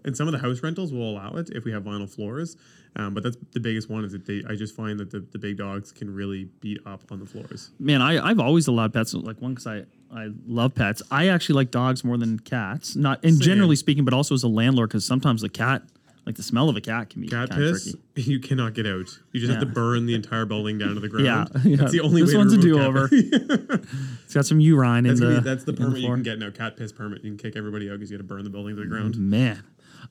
And 0.04 0.16
some 0.16 0.26
of 0.26 0.32
the 0.32 0.38
house 0.38 0.62
rentals 0.62 0.92
will 0.92 1.10
allow 1.10 1.32
it 1.34 1.50
if 1.50 1.64
we 1.64 1.70
have 1.72 1.84
vinyl 1.84 2.08
floors, 2.12 2.56
um, 2.96 3.14
but 3.14 3.22
that's 3.22 3.36
the 3.52 3.60
biggest 3.60 3.88
one. 3.88 4.04
Is 4.04 4.12
that 4.12 4.26
they? 4.26 4.42
I 4.48 4.56
just 4.56 4.74
find 4.74 4.98
that 5.00 5.10
the, 5.10 5.20
the 5.20 5.38
big 5.38 5.56
dogs 5.58 5.92
can 5.92 6.12
really 6.12 6.44
beat 6.60 6.80
up 6.86 7.02
on 7.10 7.20
the 7.20 7.26
floors. 7.26 7.70
Man, 7.78 8.02
I, 8.02 8.24
I've 8.24 8.40
always 8.40 8.66
allowed 8.66 8.92
pets. 8.92 9.14
Like 9.14 9.40
one, 9.40 9.54
because 9.54 9.66
I, 9.66 9.84
I 10.12 10.30
love 10.46 10.74
pets. 10.74 11.02
I 11.10 11.28
actually 11.28 11.54
like 11.54 11.70
dogs 11.70 12.04
more 12.04 12.16
than 12.18 12.38
cats. 12.40 12.96
Not 12.96 13.22
in 13.24 13.34
Same. 13.34 13.40
generally 13.40 13.76
speaking, 13.76 14.04
but 14.04 14.12
also 14.12 14.34
as 14.34 14.42
a 14.42 14.48
landlord, 14.48 14.90
because 14.90 15.06
sometimes 15.06 15.40
the 15.40 15.48
cat, 15.48 15.82
like 16.26 16.34
the 16.34 16.42
smell 16.42 16.68
of 16.68 16.76
a 16.76 16.80
cat, 16.80 17.08
can 17.10 17.22
be 17.22 17.28
Cat 17.28 17.50
piss, 17.50 17.92
tricky. 17.92 17.98
you 18.30 18.40
cannot 18.40 18.74
get 18.74 18.86
out. 18.86 19.08
You 19.32 19.40
just 19.40 19.50
have 19.52 19.60
to 19.60 19.66
burn 19.66 20.04
the 20.06 20.14
entire 20.14 20.44
building 20.44 20.78
down 20.78 20.94
to 20.94 21.00
the 21.00 21.08
ground. 21.08 21.24
Yeah, 21.54 21.60
yeah. 21.64 21.76
That's 21.76 21.92
the 21.92 22.00
only 22.00 22.22
This 22.22 22.32
way. 22.32 22.38
one's 22.38 22.52
to 22.54 22.58
a 22.58 22.62
do-over. 22.62 23.08
It's 24.24 24.34
got 24.34 24.46
some 24.46 24.60
urine 24.60 25.04
That's, 25.04 25.20
in 25.20 25.28
the. 25.28 25.40
be, 25.40 25.44
that's 25.44 25.64
the 25.64 25.74
permit 25.74 26.00
you 26.00 26.08
can 26.08 26.22
get 26.22 26.38
now. 26.38 26.48
Cat 26.50 26.76
piss 26.76 26.90
permit. 26.90 27.22
You 27.22 27.30
can 27.32 27.38
kick 27.38 27.54
everybody 27.54 27.90
out 27.90 27.94
because 27.98 28.10
you 28.10 28.16
got 28.16 28.22
to 28.22 28.26
burn 28.28 28.44
the 28.44 28.50
building 28.50 28.76
to 28.76 28.80
the 28.82 28.88
ground. 28.88 29.16
Man. 29.18 29.62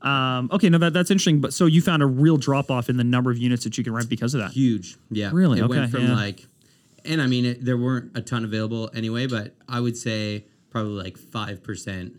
Um, 0.01 0.49
okay, 0.51 0.69
no, 0.69 0.77
that, 0.77 0.93
that's 0.93 1.11
interesting. 1.11 1.41
But 1.41 1.53
so 1.53 1.65
you 1.65 1.81
found 1.81 2.01
a 2.03 2.05
real 2.07 2.37
drop 2.37 2.69
off 2.71 2.89
in 2.89 2.97
the 2.97 3.03
number 3.03 3.31
of 3.31 3.37
units 3.37 3.63
that 3.65 3.77
you 3.77 3.83
can 3.83 3.93
rent 3.93 4.09
because 4.09 4.33
of 4.33 4.41
that. 4.41 4.51
Huge. 4.51 4.97
Yeah. 5.09 5.31
Really? 5.33 5.59
It 5.59 5.63
Okay, 5.63 5.79
went 5.79 5.91
from 5.91 6.07
yeah. 6.07 6.15
like, 6.15 6.45
and 7.05 7.21
I 7.21 7.27
mean, 7.27 7.45
it, 7.45 7.65
there 7.65 7.77
weren't 7.77 8.15
a 8.17 8.21
ton 8.21 8.43
available 8.45 8.89
anyway, 8.93 9.27
but 9.27 9.55
I 9.67 9.79
would 9.79 9.97
say 9.97 10.45
probably 10.69 10.93
like 11.03 11.17
5% 11.17 12.17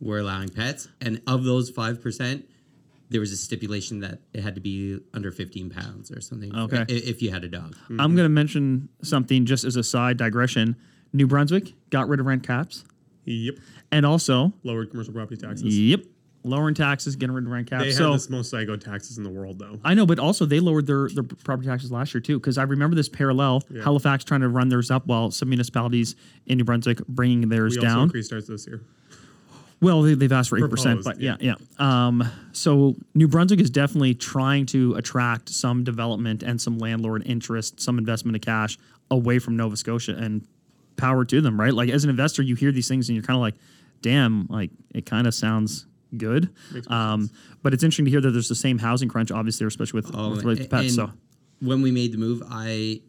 were 0.00 0.18
allowing 0.18 0.48
pets. 0.48 0.88
And 1.00 1.20
of 1.26 1.44
those 1.44 1.70
5%, 1.70 2.44
there 3.10 3.20
was 3.20 3.30
a 3.32 3.36
stipulation 3.36 4.00
that 4.00 4.20
it 4.32 4.42
had 4.42 4.54
to 4.54 4.60
be 4.60 4.98
under 5.12 5.30
15 5.30 5.70
pounds 5.70 6.10
or 6.10 6.20
something. 6.20 6.54
Okay. 6.56 6.84
If 6.88 7.20
you 7.20 7.30
had 7.30 7.44
a 7.44 7.48
dog. 7.48 7.76
I'm 7.90 8.14
going 8.16 8.24
to 8.24 8.28
mention 8.30 8.88
something 9.02 9.44
just 9.44 9.64
as 9.64 9.76
a 9.76 9.82
side 9.82 10.16
digression. 10.16 10.76
New 11.12 11.26
Brunswick 11.26 11.74
got 11.90 12.08
rid 12.08 12.20
of 12.20 12.26
rent 12.26 12.42
caps, 12.46 12.84
Yep. 13.26 13.56
and 13.90 14.06
also, 14.06 14.54
Lowered 14.62 14.90
commercial 14.90 15.12
property 15.12 15.36
taxes. 15.36 15.78
yep, 15.78 16.00
lowering 16.44 16.74
taxes, 16.74 17.16
getting 17.16 17.34
rid 17.34 17.44
of 17.44 17.50
rent 17.50 17.68
caps. 17.70 17.84
They 17.84 17.92
so 17.92 18.12
have 18.12 18.22
the 18.22 18.30
most 18.30 18.50
psycho 18.50 18.76
taxes 18.76 19.18
in 19.18 19.24
the 19.24 19.30
world, 19.30 19.58
though. 19.58 19.78
I 19.84 19.94
know, 19.94 20.06
but 20.06 20.18
also 20.18 20.44
they 20.44 20.60
lowered 20.60 20.86
their, 20.86 21.08
their 21.08 21.22
property 21.22 21.68
taxes 21.68 21.92
last 21.92 22.14
year 22.14 22.20
too. 22.20 22.38
Because 22.38 22.58
I 22.58 22.64
remember 22.64 22.96
this 22.96 23.08
parallel: 23.08 23.62
Halifax 23.82 24.24
trying 24.24 24.40
to 24.40 24.48
run 24.48 24.68
theirs 24.68 24.90
up, 24.90 25.06
while 25.06 25.30
some 25.30 25.48
municipalities 25.48 26.16
in 26.46 26.58
New 26.58 26.64
Brunswick 26.64 27.06
bringing 27.06 27.48
theirs 27.48 27.76
We 27.76 27.78
also 27.78 27.88
down. 27.88 28.02
increased 28.04 28.32
ours 28.32 28.46
this 28.46 28.66
year. 28.66 28.82
Well, 29.80 30.02
they, 30.02 30.14
they've 30.14 30.30
asked 30.30 30.50
for 30.50 30.64
eight 30.64 30.70
percent, 30.70 31.02
but 31.02 31.20
yeah, 31.20 31.36
yeah. 31.40 31.54
Um, 31.78 32.22
so 32.52 32.94
New 33.14 33.26
Brunswick 33.26 33.60
is 33.60 33.68
definitely 33.68 34.14
trying 34.14 34.66
to 34.66 34.94
attract 34.94 35.48
some 35.48 35.82
development 35.82 36.44
and 36.44 36.60
some 36.60 36.78
landlord 36.78 37.26
interest, 37.26 37.80
some 37.80 37.98
investment 37.98 38.36
of 38.36 38.42
cash 38.42 38.78
away 39.10 39.40
from 39.40 39.56
Nova 39.56 39.76
Scotia, 39.76 40.14
and 40.14 40.46
power 40.96 41.24
to 41.24 41.40
them, 41.40 41.60
right? 41.60 41.74
Like 41.74 41.90
as 41.90 42.04
an 42.04 42.10
investor, 42.10 42.42
you 42.42 42.54
hear 42.54 42.70
these 42.70 42.86
things 42.86 43.08
and 43.08 43.16
you're 43.16 43.24
kind 43.24 43.36
of 43.36 43.40
like, 43.40 43.54
"Damn!" 44.02 44.46
Like 44.48 44.70
it 44.94 45.04
kind 45.04 45.26
of 45.26 45.34
sounds 45.34 45.86
good. 46.16 46.50
Um, 46.88 47.30
but 47.62 47.72
it's 47.74 47.82
interesting 47.82 48.04
to 48.06 48.10
hear 48.10 48.20
that 48.20 48.30
there's 48.30 48.48
the 48.48 48.54
same 48.54 48.78
housing 48.78 49.08
crunch, 49.08 49.30
obviously, 49.30 49.66
especially 49.66 50.00
with, 50.02 50.10
Oh, 50.14 50.30
with 50.30 50.44
related 50.44 50.64
to 50.64 50.68
pets. 50.68 50.94
So 50.94 51.10
when 51.60 51.82
we 51.82 51.90
made 51.90 52.12
the 52.12 52.18
move, 52.18 52.42
I 52.48 53.00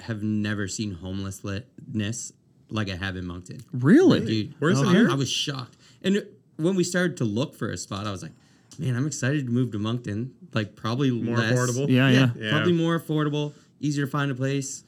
have 0.00 0.22
never 0.22 0.68
seen 0.68 0.92
homelessness 0.92 2.32
like 2.70 2.90
I 2.90 2.96
have 2.96 3.16
in 3.16 3.26
Moncton. 3.26 3.60
really, 3.72 4.20
Dude, 4.24 4.54
Where's 4.58 4.80
it 4.80 4.86
I, 4.86 4.92
here? 4.92 5.10
I 5.10 5.14
was 5.14 5.30
shocked. 5.30 5.76
And 6.02 6.22
when 6.56 6.74
we 6.76 6.84
started 6.84 7.16
to 7.18 7.24
look 7.24 7.54
for 7.54 7.70
a 7.70 7.76
spot, 7.76 8.06
I 8.06 8.10
was 8.12 8.22
like, 8.22 8.32
man, 8.78 8.94
I'm 8.94 9.06
excited 9.06 9.46
to 9.46 9.52
move 9.52 9.72
to 9.72 9.78
Moncton. 9.78 10.34
Like 10.54 10.76
probably 10.76 11.10
More 11.10 11.36
less, 11.38 11.52
affordable. 11.52 11.88
Yeah, 11.88 12.08
yeah. 12.10 12.30
Yeah. 12.36 12.50
Probably 12.50 12.72
more 12.72 12.98
affordable, 12.98 13.52
easier 13.80 14.04
to 14.06 14.10
find 14.10 14.30
a 14.30 14.34
place. 14.34 14.84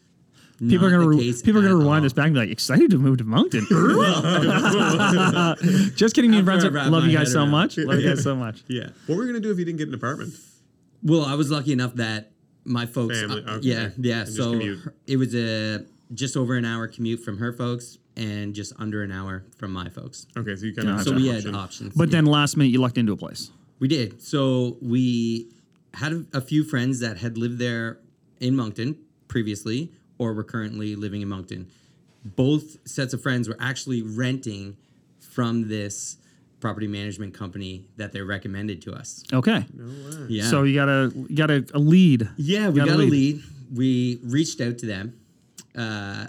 People 0.69 0.87
are 0.87 0.91
gonna 0.91 1.09
re- 1.09 1.35
people 1.43 1.61
are 1.61 1.63
gonna 1.63 1.77
rewind 1.77 2.01
all. 2.01 2.03
this 2.03 2.13
back 2.13 2.27
and 2.27 2.35
be 2.35 2.41
like, 2.41 2.51
excited 2.51 2.91
to 2.91 2.99
move 2.99 3.19
to 3.19 3.25
Moncton. 3.25 3.67
Just 5.97 6.15
kidding, 6.15 6.31
New 6.31 6.39
After 6.41 6.51
I 6.51 6.71
Brunswick. 6.71 6.91
Love 6.93 7.07
you 7.07 7.17
guys 7.17 7.33
so 7.33 7.41
around. 7.41 7.51
much. 7.51 7.79
Love 7.79 8.01
you 8.01 8.09
guys 8.09 8.23
so 8.23 8.37
much. 8.37 8.63
Yeah. 8.69 8.89
What 9.07 9.17
were 9.17 9.23
we 9.23 9.27
gonna 9.29 9.41
do 9.41 9.51
if 9.51 9.59
you 9.59 9.65
didn't 9.65 9.79
get 9.79 9.89
an 9.89 9.95
apartment? 9.95 10.35
Well, 11.03 11.25
I 11.25 11.35
was 11.35 11.51
lucky 11.51 11.73
enough 11.73 11.95
that 11.95 12.33
my 12.65 12.87
folks, 12.87 13.21
Family, 13.21 13.45
uh, 13.47 13.53
okay. 13.57 13.67
yeah, 13.69 13.89
yeah. 13.97 14.21
And 14.21 14.29
So 14.29 14.61
her- 14.61 14.95
it 15.07 15.17
was 15.17 15.35
a 15.35 15.85
just 16.15 16.37
over 16.37 16.57
an 16.57 16.65
hour 16.65 16.87
commute 16.89 17.21
from 17.21 17.39
her 17.39 17.53
folks, 17.53 17.99
and 18.17 18.55
just 18.55 18.73
under 18.79 19.03
an 19.03 19.13
hour 19.13 19.45
from 19.57 19.73
my 19.73 19.89
folks. 19.89 20.27
Okay, 20.37 20.57
so 20.57 20.67
you 20.67 20.75
kind 20.75 20.89
of 20.89 20.97
Gotcha. 20.99 21.11
So 21.11 21.17
we 21.17 21.29
had 21.29 21.37
option. 21.39 21.55
options. 21.55 21.95
But 21.95 22.09
yeah. 22.09 22.13
then 22.17 22.27
last 22.27 22.57
minute, 22.57 22.71
you 22.71 22.81
lucked 22.81 22.99
into 22.99 23.13
a 23.13 23.17
place. 23.17 23.51
We 23.79 23.89
did. 23.89 24.21
So 24.23 24.77
we 24.83 25.51
had 25.95 26.13
a, 26.13 26.25
a 26.35 26.41
few 26.41 26.65
friends 26.65 27.01
that 27.01 27.19
had 27.19 27.39
lived 27.39 27.59
there 27.59 27.99
in 28.41 28.57
Moncton 28.57 28.97
previously 29.29 29.93
or 30.21 30.33
we 30.33 30.37
were 30.37 30.45
currently 30.45 30.95
living 30.95 31.23
in 31.23 31.29
Moncton. 31.29 31.67
Both 32.25 32.77
sets 32.87 33.15
of 33.15 33.23
friends 33.23 33.49
were 33.49 33.57
actually 33.59 34.03
renting 34.03 34.77
from 35.19 35.69
this 35.69 36.19
property 36.61 36.87
management 36.87 37.33
company 37.33 37.87
that 37.97 38.13
they 38.13 38.21
recommended 38.21 38.83
to 38.83 38.93
us. 38.93 39.25
Okay. 39.33 39.65
No 39.75 40.27
Yeah. 40.29 40.45
So 40.45 40.65
you 40.65 40.75
got 40.75 40.91
a 40.91 41.11
you 41.29 41.35
got 41.37 41.51
a, 41.51 41.65
a 41.73 41.79
lead. 41.79 42.29
yeah, 42.37 42.69
we 42.69 42.81
got 42.81 42.89
got, 42.89 42.99
a 43.01 43.03
a 43.03 43.05
lead. 43.05 43.11
lead. 43.37 43.43
We 43.75 44.21
reached 44.23 44.61
out 44.61 44.77
to 44.79 44.87
them. 44.87 45.19
Uh, 45.75 46.27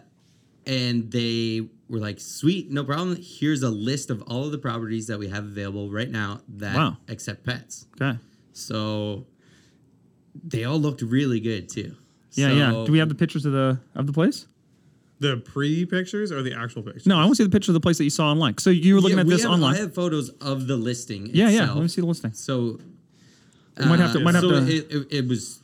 and 0.66 1.12
they 1.12 1.68
were 1.90 2.00
like, 2.00 2.20
"Sweet, 2.22 2.72
no 2.72 2.86
problem. 2.86 3.18
Here's 3.20 3.62
a 3.64 3.70
list 3.70 4.10
of 4.10 4.22
all 4.22 4.46
of 4.46 4.52
the 4.54 4.58
properties 4.60 5.08
that 5.08 5.20
we 5.20 5.28
have 5.28 5.44
available 5.44 5.92
right 5.92 6.10
now 6.10 6.42
that 6.48 6.76
Wow. 6.76 6.98
accept 7.10 7.44
pets." 7.46 7.88
Okay. 8.00 8.18
So 8.54 9.26
they 10.48 10.64
all 10.64 10.80
looked 10.80 11.02
really 11.02 11.42
good 11.42 11.68
too. 11.68 11.98
Yeah, 12.34 12.52
yeah. 12.52 12.84
Do 12.86 12.92
we 12.92 13.00
have 13.00 13.10
the 13.10 13.16
pictures 13.16 13.46
of 13.46 13.52
the 13.54 13.80
of 13.96 14.08
the 14.08 14.14
place? 14.14 14.46
The 15.20 15.38
pre 15.38 15.86
pictures 15.86 16.32
or 16.32 16.42
the 16.42 16.54
actual 16.54 16.82
pictures? 16.82 17.06
No, 17.06 17.16
I 17.16 17.20
want 17.26 17.32
to 17.32 17.36
see 17.36 17.44
the 17.44 17.50
picture 17.50 17.72
of 17.72 17.76
the 17.76 17.80
place 17.80 17.98
that 18.00 18.06
you 18.06 18.10
saw 18.10 18.32
online. 18.32 18.58
So 18.58 18.70
you 18.72 18.96
were 18.96 19.02
looking 19.02 19.18
Yeah, 19.18 19.22
at 19.22 19.28
we 19.28 19.34
this 19.34 19.44
have- 19.44 19.52
online. 19.52 19.76
I 19.76 19.80
have 19.80 19.94
photos 19.94 20.30
of 20.42 20.68
the 20.68 20.76
listing. 20.78 21.30
yeah, 21.34 21.50
yeah. 21.50 21.72
Let 21.72 21.82
me 21.84 21.88
see 21.88 22.02
the 22.02 22.08
listing. 22.08 22.34
So 22.34 22.80
might 23.80 24.00
have 24.00 24.14
to- 24.14 24.20
uh, 24.20 24.22
might 24.24 24.34
have 24.36 24.42
so 24.44 24.50
to- 24.52 24.68
It, 24.68 24.88
it, 24.92 25.08
it 25.12 25.28
was 25.28 25.60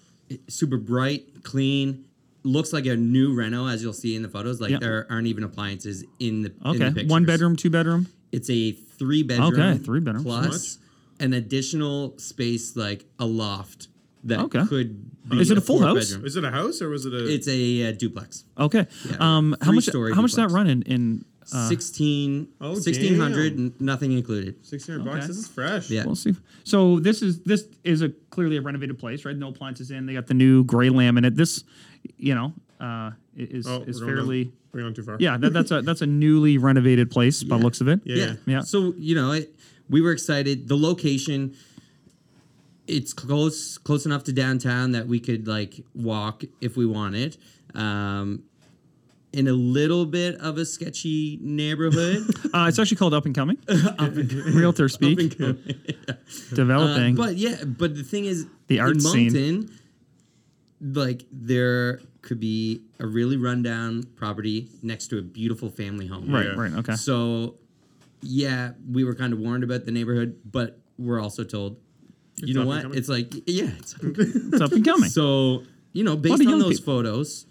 super 0.47 0.77
bright, 0.77 1.43
clean. 1.43 2.05
Looks 2.43 2.71
like 2.71 2.85
a 2.85 2.95
new 2.95 3.33
reno, 3.33 3.67
as 3.67 3.81
you'll 3.81 3.93
see 3.93 4.15
in 4.15 4.21
the 4.21 4.29
photos. 4.29 4.61
Like 4.61 4.71
Yeah. 4.71 4.77
there 4.79 5.07
aren't 5.09 5.27
even 5.27 5.43
appliances 5.43 6.03
in 6.19 6.43
the 6.43 6.51
in 6.65 6.83
Okay, 6.83 6.89
the 6.89 7.05
one 7.07 7.25
bedroom, 7.25 7.55
two 7.55 7.69
bedroom. 7.69 8.07
It's 8.31 8.49
a 8.49 8.71
three 8.73 9.23
bedroom. 9.23 9.53
Okay, 9.53 9.77
three 9.79 9.99
bedroom. 10.01 10.23
plus 10.23 10.77
an 11.19 11.33
additional 11.33 12.13
space 12.19 12.75
like 12.75 13.05
a 13.19 13.25
loft 13.25 13.87
that 14.23 14.39
Okay. 14.41 14.65
could. 14.67 15.09
Be 15.29 15.39
Is 15.41 15.51
it 15.51 15.57
a 15.57 15.61
full 15.61 15.81
house? 15.81 16.09
bedroom. 16.11 16.25
Is 16.25 16.35
it 16.35 16.43
a 16.43 16.51
house 16.51 16.81
or 16.81 16.89
was 16.89 17.05
it 17.05 17.13
a? 17.13 17.27
It's 17.33 17.47
a 17.47 17.89
uh, 17.89 17.91
duplex. 17.93 18.43
Okay. 18.57 18.85
Yeah. 19.09 19.15
Um, 19.19 19.55
how 19.61 19.71
much? 19.71 19.85
Three-story 19.85 20.13
How 20.15 20.21
much 20.21 20.31
does 20.31 20.35
that 20.37 20.41
duplex. 20.49 20.53
run 20.53 20.67
in? 20.67 20.81
in 20.83 21.25
uh, 21.53 21.69
16, 21.69 22.47
Oh, 22.59 22.71
1600, 22.71 23.55
damn. 23.55 23.73
nothing 23.79 24.11
included. 24.11 24.65
sixteen 24.65 24.95
hundred 24.97 25.05
bucks. 25.05 25.17
Okay. 25.19 25.27
This 25.27 25.37
is 25.37 25.47
fresh. 25.47 25.89
Yeah. 25.89 26.05
We'll 26.05 26.15
see. 26.15 26.35
So 26.65 26.99
this 26.99 27.21
is 27.21 27.41
this 27.43 27.63
is 27.85 28.01
a 28.01 28.09
clearly 28.31 28.57
a 28.57 28.61
renovated 28.61 28.99
place, 28.99 29.23
right? 29.25 29.35
No 29.35 29.49
appliances 29.49 29.89
in. 29.91 30.05
They 30.05 30.13
got 30.13 30.27
the 30.27 30.33
new 30.33 30.63
gray 30.65 30.89
laminate. 30.89 31.35
This, 31.35 31.63
you 32.17 32.35
know, 32.35 32.53
uh, 32.81 33.11
is 33.35 33.65
Oh, 33.67 33.83
is 33.87 34.01
we're 34.01 34.07
fairly. 34.07 34.43
Down, 34.45 34.53
we're 34.73 34.81
going 34.81 34.93
too 34.93 35.03
far. 35.03 35.15
Yeah, 35.19 35.37
that, 35.37 35.53
that's 35.53 35.71
a 35.71 35.81
that's 35.81 36.01
a 36.01 36.05
newly 36.05 36.57
renovated 36.57 37.09
place 37.09 37.43
by 37.43 37.57
the 37.57 37.63
looks 37.63 37.79
of 37.81 37.87
it. 37.87 38.01
Yeah. 38.03 38.15
yeah. 38.25 38.33
Yeah. 38.45 38.61
So 38.61 38.93
you 38.97 39.15
know, 39.15 39.31
it, 39.31 39.55
we 39.89 40.01
were 40.01 40.11
excited. 40.11 40.67
The 40.67 40.75
location, 40.77 41.55
it's 42.87 43.13
close 43.13 43.77
close 43.77 44.05
enough 44.05 44.23
to 44.25 44.33
downtown 44.33 44.91
that 44.93 45.07
we 45.07 45.19
could 45.19 45.47
like 45.47 45.83
walk 45.93 46.43
if 46.61 46.77
we 46.77 46.85
wanted. 46.85 47.37
Um, 47.75 48.43
in 49.33 49.47
a 49.47 49.51
little 49.53 50.05
bit 50.05 50.35
of 50.39 50.57
a 50.57 50.65
sketchy 50.65 51.37
neighborhood, 51.41 52.23
Uh, 52.53 52.65
it's 52.67 52.79
actually 52.79 52.97
called 52.97 53.13
Up 53.13 53.25
and 53.25 53.35
Coming. 53.35 53.57
Realtor 54.55 54.87
speak. 54.89 55.37
Developing. 56.53 57.13
Uh, 57.19 57.23
but 57.23 57.35
yeah, 57.35 57.63
but 57.65 57.95
the 57.95 58.03
thing 58.03 58.25
is, 58.25 58.47
The 58.67 58.79
art 58.79 58.93
in 58.95 58.99
scene. 59.01 59.23
Moncton, 59.33 59.79
like 60.81 61.25
there 61.31 61.99
could 62.21 62.39
be 62.39 62.81
a 62.99 63.05
really 63.07 63.37
rundown 63.37 64.03
property 64.15 64.69
next 64.81 65.07
to 65.07 65.17
a 65.17 65.21
beautiful 65.21 65.69
family 65.69 66.07
home. 66.07 66.31
right. 66.33 66.45
Yeah. 66.45 66.51
Right. 66.59 66.73
Okay. 66.73 66.95
So, 66.95 67.55
yeah, 68.21 68.71
we 68.89 69.03
were 69.03 69.13
kind 69.15 69.33
of 69.33 69.39
warned 69.39 69.63
about 69.63 69.85
the 69.85 69.91
neighborhood, 69.91 70.39
but 70.49 70.79
we're 70.97 71.21
also 71.21 71.43
told, 71.43 71.77
you 72.37 72.53
know 72.53 72.65
what? 72.65 72.95
It's 72.95 73.09
like, 73.09 73.33
yeah, 73.45 73.69
it's 73.77 73.95
It's 74.01 74.61
up 74.61 74.71
and 74.71 74.85
coming. 74.85 75.09
so 75.09 75.63
you 75.93 76.03
know, 76.03 76.15
based 76.15 76.45
on 76.45 76.59
those 76.59 76.79
people. 76.79 76.95
photos, 76.95 77.45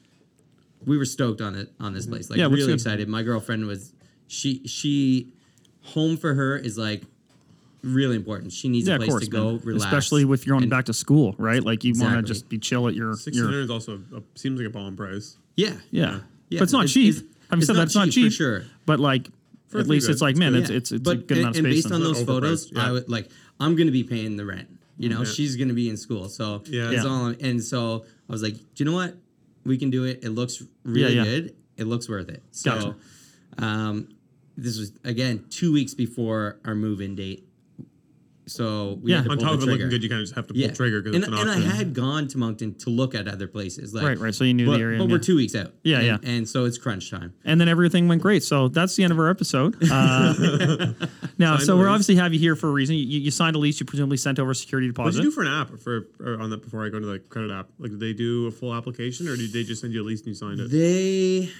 we 0.84 0.96
were 0.96 1.04
stoked 1.04 1.40
on 1.40 1.54
it 1.54 1.72
on 1.80 1.92
this 1.94 2.04
mm-hmm. 2.04 2.14
place. 2.14 2.30
Like 2.30 2.38
Yeah, 2.38 2.46
it 2.46 2.50
really 2.50 2.72
excited. 2.72 3.08
My 3.08 3.22
girlfriend 3.22 3.66
was 3.66 3.92
she 4.28 4.66
she 4.66 5.32
home 5.82 6.16
for 6.16 6.34
her 6.34 6.56
is 6.56 6.78
like 6.78 7.02
really 7.82 8.16
important. 8.16 8.52
She 8.52 8.68
needs 8.68 8.88
yeah, 8.88 8.94
a 8.94 8.98
place 8.98 9.10
course, 9.10 9.24
to 9.24 9.30
go, 9.30 9.52
man. 9.52 9.60
relax, 9.64 9.84
Especially 9.84 10.22
if 10.32 10.46
you're 10.46 10.56
on 10.56 10.62
and- 10.62 10.70
back 10.70 10.86
to 10.86 10.92
school, 10.92 11.34
right? 11.38 11.62
Like 11.62 11.84
you 11.84 11.94
want 11.96 12.14
to 12.14 12.22
just 12.22 12.48
be 12.48 12.58
chill 12.58 12.88
at 12.88 12.94
your 12.94 13.14
Sixteen 13.14 13.34
your 13.34 13.46
hundred 13.46 13.62
is 13.62 13.70
also 13.70 14.00
a, 14.14 14.22
seems 14.34 14.60
like 14.60 14.68
a 14.68 14.70
bomb 14.70 14.96
price. 14.96 15.36
yeah, 15.56 15.74
yeah. 15.90 16.20
Yeah, 16.48 16.60
But 16.60 16.64
it's 16.64 16.72
not 16.72 16.84
it's- 16.84 16.92
cheap. 16.92 17.16
it's- 17.16 17.32
Having 17.50 17.58
it's 17.58 17.66
said 17.68 17.76
that, 17.76 17.94
not 17.94 18.10
cheap, 18.10 18.26
for 18.26 18.30
sure. 18.32 18.64
But 18.86 18.98
like, 18.98 19.28
For 19.68 19.78
at 19.78 19.86
least 19.86 20.08
beds, 20.08 20.16
it's 20.16 20.22
like, 20.22 20.32
it's 20.32 20.38
man, 20.40 20.52
good. 20.52 20.62
it's 20.62 20.70
it's 20.70 20.92
it's 20.92 21.02
but 21.02 21.10
a 21.18 21.20
good 21.20 21.38
and, 21.38 21.38
amount 21.38 21.56
of 21.56 21.60
space. 21.60 21.64
and 21.64 21.72
space. 21.74 21.84
based 21.84 21.94
on 21.94 22.02
those 22.02 22.22
photos, 22.24 22.72
yeah. 22.72 22.88
I 22.88 22.92
would 22.92 23.08
like 23.08 23.28
I'm 23.60 23.76
gonna 23.76 23.92
be 23.92 24.02
paying 24.02 24.36
the 24.36 24.44
rent. 24.44 24.68
You 24.98 25.08
know, 25.10 25.18
Yeah. 25.20 25.24
she's 25.30 25.56
gonna 25.56 25.74
be 25.74 25.88
in 25.88 25.96
school, 25.96 26.28
so 26.28 26.62
Yeah. 26.66 26.90
that's 26.90 27.04
Yeah. 27.04 27.10
all. 27.10 27.26
And 27.40 27.62
so 27.62 28.04
I 28.28 28.32
was 28.32 28.42
like, 28.42 28.54
do 28.54 28.60
you 28.78 28.84
know 28.86 28.92
what? 28.94 29.16
We 29.64 29.76
can 29.78 29.90
do 29.90 30.04
it. 30.04 30.20
It 30.22 30.30
looks 30.30 30.62
really 30.84 31.16
yeah. 31.16 31.24
good. 31.24 31.54
It 31.76 31.84
looks 31.86 32.08
worth 32.08 32.28
it. 32.30 32.42
So, 32.50 32.70
Gotcha. 32.70 32.96
um, 33.58 34.08
this 34.56 34.78
was 34.78 34.92
again 35.04 35.44
two 35.50 35.72
weeks 35.72 35.92
before 35.92 36.58
our 36.64 36.74
move-in 36.74 37.14
date. 37.14 37.45
So 38.48 39.00
Yeah. 39.02 39.24
On 39.28 39.38
top 39.38 39.54
of 39.54 39.62
it 39.62 39.66
looking 39.66 39.88
good, 39.88 40.02
you 40.04 40.08
kind 40.08 40.20
of 40.20 40.26
just 40.26 40.36
have 40.36 40.46
to 40.46 40.54
pull 40.54 40.62
Yeah, 40.62 40.70
trigger 40.72 41.02
because 41.02 41.16
and, 41.16 41.24
it's 41.24 41.42
an 41.42 41.48
and 41.48 41.64
I 41.72 41.74
had 41.74 41.94
gone 41.94 42.28
to 42.28 42.38
Moncton 42.38 42.74
to 42.76 42.90
look 42.90 43.14
at 43.14 43.26
other 43.26 43.48
places, 43.48 43.92
like 43.92 44.04
right, 44.04 44.18
right. 44.18 44.34
So 44.34 44.44
you 44.44 44.54
knew 44.54 44.66
But, 44.66 44.76
the 44.76 44.82
area. 44.84 44.98
but 44.98 45.04
and 45.04 45.12
we're 45.12 45.18
two 45.18 45.34
weeks 45.36 45.54
out. 45.56 45.72
Yeah, 45.82 45.98
and, 45.98 46.06
yeah. 46.06 46.18
And 46.30 46.48
so 46.48 46.64
it's 46.64 46.78
crunch 46.78 47.10
time. 47.10 47.34
and 47.44 47.60
then 47.60 47.68
everything 47.68 48.06
went 48.06 48.22
great. 48.22 48.44
So 48.44 48.68
that's 48.68 48.94
the 48.94 49.02
end 49.02 49.12
of 49.12 49.18
our 49.18 49.28
episode. 49.28 49.76
Uh, 49.90 50.92
now, 51.38 51.56
so 51.58 51.76
we're 51.76 51.88
obviously 51.88 52.14
have 52.16 52.32
you 52.32 52.38
here 52.38 52.54
for 52.56 52.68
a 52.68 52.72
reason. 52.72 52.94
You, 52.96 53.02
you 53.20 53.30
signed 53.30 53.56
a 53.56 53.58
lease. 53.58 53.80
You 53.80 53.86
presumably 53.86 54.16
sent 54.16 54.38
over 54.38 54.52
a 54.52 54.54
security 54.54 54.88
What 54.88 54.96
did 54.96 55.02
deposit. 55.02 55.18
you 55.24 55.24
do 55.24 55.30
for 55.32 55.42
an 55.42 55.48
app 55.48 55.70
for 55.80 56.06
or 56.20 56.40
on 56.40 56.50
that 56.50 56.62
before 56.62 56.84
I 56.86 56.88
go 56.88 57.00
to 57.00 57.06
the 57.06 57.18
credit 57.18 57.50
app? 57.50 57.68
Like, 57.78 57.90
did 57.90 58.00
they 58.00 58.12
do 58.12 58.46
a 58.46 58.50
full 58.50 58.72
application 58.74 59.26
or 59.28 59.36
did 59.36 59.52
they 59.52 59.64
just 59.64 59.80
send 59.80 59.92
you 59.92 60.02
a 60.02 60.04
lease 60.04 60.20
and 60.20 60.28
you 60.28 60.34
signed 60.34 60.60
it? 60.60 60.70
They 60.70 61.50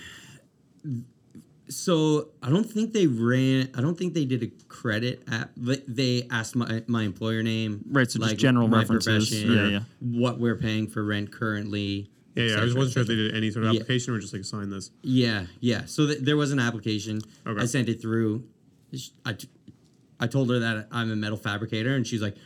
so 1.68 2.28
I 2.42 2.50
don't 2.50 2.64
think 2.70 2.92
they 2.92 3.06
ran. 3.06 3.70
I 3.76 3.80
don't 3.80 3.96
think 3.98 4.14
they 4.14 4.24
did 4.24 4.42
a 4.42 4.48
credit 4.68 5.22
app. 5.30 5.50
But 5.56 5.82
they 5.88 6.26
asked 6.30 6.54
my 6.56 6.82
my 6.86 7.02
employer 7.02 7.42
name, 7.42 7.84
Right, 7.90 8.10
so 8.10 8.18
just 8.20 8.36
general 8.36 8.68
my 8.68 8.78
references. 8.80 9.32
Yeah, 9.32 9.66
yeah. 9.68 9.80
What 10.00 10.38
we're 10.38 10.56
paying 10.56 10.86
for 10.86 11.04
rent 11.04 11.32
currently. 11.32 12.10
yeah, 12.34 12.44
yeah. 12.44 12.44
I 12.44 12.44
et 12.44 12.48
just 12.48 12.54
cetera, 12.68 12.78
wasn't 12.78 12.92
sure 12.94 13.02
if 13.02 13.08
they 13.08 13.16
did 13.16 13.34
any 13.34 13.50
sort 13.50 13.64
of 13.64 13.72
Yeah. 13.74 13.80
application 13.80 14.14
or 14.14 14.18
just 14.18 14.32
like 14.32 14.44
sign 14.44 14.70
this. 14.70 14.90
Yeah, 15.02 15.46
yeah. 15.60 15.84
So 15.86 16.06
th- 16.06 16.20
there 16.20 16.36
was 16.36 16.52
an 16.52 16.58
application. 16.60 17.20
Okay. 17.46 17.62
I 17.62 17.66
sent 17.66 17.88
it 17.88 18.00
through. 18.00 18.44
Sh- 18.94 19.08
I, 19.24 19.32
t- 19.32 19.48
I 20.20 20.26
told 20.28 20.50
her 20.50 20.58
that 20.60 20.88
I'm 20.92 21.10
a 21.10 21.16
metal 21.16 21.36
fabricator, 21.36 21.94
and 21.96 22.06
she's 22.06 22.22
like, 22.22 22.36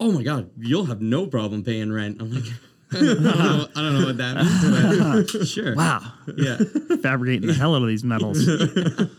"Oh 0.00 0.10
my 0.12 0.22
god, 0.22 0.50
you'll 0.58 0.86
have 0.86 1.00
no 1.02 1.26
problem 1.26 1.62
paying 1.62 1.92
rent." 1.92 2.20
I'm 2.20 2.32
like, 2.32 2.44
I 2.92 2.98
don't 2.98 3.22
know, 3.22 3.68
I 3.76 3.80
don't 3.82 4.00
know 4.00 4.06
what 4.06 4.16
that 4.16 4.36
means, 4.36 5.28
but 5.36 5.46
sure. 5.48 5.74
wow, 5.74 6.00
Yeah. 6.36 6.56
fabricating 7.02 7.46
the 7.46 7.54
hell 7.54 7.74
out 7.74 7.82
of 7.82 7.88
these 7.88 8.04
metals. 8.04 8.38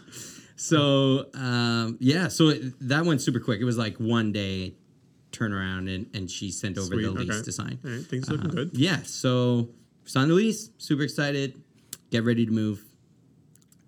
So 0.62 1.28
um, 1.36 1.96
yeah, 2.02 2.28
so 2.28 2.50
it, 2.50 2.74
that 2.90 3.06
went 3.06 3.22
super 3.22 3.40
quick. 3.40 3.62
It 3.62 3.64
was 3.64 3.78
like 3.78 3.96
one 3.96 4.34
day 4.34 4.76
turnaround, 5.32 5.94
and, 5.94 6.08
and 6.14 6.30
she 6.30 6.52
sent 6.52 6.78
over 6.78 6.88
Sweet, 6.88 7.04
the 7.04 7.12
lease 7.12 7.32
okay. 7.32 7.44
to 7.44 7.52
sign. 7.54 7.80
All 7.86 7.92
right, 7.92 8.06
things 8.06 8.30
looking 8.30 8.50
good. 8.50 8.72
Yeah, 8.74 8.98
so 9.04 9.70
signed 10.04 10.30
the 10.32 10.36
lease. 10.36 10.70
Super 10.78 11.04
excited. 11.04 11.64
Get 12.12 12.26
ready 12.26 12.46
to 12.46 12.52
move. 12.52 12.84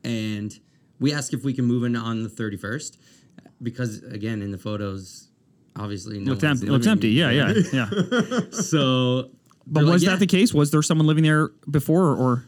And 0.05 0.57
we 0.97 1.13
asked 1.13 1.34
if 1.34 1.43
we 1.43 1.51
can 1.51 1.65
move 1.65 1.84
in 1.84 1.97
on 1.97 2.23
the 2.23 2.29
31st 2.29 2.95
because 3.61 4.01
again, 4.03 4.41
in 4.41 4.51
the 4.51 4.57
photos, 4.57 5.27
obviously 5.75 6.19
no 6.19 6.32
Looked 6.32 6.43
one's 6.43 6.61
empty. 6.61 6.71
Looks 6.71 6.88
empty. 6.88 7.09
Yeah, 7.09 7.32
yeah, 7.32 7.53
yeah. 7.73 7.89
So, 8.51 9.32
But 9.72 9.80
they're 9.82 9.88
like, 9.88 9.93
was 9.93 10.03
"Yeah." 10.03 10.09
that 10.11 10.19
the 10.19 10.28
case? 10.28 10.53
Was 10.53 10.69
there 10.72 10.82
someone 10.82 11.07
living 11.07 11.24
there 11.24 11.47
before, 11.69 12.13
or 12.15 12.45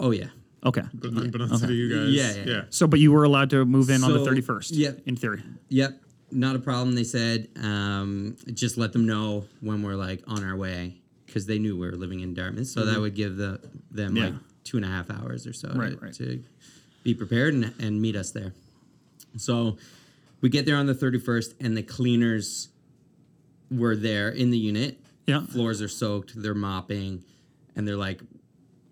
Oh 0.00 0.10
yeah. 0.10 0.28
okay? 0.64 0.82
But, 0.94 1.14
but 1.30 1.40
not 1.40 1.60
to 1.60 1.72
you 1.72 1.88
guys. 1.94 2.12
Yeah, 2.14 2.44
yeah. 2.52 2.62
So, 2.70 2.86
but 2.86 2.98
you 2.98 3.12
were 3.12 3.24
allowed 3.24 3.50
to 3.50 3.64
move 3.64 3.90
in 3.90 4.02
on 4.02 4.12
the 4.12 4.24
thirty 4.24 4.40
first. 4.40 4.72
yeah. 4.72 4.92
in 5.06 5.14
theory. 5.16 5.42
Yep, 5.68 6.00
not 6.30 6.56
a 6.56 6.58
problem. 6.58 6.94
They 6.94 7.04
said 7.04 7.48
um, 7.62 8.36
just 8.54 8.76
let 8.78 8.92
them 8.92 9.06
know 9.06 9.44
when 9.60 9.82
we're 9.82 9.94
like 9.96 10.22
on 10.26 10.42
our 10.44 10.56
way 10.56 10.96
because 11.26 11.46
they 11.46 11.58
knew 11.58 11.76
we 11.78 11.86
were 11.86 11.96
living 11.96 12.20
in 12.20 12.34
Dartmouth, 12.34 12.66
so 12.68 12.84
that 12.86 12.98
would 12.98 13.14
give 13.14 13.36
the 13.36 13.60
them 13.90 14.16
Yeah. 14.16 14.24
like 14.24 14.34
two 14.64 14.76
and 14.78 14.86
a 14.86 14.88
half 14.88 15.10
hours 15.10 15.46
or 15.46 15.52
so 15.52 15.68
Right, 15.74 15.90
to, 15.92 15.96
right. 16.04 16.14
to 16.14 16.42
be 17.02 17.14
prepared 17.14 17.52
and, 17.54 17.74
and 17.80 18.00
meet 18.00 18.16
us 18.16 18.30
there. 18.30 18.52
So 19.36 19.76
we 20.40 20.48
get 20.48 20.64
there 20.66 20.76
on 20.76 20.86
the 20.86 20.94
thirty 20.94 21.18
first, 21.18 21.54
and 21.60 21.76
the 21.76 21.82
cleaners 21.82 22.68
were 23.70 23.96
there 23.96 24.28
in 24.30 24.50
the 24.50 24.58
unit. 24.58 24.98
Yeah. 25.26 25.46
floors 25.46 25.80
are 25.82 25.88
soaked. 25.88 26.32
They're 26.40 26.54
mopping, 26.54 27.22
and 27.76 27.86
they're 27.86 27.96
like, 27.96 28.20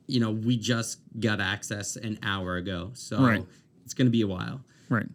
you 0.06 0.20
know, 0.20 0.30
we 0.30 0.56
just 0.56 0.98
got 1.18 1.40
access 1.40 1.96
an 1.96 2.18
hour 2.22 2.56
ago, 2.56 2.90
so 2.94 3.20
Right. 3.22 3.44
it's 3.84 3.94
gonna 3.94 4.10
be 4.10 4.22
a 4.22 4.26
while 4.26 4.64
Right. 4.88 5.08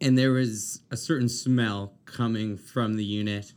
and 0.00 0.16
there 0.18 0.32
was 0.32 0.80
a 0.90 0.96
certain 0.96 1.28
smell 1.28 1.94
coming 2.04 2.56
from 2.58 2.94
the 2.94 3.04
unit. 3.04 3.52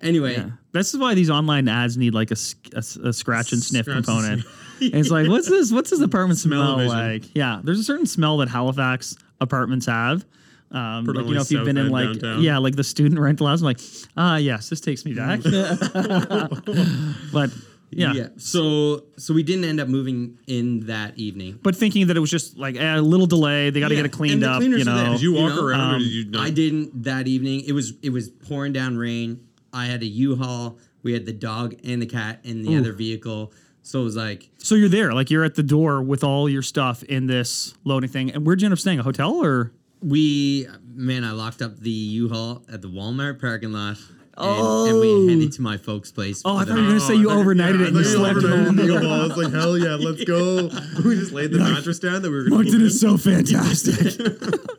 Anyway, 0.00 0.34
Yeah. 0.36 0.50
This 0.72 0.92
is 0.94 1.00
why 1.00 1.14
these 1.14 1.28
online 1.30 1.66
ads 1.68 1.96
need 1.96 2.14
like 2.14 2.30
a 2.30 2.36
scratch 2.36 3.52
and 3.52 3.62
sniff 3.62 3.84
Scratch 3.84 3.96
and 3.96 4.04
component. 4.04 4.44
it's 4.80 5.10
like, 5.10 5.26
what's 5.28 5.48
this? 5.48 5.72
What's 5.72 5.90
this 5.90 6.00
apartment 6.10 6.38
smell 6.38 6.62
Smell-o-vision. 6.76 6.96
like? 6.96 7.34
Yeah, 7.34 7.60
there's 7.64 7.80
a 7.80 7.84
certain 7.84 8.06
smell 8.06 8.36
that 8.38 8.48
Halifax 8.48 9.16
apartments 9.40 9.86
have. 9.86 10.24
Um, 10.70 11.04
like, 11.06 11.26
you 11.26 11.34
know, 11.34 11.40
if 11.40 11.50
you've 11.50 11.64
been 11.64 11.78
in 11.78 11.88
like, 11.88 12.20
downtown. 12.20 12.42
yeah, 12.42 12.58
like 12.58 12.76
the 12.76 12.84
student 12.84 13.18
rental 13.26 13.46
house, 13.46 13.60
I'm 13.60 13.64
like, 13.64 13.80
ah, 14.16 14.36
yes, 14.36 14.68
this 14.68 14.80
takes 14.80 15.04
me 15.04 15.14
back. 15.14 15.40
but 17.32 17.50
yeah. 17.90 18.12
yeah. 18.12 18.28
So 18.36 19.04
so 19.16 19.32
we 19.34 19.42
didn't 19.42 19.64
end 19.64 19.80
up 19.80 19.88
moving 19.88 20.38
in 20.46 20.80
that 20.86 21.16
evening. 21.18 21.58
but 21.62 21.74
thinking 21.74 22.06
that 22.08 22.16
it 22.16 22.20
was 22.20 22.30
just 22.30 22.58
like 22.58 22.76
eh, 22.76 22.96
a 22.98 23.00
little 23.00 23.26
delay, 23.26 23.70
they 23.70 23.80
got 23.80 23.88
to 23.88 23.94
Yeah, 23.94 24.00
get 24.02 24.06
it 24.06 24.12
cleaned 24.12 24.34
and 24.34 24.42
the 24.42 24.50
up. 24.50 24.62
You 24.62 24.84
know, 24.84 25.12
Did 25.12 25.22
you 25.22 25.34
You 25.34 25.42
walk 25.42 25.54
know, 25.54 25.64
around 25.66 25.80
or 25.92 25.94
um, 25.94 25.98
did 26.00 26.08
you 26.10 26.30
not? 26.30 26.42
I 26.46 26.50
didn't 26.50 27.04
that 27.04 27.26
evening. 27.28 27.62
It 27.66 27.72
was 27.72 27.94
it 28.02 28.10
was 28.10 28.28
pouring 28.28 28.72
down 28.72 28.96
rain. 28.96 29.46
I 29.72 29.86
had 29.86 30.02
a 30.02 30.06
U-Haul. 30.06 30.78
We 31.02 31.12
had 31.12 31.24
the 31.26 31.32
dog 31.32 31.76
and 31.84 32.02
the 32.02 32.06
cat 32.06 32.40
in 32.44 32.62
the 32.62 32.74
Ooh. 32.74 32.78
other 32.78 32.92
vehicle. 32.92 33.52
So 33.82 34.00
it 34.00 34.04
was 34.04 34.16
like 34.16 34.50
so 34.58 34.74
you're 34.74 34.90
there, 34.90 35.14
like 35.14 35.30
you're 35.30 35.44
at 35.44 35.54
the 35.54 35.62
door 35.62 36.02
with 36.02 36.22
all 36.22 36.46
your 36.48 36.60
stuff 36.62 37.02
in 37.04 37.26
this 37.26 37.72
loading 37.84 38.10
thing. 38.10 38.30
And 38.32 38.44
where'd 38.46 38.60
you 38.60 38.66
end 38.66 38.74
up 38.74 38.78
staying? 38.78 38.98
A 38.98 39.02
hotel 39.02 39.42
or? 39.42 39.72
We 40.02 40.66
man, 40.94 41.24
I 41.24 41.32
locked 41.32 41.62
up 41.62 41.78
the 41.78 41.90
U-Haul 41.90 42.64
at 42.72 42.82
the 42.82 42.88
Walmart 42.88 43.40
parking 43.40 43.72
lot. 43.72 43.96
and, 44.36 44.88
and 44.90 45.00
we 45.00 45.28
headed 45.28 45.52
to 45.54 45.62
my 45.62 45.76
folks' 45.76 46.12
place. 46.12 46.42
Oh, 46.44 46.56
I 46.56 46.64
thought 46.64 46.76
you 46.76 46.82
were 46.82 46.88
gonna 46.88 47.00
say 47.00 47.14
you 47.16 47.30
I 47.30 47.34
overnighted 47.34 47.80
yeah, 47.80 47.84
it 47.86 47.88
and 47.88 47.96
I 47.96 48.00
you 48.00 48.04
slept 48.04 48.36
in 48.38 48.42
overnighted 48.44 48.76
the 48.76 48.96
in 48.96 49.02
the 49.02 49.08
I 49.08 49.26
was 49.26 49.36
like, 49.36 49.52
hell 49.52 49.76
yeah, 49.78 49.96
let's 49.98 50.24
go. 50.24 50.70
We 51.04 51.16
just 51.16 51.32
laid 51.32 51.50
the 51.52 51.58
mattress 51.58 51.98
down 51.98 52.22
that 52.22 52.30
we 52.30 52.36
were 52.36 52.44
going 52.48 52.64
to. 52.66 52.70
Moncton 52.70 52.82
is 52.82 53.00
so 53.00 53.16
fantastic. 53.16 54.20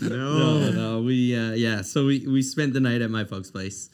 No. 0.00 0.08
No, 0.58 0.70
no, 0.70 1.02
we 1.02 1.34
uh, 1.36 1.52
yeah. 1.52 1.80
So 1.82 2.04
we 2.06 2.26
we 2.26 2.42
spent 2.42 2.74
the 2.74 2.80
night 2.80 3.00
at 3.00 3.10
my 3.10 3.24
folks' 3.24 3.50
place, 3.50 3.88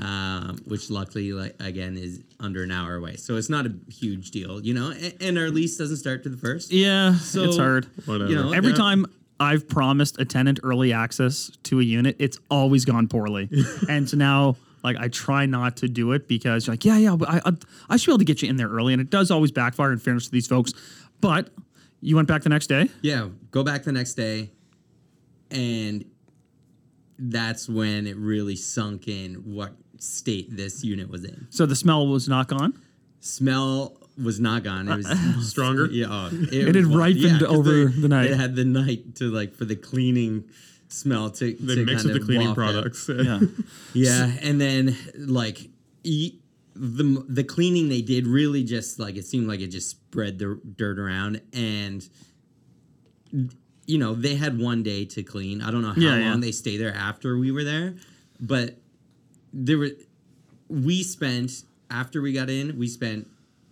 um, 0.00 0.58
which 0.64 0.88
luckily, 0.90 1.32
like 1.32 1.56
again, 1.60 1.96
is 1.98 2.22
under 2.38 2.62
an 2.62 2.70
hour 2.70 2.94
away. 2.94 3.16
So 3.16 3.36
it's 3.36 3.50
not 3.50 3.66
a 3.66 3.74
huge 3.90 4.30
deal, 4.30 4.64
you 4.64 4.72
know. 4.72 4.90
And, 4.90 5.14
and 5.20 5.38
our 5.38 5.50
lease 5.50 5.76
doesn't 5.76 5.96
start 5.98 6.22
to 6.22 6.28
the 6.28 6.36
first. 6.38 6.72
yeah, 6.72 7.14
So 7.14 7.42
it's 7.44 7.56
hard. 7.58 7.86
Whatever. 8.06 8.30
You 8.30 8.36
know, 8.36 8.52
Every 8.52 8.70
Yeah. 8.70 8.76
time 8.76 9.06
I've 9.40 9.66
promised 9.68 10.20
a 10.20 10.24
tenant 10.24 10.60
early 10.62 10.92
access 10.92 11.50
to 11.64 11.80
a 11.80 11.82
unit, 11.82 12.16
it's 12.18 12.38
always 12.50 12.84
gone 12.84 13.08
poorly. 13.08 13.48
and 13.88 14.08
so 14.08 14.16
now, 14.16 14.56
like, 14.84 14.98
I 14.98 15.08
try 15.08 15.46
not 15.46 15.78
to 15.78 15.88
do 15.88 16.12
it 16.12 16.28
because 16.28 16.66
you're 16.66 16.74
like, 16.74 16.84
yeah, 16.84 16.98
yeah, 16.98 17.16
but 17.16 17.28
I, 17.28 17.40
I, 17.46 17.52
I 17.88 17.96
should 17.96 18.06
be 18.06 18.12
able 18.12 18.18
to 18.18 18.24
get 18.24 18.42
you 18.42 18.50
in 18.50 18.56
there 18.56 18.68
early. 18.68 18.92
And 18.92 19.00
it 19.00 19.10
does 19.10 19.30
always 19.30 19.50
backfire 19.50 19.92
in 19.92 19.98
fairness 19.98 20.26
to 20.26 20.30
these 20.30 20.46
folks. 20.46 20.72
But 21.20 21.50
you 22.00 22.16
went 22.16 22.28
back 22.28 22.42
the 22.42 22.48
next 22.50 22.66
day. 22.66 22.88
Yeah, 23.02 23.28
go 23.50 23.62
back 23.64 23.82
the 23.82 23.92
next 23.92 24.14
day, 24.14 24.50
and 25.50 26.04
that's 27.18 27.68
when 27.68 28.06
it 28.06 28.16
really 28.16 28.56
sunk 28.56 29.08
in 29.08 29.34
what 29.34 29.72
state 29.98 30.54
this 30.56 30.82
unit 30.82 31.10
was 31.10 31.24
in. 31.24 31.46
So 31.50 31.66
the 31.66 31.76
smell 31.76 32.06
was 32.06 32.28
not 32.28 32.48
gone. 32.48 32.80
Smell 33.20 33.99
was 34.22 34.38
not 34.40 34.62
gone. 34.64 34.88
It 34.88 34.96
was 34.96 35.08
Stronger? 35.50 35.86
Yeah, 35.86 36.06
oh, 36.08 36.28
It 36.32 36.74
had 36.74 36.86
ripened 36.86 37.40
'cause 37.40 37.42
over 37.56 37.84
they- 37.86 38.00
the 38.00 38.08
night. 38.08 38.30
It 38.30 38.36
had 38.36 38.54
the 38.56 38.64
night 38.64 39.16
to 39.16 39.30
like 39.30 39.54
for 39.54 39.64
the 39.64 39.76
cleaning 39.76 40.44
smell 40.88 41.30
to. 41.30 41.54
They 41.54 41.74
to 41.76 41.84
mix 41.84 42.04
with 42.04 42.14
the 42.14 42.20
cleaning 42.20 42.54
products. 42.54 43.08
Yeah. 43.08 43.40
Yeah, 43.94 44.30
and 44.42 44.60
then 44.60 44.96
like 45.16 45.68
e- 46.04 46.34
the 46.74 47.24
the 47.28 47.44
cleaning 47.44 47.88
they 47.88 48.02
did 48.02 48.26
really 48.26 48.62
just 48.64 48.98
like 48.98 49.16
it 49.16 49.24
seemed 49.26 49.48
like 49.48 49.60
it 49.60 49.68
just 49.68 49.90
spread 49.90 50.38
the 50.38 50.60
dirt 50.76 50.98
around 50.98 51.40
and 51.52 52.08
you 53.86 53.98
know 53.98 54.14
they 54.14 54.34
had 54.36 54.58
one 54.58 54.82
day 54.82 55.04
to 55.06 55.22
clean. 55.22 55.62
I 55.62 55.70
don't 55.70 55.82
know 55.82 55.88
how 55.92 56.00
Yeah, 56.00 56.10
long 56.10 56.20
yeah. 56.20 56.36
they 56.38 56.52
stay 56.52 56.76
there 56.76 56.94
after 56.94 57.36
we 57.38 57.50
were 57.50 57.64
there, 57.64 57.94
but 58.40 58.76
there 59.52 59.78
were 59.78 59.90
we 60.68 61.02
spent 61.02 61.64
after 61.90 62.20
we 62.22 62.32
got 62.32 62.48
in 62.48 62.78
we 62.78 62.86
spent 62.86 63.26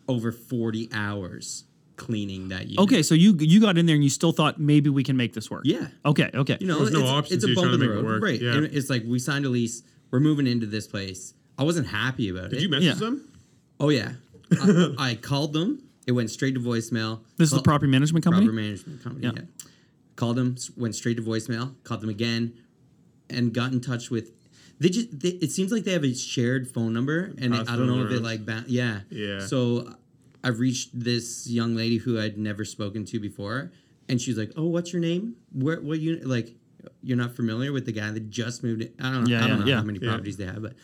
over 0.09 0.33
forty 0.33 0.89
hours 0.93 1.65
cleaning 1.97 2.49
that 2.49 2.67
unit. 2.69 2.79
Okay, 2.79 3.03
so 3.03 3.15
you 3.15 3.35
you 3.39 3.61
got 3.61 3.77
in 3.77 3.87
there 3.87 3.95
and 3.95 4.03
you 4.05 4.11
still 4.11 4.33
thought 4.33 4.59
maybe 4.59 4.89
we 4.89 5.03
can 5.05 5.17
make 5.17 5.33
this 5.35 5.51
work. 5.51 5.63
Yeah. 5.65 5.89
Okay. 6.05 6.31
Okay. 6.33 6.57
You 6.61 6.67
know, 6.69 6.79
There's 6.79 6.93
no 6.93 7.01
it's, 7.01 7.09
option, 7.11 7.35
it's 7.37 7.45
a 7.45 7.49
you're 7.49 7.57
bump 7.57 7.75
in 7.75 7.81
the 7.81 7.89
road, 7.89 8.05
work. 8.05 8.23
right? 8.23 8.41
Yeah. 8.41 8.53
And 8.55 8.65
it's 8.67 8.89
like 8.89 9.03
we 9.07 9.19
signed 9.19 9.45
a 9.45 9.49
lease. 9.49 9.83
We're 10.11 10.21
moving 10.21 10.47
into 10.47 10.67
this 10.67 10.87
place. 10.87 11.35
I 11.59 11.65
wasn't 11.65 11.89
happy 11.89 12.29
about 12.31 12.45
Did 12.45 12.53
it. 12.53 12.55
Did 12.55 12.63
you 12.63 12.69
message 12.71 12.87
Yeah. 12.87 12.95
them? 12.95 13.29
Oh 13.81 13.91
yeah, 13.91 14.13
I, 14.53 14.95
I 14.99 15.15
called 15.17 15.53
them. 15.53 15.83
It 16.07 16.13
went 16.13 16.31
straight 16.31 16.55
to 16.55 16.61
voicemail. 16.61 17.21
this 17.37 17.51
is 17.51 17.57
the 17.57 17.63
property 17.63 17.91
management 17.91 18.25
company. 18.25 18.47
property 18.47 18.63
management 18.65 19.03
company. 19.05 19.27
Yeah. 19.27 19.33
Yeah. 19.37 19.43
Called 20.17 20.37
them. 20.37 20.57
Went 20.77 20.95
straight 20.95 21.17
to 21.19 21.23
voicemail. 21.23 21.75
Called 21.85 22.01
them 22.01 22.09
again, 22.11 22.55
and 23.29 23.53
got 23.53 23.73
in 23.73 23.81
touch 23.81 24.11
with. 24.11 24.31
They 24.81 24.89
just. 24.89 25.19
They, 25.19 25.31
it 25.31 25.51
seems 25.51 25.73
like 25.73 25.85
they 25.85 25.93
have 25.93 26.05
a 26.05 26.15
shared 26.15 26.69
phone 26.69 26.93
number, 26.93 27.33
and 27.39 27.55
I 27.55 27.77
don't 27.77 27.87
know 27.87 28.05
if 28.05 28.11
they 28.11 28.19
like. 28.19 28.47
Ba- 28.47 28.65
yeah. 28.67 29.01
Yeah. 29.11 29.41
So, 29.41 29.95
I've 30.45 30.61
reached 30.61 30.99
this 30.99 31.49
young 31.49 31.75
lady 31.75 31.97
who 31.99 32.21
I'd 32.21 32.39
never 32.39 32.65
spoken 32.65 33.05
to 33.07 33.21
before, 33.21 33.73
and 34.09 34.21
she's 34.21 34.39
like, 34.39 34.53
"Oh, 34.57 34.67
what's 34.67 34.93
your 34.93 35.03
name? 35.03 35.37
Where? 35.53 35.81
What 35.81 35.99
you 36.01 36.17
like? 36.19 36.55
You're 37.03 37.17
not 37.17 37.35
familiar 37.35 37.73
with 37.73 37.87
the 37.87 37.93
guy 37.93 38.11
that 38.11 38.31
just 38.31 38.63
moved 38.63 38.83
in? 38.83 38.95
I 39.01 39.13
don't 39.13 39.25
know. 39.25 39.31
Yeah, 39.31 39.45
I 39.45 39.49
don't 39.49 39.59
yeah, 39.59 39.65
know 39.65 39.71
yeah. 39.71 39.77
how 39.77 39.85
many 39.85 39.99
properties 39.99 40.37
they 40.37 40.47
have, 40.47 40.63
but." 40.63 40.75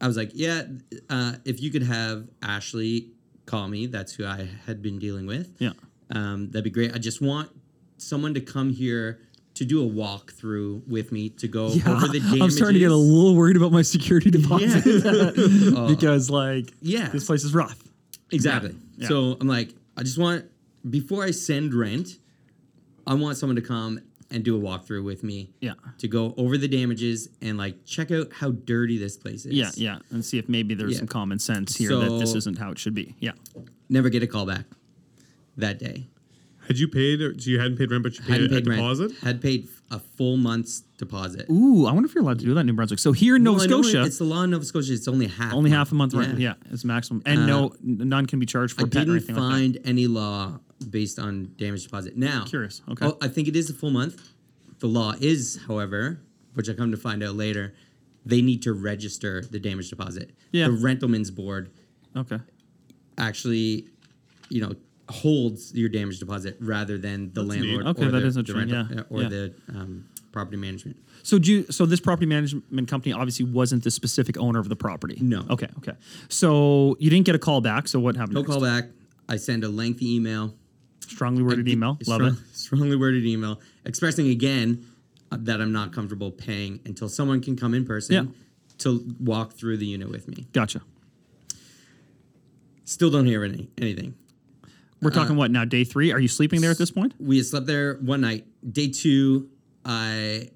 I 0.00 0.06
was 0.06 0.16
like, 0.16 0.30
yeah, 0.32 0.62
uh, 1.10 1.34
if 1.44 1.60
you 1.60 1.70
could 1.70 1.82
have 1.82 2.26
Ashley 2.42 3.10
call 3.44 3.68
me, 3.68 3.86
that's 3.86 4.14
who 4.14 4.24
I 4.24 4.48
had 4.66 4.80
been 4.80 4.98
dealing 4.98 5.26
with. 5.26 5.54
Yeah. 5.58 5.72
Um, 6.10 6.50
that'd 6.50 6.64
be 6.64 6.70
great. 6.70 6.94
I 6.94 6.98
just 6.98 7.20
want 7.20 7.50
someone 7.98 8.34
to 8.34 8.40
come 8.40 8.70
here 8.70 9.20
to 9.60 9.66
do 9.66 9.84
a 9.86 9.90
walkthrough 9.90 10.88
with 10.88 11.12
me 11.12 11.28
to 11.28 11.46
go 11.46 11.68
Yeah, 11.68 11.90
over 11.92 12.08
the 12.08 12.18
damages. 12.20 12.40
I'm 12.40 12.50
starting 12.50 12.74
to 12.76 12.80
get 12.80 12.90
a 12.90 12.96
little 12.96 13.36
worried 13.36 13.58
about 13.58 13.72
my 13.72 13.82
security 13.82 14.30
deposit 14.30 14.82
Oh. 15.76 15.86
because, 15.94 16.30
like, 16.30 16.72
Yeah. 16.80 17.10
this 17.10 17.26
place 17.26 17.44
is 17.44 17.52
rough. 17.52 17.78
Exactly. 18.32 18.74
Yeah. 18.96 19.08
So 19.08 19.36
I'm 19.38 19.46
like, 19.46 19.74
I 19.98 20.02
just 20.02 20.16
want 20.16 20.46
before 20.88 21.22
I 21.24 21.30
send 21.30 21.74
rent, 21.74 22.08
I 23.06 23.12
want 23.12 23.36
someone 23.36 23.56
to 23.56 23.60
come 23.62 24.00
and 24.30 24.42
do 24.42 24.56
a 24.56 24.60
walkthrough 24.60 25.04
with 25.04 25.22
me. 25.22 25.50
Yeah. 25.60 25.74
To 25.98 26.08
go 26.08 26.32
over 26.38 26.56
the 26.56 26.68
damages 26.68 27.28
and 27.42 27.58
like 27.58 27.84
check 27.84 28.10
out 28.10 28.32
how 28.32 28.52
dirty 28.52 28.96
this 28.96 29.18
place 29.18 29.44
is. 29.44 29.52
Yeah, 29.52 29.72
yeah, 29.74 29.98
and 30.10 30.24
see 30.24 30.38
if 30.38 30.48
maybe 30.48 30.72
there's 30.72 30.92
Yeah. 30.92 30.98
some 31.00 31.08
common 31.08 31.38
sense 31.38 31.76
here 31.76 31.94
that 31.98 32.18
this 32.18 32.34
isn't 32.34 32.56
how 32.56 32.70
it 32.70 32.78
should 32.78 32.94
be. 32.94 33.14
Yeah. 33.20 33.32
Never 33.90 34.08
get 34.08 34.22
a 34.22 34.26
call 34.26 34.46
back 34.46 34.64
that 35.58 35.78
day. 35.78 36.06
Had 36.70 36.78
you 36.78 36.86
paid, 36.86 37.20
or 37.20 37.34
so 37.36 37.50
you 37.50 37.58
hadn't 37.58 37.78
paid 37.78 37.90
rent, 37.90 38.04
but 38.04 38.16
you 38.16 38.22
paid 38.22 38.32
Hadn't 38.42 38.46
a, 38.46 38.60
paid 38.60 38.66
rent. 38.68 38.78
deposit? 38.80 39.10
Had 39.22 39.42
paid 39.42 39.66
a 39.90 39.98
full 39.98 40.36
month's 40.36 40.82
deposit. 40.98 41.50
Ooh, 41.50 41.84
I 41.86 41.92
wonder 41.92 42.08
if 42.08 42.14
you're 42.14 42.22
allowed 42.22 42.38
to 42.38 42.44
do 42.44 42.54
that 42.54 42.60
in 42.60 42.66
New 42.66 42.74
Brunswick. 42.74 43.00
So 43.00 43.10
here 43.10 43.34
in 43.34 43.42
Nova 43.42 43.58
Well, 43.58 43.82
Scotia, 43.82 44.04
It's 44.04 44.18
the 44.18 44.24
law 44.24 44.44
in 44.44 44.50
Nova 44.50 44.64
Scotia. 44.64 44.92
It's 44.92 45.08
only 45.08 45.26
half. 45.26 45.52
only 45.52 45.70
half 45.70 45.90
a 45.90 45.96
month 45.96 46.14
rent. 46.14 46.38
Yeah, 46.38 46.54
it's 46.70 46.84
maximum, 46.84 47.24
and 47.26 47.40
uh, 47.40 47.46
no, 47.46 47.72
none 47.82 48.26
can 48.26 48.38
be 48.38 48.46
charged 48.46 48.74
for 48.76 48.82
I 48.82 48.84
a 48.84 48.86
pet 48.86 48.92
didn't 49.00 49.16
anything 49.16 49.34
like 49.34 49.50
find 49.52 49.78
any 49.84 50.06
law 50.06 50.60
based 50.88 51.18
on 51.18 51.52
damage 51.56 51.82
deposit. 51.82 52.16
Now, 52.16 52.44
Curious, 52.44 52.82
okay. 52.88 53.04
Oh, 53.06 53.18
I 53.20 53.26
think 53.26 53.48
it 53.48 53.56
is 53.56 53.68
a 53.68 53.74
full 53.74 53.90
month. 53.90 54.30
The 54.78 54.86
law 54.86 55.14
is, 55.20 55.58
however, 55.66 56.20
which 56.54 56.68
I 56.70 56.74
come 56.74 56.92
to 56.92 56.96
find 56.96 57.24
out 57.24 57.34
later, 57.34 57.74
they 58.24 58.42
need 58.42 58.62
to 58.62 58.72
register 58.74 59.42
the 59.42 59.58
damage 59.58 59.90
deposit. 59.90 60.30
Yeah. 60.52 60.68
The 60.68 60.74
rentalman's 60.74 61.32
board. 61.32 61.72
Okay. 62.16 62.38
actually, 63.18 63.88
you 64.50 64.60
know, 64.60 64.74
holds 65.10 65.74
your 65.74 65.88
damage 65.88 66.18
deposit 66.18 66.56
rather 66.60 66.98
than 66.98 67.32
the 67.32 67.42
neat. 67.42 67.48
landlord. 67.50 67.86
Okay, 67.88 68.06
or 68.06 68.10
that 68.10 68.20
the, 68.20 68.26
is 68.26 68.34
the 68.36 68.54
rental- 68.54 68.86
yeah, 68.90 69.02
or 69.10 69.22
yeah. 69.22 69.28
the 69.28 69.54
um, 69.68 70.08
property 70.32 70.56
management. 70.56 70.96
So 71.22 71.38
do 71.38 71.52
you, 71.52 71.66
so 71.70 71.86
this 71.86 72.00
property 72.00 72.26
management 72.26 72.88
company 72.88 73.12
obviously 73.12 73.44
wasn't 73.44 73.84
the 73.84 73.90
specific 73.90 74.38
owner 74.38 74.58
of 74.58 74.68
the 74.68 74.76
property. 74.76 75.18
No. 75.20 75.44
Okay. 75.50 75.68
Okay. 75.78 75.92
So 76.28 76.96
you 76.98 77.10
didn't 77.10 77.26
get 77.26 77.34
a 77.34 77.38
call 77.38 77.60
back. 77.60 77.88
So 77.88 78.00
what 78.00 78.16
happened? 78.16 78.34
No 78.34 78.40
next? 78.40 78.52
call 78.52 78.60
back. 78.62 78.84
I 79.28 79.36
send 79.36 79.64
a 79.64 79.68
lengthy 79.68 80.14
email. 80.16 80.54
Strongly 81.06 81.42
worded 81.42 81.68
email. 81.68 81.98
Love 82.06 82.20
Strong- 82.20 82.32
it. 82.32 82.38
Strongly 82.56 82.96
worded 82.96 83.26
email 83.26 83.60
expressing 83.84 84.28
again 84.28 84.86
uh, 85.32 85.36
that 85.40 85.60
I'm 85.60 85.72
not 85.72 85.92
comfortable 85.92 86.30
paying 86.30 86.80
until 86.84 87.08
someone 87.08 87.40
can 87.40 87.56
come 87.56 87.74
in 87.74 87.84
person 87.84 88.14
Yeah. 88.14 88.32
to 88.78 89.04
walk 89.18 89.52
through 89.54 89.76
the 89.78 89.86
unit 89.86 90.08
with 90.10 90.28
me. 90.28 90.46
Gotcha. 90.52 90.82
Still 92.84 93.10
don't 93.10 93.26
hear 93.26 93.44
any, 93.44 93.68
anything. 93.78 94.14
We're 95.02 95.10
Uh, 95.10 95.14
talking 95.14 95.36
what 95.36 95.50
now? 95.50 95.64
Day 95.64 95.84
three? 95.84 96.12
Are 96.12 96.20
you 96.20 96.28
sleeping 96.28 96.60
there 96.60 96.70
at 96.70 96.78
this 96.78 96.90
point? 96.90 97.14
We 97.18 97.42
slept 97.42 97.66
there 97.66 97.94
one 97.96 98.20
night. 98.20 98.46
Day 98.70 98.88
two, 98.88 99.48
I 99.84 100.50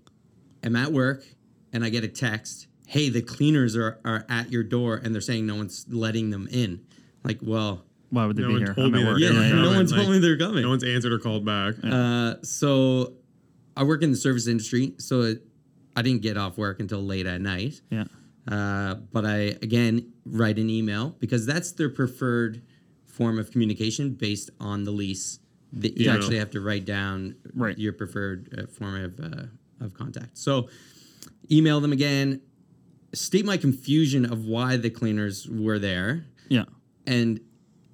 am 0.62 0.76
at 0.76 0.92
work 0.92 1.24
and 1.72 1.84
I 1.84 1.88
get 1.88 2.05
a 2.05 2.09
text. 2.09 2.66
Hey, 2.86 3.09
the 3.09 3.22
cleaners 3.22 3.74
are, 3.76 3.99
are 4.05 4.26
at 4.28 4.53
your 4.53 4.62
door 4.62 5.01
and 5.03 5.14
they're 5.14 5.22
saying 5.22 5.47
no 5.47 5.57
one's 5.57 5.86
letting 5.88 6.30
them 6.30 6.47
in. 6.51 6.80
Like, 7.24 7.38
well, 7.40 7.84
Why 8.11 8.26
would 8.26 8.36
they 8.36 8.42
No 8.42 8.49
be 8.49 8.55
one 8.55 8.62
here? 8.66 8.74
told 8.74 8.95
I'm 8.95 9.01
at 9.01 9.07
work. 9.07 9.18
yeah, 9.20 9.30
Yeah, 9.30 9.40
yeah. 9.40 9.49
no 9.49 9.55
coming, 9.57 9.76
one 9.76 9.86
like, 9.86 9.97
told 9.97 10.11
me 10.11 10.18
they're 10.18 10.38
coming. 10.38 10.62
No 10.62 10.68
one's 10.68 10.84
answered 10.84 11.12
or 11.12 11.18
called 11.18 11.45
back. 11.47 11.74
Uh, 11.82 12.34
so 12.42 13.14
I 13.76 13.82
work 13.84 14.03
in 14.03 14.11
the 14.11 14.16
service 14.16 14.47
industry, 14.47 14.92
so 14.99 15.22
it, 15.22 15.42
I 15.97 16.03
didn't 16.03 16.20
get 16.22 16.36
off 16.36 16.59
work 16.59 16.80
until 16.80 17.03
late 17.03 17.26
at 17.26 17.40
night. 17.40 17.80
Yeah. 17.90 18.05
Uh, 18.47 18.97
but 19.11 19.24
I 19.24 19.57
again 19.62 20.12
write 20.26 20.59
an 20.59 20.68
email 20.68 21.16
because 21.18 21.47
that's 21.47 21.72
their 21.72 21.88
preferred 21.88 22.61
form 23.16 23.38
of 23.38 23.50
communication 23.50 24.10
based 24.14 24.50
on 24.60 24.84
the 24.84 24.90
lease. 24.90 25.38
That 25.72 25.96
you 25.98 26.08
actually 26.10 26.38
have 26.38 26.50
to 26.52 26.60
write 26.60 26.84
down 26.84 27.34
Right. 27.52 27.76
your 27.76 27.92
preferred 27.92 28.48
uh, 28.56 28.66
form 28.68 28.94
of 28.94 29.18
uh, 29.20 29.84
of 29.84 29.92
contact. 29.92 30.38
So 30.38 30.68
email 31.50 31.80
them 31.80 31.92
again, 31.92 32.40
state 33.12 33.44
my 33.44 33.56
confusion 33.56 34.24
of 34.24 34.44
why 34.46 34.76
the 34.76 34.90
cleaners 34.90 35.48
were 35.48 35.80
there 35.80 36.26
Yeah. 36.48 36.64
and 37.06 37.40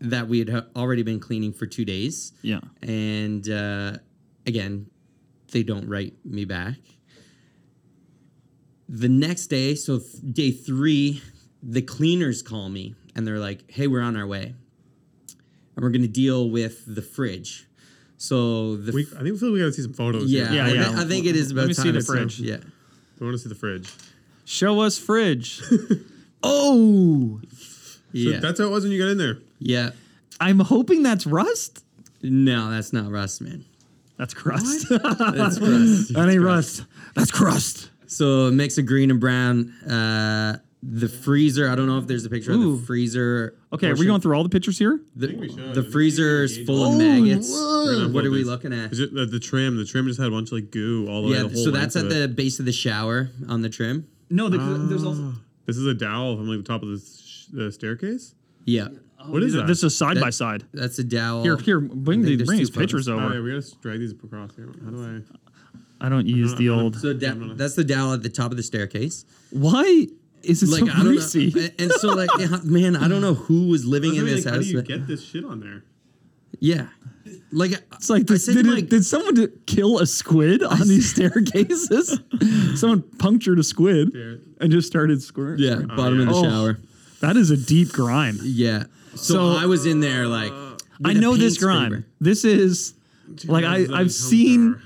that 0.01 0.29
we 0.29 0.41
had 0.41 0.51
already 0.77 1.03
been 1.03 1.21
cleaning 1.21 1.53
for 1.55 1.65
two 1.67 1.85
days. 1.87 2.33
Yeah. 2.43 2.61
And 2.83 3.49
uh, 3.49 3.97
again, 4.47 4.87
they 5.53 5.63
don't 5.63 5.89
write 5.89 6.15
me 6.25 6.45
back. 6.45 6.77
The 8.89 9.09
next 9.09 9.47
day, 9.47 9.75
so 9.75 10.01
day 10.33 10.51
three, 10.51 11.23
the 11.63 11.83
cleaners 11.83 12.43
call 12.43 12.69
me 12.69 12.95
and 13.15 13.27
they're 13.27 13.39
like, 13.39 13.71
hey, 13.71 13.87
we're 13.87 14.01
on 14.03 14.17
our 14.17 14.27
way. 14.27 14.55
And 15.81 15.85
we're 15.87 15.93
going 15.93 16.03
to 16.03 16.09
deal 16.09 16.51
with 16.51 16.85
the 16.95 17.01
fridge. 17.01 17.67
So 18.19 18.77
the. 18.77 18.93
we, 18.93 19.03
f- 19.05 19.15
I 19.15 19.23
think 19.23 19.33
we 19.33 19.39
feel 19.39 19.51
we 19.53 19.61
got 19.61 19.65
to 19.67 19.73
see 19.73 19.81
some 19.83 19.95
photos. 19.95 20.31
yeah, 20.31 20.49
here. 20.51 20.57
Yeah, 20.57 20.65
I, 20.67 20.91
yeah. 20.93 21.01
I 21.01 21.05
think 21.07 21.25
it 21.25 21.37
is 21.37 21.53
Let 21.55 21.63
about 21.63 21.69
me 21.69 21.73
see 21.73 21.85
time 21.85 21.95
the 21.95 22.01
to- 22.01 22.07
fridge. 22.07 22.39
Yeah. 22.41 22.59
We 23.19 23.27
want 23.27 23.35
to 23.39 23.43
see 23.43 23.49
the 23.49 23.55
fridge. 23.55 23.91
Show 24.45 24.81
us 24.81 24.99
fridge. 24.99 25.63
oh, 26.43 27.41
So 27.59 27.99
Yeah. 28.13 28.41
that's 28.41 28.59
how 28.61 28.67
it 28.67 28.71
was 28.71 28.85
when 28.85 28.93
you 28.93 28.99
got 29.03 29.09
in 29.11 29.19
there. 29.19 29.39
yeah. 29.59 29.91
I'm 30.43 30.59
hoping 30.59 31.03
that's 31.03 31.27
rust. 31.27 31.85
No, 32.23 32.71
that's 32.71 32.93
not 32.95 33.11
rust, 33.11 33.41
man. 33.43 33.65
That's 34.17 34.33
crust. 34.35 34.89
That's 34.91 35.59
crust. 35.59 36.13
that 36.15 36.29
ain't 36.31 36.43
rust. 36.43 36.85
That's 37.15 37.31
crust. 37.31 37.89
So 38.07 38.47
a 38.49 38.51
mix 38.53 38.77
of 38.79 38.85
green 38.87 39.11
and 39.11 39.19
brown. 39.21 39.71
Uh, 39.87 40.59
the 40.83 41.09
freezer. 41.09 41.69
I 41.69 41.75
don't 41.75 41.87
know 41.87 41.99
if 41.99 42.07
there's 42.07 42.25
a 42.25 42.31
picture 42.31 42.53
Ooh. 42.53 42.75
of 42.75 42.81
the 42.81 42.87
freezer. 42.87 43.55
Okay, 43.73 43.89
are 43.89 43.95
we 43.97 44.07
going 44.07 44.21
through 44.21 44.35
all 44.35 44.43
the 44.43 44.49
pictures 44.49 44.79
here? 44.79 45.01
The, 45.17 45.27
think 45.29 45.41
we 45.41 45.49
should. 45.49 45.75
the 45.75 45.83
We 45.83 45.91
freezer's 45.91 46.55
should 46.57 46.67
full 46.67 46.85
of 46.85 46.95
Oh, 46.95 46.99
maggots. 46.99 47.51
whoa. 47.51 48.09
What 48.09 48.25
are 48.25 48.31
we 48.31 48.45
looking 48.45 48.73
at? 48.73 48.93
Is 48.93 49.01
it 49.01 49.13
the, 49.15 49.27
the 49.27 49.41
trim? 49.41 49.77
The 49.77 49.85
trim 49.85 50.07
just 50.07 50.19
had 50.19 50.29
a 50.29 50.31
bunch 50.31 50.49
of 50.49 50.53
like 50.55 50.71
goo 50.71 51.07
all 51.09 51.23
the 51.23 51.29
way. 51.29 51.35
Yeah, 51.37 51.43
the 51.43 51.49
whole 51.51 51.65
so 51.65 51.71
that's 51.71 51.97
at 51.97 52.09
the 52.09 52.29
base 52.29 52.59
of 52.61 52.65
the 52.67 52.73
shower 52.73 53.31
on 53.49 53.63
the 53.63 53.69
trim. 53.69 54.07
No, 54.31 54.47
ah. 54.47 54.87
there's 54.89 55.05
also. 55.05 55.35
This 55.67 55.77
is 55.77 55.87
a 55.87 55.95
dowel 55.95 56.37
from 56.37 56.49
like 56.49 56.59
the 56.59 56.65
top 56.65 56.83
of 56.83 56.89
the, 56.89 56.99
sh- 56.99 57.47
the 57.53 57.71
staircase. 57.71 58.35
Yeah, 58.65 58.89
oh, 59.21 59.33
what 59.33 59.43
is 59.43 59.53
that? 59.53 59.67
This 59.67 59.83
is 59.83 59.97
side 59.97 60.17
That- 60.17 60.23
by 60.23 60.31
side. 60.31 60.65
that's 60.73 60.99
a 60.99 61.05
dowel. 61.05 61.43
Here, 61.43 61.57
here, 61.57 61.81
bring, 61.81 62.23
the, 62.23 62.43
bring 62.45 62.59
these 62.59 62.71
pictures 62.71 63.07
photos. 63.07 63.09
Oh, 63.09 63.27
over. 63.27 63.35
yeah, 63.35 63.41
we 63.41 63.53
gotta 63.61 63.75
drag 63.83 63.99
these 64.01 64.13
across 64.13 64.55
here. 64.57 64.73
How 64.85 64.91
do 64.91 65.23
I? 66.01 66.07
I 66.07 66.09
don't 66.09 66.27
use 66.27 66.55
the 66.55 66.71
old. 66.71 66.97
So 66.97 67.13
da- 67.13 67.35
that's 67.55 67.75
the 67.75 67.85
dowel 67.85 68.15
at 68.15 68.23
the 68.23 68.31
top 68.31 68.51
of 68.51 68.57
the 68.57 68.63
staircase. 68.63 69.25
Why 69.51 70.07
is 70.43 70.63
it 70.63 70.69
Like 70.71 70.81
so 70.85 70.91
I 70.91 70.97
don't 70.97 71.05
greasy? 71.07 71.53
know, 71.55 71.69
and 71.79 71.93
so 71.93 72.09
like 72.15 72.31
man, 72.65 72.97
I 72.97 73.09
don't 73.09 73.21
know 73.21 73.35
who 73.35 73.69
was 73.69 73.85
living 73.87 74.15
in 74.17 74.25
this 74.27 74.45
like, 74.45 74.53
how 74.55 74.59
house. 74.61 74.67
do 74.67 74.73
you 74.73 74.83
get 74.83 75.07
this 75.07 75.23
shit 75.25 75.45
on 75.45 75.61
there? 75.61 75.83
yeah, 76.59 76.89
like 77.53 77.73
It's 77.95 78.11
like, 78.11 78.27
this, 78.27 78.45
did, 78.47 78.65
to 78.65 78.77
it, 78.77 78.91
did 78.91 79.05
someone 79.07 79.51
kill 79.67 79.99
a 80.01 80.07
squid 80.07 80.63
on 80.63 80.81
these 80.89 81.11
staircases? 81.11 82.19
someone 82.75 83.03
punctured 83.19 83.59
a 83.59 83.63
squid 83.63 84.15
and 84.61 84.71
just 84.71 84.87
started 84.89 85.23
squirting. 85.23 85.65
yeah, 85.65 85.81
oh, 85.91 85.97
bottom 85.97 86.21
of 86.21 86.27
the 86.27 86.35
Oh. 86.35 86.43
shower. 86.45 86.79
That 87.21 87.37
is 87.37 87.51
a 87.51 87.57
deep 87.57 87.93
grime. 87.93 88.39
Yeah. 88.43 88.85
So, 89.15 89.35
So- 89.35 89.49
I 89.53 89.67
was 89.67 89.87
in 89.87 90.01
there 90.01 90.27
like 90.27 90.53
I 91.05 91.15
know 91.15 91.37
this 91.37 91.55
paint 91.55 91.61
grime. 91.63 91.91
scraper. 91.93 92.07
This 92.21 92.45
is 92.45 92.95
like 93.47 93.65
I 93.65 93.87
I've 93.93 94.13
seen 94.13 94.75
sounds 94.75 94.85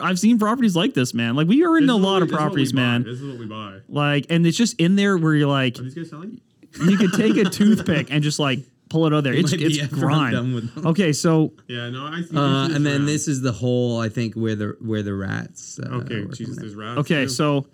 I've 0.00 0.18
seen 0.18 0.38
properties 0.38 0.76
like 0.76 0.94
this, 0.94 1.12
man. 1.14 1.34
Like 1.34 1.48
we 1.48 1.64
are 1.64 1.76
in 1.76 1.86
This 1.86 1.94
a 1.94 1.96
lot 1.96 2.16
we- 2.18 2.22
of 2.22 2.28
this 2.28 2.32
is 2.32 2.36
properties, 2.38 2.72
buy. 2.72 2.80
man. 2.80 3.02
This 3.02 3.20
is 3.20 3.28
what 3.30 3.38
we 3.38 3.46
buy. 3.46 3.78
Like, 3.88 4.26
and 4.30 4.46
it's 4.46 4.56
just 4.56 4.80
in 4.80 4.96
there 4.96 5.16
where 5.18 5.34
you're 5.34 5.48
like, 5.48 5.78
Are 5.78 5.82
these 5.82 5.94
guys 5.94 6.10
selling? 6.10 6.40
you 6.84 6.96
could 6.96 7.12
take 7.12 7.36
a 7.36 7.44
toothpick 7.50 8.08
and 8.10 8.22
just 8.22 8.38
like 8.38 8.60
pull 8.88 9.06
it 9.06 9.12
out 9.12 9.18
of 9.18 9.24
there. 9.24 9.34
It's 9.34 9.52
it's 9.52 9.80
after 9.82 9.96
grime. 9.96 10.70
Okay, 10.84 11.12
so 11.12 11.52
Yeah, 11.66 11.90
no, 11.90 12.06
I 12.06 12.22
see. 12.22 12.36
Uh, 12.36 12.66
these 12.68 12.76
and 12.76 12.86
then 12.86 12.96
around. 12.98 13.06
this 13.06 13.26
is 13.28 13.40
the 13.42 13.52
hole 13.52 13.98
I 14.00 14.08
think 14.08 14.34
where 14.34 14.54
the 14.54 14.76
where 14.80 15.02
the 15.02 15.14
rats. 15.14 15.78
Uh, 15.78 15.96
Okay, 15.96 16.24
Jesus, 16.26 16.46
coming 16.46 16.60
there's 16.60 16.74
rats. 16.76 16.98
okay, 17.00 17.22
too. 17.24 17.28
so 17.30 17.66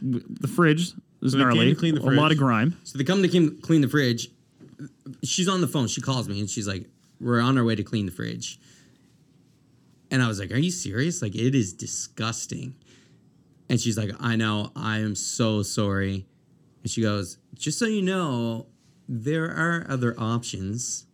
the 0.00 0.48
fridge 0.48 0.80
is 0.80 1.32
So 1.32 1.38
they 1.38 1.44
to 1.44 1.48
gnarly. 1.50 1.74
clean 1.76 1.94
the 1.94 2.02
a 2.02 2.10
lot 2.10 2.32
of 2.32 2.38
grime. 2.38 2.76
So 2.84 2.98
they 2.98 3.04
come 3.04 3.22
to 3.22 3.28
clean, 3.28 3.60
clean 3.60 3.80
the 3.82 3.88
fridge. 3.88 4.28
She's 5.22 5.48
on 5.48 5.60
the 5.60 5.68
phone. 5.68 5.86
She 5.86 6.00
calls 6.00 6.28
me 6.28 6.40
and 6.40 6.50
she's 6.50 6.66
like, 6.66 6.88
"We're 7.20 7.40
on 7.40 7.56
our 7.56 7.64
way 7.64 7.74
to 7.76 7.84
clean 7.84 8.06
the 8.06 8.12
fridge." 8.12 8.58
And 10.12 10.22
I 10.22 10.28
was 10.28 10.38
like, 10.38 10.52
"Are 10.52 10.58
you 10.58 10.70
serious? 10.70 11.22
Like 11.22 11.34
it 11.34 11.54
is 11.54 11.72
disgusting." 11.72 12.76
And 13.68 13.80
she's 13.80 13.96
like, 13.98 14.10
"I 14.20 14.36
know. 14.36 14.70
I 14.76 14.98
am 14.98 15.14
so 15.14 15.62
sorry." 15.62 16.26
And 16.82 16.90
she 16.90 17.00
goes, 17.02 17.38
"Just 17.54 17.78
so 17.78 17.86
you 17.86 18.02
know, 18.02 18.66
there 19.08 19.46
are 19.46 19.86
other 19.88 20.14
options." 20.18 21.06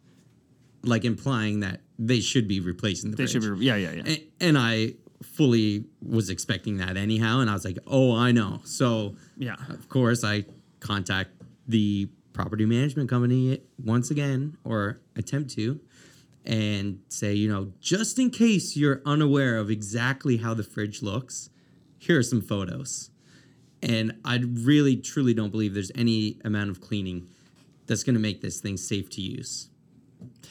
Like 0.85 1.05
implying 1.05 1.61
that 1.61 1.81
they 1.99 2.21
should 2.21 2.47
be 2.49 2.61
replacing 2.61 3.11
the 3.11 3.17
They 3.17 3.27
fridge. 3.27 3.43
should 3.45 3.59
be. 3.59 3.65
Yeah, 3.67 3.77
yeah, 3.77 3.93
yeah. 3.93 4.03
A- 4.07 4.29
and 4.41 4.57
I 4.59 4.95
fully 5.23 5.85
was 6.01 6.31
expecting 6.31 6.77
that 6.77 6.97
anyhow 6.97 7.41
and 7.41 7.51
i 7.51 7.53
was 7.53 7.65
like 7.65 7.77
oh 7.89 8.15
i 8.15 8.31
know 8.31 8.61
so 8.63 9.17
Yeah. 9.37 9.57
of 9.69 9.89
course 9.89 10.23
i 10.23 10.45
contact 10.79 11.31
the 11.67 12.09
property 12.33 12.65
management 12.67 13.11
company 13.11 13.61
once 13.85 14.13
again 14.13 14.57
or 14.63 15.01
attempt 15.17 15.51
to 15.57 15.81
and 16.45 17.01
say 17.09 17.35
you 17.35 17.49
know 17.49 17.73
just 17.81 18.19
in 18.19 18.31
case 18.31 18.77
you're 18.77 19.03
unaware 19.05 19.57
of 19.57 19.71
exactly 19.71 20.39
how 20.39 20.55
the 20.55 20.63
fridge 20.63 21.03
looks 21.03 21.51
here 21.99 22.19
are 22.19 22.23
some 22.23 22.41
photos 22.41 23.11
and 23.83 24.13
i 24.25 24.39
really 24.55 24.97
truly 24.97 25.35
don't 25.35 25.51
believe 25.51 25.75
there's 25.75 25.93
any 25.95 26.39
amount 26.45 26.71
of 26.71 26.81
cleaning 26.81 27.27
that's 27.87 28.03
going 28.03 28.15
to 28.15 28.21
make 28.21 28.41
this 28.41 28.61
thing 28.61 28.77
safe 28.77 29.09
to 29.11 29.21
use 29.21 29.69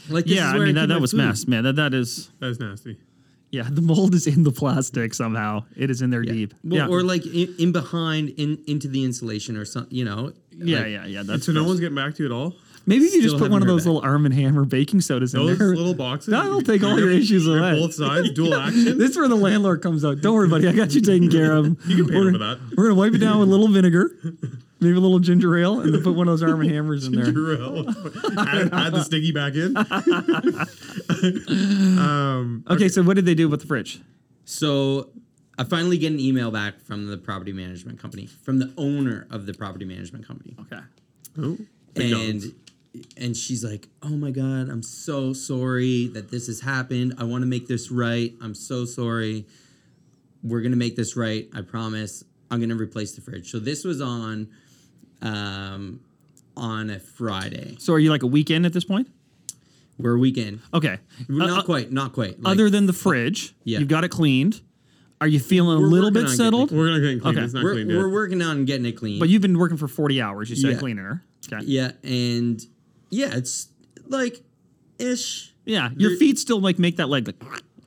like 0.10 0.26
this 0.26 0.36
yeah, 0.36 0.50
is 0.50 0.54
I 0.54 0.58
mean 0.60 0.68
keep 0.68 0.76
that, 0.76 0.88
that 0.90 1.02
was 1.02 1.12
food. 1.12 1.18
mess, 1.18 1.46
man. 1.48 1.64
That 1.66 1.76
that 1.76 1.94
is 1.94 2.30
That's 2.40 2.58
nasty. 2.60 2.98
yeah. 3.52 3.68
The 3.70 3.82
mold 3.82 4.16
is 4.16 4.26
in 4.26 4.44
the 4.44 4.52
plastic 4.52 5.14
somehow. 5.14 5.66
It 5.76 5.90
is 5.92 6.02
in 6.02 6.10
there 6.10 6.24
Yeah. 6.24 6.32
deep. 6.32 6.54
Well, 6.64 6.88
yeah, 6.88 6.88
or 6.88 7.04
like 7.04 7.26
in, 7.26 7.54
in 7.60 7.72
behind 7.74 8.30
in 8.38 8.64
into 8.66 8.88
the 8.88 9.04
insulation 9.04 9.58
or 9.58 9.66
something, 9.66 9.94
you 9.94 10.06
know. 10.06 10.32
yeah, 10.52 10.80
like- 10.80 10.88
yeah, 10.92 11.06
yeah. 11.06 11.24
That's 11.24 11.46
So 11.46 11.52
no 11.52 11.66
one's 11.66 11.82
getting 11.82 11.96
back 11.96 12.16
to 12.16 12.24
you 12.24 12.30
at 12.30 12.32
all. 12.32 12.56
Maybe 12.88 13.04
if 13.04 13.14
you 13.14 13.22
just 13.22 13.38
put 13.38 13.52
one 13.52 13.62
of 13.62 13.68
those 13.68 13.84
heard 13.84 13.92
little 13.92 14.10
Arm 14.10 14.26
and 14.26 14.34
Hammer 14.34 14.64
baking 14.64 15.02
sodas 15.02 15.34
in 15.34 15.46
there. 15.46 15.56
Those 15.56 15.78
little 15.78 15.94
boxes. 15.94 16.32
That'll 16.32 16.62
take 16.62 16.84
all 16.84 16.98
your 16.98 17.12
issues 17.12 17.46
They're 17.46 17.60
away. 17.60 17.78
Both 17.78 17.96
sides, 17.96 18.32
dual 18.32 18.56
action. 18.56 18.98
This 18.98 19.12
is 19.12 19.18
where 19.18 19.28
the 19.28 19.36
landlord 19.36 19.82
comes 19.82 20.06
out. 20.06 20.22
Don't 20.22 20.34
worry, 20.34 20.48
buddy. 20.48 20.70
I 20.70 20.72
got 20.72 20.96
you 20.96 21.02
taken 21.02 21.30
care 21.30 21.52
of. 21.52 21.66
You 21.86 22.06
can 22.06 22.08
pay 22.08 22.16
we're, 22.16 22.32
for 22.32 22.38
that. 22.38 22.60
We're 22.78 22.84
gonna 22.86 22.96
wipe 22.96 23.14
it 23.14 23.18
down 23.18 23.40
with 23.40 23.50
a 23.50 23.52
little 23.52 23.68
vinegar, 23.68 24.16
maybe 24.80 24.96
a 24.96 25.02
little 25.02 25.20
ginger 25.20 25.58
ale, 25.58 25.82
and 25.82 25.94
then 25.94 26.02
put 26.02 26.16
one 26.16 26.30
of 26.30 26.40
those 26.40 26.50
Arm 26.50 26.62
and 26.62 26.72
Hammers 26.72 27.06
in 27.06 27.12
there. 27.12 27.30
Drill. 27.30 27.90
add, 28.40 28.74
add 28.74 28.94
the 28.94 29.04
sticky 29.04 29.34
back 29.34 29.56
in. 29.56 29.76
um, 32.00 32.64
Okay, 32.70 32.88
so 32.88 33.04
what 33.04 33.16
did 33.16 33.26
they 33.26 33.36
do 33.36 33.50
with 33.50 33.60
the 33.60 33.68
fridge? 33.68 34.00
So 34.46 35.10
I 35.60 35.66
finally 35.66 35.98
get 35.98 36.14
an 36.14 36.22
email 36.22 36.52
back 36.52 36.80
from 36.80 37.08
the 37.08 37.18
property 37.18 37.52
management 37.52 38.00
company, 38.00 38.28
from 38.28 38.60
the 38.60 38.74
owner 38.78 39.28
of 39.30 39.46
the 39.46 39.54
property 39.54 39.84
management 39.84 40.26
company. 40.26 40.56
Okay. 40.62 40.82
oh, 41.40 41.42
and 41.42 41.68
McDonald's. 41.98 42.46
And 43.18 43.36
she's 43.36 43.64
like, 43.64 43.88
"Oh 44.04 44.10
my 44.18 44.32
god, 44.32 44.70
I'm 44.70 44.84
so 44.84 45.34
sorry 45.34 46.08
that 46.08 46.30
this 46.32 46.48
has 46.48 46.62
happened. 46.62 47.16
I 47.18 47.24
want 47.24 47.42
to 47.44 47.46
make 47.48 47.68
this 47.68 47.92
right. 47.92 48.34
I'm 48.42 48.56
so 48.56 48.86
sorry. 48.86 49.46
We're 50.44 50.62
gonna 50.62 50.76
make 50.76 50.96
this 50.96 51.16
right. 51.16 51.48
I 51.54 51.62
promise. 51.62 52.24
I'm 52.52 52.60
gonna 52.60 52.76
replace 52.76 53.14
the 53.14 53.22
fridge." 53.22 53.50
So 53.52 53.60
this 53.60 53.84
was 53.84 54.02
on, 54.02 54.48
um, 55.22 56.00
on 56.56 56.90
a 56.90 57.00
Friday. 57.00 57.76
So 57.80 57.94
are 57.94 58.00
you 58.00 58.10
like 58.10 58.24
a 58.24 58.28
weekend 58.28 58.66
at 58.66 58.74
this 58.74 58.84
point? 58.86 59.08
We're 59.98 60.16
a 60.16 60.20
weekend. 60.20 60.60
Okay. 60.74 61.00
Not 61.28 61.50
Uh, 61.50 61.54
uh, 61.58 61.64
quite. 61.64 61.92
Not 61.92 62.14
quite. 62.14 62.42
Like, 62.42 62.52
other 62.54 62.70
than 62.70 62.86
the 62.86 62.94
fridge, 62.94 63.56
Yeah. 63.64 63.80
you've 63.80 63.88
got 63.88 64.04
it 64.04 64.10
cleaned. 64.10 64.62
Are 65.20 65.28
you 65.28 65.40
feeling 65.40 65.78
a 65.78 65.82
We're 65.82 65.88
little 65.88 66.12
bit 66.12 66.20
on 66.20 66.26
getting 66.26 66.38
settled? 66.38 66.72
we're 66.72 66.88
gonna 66.90 67.00
get 67.00 67.22
clean. 67.22 67.36
Okay. 67.36 67.44
It's 67.46 67.54
not 67.56 67.64
we're, 67.64 67.74
clean 67.74 67.88
we're 67.88 68.06
yet. 68.06 68.14
working 68.14 68.42
on 68.44 68.66
getting 68.66 68.86
it 68.86 68.92
clean. 68.92 69.18
But 69.18 69.30
you've 69.30 69.42
been 69.42 69.58
working 69.58 69.78
for 69.78 69.88
40 69.88 70.22
hours, 70.22 70.52
you 70.52 70.56
said, 70.56 70.74
Yeah. 70.74 70.78
cleaning 70.78 71.04
her. 71.04 71.24
Okay. 71.52 71.66
yeah, 71.66 71.94
and 72.04 72.64
yeah, 73.10 73.30
it's 73.36 73.68
like 74.08 74.42
ish. 75.00 75.54
Yeah, 75.66 75.90
your 75.98 76.12
There- 76.12 76.18
feet 76.20 76.40
still 76.40 76.60
like 76.62 76.80
make 76.80 76.98
that 76.98 77.10
like 77.10 77.28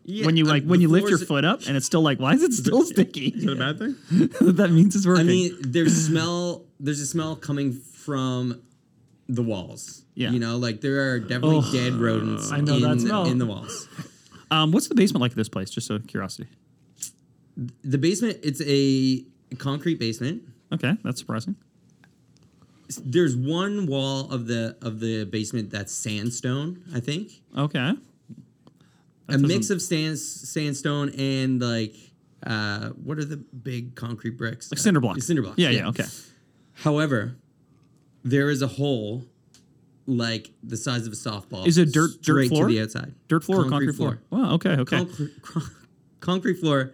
Yeah, 0.05 0.27
when 0.27 0.37
you 0.37 0.45
like 0.45 0.65
when 0.65 0.81
you 0.81 0.89
lift 0.89 1.09
your 1.09 1.19
foot 1.19 1.45
up 1.45 1.67
and 1.67 1.77
it's 1.77 1.87
still 1.87 2.03
like 2.03 2.19
why 2.21 2.35
is 2.35 2.43
it 2.43 2.53
still 2.53 2.83
sticky? 2.93 3.29
Is 3.29 3.45
that 3.45 3.53
a 3.53 3.57
bad 3.57 3.79
thing? 3.79 3.97
that 4.57 4.71
means 4.71 4.95
it's 4.97 5.07
working. 5.07 5.25
I 5.27 5.29
mean, 5.29 5.57
there's 5.61 6.07
smell. 6.07 6.65
There's 6.79 7.01
a 7.01 7.07
smell 7.07 7.37
coming 7.37 7.73
from 7.73 8.61
the 9.29 9.43
walls. 9.43 10.03
Yeah. 10.15 10.31
you 10.33 10.41
know, 10.41 10.59
like 10.59 10.81
there 10.83 11.13
are 11.13 11.21
definitely 11.21 11.63
Oh, 11.65 11.73
dead 11.73 11.95
rodents. 11.95 12.53
I 12.53 12.61
know 12.61 12.75
in, 12.77 12.83
that 12.83 13.01
smell. 13.01 13.27
in 13.27 13.39
the 13.39 13.47
walls. 13.47 13.89
um, 14.51 14.73
what's 14.73 14.89
the 14.89 14.95
basement 14.95 15.23
like 15.23 15.31
of 15.33 15.37
this 15.37 15.49
place? 15.49 15.71
Just 15.71 15.91
out 15.91 16.01
of 16.01 16.07
curiosity. 16.07 16.49
The 17.85 17.97
basement. 17.99 18.39
It's 18.43 18.61
a 18.67 19.25
concrete 19.57 19.99
basement. 19.99 20.43
Okay, 20.73 20.97
that's 21.05 21.19
surprising. 21.19 21.57
There's 22.99 23.37
one 23.37 23.87
wall 23.87 24.31
of 24.33 24.47
the 24.47 24.77
of 24.83 25.01
the 25.01 25.25
basement 25.25 25.71
that's 25.71 25.93
sandstone. 25.93 26.83
I 26.95 27.01
think 27.01 27.33
Okay. 27.57 27.93
a 29.29 29.39
mix 29.39 29.71
of 29.71 29.81
sand, 29.83 30.19
sandstone 30.19 31.11
and 31.19 31.61
like 31.61 31.95
uh, 32.47 32.89
what 32.91 33.19
are 33.19 33.25
the 33.25 33.37
big 33.37 33.95
concrete 33.95 34.37
bricks? 34.39 34.71
Like 34.73 34.79
cinder 34.79 35.01
blocks. 35.01 35.27
Cinder 35.27 35.43
blocks. 35.43 35.59
Yeah, 35.59 35.71
yeah, 35.71 35.89
okay. 35.89 36.05
However, 36.73 37.37
there 38.25 38.49
is 38.51 38.63
a 38.63 38.67
hole 38.67 39.25
like 40.07 40.51
the 40.63 40.77
size 40.77 41.07
of 41.07 41.13
a 41.13 41.17
softball. 41.17 41.67
Is 41.67 41.79
it 41.79 41.93
dirt- 41.93 42.23
dirt 42.23 42.49
floor? 42.49 42.67
to 42.69 42.75
the 42.75 42.81
outside? 42.83 43.15
Dirt 43.29 43.45
floor 43.45 43.67
or 43.67 43.69
concrete 43.69 43.93
floor? 43.95 44.21
Wow, 44.31 44.55
okay, 44.55 44.71
okay. 44.71 44.97
Concrete, 44.97 45.31
concrete 46.21 46.55
floor, 46.55 46.93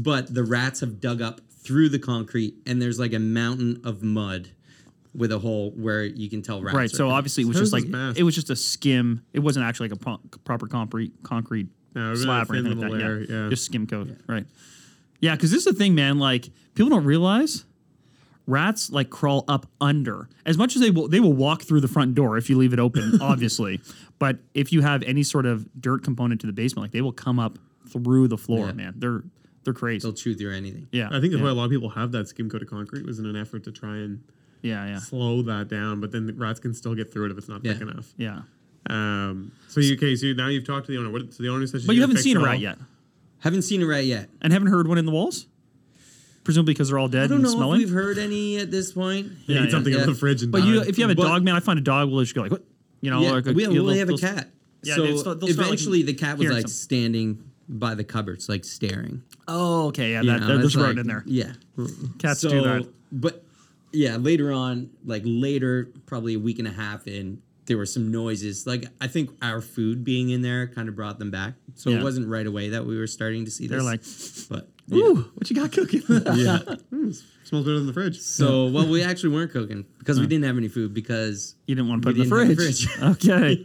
but 0.00 0.32
the 0.32 0.44
rats 0.44 0.80
have 0.80 1.00
dug 1.00 1.20
up 1.20 1.40
through 1.50 1.88
the 1.90 1.98
concrete, 1.98 2.54
and 2.64 2.80
there's 2.80 2.98
like 2.98 3.12
a 3.12 3.18
mountain 3.18 3.80
of 3.84 4.02
mud 4.02 4.50
with 5.18 5.32
a 5.32 5.38
hole 5.38 5.72
where 5.72 6.04
you 6.04 6.30
can 6.30 6.40
tell 6.42 6.62
rats. 6.62 6.74
right. 6.76 6.90
So 6.90 7.10
obviously 7.10 7.42
it 7.42 7.46
was 7.46 7.58
just 7.58 7.72
like 7.72 7.84
it 8.16 8.22
was 8.22 8.34
just 8.34 8.48
a 8.50 8.56
skim. 8.56 9.22
It 9.32 9.40
wasn't 9.40 9.66
actually 9.66 9.88
like 9.90 10.00
a 10.00 10.02
pro- 10.04 10.20
proper 10.44 10.66
concrete 10.66 11.12
concrete 11.22 11.66
No, 11.94 12.06
it 12.08 12.10
was 12.10 12.20
a 12.20 12.24
slab 12.24 12.50
or 12.50 12.54
anything 12.56 12.78
like 12.78 12.90
that. 12.92 12.96
layer, 12.98 13.20
yeah. 13.20 13.42
yeah. 13.44 13.48
just 13.50 13.64
skim 13.66 13.86
coat. 13.86 14.08
Right. 14.26 14.46
Yeah, 15.20 15.34
because 15.34 15.50
this 15.50 15.58
is 15.58 15.64
the 15.64 15.72
thing, 15.72 15.94
man. 15.94 16.18
Like 16.18 16.48
people 16.74 16.90
don't 16.90 17.04
realize 17.04 17.64
rats 18.46 18.90
like 18.90 19.10
crawl 19.10 19.44
up 19.48 19.66
under 19.80 20.28
as 20.46 20.56
much 20.56 20.74
as 20.76 20.80
they 20.82 20.90
will. 20.90 21.08
They 21.08 21.20
will 21.20 21.32
walk 21.32 21.62
through 21.62 21.80
the 21.80 21.88
front 21.88 22.14
door 22.14 22.36
if 22.38 22.48
you 22.48 22.56
leave 22.56 22.72
it 22.72 22.78
open, 22.78 23.18
obviously. 23.20 23.80
But 24.18 24.38
if 24.54 24.72
you 24.72 24.80
have 24.82 25.02
any 25.02 25.22
sort 25.22 25.46
of 25.46 25.68
dirt 25.80 26.02
component 26.02 26.40
to 26.42 26.46
the 26.46 26.52
basement, 26.52 26.84
like 26.84 26.92
they 26.92 27.02
will 27.02 27.12
come 27.12 27.38
up 27.38 27.58
through 27.88 28.28
the 28.28 28.38
floor, 28.38 28.66
Yeah. 28.66 28.72
man. 28.72 28.94
They're 28.96 29.22
they're 29.64 29.74
crazy. 29.74 30.02
they'll 30.02 30.14
chew 30.14 30.34
through 30.34 30.54
anything. 30.54 30.88
yeah, 30.92 31.08
I 31.08 31.20
think 31.20 31.32
that's 31.32 31.36
yeah. 31.36 31.42
why 31.42 31.50
a 31.50 31.54
lot 31.54 31.64
of 31.64 31.70
people 31.70 31.90
have 31.90 32.12
that 32.12 32.28
skim 32.28 32.48
coat 32.48 32.62
of 32.62 32.70
concrete 32.70 33.04
was 33.04 33.18
in 33.18 33.26
an 33.26 33.36
effort 33.36 33.64
to 33.64 33.72
try 33.72 33.96
and 33.96 34.22
Yeah, 34.62 34.86
yeah, 34.86 34.98
slow 34.98 35.42
that 35.42 35.68
down. 35.68 36.00
But 36.00 36.12
then 36.12 36.26
the 36.26 36.32
rats 36.32 36.58
can 36.60 36.74
still 36.74 36.94
get 36.94 37.12
through 37.12 37.26
it 37.26 37.30
if 37.32 37.38
it's 37.38 37.48
not 37.48 37.64
Yeah. 37.64 37.74
thick 37.74 37.82
enough. 37.82 38.12
yeah. 38.16 38.40
Um, 38.90 39.52
so 39.68 39.80
you 39.80 39.94
okay? 39.96 40.16
So 40.16 40.28
now 40.32 40.48
you've 40.48 40.66
talked 40.66 40.86
to 40.86 40.92
the 40.92 40.98
owner. 40.98 41.10
What, 41.10 41.32
so 41.34 41.42
the 41.42 41.48
owner 41.50 41.66
says, 41.66 41.86
But 41.86 41.94
you 41.94 42.00
haven't 42.00 42.18
seen 42.18 42.36
a 42.36 42.40
rat 42.40 42.54
all. 42.54 42.60
yet, 42.60 42.78
Haven't 43.40 43.62
seen 43.62 43.82
a 43.82 43.86
rat 43.86 44.04
yet. 44.06 44.28
and 44.40 44.52
haven't 44.52 44.68
heard 44.68 44.88
one 44.88 44.98
in 44.98 45.04
the 45.06 45.12
walls. 45.12 45.46
presumably 46.44 46.72
because 46.72 46.88
they're 46.88 46.98
all 46.98 47.08
dead 47.08 47.24
I 47.24 47.26
don't 47.26 47.34
and 47.36 47.44
know 47.44 47.50
smelling. 47.50 47.80
if 47.82 47.86
we've 47.88 47.94
heard 47.94 48.16
any 48.16 48.56
at 48.56 48.70
this 48.70 48.92
point. 48.92 49.30
Yeah, 49.46 49.64
eat 49.64 49.70
something 49.70 49.92
yeah. 49.92 49.98
out 50.00 50.08
of 50.08 50.14
the 50.14 50.18
fridge 50.18 50.42
and 50.42 50.50
but 50.50 50.62
you, 50.64 50.80
if 50.80 50.96
you 50.96 51.04
have 51.04 51.10
a 51.10 51.14
But- 51.14 51.24
dog, 51.28 51.42
man, 51.44 51.54
I 51.54 51.60
find 51.60 51.78
a 51.78 51.82
dog 51.82 52.08
will 52.10 52.20
just 52.22 52.34
go 52.34 52.40
like, 52.40 52.50
what? 52.52 52.64
You 53.02 53.10
know, 53.10 53.20
Yeah, 53.20 53.32
like 53.32 53.46
a, 53.46 53.52
we, 53.52 53.62
you 53.64 53.68
well, 53.68 53.78
know, 53.84 53.92
we 53.92 53.98
have 53.98 54.08
a 54.08 54.16
cat. 54.16 54.48
Yeah, 54.82 54.94
so 54.94 55.02
they'll 55.02 55.12
they'll 55.12 55.18
start, 55.20 55.42
like, 55.42 55.50
eventually, 55.50 56.02
the 56.02 56.14
cat 56.14 56.38
was 56.38 56.46
like 56.48 56.54
something. 56.62 56.68
standing 56.70 57.44
by 57.68 57.94
the 57.94 58.04
cupboards, 58.04 58.48
like 58.48 58.64
staring. 58.64 59.22
Oh, 59.46 59.88
okay, 59.88 60.12
yeah, 60.12 60.22
You 60.22 60.30
that, 60.30 60.40
know, 60.40 60.56
there's 60.58 60.74
a 60.74 60.78
like- 60.78 60.86
rodent 60.96 61.00
in 61.00 61.06
there. 61.08 61.22
Yeah, 61.26 61.52
Cats 62.18 62.40
so, 62.40 62.48
do 62.48 62.62
that. 62.62 62.88
But 63.12 63.44
yeah, 63.92 64.16
later 64.16 64.52
on, 64.52 64.90
like 65.04 65.22
later, 65.24 65.92
probably 66.06 66.34
a 66.34 66.38
week 66.38 66.58
and 66.58 66.68
a 66.68 66.72
half 66.72 67.06
in, 67.06 67.40
there 67.66 67.76
were 67.76 67.86
some 67.86 68.10
noises. 68.10 68.66
Like 68.66 68.86
I 69.00 69.08
think 69.08 69.30
our 69.42 69.60
food 69.60 70.02
being 70.04 70.30
in 70.30 70.42
there 70.42 70.66
kind 70.68 70.88
of 70.88 70.96
brought 70.96 71.18
them 71.18 71.30
back. 71.30 71.54
So 71.74 71.90
Yeah. 71.90 71.98
it 71.98 72.02
wasn't 72.02 72.28
right 72.28 72.46
away 72.46 72.70
that 72.70 72.86
we 72.86 72.98
were 72.98 73.06
starting 73.06 73.44
to 73.44 73.50
see 73.50 73.66
They're 73.66 73.82
this. 73.82 74.50
like, 74.50 74.66
but 74.88 74.96
ooh, 74.96 75.30
what 75.34 75.48
you 75.50 75.56
got 75.56 75.72
cooking? 75.72 76.02
yeah. 76.34 76.58
Hmm, 76.90 77.10
smells 77.44 77.64
better 77.66 77.76
than 77.78 77.86
the 77.86 77.92
fridge. 77.92 78.18
So 78.20 78.68
well, 78.70 78.88
we 78.88 79.02
actually 79.02 79.34
weren't 79.34 79.52
cooking 79.52 79.84
because 79.98 80.18
we 80.18 80.26
didn't 80.26 80.44
have 80.46 80.56
any 80.56 80.68
food 80.68 80.94
because 80.94 81.54
you 81.66 81.74
didn't 81.74 81.88
want 81.90 82.02
to 82.02 82.06
put 82.08 82.18
it 82.18 82.22
in 82.22 82.28
the 82.30 82.44
didn't 82.44 82.56
fridge. 82.56 82.88
okay, 83.02 83.64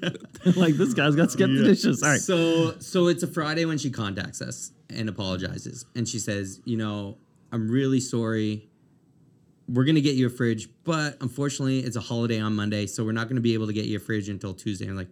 like 0.60 0.76
this 0.76 0.94
guy's 0.94 1.16
got 1.16 1.30
to 1.30 1.38
get 1.38 1.48
the 1.48 1.64
dishes. 1.64 2.04
All 2.04 2.10
right, 2.10 2.20
So 2.20 2.78
so 2.80 3.08
it's 3.08 3.24
a 3.24 3.28
Friday 3.28 3.64
when 3.66 3.78
she 3.78 3.90
contacts 3.90 4.42
us 4.42 4.72
and 4.90 5.08
apologizes. 5.10 5.86
And 5.96 6.08
she 6.08 6.20
says, 6.20 6.60
you 6.66 6.76
know, 6.78 7.18
I'm 7.54 7.70
really 7.70 8.02
sorry. 8.02 8.70
We're 9.68 9.86
gonna 9.86 10.02
get 10.02 10.16
you 10.16 10.28
a 10.28 10.30
fridge, 10.30 10.68
but 10.84 11.18
unfortunately 11.22 11.80
it's 11.80 11.96
a 11.96 12.02
holiday 12.02 12.40
on 12.40 12.56
Monday, 12.56 12.86
so 12.86 13.04
we're 13.06 13.12
not 13.14 13.30
gonna 13.30 13.42
be 13.42 13.54
able 13.54 13.68
to 13.68 13.74
get 13.74 13.86
you 13.86 13.98
a 13.98 14.00
fridge 14.00 14.28
until 14.30 14.54
Tuesday. 14.54 14.88
I'm 14.88 14.96
like, 14.96 15.08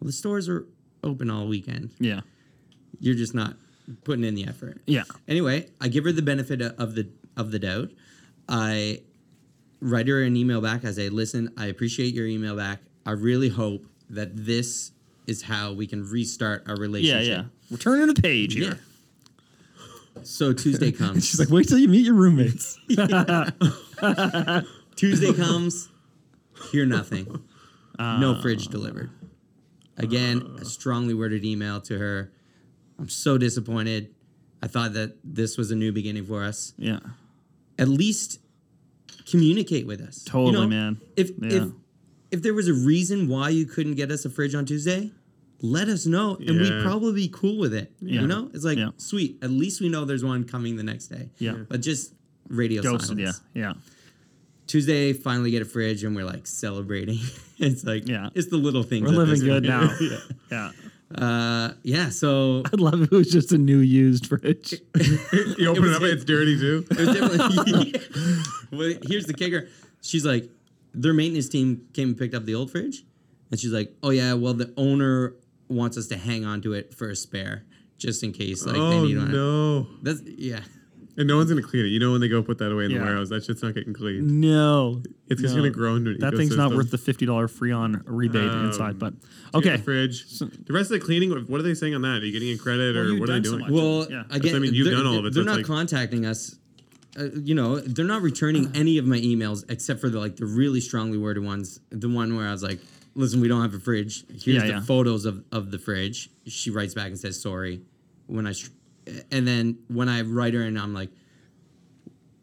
well, 0.00 0.06
the 0.06 0.12
stores 0.12 0.48
are 0.48 0.66
open 1.04 1.30
all 1.30 1.46
weekend. 1.46 1.90
yeah, 2.00 2.20
You're 3.00 3.14
just 3.14 3.34
not 3.34 3.56
putting 4.04 4.24
in 4.24 4.34
the 4.34 4.46
effort. 4.46 4.80
yeah, 4.86 5.04
Anyway, 5.28 5.68
I 5.80 5.88
give 5.88 6.04
her 6.04 6.12
the 6.12 6.22
benefit 6.22 6.60
of 6.62 6.94
the 6.94 7.08
of 7.36 7.50
the 7.52 7.58
doubt. 7.58 7.90
I 8.48 9.02
write 9.80 10.08
her 10.08 10.22
an 10.22 10.36
email 10.36 10.60
back. 10.60 10.84
I 10.84 10.90
say, 10.92 11.08
listen, 11.08 11.50
I 11.56 11.66
appreciate 11.66 12.12
your 12.14 12.26
email 12.26 12.56
back. 12.56 12.80
I 13.06 13.12
really 13.12 13.48
hope 13.48 13.84
that 14.10 14.30
this 14.36 14.92
is 15.26 15.42
how 15.42 15.72
we 15.72 15.86
can 15.86 16.08
restart 16.08 16.64
our 16.68 16.74
yeah, 16.76 16.80
relationship. 16.82 17.26
yeah. 17.28 17.44
We're 17.70 17.78
turning 17.78 18.06
the 18.12 18.20
page 18.20 18.54
here. 18.54 18.78
Yeah. 20.16 20.22
So 20.24 20.52
Tuesday 20.52 20.92
comes. 21.02 21.26
She's 21.26 21.40
like, 21.40 21.48
wait 21.50 21.68
till 21.68 21.78
you 21.78 21.88
meet 21.88 22.04
your 22.04 22.14
roommates. 22.14 22.78
Tuesday 24.96 25.32
comes. 25.32 25.88
Hear 26.70 26.86
nothing. 26.86 27.42
No 27.98 28.40
fridge 28.40 28.68
delivered. 28.68 29.10
Again, 29.96 30.56
a 30.60 30.64
strongly 30.64 31.14
worded 31.14 31.44
email 31.44 31.80
to 31.82 31.98
her. 31.98 32.32
I'm 32.98 33.08
so 33.08 33.38
disappointed. 33.38 34.14
I 34.62 34.68
thought 34.68 34.92
that 34.94 35.16
this 35.24 35.56
was 35.58 35.70
a 35.70 35.76
new 35.76 35.92
beginning 35.92 36.24
for 36.24 36.42
us. 36.44 36.72
yeah, 36.78 37.00
At 37.78 37.88
least 37.88 38.38
communicate 39.28 39.86
with 39.86 40.00
us. 40.00 40.22
Totally, 40.24 40.52
You 40.52 40.60
know, 40.60 40.66
man. 40.68 41.00
If 41.16 41.30
Yeah. 41.40 41.48
if 41.64 41.68
if 42.30 42.42
there 42.42 42.54
was 42.54 42.66
a 42.68 42.72
reason 42.74 43.28
why 43.28 43.50
you 43.50 43.66
couldn't 43.66 43.94
get 43.96 44.10
us 44.10 44.24
a 44.24 44.30
fridge 44.30 44.54
on 44.54 44.64
Tuesday, 44.64 45.12
let 45.60 45.88
us 45.88 46.06
know, 46.06 46.36
and 46.36 46.58
we'd 46.58 46.68
Yeah. 46.68 46.82
probably 46.82 47.12
be 47.12 47.28
cool 47.28 47.58
with 47.58 47.74
it. 47.74 47.92
Yeah. 48.00 48.22
You 48.22 48.26
know, 48.26 48.50
it's 48.54 48.64
like 48.64 48.78
Yeah. 48.78 48.90
sweet. 48.96 49.36
At 49.42 49.50
least 49.50 49.80
we 49.82 49.88
know 49.90 50.04
there's 50.06 50.24
one 50.24 50.44
coming 50.44 50.76
the 50.76 50.82
next 50.82 51.08
day. 51.08 51.30
Yeah. 51.38 51.64
But 51.68 51.82
just 51.82 52.14
radio 52.48 52.82
ghosted. 52.82 53.18
Yeah, 53.18 53.32
yeah. 53.54 53.74
Tuesday, 54.72 55.12
finally 55.12 55.50
get 55.50 55.60
a 55.60 55.66
fridge, 55.66 56.02
and 56.02 56.16
we're 56.16 56.24
like 56.24 56.46
celebrating. 56.46 57.18
it's 57.58 57.84
like 57.84 58.08
Yeah. 58.08 58.30
it's 58.34 58.48
the 58.48 58.56
little 58.56 58.82
things. 58.82 59.06
We're 59.06 59.22
living 59.22 59.40
good 59.40 59.64
now. 59.64 59.94
yeah. 60.50 60.70
Uh, 61.14 61.74
yeah. 61.82 62.08
So 62.08 62.62
I'd 62.72 62.80
love 62.80 63.02
if 63.02 63.12
it 63.12 63.14
was 63.14 63.30
just 63.30 63.52
a 63.52 63.58
new 63.58 63.80
used 63.80 64.26
fridge. 64.26 64.72
You 65.58 65.68
open 65.68 65.84
it, 65.84 65.86
was 65.86 65.96
up, 65.96 66.02
it. 66.04 66.14
it's 66.14 66.24
dirty 66.24 66.58
too. 66.58 66.86
It 66.90 66.98
was 66.98 67.08
definitely. 67.08 67.94
well, 68.72 68.94
here's 69.06 69.26
the 69.26 69.34
kicker. 69.34 69.68
She's 70.00 70.24
like, 70.24 70.48
their 70.94 71.12
maintenance 71.12 71.50
team 71.50 71.86
came 71.92 72.08
and 72.08 72.16
picked 72.18 72.34
up 72.34 72.46
the 72.46 72.54
old 72.54 72.70
fridge, 72.70 73.04
and 73.50 73.60
she's 73.60 73.72
like, 73.72 73.94
"Oh 74.02 74.08
yeah, 74.08 74.32
well 74.32 74.54
the 74.54 74.72
owner 74.78 75.34
wants 75.68 75.98
us 75.98 76.06
to 76.06 76.16
hang 76.16 76.46
on 76.46 76.62
to 76.62 76.72
it 76.72 76.94
for 76.94 77.10
a 77.10 77.16
spare, 77.16 77.64
just 77.98 78.22
in 78.22 78.32
case 78.32 78.64
like 78.64 78.76
they 78.76 78.80
oh 78.80 79.04
need 79.04 79.18
one." 79.18 79.34
Oh 79.34 79.82
no! 79.82 79.86
That's 80.02 80.22
yeah. 80.22 80.60
And 81.16 81.28
no 81.28 81.36
one's 81.36 81.50
gonna 81.50 81.60
clean 81.62 81.84
it. 81.84 81.88
You 81.88 82.00
know 82.00 82.12
when 82.12 82.22
they 82.22 82.28
go 82.28 82.42
put 82.42 82.56
that 82.58 82.72
away 82.72 82.86
in 82.86 82.90
Yeah. 82.90 82.98
the 83.00 83.04
warehouse, 83.04 83.28
that 83.28 83.44
shit's 83.44 83.62
not 83.62 83.74
getting 83.74 83.92
cleaned. 83.92 84.40
No, 84.40 85.02
It's 85.28 85.42
just 85.42 85.54
gonna 85.54 85.68
grow 85.70 85.96
into 85.96 86.12
an 86.12 86.20
That 86.20 86.34
thing's 86.36 86.56
not 86.56 86.74
worth 86.74 86.90
the 86.90 86.96
fifty 86.98 87.26
dollar 87.26 87.48
free 87.48 87.70
on 87.70 88.02
rebate 88.06 88.48
Um, 88.48 88.66
inside. 88.66 88.98
But 88.98 89.12
So 89.20 89.58
you 89.58 89.62
get 89.62 89.68
okay, 89.72 89.76
the 89.76 89.82
fridge. 89.82 90.38
the 90.38 90.72
rest 90.72 90.90
of 90.90 91.00
the 91.00 91.04
cleaning. 91.04 91.30
What 91.30 91.60
are 91.60 91.62
they 91.62 91.74
saying 91.74 91.94
on 91.94 92.02
that? 92.02 92.22
Are 92.22 92.26
you 92.26 92.32
getting 92.32 92.50
a 92.50 92.56
credit 92.56 92.94
Well, 92.94 93.04
or 93.04 93.08
you've 93.10 93.20
what 93.20 93.28
are 93.28 93.32
they 93.34 93.40
done 93.40 93.44
so 93.44 93.58
doing? 93.58 93.72
Well, 93.72 94.06
Yeah. 94.10 94.24
again, 94.30 94.54
I 94.56 94.58
mean, 94.58 94.72
you've 94.74 94.90
done 94.90 95.06
all 95.06 95.18
of 95.18 95.26
it, 95.26 95.34
They're 95.34 95.42
it's 95.42 95.46
not 95.46 95.56
like- 95.58 95.66
contacting 95.66 96.24
us. 96.24 96.56
Uh, 97.18 97.28
you 97.44 97.54
know, 97.54 97.78
they're 97.78 98.06
not 98.06 98.22
returning 98.22 98.70
any 98.74 98.96
of 98.96 99.04
my 99.04 99.20
emails 99.20 99.64
except 99.68 100.00
for 100.00 100.08
the 100.08 100.18
like 100.18 100.36
the 100.36 100.46
really 100.46 100.80
strongly 100.80 101.18
worded 101.18 101.42
ones. 101.44 101.78
The 101.90 102.08
one 102.08 102.34
where 102.36 102.46
I 102.48 102.52
was 102.52 102.62
like, 102.62 102.80
"Listen, 103.14 103.40
we 103.42 103.48
don't 103.48 103.60
have 103.60 103.74
a 103.74 103.78
fridge. 103.78 104.24
Here's 104.30 104.46
Yeah, 104.46 104.60
the 104.62 104.68
yeah. 104.68 104.80
photos 104.80 105.26
of 105.26 105.44
of 105.52 105.70
the 105.72 105.78
fridge." 105.78 106.30
She 106.46 106.70
writes 106.70 106.94
back 106.94 107.08
and 107.08 107.18
says, 107.18 107.38
"Sorry." 107.38 107.82
When 108.28 108.46
I, 108.46 108.52
str- 108.52 108.70
and 109.30 109.46
then 109.46 109.78
when 109.88 110.08
I 110.08 110.22
write 110.22 110.54
her 110.54 110.62
and 110.62 110.78
I'm 110.78 110.94
like, 110.94 111.10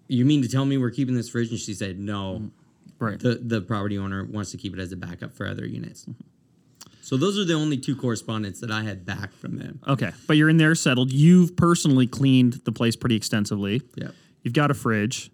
"You 0.07 0.25
mean 0.25 0.41
to 0.41 0.47
tell 0.47 0.65
me 0.65 0.77
we're 0.77 0.91
keeping 0.91 1.15
this 1.15 1.29
fridge?" 1.29 1.49
And 1.49 1.59
she 1.59 1.73
said, 1.73 1.99
"No." 1.99 2.41
Mm-hmm. 2.41 3.05
right. 3.05 3.19
The 3.19 3.35
the 3.35 3.61
property 3.61 3.97
owner 3.97 4.23
wants 4.23 4.51
to 4.51 4.57
keep 4.57 4.73
it 4.73 4.79
as 4.79 4.91
a 4.91 4.97
backup 4.97 5.33
for 5.33 5.47
other 5.47 5.65
units. 5.65 6.05
Mm-hmm. 6.05 6.21
So 7.01 7.17
those 7.17 7.39
are 7.39 7.45
the 7.45 7.55
only 7.55 7.77
two 7.77 7.95
correspondents 7.95 8.59
that 8.59 8.69
I 8.69 8.83
had 8.83 9.03
back 9.03 9.33
from 9.33 9.57
them. 9.57 9.79
Okay, 9.87 10.11
but 10.27 10.37
you're 10.37 10.49
in 10.49 10.57
there 10.57 10.75
settled. 10.75 11.11
You've 11.11 11.55
personally 11.55 12.05
cleaned 12.05 12.61
the 12.65 12.71
place 12.71 12.95
pretty 12.95 13.15
extensively. 13.15 13.81
Yeah. 13.95 14.09
You've 14.43 14.53
got 14.53 14.69
a 14.69 14.75
fridge. 14.75 15.31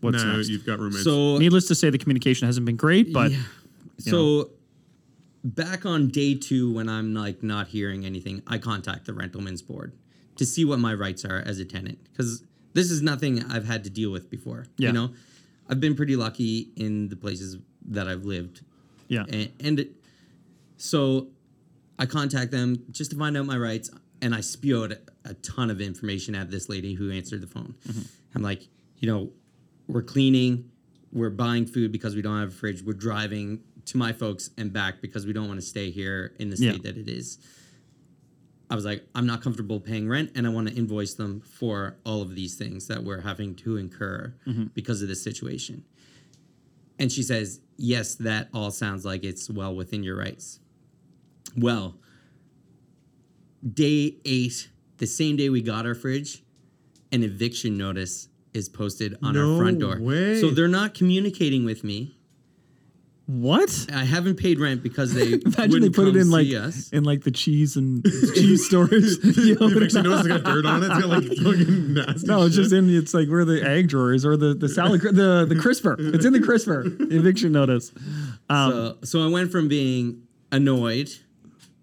What's 0.00 0.22
no, 0.22 0.36
next? 0.36 0.48
you've 0.48 0.66
got 0.66 0.78
roommates. 0.78 1.04
So 1.04 1.38
Needless 1.38 1.68
to 1.68 1.74
say, 1.74 1.90
the 1.90 1.98
communication 1.98 2.46
hasn't 2.46 2.66
been 2.66 2.76
great, 2.76 3.12
but 3.12 3.32
Yeah. 3.32 3.38
So 3.98 4.50
back 5.42 5.86
on 5.86 6.08
day 6.08 6.34
two, 6.34 6.72
when 6.72 6.88
I'm 6.88 7.14
like 7.14 7.42
not 7.42 7.68
hearing 7.68 8.04
anything, 8.04 8.42
I 8.46 8.58
contact 8.58 9.06
the 9.06 9.12
rentalman's 9.12 9.62
board 9.62 9.92
to 10.38 10.46
see 10.46 10.64
what 10.64 10.78
my 10.78 10.94
rights 10.94 11.24
are 11.24 11.42
as 11.44 11.58
a 11.58 11.64
tenant 11.64 11.98
because 12.10 12.42
this 12.72 12.90
is 12.90 13.02
nothing 13.02 13.44
I've 13.50 13.66
had 13.66 13.84
to 13.84 13.90
deal 13.90 14.10
with 14.10 14.30
before. 14.30 14.66
Yeah. 14.78 14.88
You 14.88 14.92
know, 14.94 15.10
I've 15.68 15.80
been 15.80 15.94
pretty 15.94 16.16
lucky 16.16 16.70
in 16.76 17.08
the 17.08 17.16
places 17.16 17.58
that 17.90 18.08
I've 18.08 18.24
lived, 18.24 18.62
yeah, 19.08 19.24
and, 19.28 19.50
and 19.60 19.80
it, 19.80 19.90
so 20.76 21.28
I 21.98 22.06
contact 22.06 22.50
them 22.50 22.84
just 22.90 23.10
to 23.10 23.16
find 23.18 23.36
out 23.36 23.46
my 23.46 23.56
rights, 23.56 23.90
and 24.22 24.34
I 24.34 24.40
spew 24.40 24.84
out 24.84 24.92
a, 25.24 25.34
ton 25.34 25.70
of 25.70 25.80
information 25.80 26.34
at 26.34 26.50
this 26.50 26.68
lady 26.68 26.94
who 26.94 27.10
answered 27.10 27.42
the 27.42 27.46
phone. 27.46 27.74
Mm-hmm. 27.86 28.00
I'm 28.34 28.42
like, 28.42 28.68
you 28.98 29.08
know, 29.10 29.30
we're 29.88 30.02
cleaning, 30.02 30.70
we're 31.12 31.30
buying 31.30 31.66
food 31.66 31.92
because 31.92 32.14
we 32.14 32.22
don't 32.22 32.38
have 32.40 32.48
a 32.48 32.52
fridge, 32.52 32.82
we're 32.82 32.92
driving 32.94 33.60
to 33.86 33.96
my 33.98 34.12
folks 34.12 34.50
and 34.58 34.72
back 34.72 35.00
because 35.00 35.26
we 35.26 35.32
don't 35.32 35.48
want 35.48 35.60
to 35.60 35.66
stay 35.66 35.90
here 35.90 36.34
in 36.38 36.50
the 36.50 36.56
Yeah. 36.56 36.72
state 36.72 36.82
that 36.84 36.96
it 36.96 37.08
is. 37.08 37.38
I 38.70 38.74
was 38.74 38.84
like, 38.84 39.06
I'm 39.14 39.26
not 39.26 39.42
comfortable 39.42 39.80
paying 39.80 40.08
rent, 40.08 40.32
and 40.34 40.46
I 40.46 40.50
want 40.50 40.68
to 40.68 40.74
invoice 40.74 41.14
them 41.14 41.40
for 41.40 41.96
all 42.04 42.20
of 42.20 42.34
these 42.34 42.56
things 42.56 42.86
that 42.88 43.02
we're 43.02 43.20
having 43.22 43.54
to 43.56 43.76
incur 43.76 44.34
mm-hmm. 44.46 44.64
because 44.74 45.00
of 45.00 45.08
this 45.08 45.22
situation. 45.22 45.84
And 46.98 47.10
she 47.10 47.22
says, 47.22 47.60
Yes, 47.76 48.16
that 48.16 48.48
all 48.52 48.70
sounds 48.70 49.04
like 49.04 49.24
it's 49.24 49.48
well 49.48 49.74
within 49.74 50.02
your 50.02 50.16
rights. 50.16 50.58
Well, 51.56 51.96
day 53.72 54.16
eight, 54.24 54.68
the 54.98 55.06
same 55.06 55.36
day 55.36 55.48
we 55.48 55.62
got 55.62 55.86
our 55.86 55.94
fridge, 55.94 56.42
an 57.12 57.22
eviction 57.22 57.78
notice 57.78 58.28
is 58.52 58.68
posted 58.68 59.16
on 59.22 59.34
No 59.34 59.54
our 59.54 59.60
front 59.60 59.78
door. 59.78 59.98
way. 60.00 60.40
So 60.40 60.50
they're 60.50 60.68
not 60.68 60.92
communicating 60.92 61.64
with 61.64 61.84
me. 61.84 62.17
What? 63.28 63.86
I 63.92 64.04
haven't 64.04 64.36
paid 64.36 64.58
rent 64.58 64.82
because 64.82 65.12
they 65.12 65.32
Imagine 65.46 65.82
they 65.82 65.90
put 65.90 66.08
it 66.08 66.16
in 66.16 66.30
like 66.30 66.46
us. 66.48 66.88
in 66.90 67.04
like 67.04 67.24
the 67.24 67.30
cheese 67.30 67.76
and 67.76 68.02
cheese 68.34 68.64
stores. 68.64 69.18
You 69.22 69.54
the 69.54 69.64
open 69.64 69.76
it 69.76 69.76
eviction 69.76 69.98
up. 69.98 70.04
notice 70.06 70.26
has 70.26 70.42
got 70.42 70.44
dirt 70.44 70.64
on 70.64 70.82
it. 70.82 70.86
It's 70.86 70.98
got 70.98 71.08
like 71.10 71.24
fucking 71.24 71.92
nasty. 71.94 72.26
No, 72.26 72.46
it's 72.46 72.56
just 72.56 72.70
shit. 72.70 72.78
in. 72.78 72.88
It's 72.96 73.12
like 73.12 73.28
where 73.28 73.44
the 73.44 73.62
egg 73.62 73.88
drawers 73.88 74.24
or 74.24 74.36
the 74.38 74.54
the 74.54 74.68
salad 74.68 75.02
the 75.02 75.44
the 75.46 75.56
crisper. 75.60 75.94
It's 75.98 76.24
in 76.24 76.32
the 76.32 76.40
crisper. 76.40 76.84
Eviction 76.86 77.52
notice. 77.52 77.92
Um, 78.48 78.70
so, 78.72 78.96
so 79.04 79.24
I 79.26 79.28
went 79.30 79.52
from 79.52 79.68
being 79.68 80.22
annoyed 80.50 81.10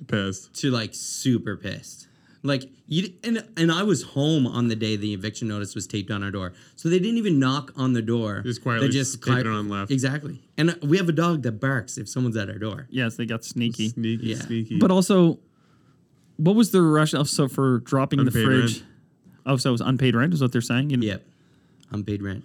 pissed. 0.08 0.54
to 0.62 0.72
like 0.72 0.96
super 0.96 1.56
pissed. 1.56 2.08
Like 2.46 2.70
you 2.88 3.12
and 3.24 3.44
and 3.58 3.72
I 3.72 3.82
was 3.84 4.04
home 4.04 4.46
on 4.46 4.68
the 4.68 4.76
day 4.76 4.96
the 4.96 5.14
eviction 5.14 5.48
notice 5.48 5.74
was 5.74 5.88
taped 5.88 6.12
on 6.12 6.22
our 6.24 6.30
door, 6.30 6.54
so 6.76 6.90
they 6.90 7.00
didn't 7.00 7.18
even 7.18 7.40
knock 7.40 7.72
on 7.76 7.94
the 7.94 8.02
door. 8.04 8.42
Just 8.46 8.62
quietly 8.62 8.88
They 8.90 9.04
tape 9.04 9.22
qui- 9.22 9.40
it 9.40 9.48
on 9.48 9.68
left. 9.68 9.90
Exactly, 9.92 10.42
and 10.58 10.70
uh, 10.70 10.74
we 10.84 10.98
have 10.98 11.10
a 11.10 11.12
dog 11.12 11.42
that 11.42 11.54
barks 11.60 11.98
if 11.98 12.08
someone's 12.08 12.38
at 12.38 12.48
our 12.50 12.60
door. 12.60 12.86
yes, 12.92 13.16
they 13.16 13.26
got 13.26 13.44
sneaky. 13.44 13.90
Sneaky, 13.90 14.28
Yeah. 14.28 14.36
sneaky. 14.38 14.78
But 14.78 14.92
also, 14.92 15.40
what 16.38 16.56
was 16.56 16.70
the 16.70 16.84
rationale 16.84 17.26
so 17.26 17.48
for 17.48 17.80
dropping 17.80 18.20
the 18.20 18.28
Unpaid 18.28 18.46
fridge? 18.46 18.74
rent. 18.82 18.84
Oh, 19.48 19.58
so 19.58 19.70
it 19.70 19.72
was 19.72 19.82
unpaid 19.82 20.16
rent, 20.16 20.34
is 20.34 20.42
what 20.42 20.52
they're 20.52 20.62
saying? 20.62 20.92
You- 20.92 21.00
Yep, 21.02 21.26
unpaid 21.92 22.22
rent. 22.22 22.44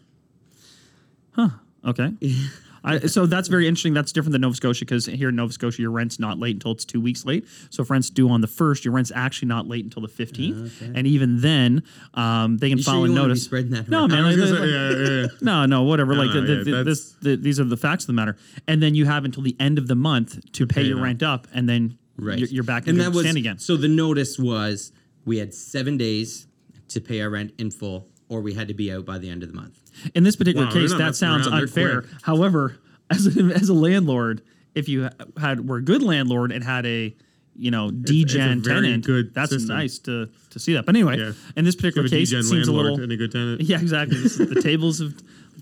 Huh. 1.33 1.51
Okay. 1.85 2.15
I, 2.82 3.01
so 3.01 3.27
that's 3.27 3.48
very 3.48 3.66
interesting. 3.69 3.93
That's 3.94 4.12
different 4.12 4.32
than 4.32 4.40
Nova 4.40 4.55
Scotia 4.57 4.85
because 4.85 5.07
here 5.07 5.28
in 5.28 5.36
Nova 5.36 5.52
Scotia, 5.52 5.82
your 5.82 5.90
rent's 5.90 6.19
not 6.19 6.39
late 6.39 6.57
until 6.57 6.73
it's 6.73 6.85
two 6.85 7.01
weeks 7.01 7.24
late. 7.24 7.47
So 7.70 7.82
if 7.82 7.90
rent's 7.90 8.09
due 8.11 8.28
on 8.31 8.40
the 8.40 8.47
first, 8.47 8.85
your 8.85 8.94
rent's 8.94 9.12
actually 9.15 9.48
not 9.48 9.66
late 9.69 9.85
until 9.85 10.02
the 10.02 10.09
fifteenth, 10.09 10.81
and 10.82 11.07
even 11.07 11.40
then, 11.40 11.82
um, 12.15 12.57
they 12.59 12.69
can 12.70 12.78
You 12.78 12.85
file 12.85 13.07
you 13.07 13.12
a 13.12 13.15
notice. 13.15 13.44
spreading 13.44 13.70
that 13.73 13.89
no, 13.89 14.01
around? 14.01 14.11
man. 14.12 14.23
Like- 14.24 14.36
say, 14.36 14.52
like- 14.52 14.69
yeah, 14.70 14.90
yeah, 14.90 15.20
yeah. 15.23 15.27
no, 15.43 15.66
no, 15.66 15.82
whatever. 15.82 16.15
like 16.15 16.35
No, 16.35 16.40
the, 16.40 16.65
the, 16.65 16.85
this, 16.85 17.12
the, 17.20 17.36
these 17.36 17.61
are 17.61 17.65
the 17.65 17.77
facts 17.77 18.05
of 18.05 18.09
the 18.09 18.12
matter. 18.15 18.36
And 18.66 18.82
then 18.82 18.94
you 18.94 19.05
have 19.07 19.24
until 19.24 19.43
the 19.43 19.57
end 19.61 19.78
of 19.78 19.86
the 19.89 19.94
month 19.97 20.52
to 20.52 20.66
pay 20.66 20.82
pay 20.82 20.89
your 20.89 20.98
up. 20.98 21.05
rent 21.05 21.23
up, 21.23 21.48
and 21.52 21.69
then 21.69 21.98
Right. 22.16 22.39
you're, 22.39 22.48
you're 22.48 22.65
back 22.65 22.85
in 22.85 22.90
and 22.90 23.01
that 23.01 23.12
was 23.12 23.35
again. 23.35 23.59
so 23.59 23.77
the 23.78 23.89
notice 23.89 24.39
was 24.39 24.93
we 25.24 25.39
had 25.39 25.55
seven 25.55 25.97
days 25.97 26.47
to 26.89 27.01
pay 27.01 27.20
our 27.23 27.31
rent 27.31 27.52
in 27.59 27.70
full, 27.70 28.09
or 28.28 28.40
we 28.43 28.52
had 28.55 28.69
to 28.69 28.74
be 28.74 28.93
out 28.93 29.05
by 29.07 29.16
the 29.19 29.28
end 29.31 29.43
of 29.43 29.48
the 29.48 29.55
month. 29.55 29.80
In 30.15 30.25
this 30.25 30.37
particular 30.37 30.67
Wow, 30.67 30.73
case, 30.73 30.95
that 30.95 31.17
sounds 31.17 31.47
around, 31.47 31.63
unfair. 31.63 32.05
However, 32.23 32.77
as 33.11 33.27
a, 33.37 33.41
as 33.55 33.69
a 33.69 33.75
landlord, 33.75 34.43
if 34.75 34.89
you 34.89 35.09
had 35.39 35.69
were 35.69 35.79
a 35.79 35.83
good 35.83 36.03
landlord 36.03 36.53
and 36.53 36.63
had 36.65 36.87
a 36.87 37.15
you 37.57 37.71
know 37.71 37.89
it's 37.89 38.11
degen 38.11 38.63
tenant, 38.63 39.05
good 39.05 39.35
that's 39.35 39.51
system. 39.51 39.77
nice 39.77 39.99
to 40.01 40.29
to 40.51 40.59
see 40.59 40.75
that. 40.75 40.87
But 40.87 40.95
anyway, 40.97 41.19
Yeah. 41.19 41.33
in 41.57 41.65
this 41.65 41.75
particular 41.77 42.09
case, 42.09 42.33
it 42.33 42.45
seems 42.45 42.69
a 42.69 42.73
little. 42.73 43.01
and 43.01 43.11
a 43.13 43.17
good 43.17 43.33
tenant. 43.33 43.61
Yeah, 43.63 43.81
exactly. 43.81 44.19
The 44.19 44.61
tables 44.63 45.01
of 45.01 45.15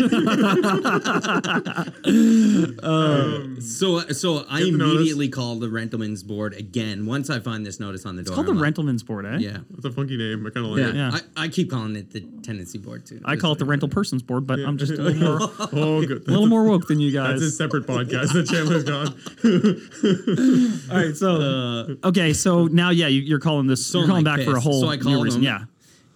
So, 3.63 3.99
so 4.11 4.45
I 4.49 4.59
Get 4.59 4.71
the 4.71 4.77
notice. 4.77 4.93
immediately 4.95 5.29
called 5.29 5.61
the 5.61 5.67
rentalman's 5.69 6.21
board 6.23 6.53
again 6.53 7.05
once 7.05 7.29
I 7.29 7.39
find 7.39 7.65
this 7.65 7.79
notice 7.79 8.05
on 8.05 8.15
the 8.15 8.23
door. 8.23 8.31
It's 8.31 8.35
called 8.35 8.47
the 8.47 8.51
I'm 8.51 8.57
like, 8.57 8.75
Rentalman's 8.75 9.03
Board, 9.03 9.25
eh? 9.25 9.37
Yeah, 9.39 9.57
it's 9.75 9.85
a 9.85 9.91
funky 9.91 10.17
name. 10.17 10.45
I 10.45 10.49
kind 10.49 10.65
of 10.65 10.71
like 10.73 10.81
yeah. 10.81 10.89
it. 10.89 10.95
Yeah. 10.95 11.19
I, 11.37 11.45
I 11.45 11.47
keep 11.47 11.69
calling 11.71 11.95
it 11.95 12.11
the 12.11 12.21
tenancy 12.43 12.77
board 12.77 13.05
too. 13.05 13.21
I 13.25 13.35
call 13.37 13.53
it 13.53 13.59
the 13.59 13.65
Rental 13.65 13.87
Persons 13.87 14.21
Board, 14.21 14.45
but 14.45 14.59
I'm 14.59 14.77
just 14.77 14.91
a 14.91 14.95
little 15.01 15.39
more, 15.39 15.49
Oh, 15.73 16.05
good. 16.05 16.27
little 16.27 16.47
more 16.47 16.63
woke 16.65 16.87
than 16.87 16.99
you 16.99 17.11
guys. 17.11 17.39
That's 17.39 17.53
a 17.53 17.55
separate 17.55 17.85
podcast 17.87 18.33
that 18.33 18.47
Chandler's 18.47 18.83
gone. 18.83 19.15
All 20.91 20.97
right, 21.05 21.15
so 21.15 21.95
okay, 22.09 22.33
so 22.33 22.67
now 22.67 22.89
yeah, 22.89 23.07
you, 23.07 23.21
you're 23.21 23.39
calling 23.39 23.67
this. 23.67 23.85
So 23.85 23.99
you're 23.99 24.07
calling 24.07 24.25
like, 24.25 24.37
back 24.39 24.45
for 24.45 24.57
a 24.57 24.59
whole 24.59 24.81
So 24.81 24.89
I 24.89 24.95
new 24.97 25.03
called 25.03 25.23
reason. 25.23 25.41
him. 25.41 25.45
Yeah, 25.45 25.63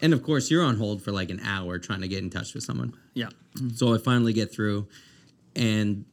And 0.02 0.14
of 0.14 0.22
course, 0.24 0.52
you're 0.52 0.64
on 0.64 0.78
hold 0.78 1.02
for 1.02 1.12
like 1.12 1.30
an 1.30 1.40
hour 1.44 1.80
trying 1.80 2.02
to 2.02 2.08
get 2.08 2.22
in 2.24 2.30
touch 2.30 2.54
with 2.54 2.64
someone. 2.64 2.94
yeah. 3.14 3.30
So 3.76 3.94
I 3.96 3.98
finally 3.98 4.34
get 4.34 4.54
through, 4.54 4.88
and 5.56 6.06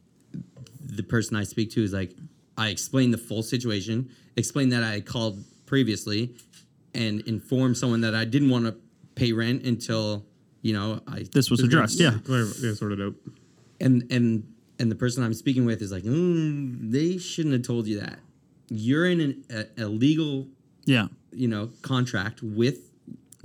the 0.83 1.03
person 1.03 1.35
I 1.35 1.43
speak 1.43 1.69
to 1.71 1.83
is 1.83 1.93
like, 1.93 2.11
I 2.57 2.69
explain 2.69 3.11
the 3.11 3.17
full 3.17 3.43
situation, 3.43 4.09
explain 4.35 4.69
that 4.69 4.83
I 4.83 5.01
called 5.01 5.43
previously, 5.67 6.35
and 6.95 7.21
inform 7.21 7.75
someone 7.75 8.01
that 8.01 8.15
I 8.15 8.25
didn't 8.25 8.49
want 8.49 8.65
to 8.65 8.75
pay 9.15 9.31
rent 9.33 9.63
until 9.63 10.25
you 10.61 10.73
know 10.73 11.01
I 11.07 11.25
This 11.31 11.51
was 11.51 11.59
addressed. 11.61 11.99
Yeah. 11.99 12.17
Yeah, 12.27 12.73
sorted 12.73 13.01
out. 13.01 13.13
and 13.79 14.05
and 14.11 14.51
and 14.79 14.89
the 14.91 14.95
person 14.95 15.23
I'm 15.23 15.33
speaking 15.33 15.65
with 15.65 15.81
is 15.81 15.91
like, 15.91 16.03
mm, 16.03 16.91
they 16.91 17.17
shouldn't 17.17 17.53
have 17.53 17.61
told 17.63 17.85
you 17.87 17.99
that. 17.99 18.19
You're 18.69 19.05
in 19.05 19.21
an, 19.21 19.43
a, 19.77 19.83
a 19.83 19.87
legal, 19.87 20.47
Yeah. 20.85 21.07
you 21.31 21.47
know, 21.47 21.69
contract 21.83 22.41
with. 22.41 22.79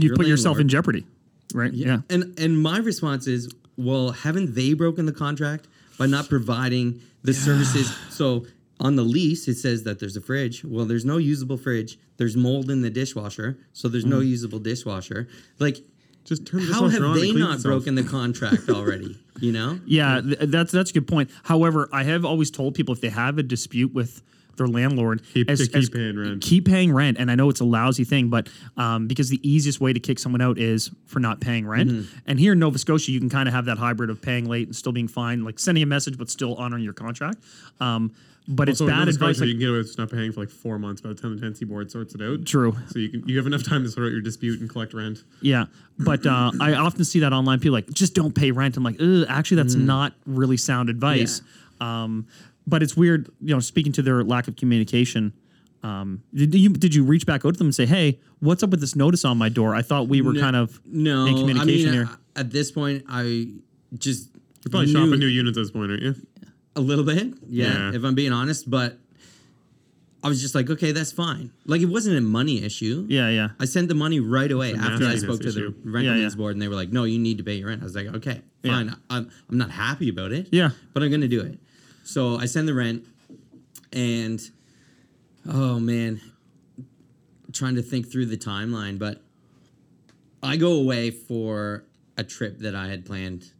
You 0.02 0.14
put 0.14 0.27
yourself 0.27 0.59
in 0.59 0.68
jeopardy, 0.68 1.06
right? 1.55 1.72
Yeah. 1.72 2.01
And 2.09 2.39
and 2.39 2.60
my 2.60 2.78
response 2.78 3.27
is, 3.27 3.52
well, 3.77 4.10
haven't 4.10 4.55
they 4.55 4.74
broken 4.74 5.06
the 5.06 5.12
contract 5.12 5.68
by 5.98 6.06
not 6.06 6.28
providing 6.28 7.01
the 7.22 7.35
services? 7.35 7.94
So 8.10 8.47
on 8.81 8.97
the 8.97 9.02
lease, 9.02 9.47
it 9.47 9.56
says 9.56 9.82
that 9.85 10.01
there's 10.01 10.16
a 10.16 10.20
fridge. 10.20 10.64
Well, 10.64 10.86
there's 10.86 11.05
no 11.05 11.18
usable 11.18 11.59
fridge. 11.59 11.98
There's 12.16 12.36
mold 12.36 12.70
in 12.70 12.81
the 12.82 12.90
dishwasher, 12.90 13.59
so 13.72 13.89
there's 13.89 14.06
no 14.06 14.20
mm. 14.20 14.28
usable 14.28 14.59
dishwasher. 14.59 15.28
Like, 15.59 15.78
Just 16.24 16.47
turn 16.47 16.60
how 16.60 16.89
have 16.89 17.14
they 17.14 17.32
not 17.32 17.56
itself. 17.56 17.62
broken 17.62 17.94
the 17.94 18.02
contract 18.02 18.68
already? 18.70 19.18
You 19.39 19.52
know? 19.52 19.81
Yeah, 19.86 20.20
th- 20.22 20.39
that's 20.43 20.72
that's 20.72 20.90
a 20.90 20.94
good 20.94 21.06
point. 21.06 21.31
However, 21.44 21.89
I 21.93 22.05
have 22.05 22.24
always 22.24 22.51
told 22.51 22.74
people 22.74 22.94
if 22.94 23.01
they 23.01 23.10
have 23.10 23.39
a 23.39 23.43
dispute 23.43 23.93
with 23.93 24.22
their 24.56 24.66
landlord, 24.66 25.22
Keep- 25.32 25.48
to 25.48 25.56
keep 25.56 25.93
paying 25.93 26.18
rent. 26.18 26.43
Keep 26.43 26.66
paying 26.66 26.93
rent, 26.93 27.18
and 27.18 27.31
I 27.31 27.35
know 27.35 27.48
it's 27.51 27.60
a 27.60 27.64
lousy 27.64 28.05
thing, 28.05 28.28
but 28.28 28.48
um, 28.77 29.06
because 29.06 29.28
the 29.28 29.40
easiest 29.48 29.81
way 29.81 29.93
to 29.93 30.01
kick 30.01 30.18
someone 30.18 30.40
out 30.40 30.59
is 30.59 30.90
for 31.06 31.20
not 31.20 31.40
paying 31.40 31.66
rent. 31.66 31.90
Mm-hmm. 31.90 32.18
And 32.27 32.39
here 32.39 32.52
in 32.52 32.59
Nova 32.59 32.78
Scotia, 32.78 33.12
you 33.12 33.20
can 33.20 33.31
kind 33.31 33.48
of 33.48 33.55
have 33.55 33.64
that 33.66 33.78
hybrid 33.78 34.10
of 34.10 34.20
paying 34.20 34.48
late 34.48 34.68
and 34.68 34.77
still 34.77 34.93
being 34.93 35.09
fine, 35.09 35.44
like 35.44 35.59
sending 35.59 35.82
a 35.82 35.86
message 35.86 36.18
but 36.18 36.31
still 36.31 36.55
honoring 36.56 36.85
your 36.85 36.93
contract. 36.93 37.39
Um, 37.81 38.12
but 38.48 38.68
Also, 38.68 38.86
it's 38.86 38.93
bad 38.93 39.06
advice. 39.06 39.39
Like, 39.39 39.47
you 39.47 39.52
can 39.52 39.60
get 39.60 39.68
away 39.68 39.78
with 39.78 39.97
not 39.97 40.10
paying 40.10 40.32
for 40.32 40.40
like 40.40 40.51
four 40.51 40.78
months 40.78 41.01
by 41.01 41.10
the 41.10 41.14
time 41.14 41.35
the 41.35 41.40
tenancy 41.40 41.64
board 41.64 41.90
sorts 41.90 42.14
it 42.14 42.22
out. 42.22 42.44
True. 42.47 42.74
So 42.89 42.98
you 42.98 43.09
can 43.09 43.28
you 43.28 43.36
have 43.36 43.47
enough 43.47 43.62
time 43.62 43.85
to 43.85 43.90
sort 43.90 44.06
out 44.06 44.12
your 44.12 44.22
dispute 44.22 44.60
and 44.60 44.68
collect 44.68 44.93
rent. 44.93 45.22
Yeah, 45.40 45.66
but 45.98 46.27
uh, 46.27 46.51
I 46.60 46.74
often 46.74 47.05
see 47.05 47.20
that 47.20 47.32
online. 47.32 47.60
People 47.60 47.74
like 47.74 47.89
just 47.90 48.14
don't 48.14 48.35
pay 48.35 48.51
rent. 48.51 48.77
I'm 48.77 48.82
like, 48.82 48.97
actually, 49.28 49.59
that's 49.59 49.74
not 49.74 50.14
really 50.27 50.56
sound 50.56 50.89
advice. 50.90 51.43
Um, 51.81 52.27
but 52.66 52.82
it's 52.82 52.97
weird, 52.97 53.31
you 53.41 53.55
know, 53.55 53.61
speaking 53.61 53.93
to 53.93 54.03
their 54.03 54.23
lack 54.24 54.49
of 54.49 54.57
communication. 54.57 55.32
Um, 55.82 56.23
did 56.35 56.55
you 56.55 56.69
did 56.70 56.95
you 56.95 57.05
reach 57.05 57.24
back 57.27 57.45
out 57.47 57.55
to 57.55 57.59
them 57.59 57.69
and 57.69 57.74
say, 57.74 57.87
hey, 57.87 58.19
what's 58.41 58.62
up 58.62 58.70
with 58.70 58.81
this 58.81 58.95
notice 58.95 59.24
on 59.24 59.39
my 59.39 59.49
door? 59.49 59.74
I 59.74 59.82
thought 59.82 60.09
we 60.09 60.20
were 60.20 60.35
kind 60.35 60.55
of 60.57 60.78
No, 60.85 61.24
in 61.27 61.35
communication 61.37 61.89
I 61.89 61.93
mean, 61.93 62.07
here. 62.07 62.11
At 62.37 62.51
this 62.51 62.70
point, 62.70 63.05
I 63.09 63.49
just 63.97 64.28
You're 64.65 64.70
probably 64.70 64.93
knew 64.93 65.07
shopping 65.07 65.20
new 65.20 65.27
units 65.27 65.57
at 65.57 65.62
this 65.62 65.70
point, 65.70 65.91
aren't 65.91 66.03
you? 66.03 66.15
a 66.77 66.81
little 66.81 67.05
bit. 67.05 67.32
Yeah, 67.49 67.66
Yeah. 67.91 67.95
if 67.97 68.05
I'm 68.05 68.15
being 68.15 68.32
honest, 68.32 68.70
but 68.70 68.99
I 70.23 70.28
was 70.28 70.41
just 70.43 70.55
like, 70.55 70.69
okay, 70.69 70.93
that's 70.93 71.11
fine. 71.12 71.51
Like 71.65 71.81
it 71.81 71.87
wasn't 71.87 72.19
a 72.19 72.20
money 72.20 72.62
issue. 72.62 73.07
yeah, 73.09 73.31
yeah, 73.31 73.49
I 73.59 73.65
sent 73.65 73.89
the 73.89 73.95
money 73.95 74.20
right 74.20 74.51
away 74.53 74.70
It's 74.70 74.78
after 74.78 75.07
I 75.07 75.12
nastiness 75.15 75.23
spoke 75.23 75.41
to 75.41 75.51
the 75.51 75.61
issue. 75.69 75.74
rental 75.85 76.15
Yeah, 76.16 76.28
yeah. 76.28 76.35
board, 76.37 76.55
and 76.55 76.61
they 76.62 76.69
were 76.69 76.74
like, 76.74 76.93
"No, 76.93 77.05
you 77.05 77.19
need 77.19 77.39
to 77.39 77.45
pay 77.45 77.55
your 77.55 77.69
rent." 77.69 77.81
I 77.81 77.85
was 77.85 77.97
like, 77.97 78.07
"Okay, 78.16 78.43
Yeah. 78.62 78.73
fine. 78.73 78.97
I'm 79.09 79.31
I'm 79.49 79.57
not 79.59 79.70
happy 79.70 80.11
about 80.11 80.32
it. 80.32 80.49
Yeah. 80.53 80.70
but 80.93 81.03
I'm 81.03 81.11
gonna 81.11 81.27
do 81.27 81.41
it." 81.41 81.59
So 82.05 82.36
I 82.36 82.47
send 82.47 82.66
the 82.68 82.74
rent, 82.74 83.05
and 83.93 84.40
oh 85.48 85.78
man, 85.78 86.20
trying 87.52 87.74
to 87.77 87.82
think 87.82 88.10
through 88.10 88.27
the 88.27 88.36
timeline, 88.36 88.98
but 88.98 89.22
I 90.43 90.56
go 90.56 90.72
away 90.72 91.10
for 91.10 91.85
a 92.16 92.24
trip 92.24 92.59
that 92.60 92.74
I 92.74 92.89
had 92.89 93.05
planned, 93.06 93.51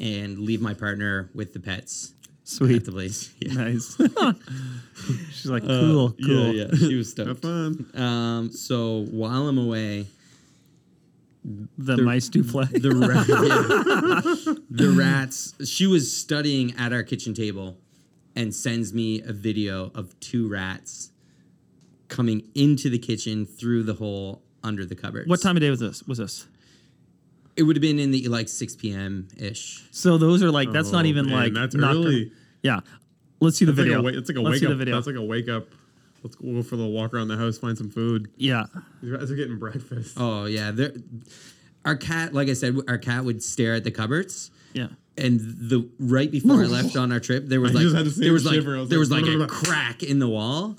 and 0.00 0.38
leave 0.38 0.60
my 0.60 0.74
partner 0.74 1.30
with 1.34 1.52
the 1.52 1.60
pets 1.60 2.14
at 2.42 2.48
sweet, 2.48 2.84
the 2.84 2.92
place. 2.92 3.32
Yeah. 3.40 3.52
nice. 3.54 3.96
She's 5.32 5.46
like, 5.50 5.62
cool, 5.64 6.12
cool. 6.24 6.48
Uh, 6.48 6.52
Yeah, 6.52 6.66
yeah, 6.72 6.76
she 6.88 6.94
was 6.94 7.10
stoked. 7.10 7.28
Have 7.28 7.40
fun. 7.40 7.86
Um, 7.94 8.50
so 8.50 9.04
while 9.10 9.48
I'm 9.48 9.58
away, 9.58 10.06
The, 11.78 11.96
mice 11.98 12.28
do 12.28 12.42
play. 12.44 12.64
the 12.66 12.90
yeah. 14.46 14.54
The 14.76 14.90
rats. 14.98 15.54
She 15.68 15.86
was 15.86 16.14
studying 16.14 16.74
at 16.76 16.92
our 16.92 17.02
kitchen 17.02 17.34
table, 17.34 17.76
and 18.36 18.54
sends 18.54 18.92
me 18.92 19.22
a 19.22 19.32
video 19.32 19.90
of 19.94 20.18
two 20.20 20.48
rats 20.48 21.10
coming 22.08 22.42
into 22.54 22.90
the 22.90 22.98
kitchen 22.98 23.46
through 23.46 23.82
the 23.84 23.94
hole 23.94 24.42
under 24.62 24.84
the 24.84 24.94
cupboards. 24.94 25.28
what 25.28 25.40
time 25.42 25.56
of 25.56 25.60
day 25.60 25.70
was 25.70 25.80
this? 25.80 26.02
Was 26.04 26.18
this? 26.18 26.46
It 27.56 27.62
would 27.62 27.76
have 27.76 27.80
been 27.82 27.98
in 27.98 28.10
the 28.10 28.26
like 28.28 28.48
six 28.48 28.74
p.m. 28.74 29.28
ish. 29.38 29.84
So 29.92 30.18
those 30.18 30.42
are 30.42 30.50
like 30.50 30.72
that's 30.72 30.90
not 30.90 31.04
Oh, 31.04 31.08
even 31.08 31.26
man, 31.26 31.34
like 31.34 31.52
that's 31.54 31.74
nocturnal- 31.74 32.06
early. 32.06 32.32
Yeah, 32.62 32.80
let's 33.40 33.56
see 33.58 33.64
the 33.64 33.70
It's 33.72 33.78
like 33.78 33.84
video. 33.86 34.00
a 34.00 34.02
wake, 34.02 34.14
it's 34.16 34.28
like 34.28 34.38
a 34.38 34.40
Let's 34.40 34.54
wake 34.54 34.60
see 34.60 34.66
up. 34.66 34.70
the 34.70 34.76
video. 34.76 34.94
That's 34.96 35.06
like 35.06 35.16
a 35.16 35.22
wake 35.22 35.48
up. 35.48 35.68
Let's 36.22 36.34
go 36.36 36.62
for 36.62 36.76
the 36.76 36.86
walk 36.86 37.12
around 37.14 37.28
the 37.28 37.36
house, 37.36 37.58
find 37.58 37.76
some 37.76 37.90
food. 37.90 38.30
yeah. 38.36 38.64
These 39.02 39.12
guys 39.12 39.30
are 39.30 39.34
getting 39.36 39.58
breakfast. 39.58 40.14
Oh 40.16 40.46
yeah, 40.46 40.70
there. 40.70 40.92
Our 41.84 41.96
cat, 41.96 42.32
like 42.32 42.48
I 42.48 42.54
said, 42.54 42.76
our 42.88 42.96
cat 42.98 43.24
would 43.24 43.42
stare 43.42 43.74
at 43.74 43.84
the 43.84 43.90
cupboards. 43.90 44.50
Yeah. 44.74 44.88
and 45.16 45.40
the 45.40 45.88
right 45.98 46.30
before 46.30 46.62
I 46.62 46.66
left 46.66 46.96
on 46.96 47.10
our 47.12 47.20
trip, 47.20 47.46
there 47.46 47.60
was 47.60 47.70
I 47.72 47.74
like 47.76 47.82
just 47.84 47.96
had 47.96 48.06
the 48.06 48.10
same 48.10 48.24
there 48.24 48.32
was 48.32 48.44
like 48.44 48.54
shiver. 48.56 48.76
I 48.76 48.80
was 48.80 48.88
there 48.90 48.98
was 48.98 49.10
like 49.10 49.24
"Blah, 49.24 49.36
blah, 49.36 49.44
a 49.44 49.48
crack 49.64 50.02
in 50.02 50.18
the 50.18 50.28
wall, 50.28 50.76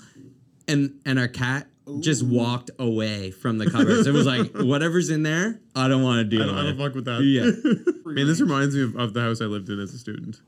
and 0.68 1.00
and 1.04 1.18
our 1.18 1.28
cat 1.28 1.66
just 2.00 2.22
walked 2.24 2.70
away 2.78 3.30
from 3.30 3.58
the 3.58 3.70
cupboards. 3.70 4.06
It 4.06 4.12
was 4.12 4.26
like 4.26 4.50
whatever's 4.54 5.08
in 5.10 5.22
there, 5.22 5.60
I 5.74 5.88
don't 5.88 6.02
want 6.02 6.18
to 6.18 6.24
deal 6.24 6.42
I 6.42 6.46
don't, 6.46 6.54
I 6.58 6.64
with. 6.64 6.78
don't 6.78 6.86
fuck 6.86 6.94
with 6.94 7.04
that. 7.06 7.22
Yeah. 7.22 8.12
Man, 8.12 8.26
this 8.26 8.40
reminds 8.40 8.74
me 8.74 8.82
of, 8.82 8.96
of 8.96 9.14
the 9.14 9.20
house 9.20 9.40
I 9.40 9.44
lived 9.44 9.68
in 9.68 9.78
as 9.80 9.94
a 9.94 9.98
student. 9.98 10.40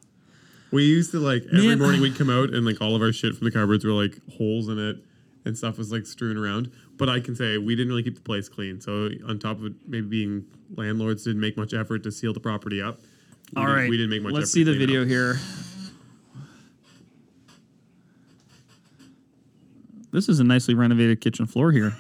We 0.71 0.85
used 0.85 1.13
to 1.13 1.19
like 1.21 1.45
every 1.53 1.69
Man, 1.69 1.79
morning 1.79 2.01
we'd 2.03 2.17
come 2.17 2.29
out 2.29 2.51
and 2.53 2.67
like 2.67 2.81
all 2.83 2.95
of 2.95 3.01
our 3.03 3.13
shit 3.13 3.35
from 3.37 3.47
the 3.47 3.51
cupboards 3.53 3.85
were 3.85 3.93
like 3.93 4.19
holes 4.37 4.69
in 4.69 4.79
it 4.79 4.97
and 5.45 5.57
stuff 5.57 5.79
was 5.79 5.91
like 5.91 6.05
strewn 6.07 6.37
around. 6.37 6.71
But 6.99 7.09
I 7.09 7.21
can 7.21 7.35
say 7.37 7.57
we 7.57 7.75
didn't 7.75 7.89
really 7.89 8.03
keep 8.03 8.17
the 8.17 8.21
place 8.21 8.49
clean. 8.49 8.81
So 8.81 9.09
on 9.27 9.39
top 9.39 9.59
of 9.59 9.67
it, 9.67 9.73
maybe 9.87 10.07
being 10.09 10.45
landlords 10.77 11.25
didn't 11.25 11.41
make 11.41 11.57
much 11.57 11.73
effort 11.73 12.03
to 12.03 12.13
seal 12.13 12.33
the 12.35 12.41
property 12.41 12.83
up. 12.83 12.99
We 13.55 13.63
All 13.63 13.67
didn't- 13.69 13.91
we 13.91 13.97
didn't 13.97 14.11
make 14.11 14.23
much. 14.23 14.33
Let's 14.33 14.45
effort 14.45 14.53
see 14.53 14.63
the 14.65 14.77
video 14.79 15.03
up. 15.03 15.09
here. 15.09 15.39
This 20.11 20.29
is 20.29 20.41
a 20.41 20.45
nicely 20.45 20.75
renovated 20.75 21.21
kitchen 21.21 21.47
floor 21.47 21.73
here. 21.73 21.95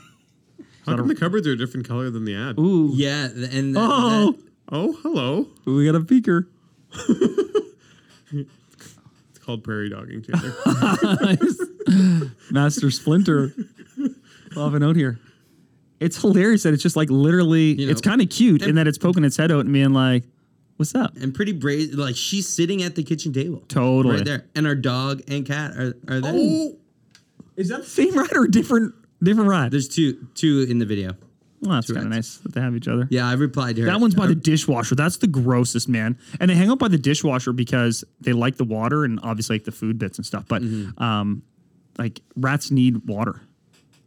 How 0.86 0.96
come 0.96 1.08
the 1.08 1.14
cupboards 1.14 1.46
are 1.46 1.52
a 1.52 1.56
different 1.56 1.86
color 1.86 2.08
than 2.10 2.24
the 2.24 2.34
ad? 2.34 2.58
Ooh. 2.58 2.90
Yeah, 2.94 3.24
and 3.26 3.76
that, 3.76 3.80
Oh, 3.90 4.32
that- 4.32 4.38
Oh, 4.70 4.92
hello. 5.02 5.46
we 5.66 5.84
got 5.86 5.94
a 5.94 6.00
peeker. 6.00 6.46
It's 8.30 9.38
called 9.38 9.64
prairie 9.64 9.88
dogging, 9.88 10.20
Chandler. 10.22 10.54
Master 12.50 12.90
Splinter. 12.90 13.54
Love 14.54 14.74
a 14.74 14.78
note 14.78 14.96
here. 14.96 15.18
It's 16.00 16.20
hilarious 16.20 16.64
that 16.64 16.74
it's 16.74 16.82
just 16.82 16.96
like 16.96 17.08
literally. 17.08 17.72
You 17.72 17.86
know, 17.86 17.90
it's 17.92 18.02
kind 18.02 18.20
of 18.20 18.28
cute 18.28 18.60
in 18.62 18.74
that 18.74 18.86
it's 18.86 18.98
poking 18.98 19.24
its 19.24 19.38
head 19.38 19.50
out 19.50 19.60
and 19.60 19.72
being 19.72 19.94
like, 19.94 20.24
What's 20.78 20.94
up? 20.94 21.16
and 21.16 21.34
pretty 21.34 21.52
brave. 21.52 21.92
Like 21.94 22.16
she's 22.16 22.48
sitting 22.48 22.82
at 22.82 22.94
the 22.94 23.02
kitchen 23.02 23.32
table, 23.32 23.62
Totally. 23.68 24.16
right 24.16 24.24
there, 24.24 24.46
and 24.54 24.66
our 24.66 24.74
dog 24.74 25.22
and 25.28 25.44
cat 25.44 25.72
are 25.72 25.94
are 26.08 26.20
there. 26.20 26.32
Oh, 26.34 26.76
is 27.56 27.68
that 27.68 27.80
the 27.82 27.86
same 27.86 28.16
rat 28.16 28.32
or 28.34 28.44
a 28.44 28.50
different 28.50 28.94
different 29.22 29.50
rat? 29.50 29.70
There's 29.72 29.88
two 29.88 30.28
two 30.34 30.66
in 30.68 30.78
the 30.78 30.86
video. 30.86 31.16
Well, 31.60 31.72
that's 31.74 31.88
two 31.88 31.94
kind 31.94 32.06
of 32.06 32.12
nice 32.12 32.36
that 32.38 32.54
they 32.54 32.60
have 32.60 32.76
each 32.76 32.86
other. 32.86 33.08
Yeah, 33.10 33.28
I 33.28 33.32
replied 33.32 33.74
to 33.76 33.82
her. 33.82 33.86
That 33.88 34.00
one's 34.00 34.14
by 34.14 34.28
the 34.28 34.36
dishwasher. 34.36 34.94
That's 34.94 35.16
the 35.16 35.26
grossest, 35.26 35.88
man. 35.88 36.16
And 36.38 36.48
they 36.48 36.54
hang 36.54 36.70
out 36.70 36.78
by 36.78 36.86
the 36.86 36.96
dishwasher 36.98 37.52
because 37.52 38.04
they 38.20 38.32
like 38.32 38.56
the 38.58 38.64
water 38.64 39.04
and 39.04 39.18
obviously 39.24 39.56
like 39.56 39.64
the 39.64 39.72
food 39.72 39.98
bits 39.98 40.18
and 40.18 40.24
stuff. 40.24 40.44
But 40.46 40.62
Mm-hmm. 40.62 41.02
um, 41.02 41.42
like 41.98 42.20
rats 42.36 42.70
need 42.70 43.08
water. 43.08 43.40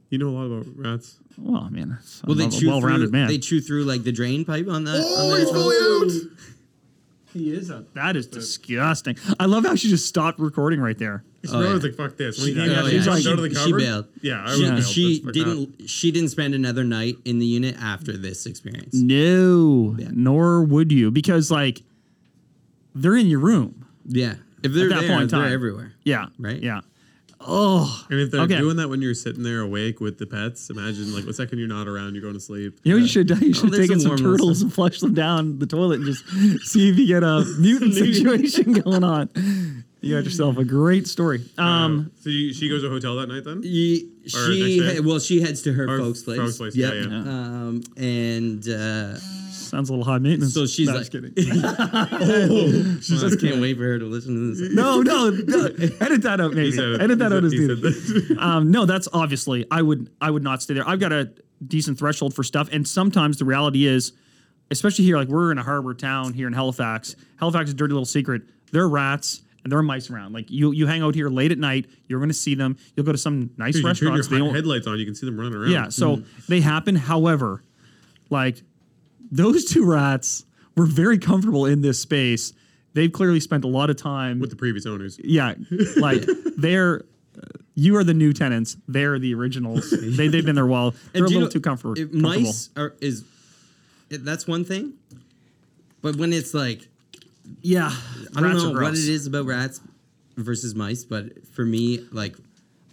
You 0.10 0.18
know 0.20 0.30
a 0.30 0.32
lot 0.32 0.46
about 0.46 0.66
rats. 0.78 1.20
Well, 1.38 1.62
I 1.64 1.70
mean, 1.70 1.98
Well, 2.26 2.38
they 2.38 2.46
a 2.46 2.50
chew 2.50 2.70
well-rounded 2.70 3.10
through. 3.10 3.20
man. 3.20 3.28
They 3.28 3.38
chew 3.38 3.60
through 3.60 3.84
like 3.84 4.04
the 4.06 4.14
drain 4.14 4.46
pipe 4.46 4.70
on 4.70 4.86
the. 4.86 4.94
Oh, 5.04 5.32
on 5.34 5.40
he's 5.40 5.48
the 5.50 5.54
fully 5.54 5.76
out. 5.76 6.32
he 7.34 7.52
is 7.54 7.70
a. 7.70 7.86
That 7.94 8.16
is 8.16 8.28
disgusting. 8.28 9.18
I 9.40 9.46
love 9.46 9.66
how 9.66 9.76
she 9.76 9.90
just 9.90 10.08
stopped 10.08 10.40
recording 10.40 10.80
right 10.80 10.98
there. 10.98 11.24
She 11.44 11.52
Oh, 11.52 11.60
was 11.60 11.68
yeah. 11.84 11.90
like, 11.90 11.96
"Fuck 11.96 12.18
this." 12.18 12.38
When 12.38 12.48
he 12.50 12.54
She- 12.54 12.60
came 12.60 12.70
yeah, 12.70 12.80
out, 12.80 12.86
yeah, 12.86 12.92
she's 12.92 13.08
like- 13.08 13.26
out 13.26 13.40
of 13.40 13.50
the 13.54 13.56
she 13.60 13.74
bailed. 13.74 14.06
Yeah, 14.22 14.44
I 14.46 14.56
She, 14.56 14.62
would 14.64 14.70
bail, 14.76 14.82
she 14.84 15.20
didn't. 15.32 15.90
She 15.90 16.12
didn't 16.12 16.30
spend 16.30 16.54
another 16.54 16.84
night 16.84 17.18
in 17.26 17.40
the 17.40 17.46
unit 17.46 17.76
after 17.82 18.16
this 18.16 18.46
experience. 18.46 18.94
No, 18.94 19.96
Yeah. 19.98 20.10
nor 20.14 20.64
would 20.64 20.92
you 20.92 21.10
because 21.12 21.50
like 21.50 21.82
they're 22.96 23.16
in 23.16 23.28
your 23.28 23.40
room. 23.40 23.86
Yeah, 24.08 24.36
if 24.64 24.74
they're 24.74 24.86
at 24.86 24.90
that 24.90 25.02
there, 25.02 25.10
point 25.18 25.32
in 25.34 25.40
they're 25.40 25.48
everywhere. 25.50 25.94
Yeah. 26.04 26.28
Right? 26.38 26.62
Yeah. 26.62 26.82
Oh, 27.48 28.06
And 28.10 28.20
if 28.20 28.32
they're 28.32 28.42
Okay. 28.42 28.58
doing 28.58 28.78
that 28.78 28.90
when 28.90 29.02
you're 29.02 29.14
sitting 29.14 29.44
there 29.44 29.62
awake 29.62 30.00
with 30.00 30.18
the 30.20 30.26
pets, 30.28 30.70
imagine 30.70 31.14
like 31.14 31.26
the 31.26 31.34
second 31.34 31.60
you're 31.60 31.68
not 31.68 31.88
around, 31.88 32.14
you're 32.14 32.22
going 32.22 32.34
to 32.36 32.40
sleep. 32.40 32.80
you 32.84 32.94
know 32.94 32.98
you 33.00 33.08
should 33.08 33.30
you 33.42 33.54
should 33.54 33.74
Oh, 33.74 33.78
take 33.78 33.92
in 33.92 34.00
some 34.00 34.18
turtles 34.18 34.62
and 34.62 34.74
flush 34.74 35.00
them 35.00 35.14
down 35.14 35.60
the 35.60 35.66
toilet 35.68 36.02
and 36.02 36.06
just 36.06 36.26
see 36.68 36.90
if 36.90 36.98
you 36.98 37.08
get 37.08 37.24
a 37.24 37.44
mutant 37.60 37.94
situation 37.94 38.74
going 38.74 39.04
on. 39.04 39.30
You 40.02 40.16
got 40.16 40.24
yourself 40.24 40.58
a 40.58 40.64
great 40.66 41.08
story. 41.08 41.46
Um, 41.60 42.12
so 42.22 42.30
you, 42.32 42.54
she 42.54 42.68
goes 42.70 42.82
to 42.82 42.88
a 42.88 42.90
hotel 42.90 43.16
that 43.18 43.28
night 43.28 43.44
then? 43.44 43.62
Ye- 43.64 44.08
she 44.26 45.00
well, 45.04 45.20
she 45.20 45.42
heads 45.42 45.62
to 45.64 45.74
her 45.74 45.88
Or 45.88 45.98
folks' 46.00 46.24
place. 46.24 46.38
folks' 46.40 46.58
place, 46.58 46.76
Yep. 46.76 46.94
yeah, 46.94 47.02
yeah. 47.10 47.18
Um, 47.20 47.84
and 47.98 48.68
uh, 48.68 49.18
sounds 49.72 49.90
a 49.90 49.94
little 49.94 50.06
high 50.06 50.20
maintenance. 50.20 50.54
so 50.54 50.68
she's 50.68 50.88
No, 50.88 50.94
like, 50.96 51.10
just 51.10 51.12
kidding. 51.12 51.34
she 53.02 53.18
just 53.18 53.40
can't 53.40 53.60
wait 53.62 53.78
for 53.78 53.84
her 53.84 53.98
to 54.00 54.06
listen 54.06 54.36
to 54.36 54.54
this. 54.54 54.74
no, 54.76 55.02
no, 55.02 55.30
no, 55.30 55.66
edit 56.00 56.22
that 56.22 56.40
out, 56.40 56.54
maybe. 56.54 56.72
Said 56.74 56.84
it. 56.90 57.02
Edit 57.02 57.20
that 57.20 57.34
out 57.34 57.44
as 57.44 57.52
needed. 57.54 58.38
Um, 58.42 58.72
no, 58.72 58.86
that's 58.86 59.08
obviously 59.14 59.66
I 59.72 59.82
would 59.82 60.10
I 60.20 60.30
would 60.30 60.44
not 60.44 60.62
stay 60.62 60.74
there. 60.74 60.88
I've 60.88 61.00
got 61.00 61.12
a 61.12 61.32
decent 61.66 61.98
threshold 61.98 62.34
for 62.34 62.44
stuff, 62.44 62.70
and 62.72 62.88
sometimes 62.88 63.38
the 63.38 63.46
reality 63.46 63.86
is, 63.86 64.14
especially 64.72 65.06
here, 65.06 65.18
like 65.18 65.28
we're 65.28 65.52
in 65.52 65.58
a 65.58 65.64
harbor 65.64 65.94
town 65.94 66.34
here 66.34 66.48
in 66.48 66.54
Halifax. 66.54 67.16
Halifax 67.40 67.70
is 67.70 67.74
a 67.74 67.78
dirty 67.78 67.94
little 67.94 68.06
secret. 68.06 68.44
There 68.72 68.84
are 68.84 68.90
rats 68.90 69.42
and 69.64 69.72
there 69.72 69.80
are 69.80 69.84
mice 69.84 70.10
around. 70.10 70.34
Like 70.34 70.50
you 70.50 70.72
you 70.72 70.88
hang 70.88 71.02
out 71.02 71.16
here 71.16 71.30
late 71.30 71.52
at 71.52 71.58
night, 71.58 71.86
you're 72.08 72.20
going 72.20 72.30
to 72.30 72.36
see 72.36 72.56
them. 72.56 72.78
You'll 72.96 73.06
go 73.06 73.12
to 73.12 73.18
some 73.18 73.52
nice 73.58 73.76
Dude, 73.76 73.86
you 73.86 73.94
turn 73.94 74.14
your. 74.16 74.24
They 74.24 74.56
headlights 74.56 74.88
on, 74.88 75.00
you 75.00 75.06
can 75.06 75.16
see 75.16 75.26
them 75.26 75.40
running 75.40 75.54
around. 75.56 75.72
Yeah, 75.72 75.90
so 75.90 76.24
they 76.50 76.62
happen. 76.62 76.96
However, 76.96 77.64
like 78.30 78.64
those 79.32 79.66
two 79.66 79.86
rats 79.86 80.46
were 80.76 80.86
very 80.86 81.18
comfortable 81.18 81.66
in 81.66 81.82
this 81.82 82.00
space. 82.00 82.54
They've 82.94 83.12
clearly 83.12 83.40
spent 83.40 83.64
a 83.64 83.68
lot 83.68 83.90
of 83.90 83.96
time 83.96 84.40
with 84.40 84.50
the 84.50 84.56
previous 84.56 84.86
owners. 84.86 85.20
yeah, 85.24 85.56
like 85.98 86.24
they're 86.58 87.06
you 87.76 87.96
are 87.96 88.04
the 88.04 88.14
new 88.14 88.34
tenants. 88.34 88.78
They're 88.88 89.18
the 89.18 89.34
originals. 89.34 89.90
they 89.90 90.28
they've 90.28 90.46
been 90.46 90.56
there 90.56 90.66
a 90.66 90.68
while. 90.68 90.94
They're 91.14 91.24
a 91.24 91.28
little 91.28 91.44
know, 91.44 91.50
too 91.50 91.62
comfort, 91.62 91.98
comfortable. 91.98 92.22
Mice 92.22 92.70
are 92.76 92.96
is 93.02 93.24
that's 94.10 94.46
one 94.46 94.66
thing, 94.66 94.94
but 96.02 96.18
when 96.18 96.34
it's 96.34 96.54
like 96.54 96.88
yeah, 97.62 97.92
I 98.36 98.42
don't 98.42 98.56
know 98.56 98.72
what 98.82 98.94
it 98.94 99.00
is 99.00 99.28
about 99.28 99.46
rats 99.46 99.82
versus 100.38 100.76
mice, 100.76 101.04
but 101.04 101.46
for 101.48 101.66
me, 101.66 102.06
like 102.12 102.36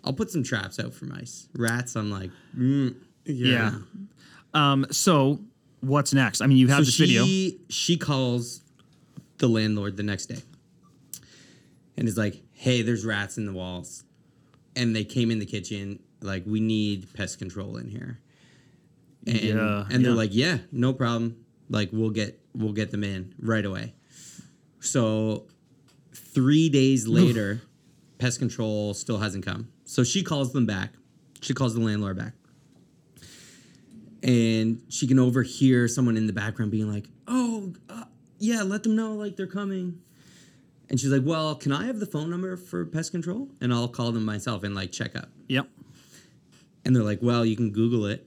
I'll 0.04 0.12
put 0.12 0.30
some 0.30 0.42
traps 0.42 0.78
out 0.78 0.94
for 0.94 1.06
mice. 1.06 1.48
Rats, 1.54 1.96
I'm 1.96 2.10
like, 2.10 2.30
mm. 2.56 2.94
Yeah. 3.24 3.72
Um. 4.54 4.86
So 4.90 5.40
what's 5.80 6.12
next? 6.12 6.40
I 6.40 6.46
mean, 6.46 6.58
you 6.58 6.68
have 6.68 6.78
so 6.78 6.84
this 6.84 6.94
she 6.94 7.06
video. 7.50 7.58
she 7.68 7.96
calls 7.96 8.62
the 9.38 9.48
landlord 9.48 9.96
the 9.96 10.02
next 10.02 10.26
day 10.26 10.42
and 11.96 12.08
is 12.08 12.16
like, 12.16 12.42
"Hey, 12.52 12.82
there's 12.82 13.04
rats 13.04 13.38
in 13.38 13.46
the 13.46 13.52
walls," 13.52 14.04
and 14.76 14.94
they 14.94 15.04
came 15.04 15.30
in 15.30 15.38
the 15.38 15.46
kitchen. 15.46 16.00
Like, 16.20 16.44
we 16.46 16.60
need 16.60 17.12
pest 17.14 17.38
control 17.38 17.76
in 17.76 17.88
here. 17.88 18.18
And, 19.26 19.40
Yeah, 19.40 19.86
and 19.90 20.04
they're 20.04 20.12
yeah. 20.12 20.16
like, 20.18 20.34
"Yeah, 20.34 20.58
no 20.72 20.92
problem. 20.92 21.36
Like, 21.68 21.90
we'll 21.92 22.10
get 22.10 22.40
we'll 22.54 22.72
get 22.72 22.90
them 22.90 23.04
in 23.04 23.34
right 23.38 23.64
away." 23.64 23.94
So, 24.80 25.46
three 26.12 26.68
days 26.68 27.06
later, 27.06 27.62
pest 28.18 28.38
control 28.38 28.94
still 28.94 29.18
hasn't 29.18 29.44
come. 29.44 29.68
So 29.84 30.02
she 30.04 30.22
calls 30.22 30.52
them 30.52 30.66
back. 30.66 30.92
She 31.40 31.54
calls 31.54 31.74
the 31.74 31.80
landlord 31.80 32.16
back 32.18 32.34
and 34.22 34.82
she 34.88 35.06
can 35.06 35.18
overhear 35.18 35.88
someone 35.88 36.16
in 36.16 36.26
the 36.26 36.32
background 36.32 36.70
being 36.70 36.90
like, 36.90 37.08
"Oh, 37.26 37.72
uh, 37.88 38.04
yeah, 38.38 38.62
let 38.62 38.82
them 38.82 38.96
know 38.96 39.14
like 39.14 39.36
they're 39.36 39.46
coming." 39.46 40.00
And 40.90 40.98
she's 40.98 41.10
like, 41.10 41.22
"Well, 41.24 41.54
can 41.54 41.72
I 41.72 41.84
have 41.86 42.00
the 42.00 42.06
phone 42.06 42.30
number 42.30 42.56
for 42.56 42.84
pest 42.86 43.10
control, 43.12 43.48
and 43.60 43.72
I'll 43.72 43.88
call 43.88 44.12
them 44.12 44.24
myself 44.24 44.62
and 44.64 44.74
like 44.74 44.92
check 44.92 45.14
up." 45.16 45.28
Yep. 45.48 45.68
And 46.84 46.96
they're 46.96 47.02
like, 47.02 47.20
"Well, 47.22 47.44
you 47.44 47.56
can 47.56 47.70
Google 47.70 48.06
it." 48.06 48.26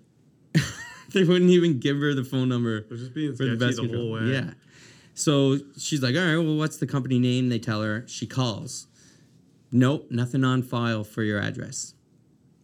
they 1.14 1.24
wouldn't 1.24 1.50
even 1.52 1.80
give 1.80 1.98
her 1.98 2.14
the 2.14 2.24
phone 2.24 2.50
number 2.50 2.82
They're 2.88 2.98
just 2.98 3.14
being 3.14 3.36
for 3.36 3.46
the 3.46 3.56
sketchy 3.56 3.66
pest 3.66 3.78
the 3.78 3.88
control. 3.88 4.18
whole 4.18 4.26
way. 4.28 4.32
Yeah. 4.34 4.52
So 5.14 5.58
she's 5.78 6.02
like, 6.02 6.16
"All 6.16 6.24
right, 6.24 6.38
well, 6.38 6.58
what's 6.58 6.78
the 6.78 6.88
company 6.88 7.20
name?" 7.20 7.50
They 7.50 7.60
tell 7.60 7.82
her. 7.82 8.06
She 8.08 8.28
calls. 8.28 8.88
Nope, 9.74 10.08
nothing 10.12 10.44
on 10.44 10.64
file 10.64 11.04
for 11.04 11.24
your 11.24 11.40
address. 11.40 11.94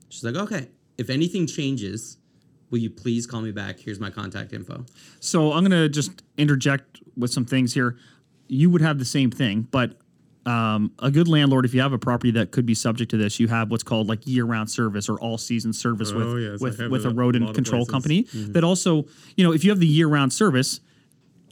She's 0.09 0.23
like, 0.23 0.35
"Okay, 0.35 0.69
if 0.97 1.09
anything 1.09 1.47
changes." 1.47 2.16
Will 2.69 2.79
you 2.79 2.89
please 2.89 3.25
call 3.25 3.41
me 3.41 3.51
back? 3.51 3.79
Here's 3.79 3.99
my 3.99 4.09
contact 4.09 4.53
info. 4.53 4.85
So 5.19 5.53
I'm 5.53 5.63
gonna 5.63 5.87
just 5.89 6.23
interject 6.37 7.01
with 7.15 7.31
some 7.31 7.45
things 7.45 7.73
here. 7.73 7.97
You 8.47 8.69
would 8.69 8.81
have 8.81 8.99
the 8.99 9.05
same 9.05 9.31
thing, 9.31 9.67
but 9.71 9.97
um, 10.45 10.93
a 10.99 11.11
good 11.11 11.27
landlord, 11.27 11.65
if 11.65 11.73
you 11.73 11.81
have 11.81 11.91
a 11.91 11.97
property 11.97 12.31
that 12.31 12.51
could 12.51 12.65
be 12.65 12.73
subject 12.73 13.11
to 13.11 13.17
this, 13.17 13.37
you 13.39 13.49
have 13.49 13.69
what's 13.69 13.83
called 13.83 14.07
like 14.07 14.25
year-round 14.25 14.69
service 14.71 15.09
or 15.09 15.19
all-season 15.19 15.73
service 15.73 16.11
Oh, 16.13 16.35
with 16.35 16.43
yes, 16.43 16.61
with 16.61 16.79
with 16.89 17.03
a 17.03 17.09
at 17.09 17.13
a 17.13 17.15
rodent 17.15 17.53
control 17.53 17.79
places. 17.85 17.91
company. 17.91 18.23
Mm-hmm. 18.23 18.51
That 18.53 18.63
also, 18.63 19.05
you 19.35 19.43
know, 19.43 19.51
if 19.51 19.65
you 19.65 19.71
have 19.71 19.81
the 19.81 19.87
year-round 19.87 20.31
service, 20.31 20.79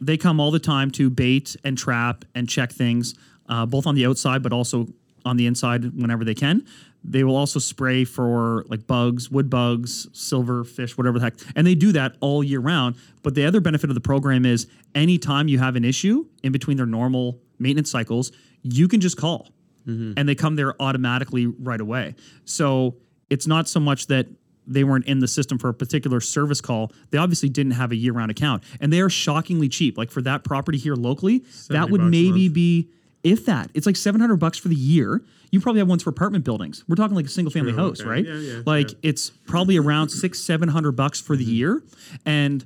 they 0.01 0.15
come 0.15 0.39
all 0.39 0.49
the 0.51 0.59
time 0.59 0.91
to 0.91 1.09
bait 1.09 1.57
and 1.65 1.77
trap 1.77 2.23
and 2.33 2.47
check 2.47 2.71
things, 2.71 3.15
uh, 3.49 3.65
both 3.65 3.85
on 3.85 3.95
the 3.95 4.05
outside 4.05 4.41
but 4.41 4.53
also 4.53 4.87
on 5.25 5.37
the 5.37 5.47
inside 5.47 5.99
whenever 5.99 6.23
they 6.23 6.35
can. 6.35 6.65
They 7.03 7.23
will 7.23 7.35
also 7.35 7.59
spray 7.59 8.03
for 8.03 8.65
like 8.67 8.87
bugs, 8.87 9.29
wood 9.29 9.49
bugs, 9.49 10.07
silver 10.13 10.63
fish, 10.63 10.97
whatever 10.97 11.19
the 11.19 11.25
heck, 11.25 11.35
and 11.55 11.67
they 11.67 11.75
do 11.75 11.91
that 11.91 12.15
all 12.19 12.43
year 12.43 12.59
round. 12.59 12.95
But 13.21 13.35
the 13.35 13.45
other 13.45 13.61
benefit 13.61 13.91
of 13.91 13.93
the 13.93 14.01
program 14.01 14.45
is 14.45 14.67
anytime 14.95 15.47
you 15.47 15.59
have 15.59 15.75
an 15.75 15.85
issue 15.85 16.25
in 16.41 16.51
between 16.51 16.77
their 16.77 16.87
normal 16.87 17.39
maintenance 17.59 17.91
cycles, 17.91 18.31
you 18.63 18.87
can 18.87 19.01
just 19.01 19.17
call, 19.17 19.49
and 19.85 20.27
they 20.27 20.33
come 20.33 20.55
there 20.55 20.73
automatically 20.81 21.45
right 21.45 21.79
away. 21.79 22.15
So 22.45 22.95
it's 23.29 23.45
not 23.45 23.67
so 23.67 23.79
much 23.79 24.07
that 24.07 24.27
they 24.65 24.83
weren't 24.83 25.05
in 25.05 25.19
the 25.19 25.27
system 25.27 25.59
for 25.59 25.69
a 25.69 25.73
particular 25.75 26.19
service 26.19 26.59
call. 26.59 26.91
They 27.11 27.19
obviously 27.19 27.49
didn't 27.49 27.73
have 27.73 27.91
a 27.91 27.95
year-round 27.95 28.31
account, 28.31 28.63
and 28.81 28.91
they 28.91 28.99
are 28.99 29.11
shockingly 29.11 29.69
cheap. 29.69 29.95
Like 29.95 30.09
for 30.09 30.23
that 30.23 30.43
property 30.43 30.79
here 30.79 30.95
locally, 30.95 31.45
that 31.69 31.91
would 31.91 32.01
maybe 32.01 32.49
be 32.49 32.89
if 33.25 33.45
that. 33.47 33.69
It's 33.73 33.85
like 33.85 33.97
seven 33.97 34.21
hundred 34.21 34.37
bucks 34.37 34.57
for 34.57 34.69
the 34.69 34.75
year. 34.75 35.21
You 35.51 35.59
probably 35.61 35.79
have 35.79 35.87
ones 35.89 36.03
for 36.03 36.09
apartment 36.09 36.43
buildings. 36.45 36.83
We're 36.87 36.95
talking 36.95 37.15
like 37.15 37.25
a 37.25 37.29
single-family 37.29 37.71
True, 37.73 37.81
house, 37.89 38.01
okay. 38.01 38.09
right? 38.09 38.25
Yeah, 38.25 38.33
yeah, 38.35 38.61
like 38.65 38.91
yeah. 38.91 38.97
it's 39.03 39.29
probably 39.29 39.77
around 39.77 40.09
six, 40.09 40.39
seven 40.39 40.69
hundred 40.69 40.93
bucks 40.93 41.19
for 41.21 41.35
the 41.35 41.43
Mm-hmm. 41.45 41.53
year, 41.53 41.83
and 42.25 42.65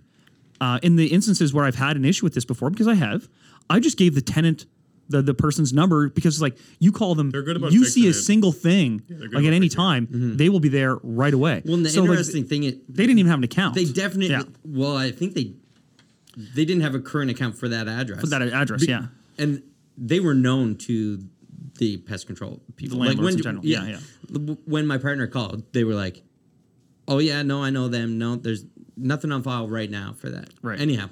uh, 0.61 0.80
in 0.84 0.95
the 0.95 1.07
instances 1.07 1.53
where 1.53 1.65
I've 1.65 1.76
had 1.76 1.95
an 1.98 2.06
issue 2.06 2.26
with 2.26 2.34
this 2.34 2.45
before, 2.45 2.69
because 2.69 2.88
I 2.88 2.95
have, 2.95 3.27
I 3.69 3.80
just 3.80 3.98
gave 3.98 4.14
the 4.15 4.22
tenant 4.22 4.65
the, 5.07 5.22
the 5.22 5.34
person's 5.34 5.72
number 5.73 6.10
because 6.10 6.36
it's 6.36 6.41
like 6.41 6.57
you 6.80 6.91
call 6.91 7.15
them, 7.15 7.31
They're 7.31 7.41
good 7.44 7.57
about 7.57 7.72
you 7.72 7.84
see 7.86 8.06
a 8.07 8.10
it. 8.10 8.14
single 8.14 8.52
thing 8.52 9.02
they're 9.10 9.30
like 9.30 9.45
at 9.45 9.53
any 9.53 9.69
time, 9.69 10.06
Mm-hmm. 10.07 10.38
they 10.38 10.49
will 10.49 10.60
be 10.60 10.69
there 10.69 10.98
right 11.03 11.34
away. 11.34 11.61
Well, 11.65 11.76
and 11.76 11.86
the 11.86 11.90
So, 11.90 12.02
like, 12.02 12.10
interesting 12.11 12.45
thing, 12.45 12.64
it 12.64 12.94
they 12.94 13.03
didn't 13.07 13.19
even 13.19 13.30
have 13.30 13.40
an 13.40 13.44
account. 13.45 13.76
they 13.76 13.86
definitely. 13.86 14.30
Yeah. 14.31 14.44
Well, 14.65 14.95
I 14.98 15.11
think 15.11 15.34
they 15.36 15.53
they 16.56 16.65
didn't 16.65 16.81
have 16.81 16.95
a 16.95 16.99
current 16.99 17.30
account 17.31 17.57
for 17.57 17.68
that 17.69 17.88
address. 17.88 18.22
for 18.22 18.27
that 18.27 18.41
address, 18.41 18.88
yeah. 18.88 19.07
and 19.38 19.61
they 19.99 20.19
were 20.19 20.34
known 20.34 20.76
to 20.76 21.19
the 21.77 21.97
pest 21.97 22.26
control 22.26 22.61
people. 22.76 22.97
The 22.97 23.05
landlords 23.05 23.35
in 23.35 23.41
general. 23.41 23.65
Yeah, 23.65 23.85
yeah. 23.85 24.55
When 24.65 24.88
my 24.88 24.97
partner 24.97 25.27
called, 25.27 25.71
they 25.73 25.84
were 25.84 25.93
like, 25.93 26.23
"Oh 27.07 27.19
yeah, 27.19 27.41
no, 27.41 27.61
I 27.63 27.69
know 27.69 27.88
them. 27.88 28.17
No, 28.17 28.35
there's 28.35 28.65
nothing 28.95 29.31
on 29.31 29.43
file 29.43 29.67
right 29.67 29.89
now 29.89 30.13
for 30.13 30.30
that." 30.30 30.49
Right. 30.61 30.80
Anyhow, 30.80 31.09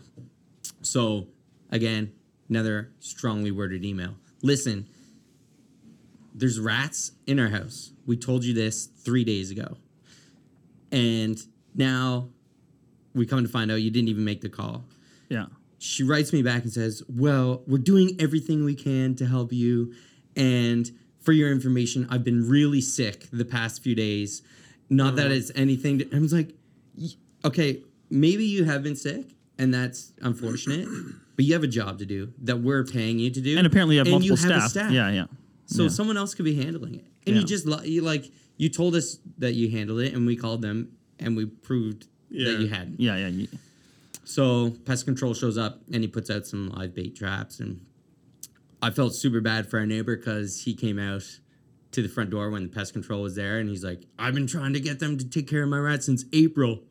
so 0.82 1.28
again, 1.70 2.12
another 2.50 2.92
strongly 3.00 3.52
worded 3.52 3.84
email. 3.84 4.16
Listen, 4.42 4.88
there's 6.34 6.60
rats 6.60 7.12
in 7.26 7.40
our 7.40 7.50
house. 7.50 7.92
We 8.06 8.16
told 8.16 8.46
you 8.46 8.54
this 8.54 8.86
three 8.86 9.24
days 9.24 9.52
ago, 9.52 9.78
and 10.92 11.38
now 11.76 12.30
we 13.14 13.26
come 13.26 13.44
to 13.44 13.50
find 13.50 13.72
out 13.72 13.76
you 13.76 13.92
didn't 13.92 14.10
even 14.10 14.24
make 14.24 14.42
the 14.42 14.50
call. 14.50 14.86
Yeah. 15.30 15.48
She 15.80 16.04
writes 16.04 16.34
me 16.34 16.42
back 16.42 16.64
and 16.64 16.72
says, 16.72 17.04
"Well, 17.08 17.64
we're 17.68 17.78
doing 17.78 18.16
everything 18.20 18.64
we 18.64 18.76
can 18.76 19.16
to 19.16 19.26
help 19.26 19.54
you, 19.54 19.94
and 20.36 20.92
for 21.20 21.32
your 21.34 21.52
information, 21.52 22.08
I've 22.10 22.24
been 22.24 22.48
really 22.48 22.82
sick 22.82 23.28
the 23.32 23.46
past 23.46 23.84
few 23.84 23.96
days. 23.96 24.42
Not 24.90 25.16
that 25.18 25.28
uh-huh. 25.28 25.36
it's 25.36 25.52
anything." 25.56 26.00
To, 26.00 26.16
I 26.16 26.20
was 26.20 26.34
like, 26.34 26.56
"Okay, 27.46 27.84
maybe 28.10 28.46
you 28.46 28.64
have 28.64 28.84
been 28.84 28.96
sick, 28.96 29.36
and 29.58 29.74
that's 29.74 30.14
unfortunate, 30.22 30.88
but 31.36 31.46
you 31.46 31.54
have 31.54 31.64
a 31.64 31.68
job 31.68 32.00
to 32.00 32.06
do 32.06 32.34
that 32.44 32.62
we're 32.62 32.84
paying 32.84 33.20
you 33.20 33.30
to 33.30 33.42
do, 33.42 33.58
And 33.58 33.68
apparently 33.68 33.96
you 33.96 34.00
have 34.00 34.08
and 34.08 34.14
multiple 34.14 34.38
have 34.52 34.64
a 34.64 34.70
staff. 34.70 34.92
Yeah, 34.92 35.12
yeah. 35.12 35.26
so 35.66 35.84
Yeah. 35.84 35.90
someone 35.90 36.18
else 36.18 36.34
could 36.34 36.46
be 36.46 36.56
handling 36.56 36.96
it, 36.96 37.06
and 37.26 37.36
you 37.36 37.44
just 37.44 37.68
you 37.86 38.02
like 38.02 38.32
you 38.58 38.70
told 38.70 38.96
us 38.96 39.20
that 39.38 39.54
you 39.54 39.70
handled 39.70 40.00
it, 40.00 40.14
and 40.14 40.26
we 40.26 40.36
called 40.36 40.62
them, 40.62 40.90
and 41.20 41.38
we 41.38 41.46
proved 41.46 42.08
Yeah. 42.32 42.52
that 42.52 42.62
you 42.62 42.68
hadn't." 42.68 43.00
Yeah, 43.00 43.28
yeah. 43.28 43.46
So 44.28 44.72
pest 44.86 45.06
control 45.06 45.34
shows 45.34 45.58
up 45.58 45.82
and 45.94 46.02
he 46.04 46.08
puts 46.08 46.30
out 46.30 46.46
some 46.46 46.70
live 46.72 46.94
bait 46.94 47.16
traps 47.16 47.60
and 47.62 47.80
I 48.82 48.90
felt 48.92 49.16
super 49.16 49.40
bad 49.42 49.70
for 49.70 49.80
our 49.80 49.86
neighbor 49.86 50.18
because 50.18 50.62
he 50.64 50.76
came 50.76 51.00
out 51.00 51.24
to 51.92 52.02
the 52.02 52.10
front 52.10 52.30
door 52.30 52.50
when 52.50 52.64
the 52.64 52.70
pest 52.70 52.92
control 52.94 53.22
was 53.22 53.36
there 53.36 53.58
and 53.60 53.70
he's 53.70 53.84
like, 53.86 54.04
I've 54.20 54.34
been 54.34 54.46
trying 54.46 54.74
to 54.74 54.80
get 54.82 55.00
them 55.00 55.18
to 55.18 55.28
take 55.28 55.48
care 55.48 55.64
of 55.64 55.70
my 55.70 55.80
rats 55.80 56.06
since 56.06 56.26
April. 56.34 56.84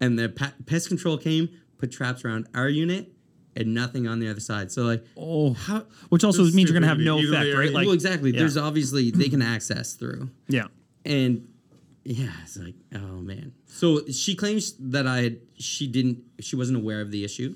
And 0.00 0.16
the 0.18 0.28
pest 0.66 0.86
control 0.88 1.18
came, 1.18 1.48
put 1.78 1.90
traps 1.90 2.24
around 2.24 2.46
our 2.54 2.68
unit 2.68 3.12
and 3.56 3.74
nothing 3.74 4.06
on 4.06 4.20
the 4.20 4.28
other 4.30 4.40
side. 4.40 4.70
So 4.70 4.82
like, 4.82 5.04
Oh, 5.16 5.52
how? 5.54 5.84
which 6.08 6.22
also 6.22 6.44
means 6.44 6.70
you're 6.70 6.72
going 6.72 6.82
to 6.82 6.88
have 6.88 6.98
no 6.98 7.18
effect, 7.18 7.52
right? 7.54 7.72
Like, 7.72 7.84
well, 7.86 7.94
exactly. 7.94 8.30
yeah. 8.30 8.38
There's 8.38 8.56
obviously 8.56 9.10
they 9.10 9.28
can 9.28 9.42
access 9.42 9.94
through. 9.94 10.30
yeah. 10.48 10.68
and 11.04 11.48
yeah, 12.02 12.30
it's 12.42 12.56
like, 12.56 12.76
oh 12.94 13.18
man. 13.20 13.52
So 13.66 14.06
she 14.06 14.34
claims 14.34 14.72
that 14.78 15.06
I 15.06 15.18
had, 15.22 15.36
she 15.60 15.86
didn't, 15.86 16.22
she 16.40 16.56
wasn't 16.56 16.78
aware 16.78 17.00
of 17.00 17.10
the 17.10 17.24
issue. 17.24 17.54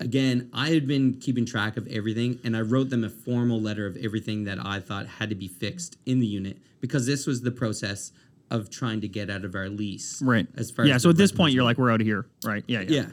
Again, 0.00 0.50
I 0.52 0.70
had 0.70 0.86
been 0.86 1.14
keeping 1.20 1.46
track 1.46 1.76
of 1.76 1.86
everything, 1.86 2.40
and 2.44 2.56
I 2.56 2.60
wrote 2.62 2.90
them 2.90 3.04
a 3.04 3.08
formal 3.10 3.60
letter 3.60 3.86
of 3.86 3.96
everything 3.96 4.44
that 4.44 4.58
I 4.64 4.80
thought 4.80 5.06
had 5.06 5.30
to 5.30 5.36
be 5.36 5.48
fixed 5.48 5.96
in 6.04 6.18
the 6.18 6.26
unit 6.26 6.58
because 6.80 7.06
this 7.06 7.26
was 7.26 7.42
the 7.42 7.52
process 7.52 8.12
of 8.50 8.70
trying 8.70 9.00
to 9.02 9.08
get 9.08 9.30
out 9.30 9.44
of 9.44 9.54
our 9.54 9.68
lease. 9.68 10.20
Right. 10.20 10.46
As 10.56 10.70
far 10.70 10.84
yeah. 10.84 10.98
So 10.98 11.10
at 11.10 11.16
this 11.16 11.32
point, 11.32 11.54
you're 11.54 11.64
like, 11.64 11.78
we're 11.78 11.90
out 11.92 12.00
of 12.00 12.06
here, 12.06 12.26
right? 12.44 12.64
Yeah, 12.66 12.80
yeah. 12.80 12.86
yeah. 12.90 13.06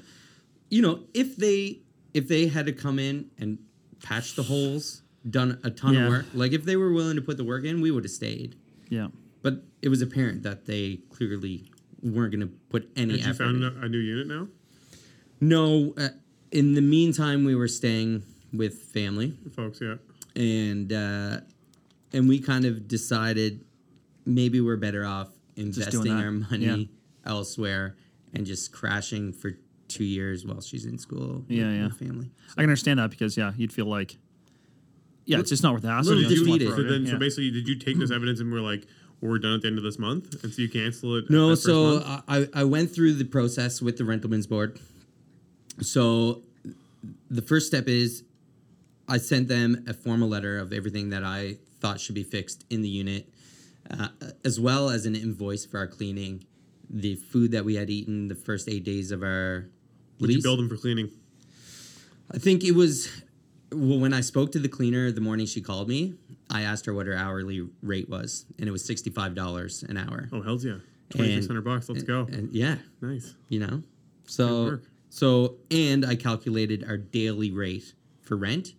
You 0.70 0.82
know, 0.82 1.00
if 1.14 1.36
they 1.38 1.80
if 2.14 2.28
they 2.28 2.48
had 2.48 2.66
to 2.66 2.74
come 2.74 3.00
in 3.00 3.30
and 3.40 3.60
patch 4.04 4.36
the 4.36 4.44
holes, 4.44 5.04
done 5.30 5.60
a 5.64 5.70
ton 5.70 5.94
Yeah. 5.94 6.06
of 6.06 6.10
work, 6.10 6.26
like 6.34 6.52
if 6.52 6.66
they 6.66 6.76
were 6.76 6.92
willing 6.92 7.16
to 7.16 7.22
put 7.22 7.38
the 7.38 7.44
work 7.44 7.64
in, 7.64 7.80
we 7.80 7.92
would 7.92 8.04
have 8.04 8.12
stayed 8.12 8.56
Yeah. 8.90 9.08
but 9.42 9.64
it 9.82 9.90
was 9.90 10.02
apparent 10.02 10.44
that 10.44 10.66
they 10.66 10.98
clearly 11.10 11.71
weren't 12.04 12.32
going 12.32 12.42
to 12.48 12.54
put 12.70 12.90
any 12.96 13.14
Had 13.18 13.20
you 13.22 13.26
effort. 13.32 13.44
found 13.44 13.64
in. 13.64 13.78
a, 13.78 13.86
a 13.86 13.90
new 13.90 13.98
unit 14.00 14.28
now? 14.28 14.48
No, 15.40 15.94
uh, 15.98 16.10
in 16.52 16.74
the 16.76 16.82
meantime, 16.82 17.44
we 17.46 17.56
were 17.56 17.68
staying 17.68 18.24
with 18.54 18.76
family, 18.84 19.38
Folks, 19.56 19.80
yeah. 19.82 19.96
and 20.36 20.92
uh, 20.92 21.38
and 22.14 22.28
we 22.28 22.40
kind 22.40 22.66
of 22.66 22.88
decided 22.88 23.64
maybe 24.26 24.62
we're 24.62 24.78
better 24.78 25.06
off 25.06 25.30
investing 25.56 26.12
our 26.12 26.32
money 26.32 26.66
Yeah. 26.66 27.32
elsewhere 27.32 27.96
and 28.34 28.46
just 28.46 28.72
crashing 28.72 29.34
for 29.34 29.52
two 29.88 30.04
years 30.04 30.46
while 30.46 30.62
she's 30.62 30.86
in 30.86 30.98
school. 30.98 31.44
Yeah, 31.48 31.66
with 31.68 31.76
yeah. 31.76 31.84
her 31.84 31.90
family. 31.96 32.32
I 32.52 32.56
can 32.56 32.64
understand 32.64 33.00
that 33.00 33.10
because, 33.10 33.36
yeah, 33.38 33.52
you'd 33.58 33.74
feel 33.74 33.86
like, 33.88 34.18
yeah, 35.26 35.40
it's 35.40 35.50
just 35.50 35.64
not 35.64 35.74
worth 35.74 35.82
the 35.82 35.90
hassle. 35.90 36.14
little 36.16 36.30
You 36.32 36.38
just 36.38 36.48
want 36.48 36.60
defeated. 36.60 36.76
So 36.76 36.82
throw 36.82 36.86
it 36.86 36.96
in, 36.96 37.04
then, 37.06 37.14
so 37.14 37.20
basically, 37.20 37.52
did 37.52 37.68
you 37.68 37.76
take 37.78 37.98
this 37.98 38.12
evidence 38.18 38.40
and 38.40 38.52
we're 38.52 38.60
like, 38.62 38.82
well, 38.82 38.88
we're 39.30 39.40
done 39.40 39.54
at 39.54 39.62
the 39.62 39.68
end 39.68 39.78
of 39.78 39.84
this 39.84 40.00
month, 40.00 40.44
and 40.44 40.52
so 40.54 40.62
you 40.62 40.70
cancel 40.70 41.16
it? 41.16 41.30
No, 41.30 41.54
so? 41.56 42.02
I, 42.28 42.48
I 42.54 42.64
went 42.64 42.94
through 42.94 43.14
the 43.14 43.26
process 43.26 43.82
with 43.82 43.98
the 43.98 44.04
rentalsman's 44.04 44.48
board. 44.48 44.80
So 45.82 46.42
the 47.30 47.42
first 47.42 47.68
step 47.68 47.88
is 47.88 48.24
I 49.08 49.18
sent 49.18 49.48
them 49.48 49.86
a 49.88 49.94
formal 49.94 50.28
letter 50.28 50.58
of 50.58 50.74
everything 50.74 51.10
that 51.10 51.24
I 51.24 51.58
thought 51.80 52.00
should 52.00 52.16
be 52.16 52.24
fixed 52.24 52.66
in 52.70 52.82
the 52.82 52.90
unit, 52.90 53.28
uh, 53.90 54.10
as 54.46 54.60
well 54.60 54.90
as 54.90 55.06
an 55.06 55.16
invoice 55.16 55.66
for 55.66 55.80
our 55.80 55.88
cleaning, 55.88 56.46
the 56.90 57.16
food 57.16 57.52
that 57.52 57.66
we 57.66 57.76
had 57.76 57.90
eaten 57.90 58.28
the 58.28 58.36
first 58.36 58.70
eight 58.70 58.84
days 58.84 59.12
of 59.12 59.24
our 59.24 59.68
would 60.20 60.28
lease. 60.28 60.38
you 60.38 60.44
build 60.44 60.60
them 60.60 60.70
for 60.70 60.78
cleaning? 60.78 61.10
I 62.32 62.38
think 62.38 62.64
it 62.64 62.74
was 62.74 63.10
well, 63.72 64.00
when 64.00 64.14
I 64.14 64.22
spoke 64.22 64.52
to 64.54 64.60
the 64.60 64.70
cleaner 64.70 65.12
the 65.12 65.22
morning 65.22 65.46
she 65.46 65.62
called 65.62 65.88
me. 65.88 66.16
I 66.52 66.62
asked 66.64 66.86
her 66.86 66.94
what 66.94 67.08
her 67.08 67.16
hourly 67.16 67.68
rate 67.82 68.10
was, 68.10 68.46
and 68.60 68.68
it 68.68 68.72
was 68.72 68.84
sixty-five 68.86 69.34
dollars 69.36 69.84
an 69.84 69.98
hour. 69.98 70.28
Oh, 70.34 70.42
hell's 70.42 70.66
yeah, 70.66 70.78
twenty 71.10 71.34
six 71.36 71.48
hundred 71.48 71.64
bucks. 71.64 71.90
Let's 71.90 72.04
go. 72.04 72.28
And 72.32 72.54
yeah, 72.54 72.76
nice. 73.02 73.36
you 73.50 73.60
know 73.60 73.84
so 74.26 74.80
so 75.10 75.56
and 75.72 76.06
i 76.06 76.16
calculated 76.16 76.86
our 76.88 76.96
daily 76.96 77.52
rate 77.52 77.94
for 78.22 78.38
rent 78.38 78.70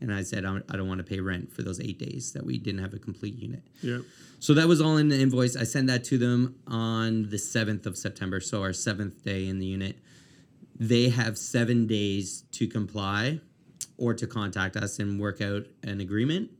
and 0.00 0.12
i 0.12 0.22
said 0.22 0.44
I'm- 0.44 0.62
i 0.70 0.76
don't 0.76 0.86
want 0.86 0.98
to 0.98 1.04
pay 1.04 1.18
rent 1.20 1.50
for 1.52 1.62
those 1.62 1.80
eight 1.80 1.98
days 1.98 2.32
that 2.34 2.44
we 2.44 2.58
didn't 2.58 2.80
have 2.82 2.92
a 2.94 2.98
complete 2.98 3.34
unit 3.36 3.62
Yeah. 3.82 4.00
so 4.38 4.52
that 4.54 4.68
was 4.68 4.80
all 4.80 4.98
in 4.98 5.08
the 5.08 5.18
invoice 5.18 5.56
i 5.56 5.64
sent 5.64 5.86
that 5.88 6.04
to 6.04 6.18
them 6.18 6.54
on 6.66 7.30
the 7.30 7.38
7th 7.38 7.86
of 7.86 7.96
september 7.96 8.40
so 8.40 8.62
our 8.62 8.74
seventh 8.74 9.24
day 9.24 9.48
in 9.48 9.58
the 9.58 9.66
unit 9.66 9.96
they 10.78 11.08
have 11.08 11.36
seven 11.38 11.86
days 11.86 12.44
to 12.52 12.68
comply 12.68 13.40
or 13.96 14.14
to 14.14 14.26
contact 14.26 14.76
us 14.76 14.98
and 14.98 15.18
work 15.18 15.40
out 15.40 15.66
an 15.82 16.00
agreement 16.00 16.50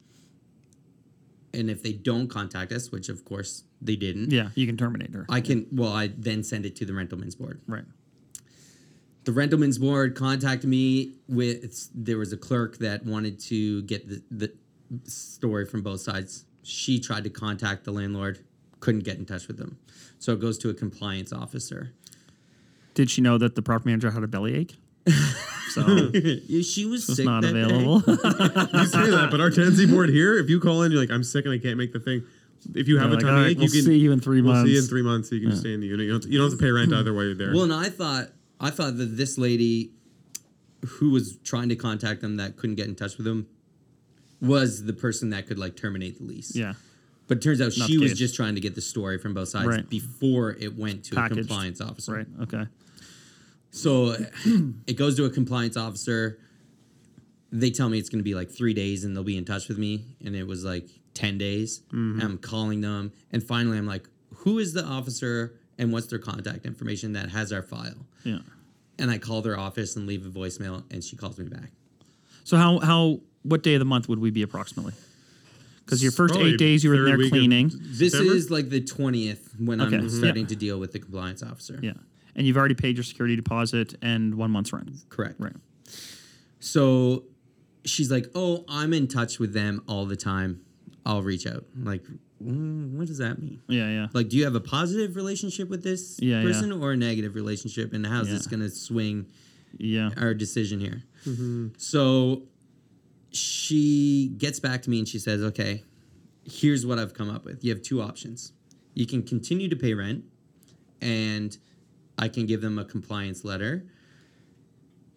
and 1.52 1.70
if 1.70 1.82
they 1.82 1.93
don't 1.93 2.28
contact 2.28 2.72
us 2.72 2.90
which 2.90 3.09
of 3.09 3.24
course 3.24 3.64
they 3.81 3.97
didn't 3.97 4.31
yeah, 4.31 4.51
you 4.55 4.66
can 4.66 4.77
terminate 4.77 5.12
her. 5.14 5.27
i 5.28 5.40
can 5.40 5.66
well 5.72 5.93
i 5.93 6.09
then 6.16 6.43
send 6.43 6.64
it 6.66 6.77
to 6.77 6.85
the 6.85 6.93
rentalsman's 6.93 7.35
board 7.35 7.60
right. 7.66 7.85
the 9.24 9.32
rentalsman's 9.32 9.78
board 9.78 10.14
contacted 10.14 10.68
me 10.68 11.12
with 11.28 11.89
there 11.94 12.18
was 12.18 12.32
a 12.32 12.36
clerk 12.36 12.78
that 12.78 13.05
wanted 13.05 13.39
to 13.39 13.82
get 13.82 14.09
the, 14.09 14.22
the 14.31 14.52
story 15.05 15.64
from 15.64 15.82
both 15.82 16.01
sides 16.01 16.44
she 16.62 16.98
tried 17.01 17.24
to 17.24 17.31
contact 17.31 17.85
the 17.85 17.93
landlord 17.93 18.44
couldn't 18.81 19.05
get 19.05 19.18
in 19.18 19.27
touch 19.27 19.47
with 19.48 19.56
them 19.59 19.78
so 20.18 20.32
it 20.32 20.40
goes 20.40 20.59
to 20.59 20.68
a 20.70 20.74
compliance 20.74 21.32
officer 21.32 21.93
Did 22.94 23.09
she 23.10 23.20
know 23.20 23.39
that 23.39 23.55
the 23.55 23.62
property 23.62 23.90
manager 23.90 24.10
had 24.10 24.22
a 24.22 24.28
bellyache? 24.28 24.77
So 25.70 26.10
she 26.62 26.85
was 26.85 27.06
sick 27.06 27.24
not 27.24 27.43
that 27.43 27.52
day. 27.52 27.62
available. 27.62 28.02
You 28.06 28.86
say 28.86 29.10
that, 29.10 29.28
but 29.31 29.40
our 29.40 29.51
tenancy 29.51 29.86
board 29.86 30.09
here, 30.10 30.36
if 30.39 30.48
you 30.51 30.60
call 30.60 30.82
in, 30.82 30.90
you're 30.93 31.01
like, 31.01 31.10
I'm 31.10 31.22
sick 31.24 31.44
and 31.44 31.55
I 31.55 31.59
can't 31.59 31.77
make 31.78 31.93
the 31.93 32.01
thing. 32.01 32.22
If 32.74 32.89
you 32.89 32.98
have 32.98 33.10
They're 33.10 33.12
a 33.12 33.14
like, 33.14 33.20
tummy 33.24 33.32
"All 33.36 33.43
right, 33.43 33.51
ache, 33.52 33.59
we'll 33.59 33.66
you 33.68 33.72
can 33.72 33.82
see 33.85 33.97
you 33.98 34.12
in 34.12 34.20
three 34.20 34.43
we'll 34.43 34.55
see 34.64 34.70
you 34.72 34.77
in 34.77 34.81
months." 34.81 34.89
three 34.90 35.02
months. 35.02 35.28
So 35.31 35.35
you 35.36 35.40
can 35.43 35.51
just 35.51 35.62
stay 35.62 35.72
in 35.72 35.81
the 35.81 35.86
unit. 35.86 36.06
You 36.06 36.12
don't, 36.12 36.24
you 36.27 36.39
don't 36.39 36.51
have 36.51 36.59
to 36.59 36.62
pay 36.64 36.70
rent 36.70 36.93
either 36.93 37.14
while 37.14 37.24
you're 37.24 37.35
there. 37.35 37.52
well 37.52 37.62
and 37.62 37.72
i 37.72 37.89
thought 37.89 38.28
i 38.60 38.68
thought 38.68 38.98
that 38.98 39.16
this 39.16 39.39
lady 39.39 39.93
who 40.86 41.10
was 41.10 41.36
trying 41.44 41.68
to 41.70 41.77
contact 41.77 42.20
them 42.20 42.36
that 42.36 42.56
couldn't 42.56 42.77
get 42.77 42.86
in 42.86 42.94
touch 42.94 43.16
with 43.16 43.24
them 43.24 43.47
was 44.43 44.85
the 44.85 44.93
person 44.93 45.31
that 45.31 45.47
could 45.47 45.59
like 45.59 45.74
terminate 45.77 46.18
the 46.18 46.24
lease 46.24 46.55
yeah. 46.55 46.74
but 47.28 47.39
it 47.39 47.43
turns 47.43 47.60
out 47.62 47.72
Not 47.78 47.89
she 47.89 47.97
was 47.98 48.18
just 48.18 48.35
trying 48.35 48.55
to 48.56 48.60
get 48.60 48.74
the 48.74 48.81
story 48.82 49.18
from 49.18 49.32
both 49.35 49.48
sides 49.48 49.66
Right. 49.66 49.89
before 49.89 50.51
it 50.52 50.77
went 50.77 51.05
to 51.05 51.14
Packaged. 51.14 51.39
a 51.40 51.43
compliance 51.44 51.81
officer 51.81 52.12
Right. 52.14 52.27
Okay. 52.43 52.66
So 53.70 54.16
it 54.86 54.97
goes 54.97 55.16
to 55.16 55.24
a 55.24 55.30
compliance 55.30 55.76
officer. 55.76 56.38
They 57.52 57.70
tell 57.70 57.88
me 57.88 57.98
it's 57.98 58.09
going 58.09 58.20
to 58.20 58.24
be 58.24 58.34
like 58.34 58.51
three 58.51 58.74
days 58.74 59.05
and 59.05 59.14
they'll 59.16 59.24
be 59.24 59.36
in 59.36 59.44
touch 59.44 59.68
with 59.68 59.78
me. 59.78 60.05
And 60.24 60.36
it 60.36 60.47
was 60.47 60.64
like 60.64 60.88
10 61.14 61.38
days. 61.38 61.82
And 61.90 62.22
I'm 62.22 62.38
calling 62.38 62.80
them. 62.80 63.12
And 63.32 63.42
finally, 63.42 63.76
I'm 63.78 63.86
like, 63.86 64.09
who 64.36 64.59
is 64.59 64.72
the 64.72 64.84
officer 64.84 65.59
and 65.78 65.92
what's 65.92 66.06
their 66.06 66.18
contact 66.20 66.64
information 66.66 67.12
that 67.14 67.30
has 67.30 67.52
our 67.52 67.62
file? 67.62 68.06
Yeah. 68.24 68.38
And 68.98 69.10
I 69.10 69.18
call 69.18 69.42
their 69.42 69.59
office 69.59 69.97
and 69.97 70.06
leave 70.06 70.24
a 70.26 70.28
voicemail 70.30 70.84
and 70.92 71.02
she 71.02 71.16
calls 71.16 71.38
me 71.38 71.47
back. 71.47 71.70
So 72.44 72.56
how 72.56 72.78
how 72.80 73.20
what 73.42 73.62
day 73.62 73.74
of 73.74 73.78
the 73.80 73.84
month 73.84 74.09
would 74.09 74.18
we 74.18 74.30
be 74.30 74.42
approximately? 74.42 74.92
Because 75.84 76.02
your 76.02 76.12
first 76.12 76.34
Probably 76.34 76.52
eight 76.52 76.59
days 76.59 76.84
you 76.84 76.90
were 76.90 76.97
in 76.97 77.05
there 77.06 77.28
cleaning. 77.28 77.70
This 77.74 78.12
September? 78.12 78.34
is 78.34 78.51
like 78.51 78.68
the 78.68 78.80
20th 78.80 79.59
when 79.60 79.80
Okay. 79.80 79.97
I'm 79.97 80.09
starting 80.09 80.42
Yeah. 80.44 80.48
to 80.48 80.56
deal 80.56 80.78
with 80.78 80.92
the 80.92 80.98
compliance 81.01 81.42
officer. 81.42 81.80
Yeah. 81.82 81.94
And 82.36 82.47
you've 82.47 82.57
already 82.57 82.74
paid 82.74 82.97
your 82.97 83.05
security 83.05 83.36
deposit 83.36 83.94
and 84.02 84.35
one 84.36 84.51
month's 84.51 84.73
rent. 84.73 84.90
Correct. 85.09 85.36
Right. 85.39 85.57
So 86.61 87.24
she's 87.85 88.11
like, 88.11 88.27
"Oh, 88.35 88.65
I'm 88.69 88.93
in 88.93 89.09
touch 89.09 89.39
with 89.39 89.52
them 89.52 89.82
all 89.89 90.07
the 90.07 90.16
time. 90.16 90.61
I'll 91.07 91.23
reach 91.23 91.47
out." 91.47 91.65
I'm 91.74 91.85
like, 91.85 92.05
mm, 92.43 92.93
what 92.93 93.07
does 93.09 93.19
that 93.19 93.40
mean? 93.40 93.61
Yeah. 93.69 93.89
Yeah. 93.90 94.07
Like, 94.12 94.28
do 94.28 94.36
you 94.36 94.44
have 94.44 94.55
a 94.55 94.61
positive 94.61 95.16
relationship 95.16 95.69
with 95.69 95.82
this 95.82 96.19
Yeah, 96.20 96.39
yeah. 96.40 96.43
person 96.47 96.73
or 96.73 96.93
a 96.93 96.97
negative 96.97 97.35
relationship, 97.35 97.93
and 97.93 98.07
how's 98.07 98.28
this 98.28 98.47
going 98.47 98.61
to 98.61 98.70
swing 98.70 99.27
Yeah. 99.78 100.11
our 100.16 100.35
decision 100.35 100.81
here? 100.81 101.02
So 101.78 102.43
she 103.32 104.32
gets 104.39 104.59
back 104.61 104.82
to 104.82 104.90
me 104.90 104.98
and 104.98 105.09
she 105.09 105.19
says, 105.19 105.43
"Okay, 105.43 105.85
here's 106.44 106.85
what 106.85 106.98
I've 106.98 107.15
come 107.15 107.31
up 107.31 107.44
with. 107.44 107.65
You 107.65 107.70
have 107.73 107.82
two 107.82 108.01
options. 108.02 108.52
You 108.94 109.07
can 109.07 109.23
continue 109.23 109.69
to 109.69 109.77
pay 109.77 109.94
rent, 109.94 110.24
and 111.01 111.57
I 112.20 112.28
can 112.28 112.47
give 112.47 112.60
them 112.60 112.78
a 112.78 112.84
compliance 112.84 113.44
letter." 113.44 113.84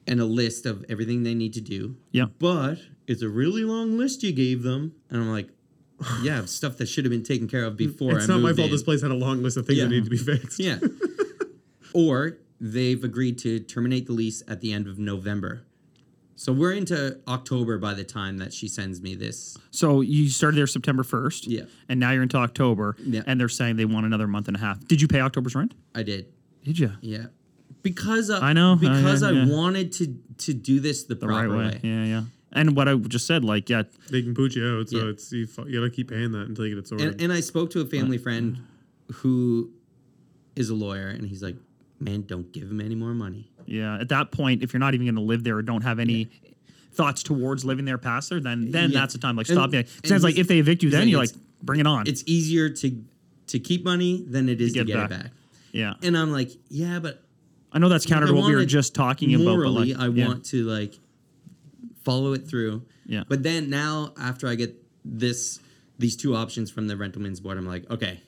And 0.06 0.20
a 0.20 0.26
list 0.26 0.66
of 0.66 0.84
everything 0.90 1.24
they 1.24 1.34
need 1.34 1.54
to 1.54 1.62
do 1.62 1.96
Yeah. 2.12 2.26
but 2.38 2.78
it's 3.08 3.22
a 3.22 3.30
really 3.30 3.64
long 3.64 3.98
list 3.98 4.22
you 4.22 4.34
gave 4.34 4.62
them. 4.64 4.92
And 5.10 5.22
I'm 5.22 5.30
like, 5.30 5.48
yeah, 6.22 6.44
stuff 6.44 6.76
that 6.78 6.88
should 6.88 7.06
have 7.06 7.12
been 7.12 7.24
taken 7.24 7.48
care 7.48 7.64
of 7.64 7.76
mm, 7.76 7.78
before. 7.78 8.18
it's 8.18 8.28
I 8.30 8.34
not 8.34 8.42
my 8.42 8.50
fault 8.52 8.66
in. 8.66 8.72
this 8.72 8.84
place 8.84 9.02
had 9.02 9.12
a 9.12 9.16
long 9.16 9.42
list 9.42 9.56
of 9.56 9.66
things 9.66 9.78
Yeah. 9.80 9.86
that 9.86 9.92
need 9.92 10.04
to 10.04 10.10
be 10.10 10.18
fixed. 10.18 10.60
Yeah. 10.60 10.80
or 11.94 12.38
they've 12.60 13.02
agreed 13.04 13.38
to 13.40 13.60
terminate 13.62 14.06
the 14.08 14.12
lease 14.14 14.44
at 14.48 14.60
the 14.62 14.74
end 14.74 14.88
of 14.88 15.00
November. 15.00 15.64
So 16.36 16.52
we're 16.52 16.74
into 16.74 17.20
October 17.28 17.78
by 17.78 17.94
the 17.94 18.04
time 18.04 18.40
that 18.40 18.52
she 18.54 18.68
sends 18.68 19.02
me 19.02 19.16
this. 19.16 19.56
So 19.72 20.02
you 20.02 20.28
started 20.30 20.58
there 20.58 20.68
September 20.68 21.04
1st. 21.04 21.44
Yeah. 21.48 21.62
And 21.88 22.00
now 22.00 22.12
you're 22.12 22.24
into 22.24 22.38
October. 22.38 22.96
Yeah. 23.00 23.22
And 23.26 23.40
they're 23.40 23.48
saying 23.48 23.78
they 23.78 23.86
want 23.86 24.06
another 24.06 24.28
month 24.28 24.48
and 24.50 24.58
a 24.58 24.60
half. 24.60 24.86
Did 24.88 25.02
you 25.02 25.08
pay 25.08 25.22
October's 25.22 25.56
rent? 25.56 25.74
I 25.96 26.04
did. 26.04 26.26
Did 26.64 26.80
you? 26.80 26.92
Yeah. 27.02 27.26
Because 27.82 28.30
uh, 28.30 28.40
I 28.42 28.54
know, 28.54 28.74
I- 28.74 28.76
because 28.76 29.24
I, 29.24 29.32
yeah. 29.32 29.46
wanted 29.48 29.92
to 29.94 30.16
to 30.40 30.54
do 30.54 30.80
this 30.80 31.04
the, 31.04 31.16
The 31.16 31.26
proper 31.28 31.50
right 31.50 31.58
way. 31.58 31.66
way. 31.66 31.80
Yeah, 31.84 32.04
yeah. 32.06 32.22
And 32.56 32.76
what 32.76 32.88
I 32.88 32.96
just 32.96 33.26
said, 33.26 33.44
like, 33.44 33.68
yeah, 33.70 33.84
They 34.12 34.22
can 34.22 34.34
boot 34.34 34.56
you 34.56 34.66
out, 34.80 34.90
so 34.90 34.98
Yeah. 34.98 35.10
it's 35.10 35.32
you, 35.32 35.48
you 35.68 35.80
gotta 35.80 35.90
keep 35.90 36.10
paying 36.10 36.32
that 36.34 36.48
until 36.48 36.66
you 36.68 36.76
get 36.76 36.80
it 36.84 36.88
sorted. 36.88 37.08
And, 37.14 37.22
and 37.22 37.34
I 37.34 37.40
spoke 37.40 37.72
to 37.72 37.82
a 37.82 37.86
family 37.86 38.18
friend 38.18 38.60
who 39.16 39.72
is 40.56 40.70
a 40.70 40.76
lawyer, 40.76 41.08
and 41.08 41.26
he's 41.28 41.42
like, 41.44 41.56
"Man, 42.00 42.22
don't 42.22 42.52
give 42.52 42.70
him 42.70 42.80
any 42.80 42.96
more 42.96 43.14
money." 43.14 43.50
yeah. 43.66 44.00
At 44.00 44.10
that 44.10 44.32
point, 44.32 44.62
if 44.64 44.72
you're 44.74 44.80
not 44.80 44.94
even 44.94 45.06
going 45.08 45.16
to 45.16 45.22
live 45.22 45.44
there 45.44 45.58
or 45.58 45.62
don't 45.64 45.82
have 45.84 46.00
any 46.00 46.30
thoughts 46.94 47.24
towards 47.24 47.66
living 47.66 47.86
there 47.86 47.98
past 47.98 48.30
there, 48.30 48.40
then 48.40 48.70
then 48.72 48.92
Yeah. 48.92 49.00
that's 49.02 49.14
the 49.14 49.20
time. 49.20 49.36
Like, 49.36 49.50
And- 49.50 49.56
stop 49.58 49.74
it. 49.74 49.90
and 50.04 50.08
Sounds 50.08 50.24
like 50.24 50.38
if 50.38 50.48
they 50.48 50.60
evict 50.60 50.84
you, 50.84 50.90
then 50.92 51.08
you're 51.10 51.20
like, 51.20 51.32
bring 51.64 51.80
it 51.80 51.88
on. 51.88 52.08
It's 52.08 52.24
easier 52.28 52.70
to 52.70 53.04
to 53.48 53.60
keep 53.60 53.84
money 53.84 54.24
than 54.30 54.48
it 54.48 54.62
is 54.62 54.74
to 54.74 54.80
get 54.80 54.88
get, 54.88 54.96
back. 54.96 55.12
it 55.12 55.24
back. 55.24 55.32
Yeah. 55.74 55.96
And 56.02 56.18
I'm 56.18 56.32
like, 56.32 56.52
yeah, 56.70 57.00
but 57.00 57.22
I 57.74 57.80
know 57.80 57.90
that's 57.90 58.06
counter 58.06 58.28
to 58.28 58.34
what 58.34 58.46
we 58.46 58.56
were 58.56 58.64
just 58.66 58.96
talking 58.96 59.34
about. 59.36 59.58
But 59.58 59.70
like, 59.72 59.98
I 60.00 60.08
yeah. 60.08 60.28
want 60.28 60.46
to 60.46 60.64
like 60.64 60.98
follow 62.04 62.34
it 62.34 62.48
through. 62.48 62.84
Yeah. 63.06 63.24
But 63.28 63.44
then 63.44 63.70
now, 63.70 64.14
after 64.18 64.48
I 64.48 64.56
get 64.56 64.76
this 65.04 65.60
these 66.00 66.16
two 66.16 66.36
options 66.36 66.72
from 66.72 66.88
the 66.88 66.96
rentalsman's 66.96 67.40
board, 67.40 67.58
I'm 67.58 67.66
like, 67.68 67.90
okay, 67.90 68.22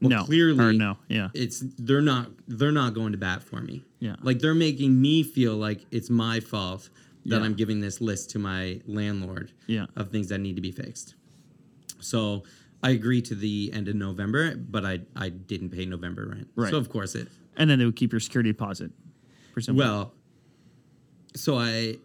well, 0.00 0.10
no. 0.10 0.24
clearly, 0.24 0.64
Or 0.64 0.72
no. 0.72 0.98
Yeah. 1.08 1.28
it's 1.34 1.62
they're 1.78 2.00
not 2.02 2.30
they're 2.46 2.72
not 2.72 2.92
going 2.94 3.12
to 3.12 3.18
bat 3.18 3.42
for 3.42 3.60
me. 3.60 3.84
Yeah. 3.98 4.16
Like 4.22 4.38
they're 4.40 4.54
making 4.54 5.00
me 5.00 5.22
feel 5.22 5.56
like 5.56 5.86
it's 5.90 6.10
my 6.10 6.40
fault 6.40 6.90
that 7.26 7.38
Yeah. 7.38 7.44
I'm 7.44 7.54
giving 7.54 7.80
this 7.80 8.00
list 8.00 8.30
to 8.30 8.38
my 8.38 8.80
landlord 8.86 9.52
Yeah. 9.68 9.86
of 9.96 10.10
things 10.10 10.28
that 10.28 10.38
need 10.38 10.56
to 10.56 10.62
be 10.62 10.72
fixed. 10.72 11.14
So 12.00 12.42
I 12.82 12.90
agree 12.90 13.22
to 13.22 13.34
the 13.34 13.70
end 13.72 13.88
of 13.88 13.94
November, 13.94 14.56
but 14.56 14.84
I 14.84 15.00
I 15.16 15.28
didn't 15.28 15.70
pay 15.70 15.86
November 15.86 16.28
rent. 16.28 16.48
Right. 16.56 16.70
So 16.70 16.76
of 16.78 16.88
course 16.88 17.14
it 17.14 17.28
And 17.56 17.70
then 17.70 17.78
they 17.78 17.84
would 17.84 17.96
keep 17.96 18.12
your 18.12 18.20
security 18.20 18.50
deposit. 18.50 18.90
For 19.54 19.60
some 19.60 19.76
well, 19.76 20.14
so 21.34 21.58
I, 21.58 21.96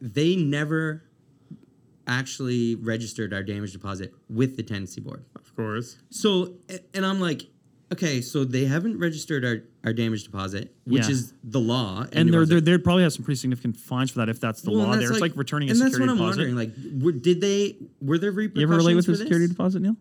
they 0.00 0.36
never 0.36 1.02
actually 2.06 2.74
registered 2.74 3.32
our 3.32 3.42
damage 3.42 3.72
deposit 3.72 4.12
with 4.28 4.56
the 4.56 4.62
tenancy 4.62 5.00
board. 5.00 5.24
of 5.36 5.54
course. 5.56 5.96
So, 6.10 6.54
and 6.92 7.06
I'm 7.06 7.20
like, 7.20 7.42
okay, 7.92 8.20
so 8.20 8.44
they 8.44 8.66
haven't 8.66 8.98
registered 8.98 9.44
our, 9.44 9.62
our 9.84 9.92
damage 9.92 10.24
deposit, 10.24 10.74
which 10.84 11.04
Yeah. 11.04 11.10
is 11.10 11.34
the 11.44 11.60
law. 11.60 12.06
and 12.12 12.28
it 12.28 12.32
they're, 12.32 12.40
was 12.40 12.48
they're, 12.48 12.58
like- 12.58 12.64
they'd 12.64 12.82
probably 12.84 13.02
have 13.02 13.12
some 13.12 13.24
pretty 13.24 13.38
significant 13.38 13.76
fines 13.76 14.10
for 14.10 14.18
that 14.20 14.28
if 14.28 14.40
that's 14.40 14.62
the 14.62 14.70
well, 14.70 14.80
law 14.80 14.84
and 14.92 14.94
there. 14.94 15.08
that's 15.08 15.18
It's 15.18 15.20
like 15.20 15.36
returning 15.36 15.68
a 15.68 15.72
and 15.72 15.80
that's 15.80 15.92
security 15.92 16.12
what 16.18 16.20
I'm 16.22 16.34
deposit. 16.34 16.52
wondering. 16.52 17.00
Like, 17.00 17.02
were, 17.04 17.12
did 17.12 17.40
they? 17.40 17.76
Were 18.00 18.18
there 18.18 18.32
repercussions? 18.32 18.60
you 18.60 18.66
ever 18.66 18.76
relate 18.76 18.94
with 18.94 19.04
for 19.06 19.12
the 19.12 19.18
security 19.18 19.46
deposit, 19.48 19.82
Neal? 19.82 19.96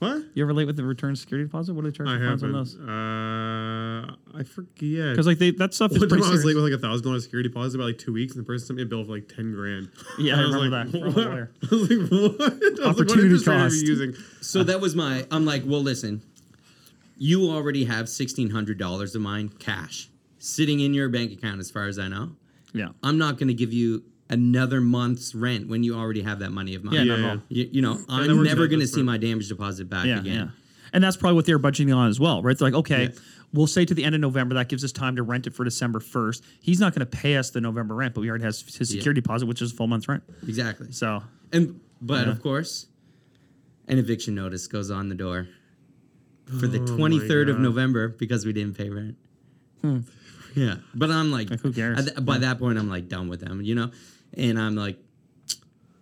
What? 0.00 0.22
You 0.32 0.42
ever 0.44 0.48
relate 0.48 0.64
with 0.64 0.76
the 0.78 0.82
return 0.84 1.14
security 1.14 1.46
deposit? 1.46 1.74
What 1.74 1.84
do 1.84 1.90
they 1.90 1.96
charge 1.96 2.08
I 2.08 2.16
for 2.16 2.26
fines 2.26 2.42
on 2.42 2.54
haven't. 2.54 2.64
those? 2.64 2.74
Uh, 2.78 4.14
I 4.34 4.42
forget. 4.44 5.10
Because 5.12 5.26
like 5.26 5.38
they, 5.38 5.50
that 5.52 5.74
stuff 5.74 5.92
is 5.92 5.98
One 6.00 6.08
time 6.08 6.18
pretty 6.18 6.24
I 6.26 6.30
was 6.30 6.44
late 6.44 6.52
serious. 6.52 6.62
with 6.62 6.72
like 6.72 6.78
a 6.78 6.82
thousand 6.82 7.06
dollar 7.06 7.20
security 7.20 7.48
deposit 7.50 7.76
about 7.78 7.84
like 7.88 7.98
two 7.98 8.12
weeks, 8.14 8.34
and 8.34 8.42
the 8.42 8.46
person 8.46 8.66
sent 8.66 8.76
me 8.78 8.82
a 8.82 8.86
bill 8.86 9.04
for 9.04 9.12
like 9.12 9.28
ten 9.28 9.52
grand. 9.52 9.90
Yeah, 10.18 10.36
I 10.40 10.44
was 10.46 10.54
remember 10.54 10.76
like, 10.76 10.92
that 10.92 10.98
from 11.00 11.14
What? 11.14 11.26
lawyer. 11.26 11.50
I 11.62 11.74
was 11.74 11.90
like, 11.90 12.10
what? 12.10 12.20
I 12.20 12.24
was 12.24 12.38
like, 12.40 12.78
what 12.78 12.86
Opportunity 12.86 13.22
interest 13.24 13.46
rate 13.46 13.54
are 13.56 13.58
cost. 13.64 13.74
you 13.82 13.88
using? 13.88 14.14
So 14.40 14.62
that 14.64 14.80
was 14.80 14.94
my. 14.96 15.26
I'm 15.30 15.44
like, 15.44 15.64
well, 15.66 15.82
listen, 15.82 16.22
you 17.22 17.50
already 17.50 17.84
have 17.84 18.08
sixteen 18.08 18.48
hundred 18.50 18.78
dollars 18.78 19.14
of 19.14 19.20
mine 19.20 19.50
cash 19.50 20.08
sitting 20.38 20.80
in 20.80 20.94
your 20.94 21.08
bank 21.10 21.30
account, 21.32 21.60
as 21.60 21.70
far 21.70 21.86
as 21.86 21.98
I 21.98 22.08
know. 22.08 22.32
Yeah. 22.72 22.88
I'm 23.02 23.18
not 23.18 23.36
going 23.38 23.48
to 23.48 23.54
give 23.54 23.72
you 23.74 24.02
another 24.30 24.80
month's 24.80 25.34
rent 25.34 25.68
when 25.68 25.82
you 25.84 25.94
already 25.94 26.22
have 26.22 26.38
that 26.38 26.50
money 26.50 26.74
of 26.74 26.82
mine. 26.82 26.94
Yeah, 26.94 27.02
Yeah, 27.02 27.16
yeah. 27.18 27.36
You, 27.50 27.68
you 27.72 27.82
know, 27.82 27.94
that 27.94 28.04
I'm 28.08 28.42
never 28.42 28.66
going 28.68 28.80
to 28.80 28.86
see 28.86 29.02
my 29.02 29.18
damage 29.18 29.48
deposit 29.48 29.90
back 29.90 30.06
Yeah, 30.06 30.20
again. 30.20 30.34
yeah. 30.34 30.48
And 30.94 31.04
that's 31.04 31.16
probably 31.18 31.34
what 31.36 31.44
they're 31.46 31.58
budgeting 31.58 31.94
on 31.94 32.08
as 32.08 32.18
well, 32.18 32.42
right? 32.42 32.56
They're 32.56 32.68
like, 32.70 32.78
okay, 32.78 33.02
Yeah. 33.12 33.20
we'll 33.52 33.66
say 33.66 33.84
to 33.84 33.92
the 33.92 34.02
end 34.04 34.14
of 34.14 34.20
November, 34.22 34.54
that 34.54 34.68
gives 34.70 34.82
us 34.82 34.92
time 34.92 35.16
to 35.16 35.22
rent 35.22 35.46
it 35.46 35.54
for 35.54 35.64
December 35.64 35.98
1st. 36.00 36.42
He's 36.62 36.80
not 36.80 36.94
going 36.94 37.00
to 37.00 37.06
pay 37.06 37.36
us 37.36 37.50
the 37.50 37.60
November 37.60 37.94
rent, 37.94 38.14
but 38.14 38.22
we 38.22 38.30
already 38.30 38.44
has 38.44 38.60
his 38.62 38.90
Yeah. 38.94 38.98
security 39.00 39.20
deposit, 39.20 39.44
which 39.46 39.60
is 39.60 39.72
a 39.72 39.74
full 39.74 39.88
month's 39.88 40.08
rent. 40.08 40.22
Exactly. 40.46 40.90
So, 40.92 41.22
And 41.52 41.80
but 42.00 42.26
Yeah. 42.26 42.32
of 42.32 42.40
course, 42.42 42.86
an 43.88 43.98
eviction 43.98 44.34
notice 44.34 44.66
goes 44.68 44.90
on 44.90 45.08
the 45.08 45.14
door 45.16 45.48
for 46.58 46.66
the 46.66 46.78
Oh 46.80 46.84
23rd 46.96 47.50
of 47.50 47.60
November 47.60 48.08
because 48.08 48.44
we 48.44 48.52
didn't 48.52 48.76
pay 48.76 48.88
rent. 48.90 49.16
Yeah, 50.54 50.76
but 50.94 51.10
I'm 51.10 51.30
like, 51.30 51.46
Hmm. 51.48 51.52
Like, 51.54 51.60
who 51.60 51.72
cares? 51.72 51.98
at 52.00 52.14
th- 52.16 52.24
by 52.26 52.38
that 52.38 52.58
point, 52.58 52.78
I'm 52.78 52.88
like 52.88 53.08
done 53.08 53.28
with 53.28 53.40
them, 53.40 53.62
you 53.62 53.74
know, 53.74 53.90
and 54.34 54.58
I'm 54.58 54.74
like, 54.74 54.98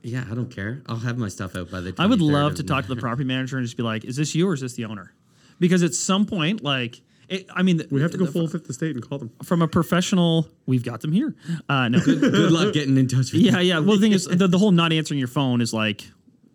yeah, 0.03 0.25
I 0.31 0.35
don't 0.35 0.51
care. 0.51 0.83
I'll 0.87 0.97
have 0.97 1.19
my 1.19 1.29
stuff 1.29 1.55
out 1.55 1.71
by 1.71 1.81
the. 1.81 1.93
23rd 1.93 2.01
I 2.01 2.07
would 2.07 2.21
love 2.23 2.55
to 2.57 2.63
talk 2.63 2.87
to 2.87 2.95
the 2.95 3.01
property 3.01 3.25
manager 3.25 3.59
and 3.59 3.67
just 3.67 3.77
be 3.77 3.83
like, 3.83 4.05
is 4.05 4.17
this 4.17 4.35
you 4.35 4.49
or 4.49 4.55
is 4.55 4.61
this 4.61 4.73
the 4.75 4.87
owner? 4.87 5.13
Because 5.61 5.83
at 5.83 5.93
some 5.95 6.25
point, 6.25 6.63
like, 6.63 7.03
it, 7.29 7.47
I 7.55 7.63
mean, 7.63 7.83
We 7.91 8.01
have 8.01 8.13
to 8.13 8.17
go 8.17 8.25
the- 8.25 8.33
full 8.33 8.49
fifth 8.49 8.71
estate 8.71 8.95
and 8.97 9.07
call 9.07 9.19
them. 9.19 9.31
from 9.43 9.61
a 9.61 9.69
professional, 9.69 10.49
we've 10.67 10.85
got 10.85 11.03
them 11.03 11.13
here. 11.13 11.35
Uh, 11.69 11.89
no. 11.89 12.01
Good 12.01 12.53
luck 12.53 12.73
getting 12.73 12.97
in 12.97 13.07
touch 13.07 13.33
with. 13.33 13.43
yeah, 13.43 13.61
yeah. 13.61 13.81
Well, 13.81 13.97
the 13.97 14.01
thing 14.03 14.13
is, 14.13 14.25
the, 14.25 14.49
the 14.49 14.59
whole 14.59 14.71
not 14.71 14.93
answering 14.93 15.19
your 15.19 15.29
phone 15.29 15.61
is 15.61 15.75
like, 15.75 16.07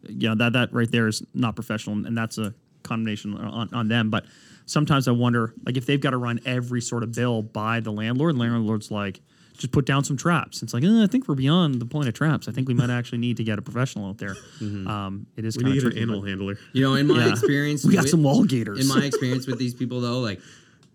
yeah, 0.07 0.33
that 0.35 0.53
that 0.53 0.73
right 0.73 0.89
there 0.91 1.07
is 1.07 1.21
not 1.35 1.55
professional, 1.55 2.05
and 2.05 2.17
that's 2.17 2.37
a 2.39 2.53
condemnation 2.83 3.35
on, 3.37 3.69
on 3.73 3.87
them. 3.87 4.09
But 4.09 4.25
sometimes 4.65 5.07
I 5.07 5.11
wonder, 5.11 5.53
like, 5.65 5.77
if 5.77 5.85
they've 5.85 5.99
got 6.01 6.11
to 6.11 6.17
run 6.17 6.39
every 6.45 6.81
sort 6.81 7.03
of 7.03 7.11
bill 7.13 7.41
by 7.41 7.79
the 7.79 7.91
landlord, 7.91 8.31
and 8.31 8.39
landlord's 8.39 8.91
like, 8.91 9.21
just 9.57 9.71
put 9.71 9.85
down 9.85 10.03
some 10.03 10.17
traps. 10.17 10.63
It's 10.63 10.73
like, 10.73 10.83
eh, 10.83 11.03
I 11.03 11.07
think 11.07 11.27
we're 11.27 11.35
beyond 11.35 11.79
the 11.79 11.85
point 11.85 12.07
of 12.07 12.15
traps. 12.15 12.47
I 12.47 12.51
think 12.51 12.67
we 12.67 12.73
might 12.73 12.89
actually 12.89 13.19
need 13.19 13.37
to 13.37 13.43
get 13.43 13.59
a 13.59 13.61
professional 13.61 14.09
out 14.09 14.17
there. 14.17 14.35
Um, 14.61 15.27
it 15.37 15.45
is 15.45 15.55
We 15.57 15.63
kind 15.63 15.75
need 15.75 15.83
of 15.83 15.91
an 15.91 15.97
animal 15.99 16.21
but- 16.21 16.29
handler. 16.29 16.57
You 16.73 16.81
know, 16.81 16.95
in 16.95 17.05
my 17.07 17.25
Yeah. 17.25 17.31
experience, 17.31 17.85
We 17.85 17.93
got 17.93 18.01
with- 18.03 18.09
some 18.11 18.23
wall 18.23 18.43
gators. 18.45 18.79
In 18.79 18.87
my 18.87 19.05
experience 19.05 19.45
with 19.45 19.59
these 19.59 19.75
people, 19.75 20.01
though, 20.01 20.19
like 20.19 20.41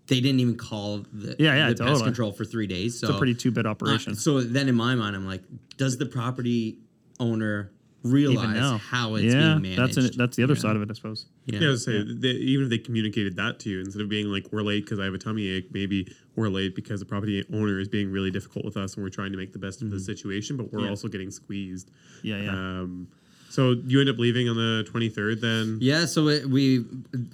they 0.07 0.19
didn't 0.19 0.39
even 0.41 0.57
call 0.57 1.05
the 1.13 1.35
Yeah, 1.39 1.55
yeah, 1.55 1.73
the 1.73 1.85
pest 1.85 2.03
control 2.03 2.31
for 2.33 2.43
three 2.43 2.67
days. 2.67 2.99
So 2.99 3.07
it's 3.07 3.15
a 3.15 3.17
pretty 3.17 3.35
two 3.35 3.51
bit 3.51 3.65
operation. 3.65 4.13
Uh, 4.13 4.15
so 4.15 4.41
then 4.41 4.67
in 4.67 4.75
my 4.75 4.93
mind, 4.95 5.15
I'm 5.15 5.25
like, 5.25 5.43
does 5.77 5.97
the 5.97 6.05
property 6.07 6.79
owner 7.19 7.59
Even 7.61 7.78
realize 8.03 8.55
now, 8.55 8.77
how 8.77 9.15
it's 9.15 9.25
yeah, 9.25 9.57
being 9.61 9.75
that's 9.75 9.97
managed? 9.97 10.13
an, 10.15 10.17
that's 10.17 10.37
the 10.37 10.43
other 10.43 10.55
side 10.55 10.75
of 10.75 10.81
it, 10.81 10.89
I 10.89 10.93
suppose. 10.93 11.25
yeah. 11.45 11.59
Yeah, 11.59 11.67
I 11.67 11.71
was 11.71 11.83
say 11.85 12.03
they, 12.07 12.29
even 12.29 12.65
if 12.65 12.69
they 12.69 12.77
communicated 12.77 13.35
that 13.35 13.59
to 13.61 13.69
you 13.69 13.79
instead 13.81 14.01
of 14.01 14.07
being 14.09 14.27
like 14.27 14.47
we're 14.51 14.61
late 14.61 14.85
because 14.85 14.99
I 14.99 15.05
have 15.05 15.13
a 15.13 15.17
tummy 15.17 15.47
ache, 15.49 15.67
maybe 15.73 16.09
we're 16.35 16.47
late 16.49 16.75
because 16.75 16.99
the 17.01 17.05
property 17.05 17.43
owner 17.53 17.79
is 17.79 17.87
being 17.89 18.09
really 18.11 18.31
difficult 18.31 18.63
with 18.63 18.77
us 18.77 18.95
and 18.95 19.03
we're 19.03 19.09
trying 19.09 19.31
to 19.33 19.37
make 19.37 19.51
the 19.51 19.59
best 19.59 19.81
of 19.81 19.89
the 19.91 19.99
situation, 19.99 20.55
but 20.57 20.71
we're 20.71 20.79
Mm-hmm. 20.79 20.85
Yeah. 20.85 20.89
also 20.91 21.07
getting 21.09 21.29
squeezed. 21.31 21.91
Yeah, 22.23 22.37
yeah. 22.41 22.51
Um, 22.51 23.07
so 23.49 23.71
you 23.85 23.99
end 23.99 24.09
up 24.09 24.17
leaving 24.17 24.47
on 24.47 24.55
the 24.55 24.85
twenty 24.89 25.09
third, 25.09 25.41
then. 25.41 25.79
Yeah, 25.81 26.05
so 26.05 26.27
it, 26.29 26.45
we 26.49 26.85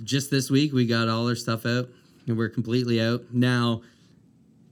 just 0.04 0.32
this 0.32 0.50
week 0.50 0.74
we 0.74 0.86
got 0.88 1.10
all 1.10 1.28
our 1.28 1.36
stuff 1.36 1.66
out 1.66 1.90
and 2.26 2.38
we're 2.38 2.50
completely 2.50 3.00
out. 3.02 3.26
Now, 3.34 3.82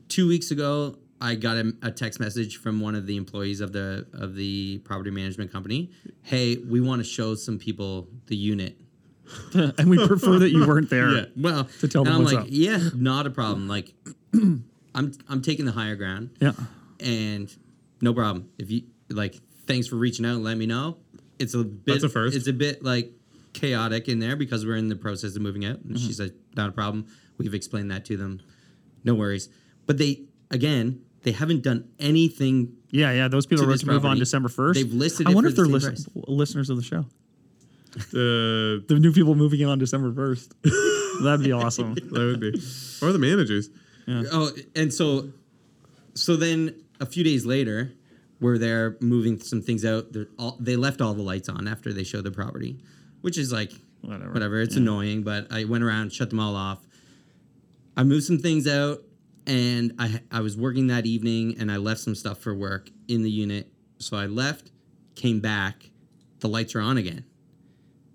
two 0.08 0.28
weeks 0.28 0.50
ago, 0.52 0.98
I 1.24 1.36
got 1.36 1.56
a, 1.58 1.74
a 1.84 1.92
text 1.92 2.20
message 2.20 2.58
from 2.58 2.82
one 2.82 2.96
of 2.96 3.06
the 3.08 3.16
employees 3.18 3.62
of 3.62 3.72
the 3.72 4.06
of 4.14 4.36
the 4.36 4.80
property 4.80 5.10
management 5.12 5.52
company. 5.52 5.92
Hey, 6.22 6.58
we 6.58 6.82
want 6.82 7.00
to 7.00 7.04
show 7.08 7.36
some 7.36 7.58
people 7.58 8.08
the 8.28 8.36
unit. 8.36 8.78
and 9.54 9.90
we 9.90 10.06
prefer 10.06 10.38
that 10.40 10.50
you 10.52 10.68
weren't 10.68 10.90
there. 10.90 11.10
Yeah, 11.16 11.26
well, 11.38 11.64
To 11.80 11.88
tell 11.88 12.04
them 12.04 12.14
I'm 12.14 12.22
what's 12.24 12.34
like, 12.34 12.44
up. 12.44 12.48
yeah, 12.52 12.90
not 12.94 13.26
a 13.26 13.30
problem. 13.30 13.68
Like, 13.70 13.94
I'm 14.34 15.14
I'm 15.30 15.42
taking 15.42 15.66
the 15.66 15.72
higher 15.72 15.96
ground. 15.96 16.32
Yeah. 16.42 16.52
and 17.00 17.56
no 18.02 18.14
problem. 18.14 18.50
If 18.60 18.70
you 18.70 18.84
like, 19.10 19.36
thanks 19.66 19.88
for 19.88 19.96
reaching 19.96 20.26
out 20.26 20.36
and 20.36 20.44
let 20.44 20.58
me 20.58 20.66
know. 20.66 20.98
It's 21.40 21.54
a 21.54 21.64
bit. 21.64 21.94
That's 21.94 22.04
a 22.04 22.10
first. 22.10 22.36
It's 22.36 22.48
a 22.48 22.54
bit 22.54 22.84
like 22.84 23.12
chaotic 23.54 24.10
in 24.10 24.20
there 24.20 24.36
because 24.36 24.66
we're 24.66 24.76
in 24.78 24.90
the 24.90 24.96
process 24.98 25.36
of 25.38 25.42
moving 25.42 25.64
out. 25.66 25.78
And 25.80 25.96
Mm-hmm. 25.96 26.06
she 26.08 26.12
said, 26.14 26.34
not 26.56 26.70
a 26.70 26.72
problem. 26.74 27.06
We've 27.38 27.54
explained 27.54 27.92
that 27.92 28.04
to 28.06 28.18
them. 28.18 28.42
No 29.06 29.14
worries. 29.16 29.48
But 29.86 29.98
they 30.00 30.24
again, 30.52 31.02
they 31.24 31.32
haven't 31.32 31.64
done 31.64 31.90
anything. 32.00 32.74
Yeah, 32.92 33.12
yeah. 33.12 33.28
Those 33.28 33.46
people 33.46 33.64
To 33.64 33.64
are 33.66 33.68
ready 33.70 33.78
this 33.80 33.86
to 33.88 33.92
move 33.92 34.06
on. 34.06 34.18
December 34.20 34.50
first. 34.50 34.80
They've 34.80 34.94
listed 34.94 35.28
I 35.28 35.32
it 35.32 35.36
wonder 35.36 35.50
for 35.50 35.52
if 35.52 35.56
they're 35.58 35.66
listen- 35.66 36.12
listeners 36.28 36.70
of 36.70 36.78
the 36.78 36.84
show. 36.84 37.06
Uh, 37.96 38.82
The 38.88 38.98
new 39.00 39.14
people 39.14 39.36
moving 39.36 39.60
in 39.60 39.68
on 39.70 39.78
December 39.78 40.12
first. 40.14 40.52
That'd 41.24 41.44
be 41.46 41.52
awesome. 41.52 41.94
that 41.94 42.12
would 42.12 42.40
be, 42.40 42.60
or 43.04 43.12
the 43.12 43.20
managers. 43.20 43.70
Oh, 44.08 44.50
and 44.76 44.92
so, 44.92 45.30
so 46.16 46.36
then 46.36 46.74
a 47.00 47.06
few 47.06 47.24
days 47.24 47.46
later, 47.46 47.94
we're 48.42 48.58
there 48.58 48.98
moving 49.00 49.40
some 49.40 49.62
things 49.62 49.86
out. 49.86 50.12
They're 50.12 50.26
all, 50.40 50.58
they 50.60 50.76
left 50.76 51.02
all 51.02 51.14
the 51.14 51.22
lights 51.22 51.50
on 51.50 51.68
after 51.68 51.94
they 51.94 52.04
showed 52.04 52.24
the 52.24 52.32
property, 52.32 52.80
which 53.22 53.38
is 53.38 53.52
like 53.54 53.72
Whatever. 54.02 54.32
whatever. 54.34 54.60
It's 54.62 54.74
Yeah. 54.76 54.82
annoying, 54.82 55.22
but 55.22 55.52
I 55.54 55.66
went 55.66 55.84
around, 55.84 56.12
shut 56.12 56.32
them 56.32 56.40
all 56.40 56.56
off. 56.56 56.80
I 57.96 58.04
moved 58.04 58.24
some 58.26 58.40
things 58.40 58.68
out, 58.68 59.04
and 59.48 59.94
I 60.00 60.22
I 60.32 60.42
was 60.42 60.56
working 60.58 60.88
that 60.88 61.06
evening, 61.06 61.56
and 61.60 61.72
I 61.72 61.78
left 61.78 62.02
some 62.02 62.16
stuff 62.16 62.40
for 62.40 62.54
work 62.56 62.90
in 63.08 63.24
the 63.24 63.32
unit. 63.32 63.70
So 64.00 64.18
I 64.18 64.26
left, 64.26 64.72
came 65.16 65.40
back, 65.40 65.90
the 66.40 66.48
lights 66.50 66.76
are 66.76 66.82
on 66.82 66.98
again, 66.98 67.26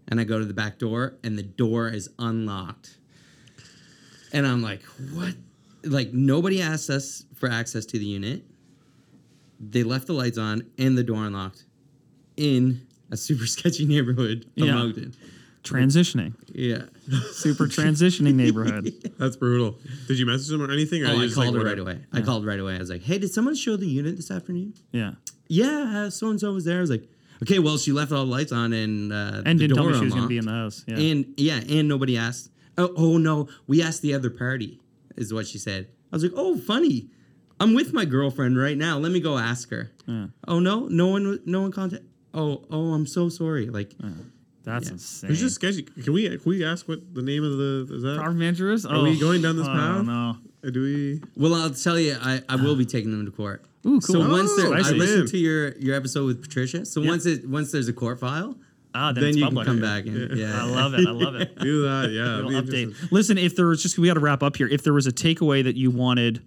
and 0.08 0.20
I 0.20 0.24
go 0.24 0.38
to 0.38 0.44
the 0.44 0.54
back 0.54 0.78
door, 0.78 1.14
and 1.24 1.38
the 1.38 1.42
door 1.42 1.88
is 1.88 2.10
unlocked, 2.18 2.98
and 4.32 4.46
I'm 4.46 4.62
like, 4.62 4.82
what 5.14 5.34
like 5.84 6.12
nobody 6.12 6.60
asked 6.60 6.90
us 6.90 7.24
for 7.34 7.48
access 7.48 7.86
to 7.86 7.98
the 7.98 8.04
unit. 8.04 8.44
They 9.60 9.82
left 9.82 10.06
the 10.06 10.12
lights 10.12 10.38
on 10.38 10.70
and 10.78 10.96
the 10.98 11.02
door 11.02 11.24
unlocked 11.24 11.64
in 12.36 12.86
a 13.10 13.16
super 13.16 13.46
sketchy 13.54 13.86
neighborhood 13.86 14.44
of 14.56 14.66
Yeah. 14.66 14.74
Moncton. 14.74 15.14
Transitioning. 15.76 16.34
Yeah. 16.48 16.82
Super 17.32 17.66
transitioning 17.66 18.34
neighborhood. 18.34 18.92
That's 19.18 19.36
brutal. 19.36 19.78
Did 20.06 20.18
you 20.18 20.26
message 20.26 20.48
them 20.48 20.62
or 20.62 20.70
anything? 20.72 21.02
Or 21.04 21.08
Oh, 21.08 21.20
I 21.20 21.28
called 21.28 21.36
like, 21.36 21.46
her 21.46 21.52
right 21.58 21.64
whatever? 21.78 21.80
away. 21.82 22.04
I 22.12 22.20
called 22.22 22.46
right 22.46 22.58
away. 22.60 22.76
I 22.76 22.78
was 22.78 22.90
like, 22.90 23.02
"Hey, 23.02 23.18
did 23.18 23.32
someone 23.32 23.54
show 23.54 23.76
the 23.76 23.86
unit 23.86 24.16
this 24.16 24.30
afternoon?" 24.30 24.74
Yeah. 24.92 25.12
Yeah, 25.48 26.08
so 26.10 26.28
and 26.30 26.38
so 26.40 26.52
was 26.52 26.64
there. 26.64 26.78
I 26.78 26.80
was 26.80 26.90
like, 26.90 27.08
"Okay, 27.42 27.58
well, 27.58 27.78
she 27.78 27.92
left 27.92 28.12
all 28.12 28.24
the 28.24 28.30
lights 28.30 28.52
on 28.52 28.72
and 28.72 29.12
uh, 29.12 29.42
And 29.46 29.58
the 29.58 29.68
didn't 29.68 29.76
tell 29.76 29.86
me 29.88 29.94
she 29.98 30.04
was 30.04 30.12
going 30.14 30.24
to 30.24 30.28
be 30.28 30.38
in 30.38 30.44
the 30.46 30.52
house. 30.52 30.84
Yeah. 30.86 30.96
And 30.98 31.34
yeah, 31.36 31.60
and 31.68 31.88
nobody 31.88 32.16
asked. 32.18 32.50
Oh, 32.76 32.92
oh 32.96 33.16
no, 33.18 33.48
we 33.66 33.82
asked 33.82 34.02
the 34.02 34.14
other 34.14 34.30
party, 34.30 34.80
is 35.16 35.32
what 35.32 35.46
she 35.46 35.58
said. 35.58 35.88
I 36.12 36.16
was 36.16 36.22
like, 36.22 36.32
oh, 36.36 36.56
funny. 36.58 37.10
I'm 37.60 37.74
with 37.74 37.92
my 37.92 38.04
girlfriend 38.04 38.56
right 38.56 38.76
now. 38.78 38.98
Let 38.98 39.10
me 39.10 39.18
go 39.20 39.36
ask 39.36 39.70
her. 39.70 39.90
Oh 40.46 40.60
no, 40.60 40.86
no 40.86 41.08
one, 41.08 41.40
no 41.44 41.62
one 41.62 41.72
contact. 41.72 42.04
Oh, 42.34 42.64
oh, 42.70 42.92
I'm 42.92 43.06
so 43.06 43.28
sorry. 43.30 43.66
Like, 43.68 43.94
That's 44.64 44.86
Yeah. 44.86 44.92
insane. 44.92 45.30
It's 45.30 45.40
just 45.40 45.54
sketchy. 45.56 45.82
Can 45.82 46.12
we 46.12 46.28
can 46.28 46.40
we 46.44 46.64
ask 46.64 46.86
what 46.88 47.14
the 47.14 47.22
name 47.22 47.42
of 47.44 47.56
the 47.56 47.88
is 47.94 48.02
that? 48.02 48.16
property 48.18 48.38
manager 48.38 48.70
is? 48.70 48.84
Are 48.84 49.02
we 49.02 49.18
going 49.18 49.40
down 49.42 49.56
this 49.56 49.66
I 49.66 49.74
path? 49.74 49.96
don't 49.96 50.06
know. 50.06 50.36
Uh, 50.66 50.70
Do 50.70 50.82
we? 50.82 51.22
well, 51.36 51.54
I'll 51.54 51.70
tell 51.70 51.98
you, 51.98 52.16
I, 52.20 52.42
I 52.48 52.56
will 52.56 52.76
be 52.76 52.84
taking 52.84 53.10
them 53.12 53.24
to 53.24 53.30
court. 53.32 53.64
Ooh, 53.86 54.00
So 54.00 54.14
cool. 54.14 54.28
once 54.30 54.54
there, 54.56 54.66
Oh, 54.68 54.72
I 54.74 54.90
listened 54.90 55.28
to 55.28 55.38
your 55.38 55.76
your 55.78 55.94
episode 55.94 56.26
with 56.26 56.42
Patricia. 56.42 56.84
So 56.84 57.00
once 57.00 57.24
it 57.26 57.48
once 57.48 57.70
there's 57.72 57.88
a 57.88 57.92
court 57.92 58.18
file, 58.20 58.56
Ah, 58.94 59.12
then, 59.12 59.24
then 59.24 59.36
you 59.36 59.44
public. 59.44 59.66
can 59.66 59.74
come 59.76 59.82
back 59.82 60.06
and 60.06 60.36
yeah. 60.36 60.60
I 60.62 60.64
love 60.68 60.94
it. 60.94 61.06
I 61.06 61.10
love 61.12 61.34
it. 61.36 61.58
Do 61.60 61.82
that? 61.82 62.10
Yeah. 62.10 62.36
Little 62.36 62.50
it'd 62.52 62.66
be 62.70 62.86
update. 62.86 63.12
Listen, 63.12 63.38
if 63.38 63.54
there 63.54 63.66
was 63.66 63.82
just 63.82 63.96
we 63.98 64.08
got 64.08 64.14
to 64.14 64.20
wrap 64.20 64.42
up 64.42 64.56
here. 64.56 64.66
If 64.66 64.82
there 64.82 64.92
was 64.94 65.06
a 65.06 65.12
takeaway 65.12 65.62
that 65.64 65.76
you 65.76 65.90
wanted 65.90 66.42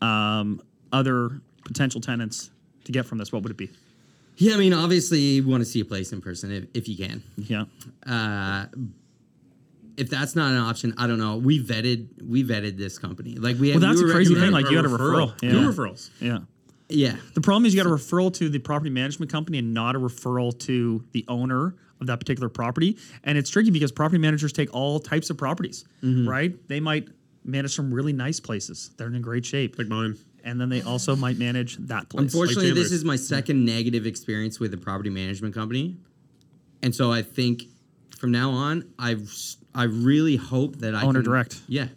um, 0.00 0.60
other 0.92 1.40
potential 1.64 2.00
tenants 2.00 2.50
to 2.84 2.92
get 2.92 3.04
from 3.06 3.18
this, 3.18 3.30
what 3.32 3.42
would 3.42 3.50
it 3.52 3.56
be? 3.58 3.70
Yeah, 4.36 4.54
I 4.54 4.56
mean, 4.56 4.72
obviously, 4.72 5.18
you 5.20 5.46
want 5.46 5.60
to 5.60 5.64
see 5.64 5.80
a 5.80 5.84
place 5.84 6.12
in 6.12 6.20
person 6.20 6.50
if, 6.50 6.64
if 6.74 6.88
you 6.88 6.96
can. 6.96 7.22
Yeah. 7.36 7.64
Uh, 8.06 8.66
if 9.96 10.08
that's 10.08 10.34
not 10.34 10.50
an 10.52 10.56
option, 10.58 10.94
I 10.96 11.06
don't 11.06 11.18
know. 11.18 11.36
We 11.36 11.62
vetted 11.62 12.08
we 12.26 12.42
vetted 12.42 12.78
this 12.78 12.98
company. 12.98 13.34
Like 13.36 13.58
we. 13.58 13.70
Well, 13.72 13.80
that's 13.80 14.02
we 14.02 14.08
a 14.08 14.12
crazy 14.12 14.34
thing, 14.34 14.50
like, 14.50 14.68
you 14.70 14.74
got 14.74 14.86
a 14.86 14.88
referral. 14.88 15.36
Two 15.38 15.46
Yeah. 15.48 15.52
referrals. 15.54 16.10
Yeah. 16.20 16.38
yeah, 16.88 17.16
The 17.34 17.40
problem 17.42 17.66
is 17.66 17.74
you 17.74 17.82
got 17.82 17.90
a 17.90 17.94
referral 17.94 18.32
to 18.34 18.48
the 18.48 18.58
property 18.58 18.90
management 18.90 19.30
company 19.30 19.58
and 19.58 19.74
not 19.74 19.94
a 19.94 19.98
referral 20.00 20.58
to 20.60 21.04
the 21.12 21.24
owner 21.28 21.74
of 22.00 22.06
that 22.06 22.18
particular 22.18 22.48
property. 22.48 22.96
And 23.24 23.36
it's 23.38 23.50
tricky 23.50 23.70
because 23.70 23.92
property 23.92 24.18
managers 24.18 24.52
take 24.52 24.72
all 24.74 24.98
types 24.98 25.28
of 25.30 25.36
properties, 25.36 25.84
Mm-hmm. 26.02 26.28
right? 26.28 26.68
They 26.68 26.80
might 26.80 27.08
manage 27.44 27.74
some 27.74 27.92
really 27.92 28.12
nice 28.14 28.40
places. 28.40 28.90
They're 28.96 29.08
in 29.12 29.20
great 29.20 29.44
shape. 29.44 29.76
Like 29.78 29.88
mine. 29.88 30.16
And 30.44 30.60
then 30.60 30.68
they 30.68 30.82
also 30.82 31.14
might 31.14 31.38
manage 31.38 31.76
that 31.76 32.08
place. 32.08 32.22
Unfortunately, 32.22 32.72
this 32.72 32.92
is 32.92 33.04
my 33.04 33.16
second 33.16 33.64
negative 33.64 34.06
experience 34.06 34.58
with 34.58 34.74
a 34.74 34.76
property 34.76 35.10
management 35.10 35.54
company, 35.54 35.96
and 36.82 36.94
so 36.94 37.12
I 37.12 37.22
think 37.22 37.64
from 38.18 38.32
now 38.32 38.50
on, 38.50 38.84
I 38.98 39.16
I 39.74 39.84
really 39.84 40.36
hope 40.36 40.76
that 40.76 40.94
I 40.94 41.02
Owner 41.02 41.20
can- 41.20 41.30
direct. 41.30 41.60
Yeah, 41.68 41.88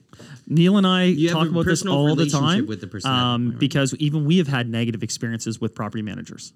Neal 0.48 0.78
and 0.78 0.86
I 0.88 1.04
You 1.06 1.30
talk 1.30 1.48
about 1.50 1.66
this 1.66 1.86
all 1.86 2.16
the 2.16 2.28
time 2.30 2.68
with 2.68 2.82
the 2.82 2.88
person 2.88 3.12
um, 3.12 3.50
right? 3.52 3.60
because 3.60 3.94
even 3.96 4.26
we 4.26 4.38
have 4.38 4.48
had 4.48 4.70
negative 4.70 5.04
experiences 5.04 5.60
with 5.62 5.74
property 5.76 6.02
managers. 6.02 6.54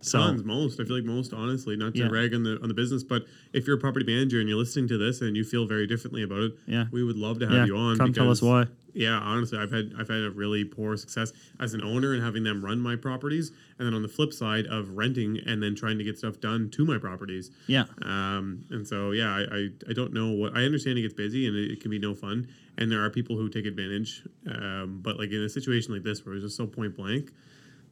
So 0.00 0.18
Tons, 0.18 0.44
most. 0.44 0.80
I 0.80 0.84
feel 0.84 0.96
like 0.96 1.04
most, 1.04 1.32
honestly, 1.32 1.76
not 1.76 1.94
to 1.94 2.00
Yeah. 2.00 2.08
rag 2.08 2.34
on 2.34 2.42
the 2.42 2.60
on 2.62 2.68
the 2.68 2.74
business, 2.74 3.02
but 3.02 3.26
if 3.52 3.66
you're 3.66 3.76
a 3.76 3.80
property 3.80 4.06
manager 4.06 4.40
and 4.40 4.48
you're 4.48 4.58
listening 4.58 4.88
to 4.88 4.98
this 4.98 5.20
and 5.20 5.36
you 5.36 5.44
feel 5.44 5.66
very 5.66 5.86
differently 5.86 6.22
about 6.22 6.40
it, 6.40 6.52
Yeah. 6.66 6.86
we 6.90 7.02
would 7.02 7.16
love 7.16 7.38
to 7.40 7.46
have 7.46 7.54
yeah, 7.56 7.66
you 7.66 7.76
on. 7.76 7.96
come 7.98 8.12
tell 8.12 8.30
us 8.30 8.40
why. 8.42 8.66
Yeah, 8.94 9.18
honestly, 9.18 9.58
I've 9.58 9.70
had 9.70 9.92
I've 9.98 10.08
had 10.08 10.22
a 10.22 10.30
really 10.30 10.64
poor 10.64 10.96
success 10.96 11.32
as 11.60 11.74
an 11.74 11.82
owner 11.82 12.14
and 12.14 12.22
having 12.22 12.42
them 12.42 12.64
run 12.64 12.80
my 12.80 12.96
properties, 12.96 13.52
and 13.78 13.86
then 13.86 13.94
on 13.94 14.02
the 14.02 14.08
flip 14.08 14.32
side 14.32 14.66
of 14.66 14.90
renting 14.96 15.38
and 15.46 15.62
then 15.62 15.74
trying 15.76 15.98
to 15.98 16.04
get 16.04 16.18
stuff 16.18 16.40
done 16.40 16.68
to 16.70 16.84
my 16.84 16.98
properties. 16.98 17.50
Yeah. 17.68 17.84
Um, 18.02 18.64
and 18.70 18.86
so 18.88 19.12
yeah, 19.12 19.32
I, 19.34 19.40
I 19.56 19.68
I 19.90 19.92
don't 19.92 20.12
know 20.12 20.30
what 20.30 20.56
I 20.56 20.64
understand 20.64 20.98
it 20.98 21.02
gets 21.02 21.14
busy 21.14 21.46
and 21.46 21.54
it, 21.56 21.70
it 21.72 21.80
can 21.80 21.90
be 21.90 21.98
no 21.98 22.14
fun, 22.14 22.48
and 22.78 22.90
there 22.90 23.04
are 23.04 23.10
people 23.10 23.36
who 23.36 23.48
take 23.50 23.66
advantage. 23.66 24.22
Um, 24.50 25.00
but 25.02 25.18
like 25.18 25.30
in 25.30 25.42
a 25.42 25.48
situation 25.48 25.92
like 25.92 26.02
this 26.04 26.24
where 26.24 26.34
it's 26.34 26.44
just 26.44 26.56
so 26.56 26.66
point 26.66 26.96
blank, 26.96 27.32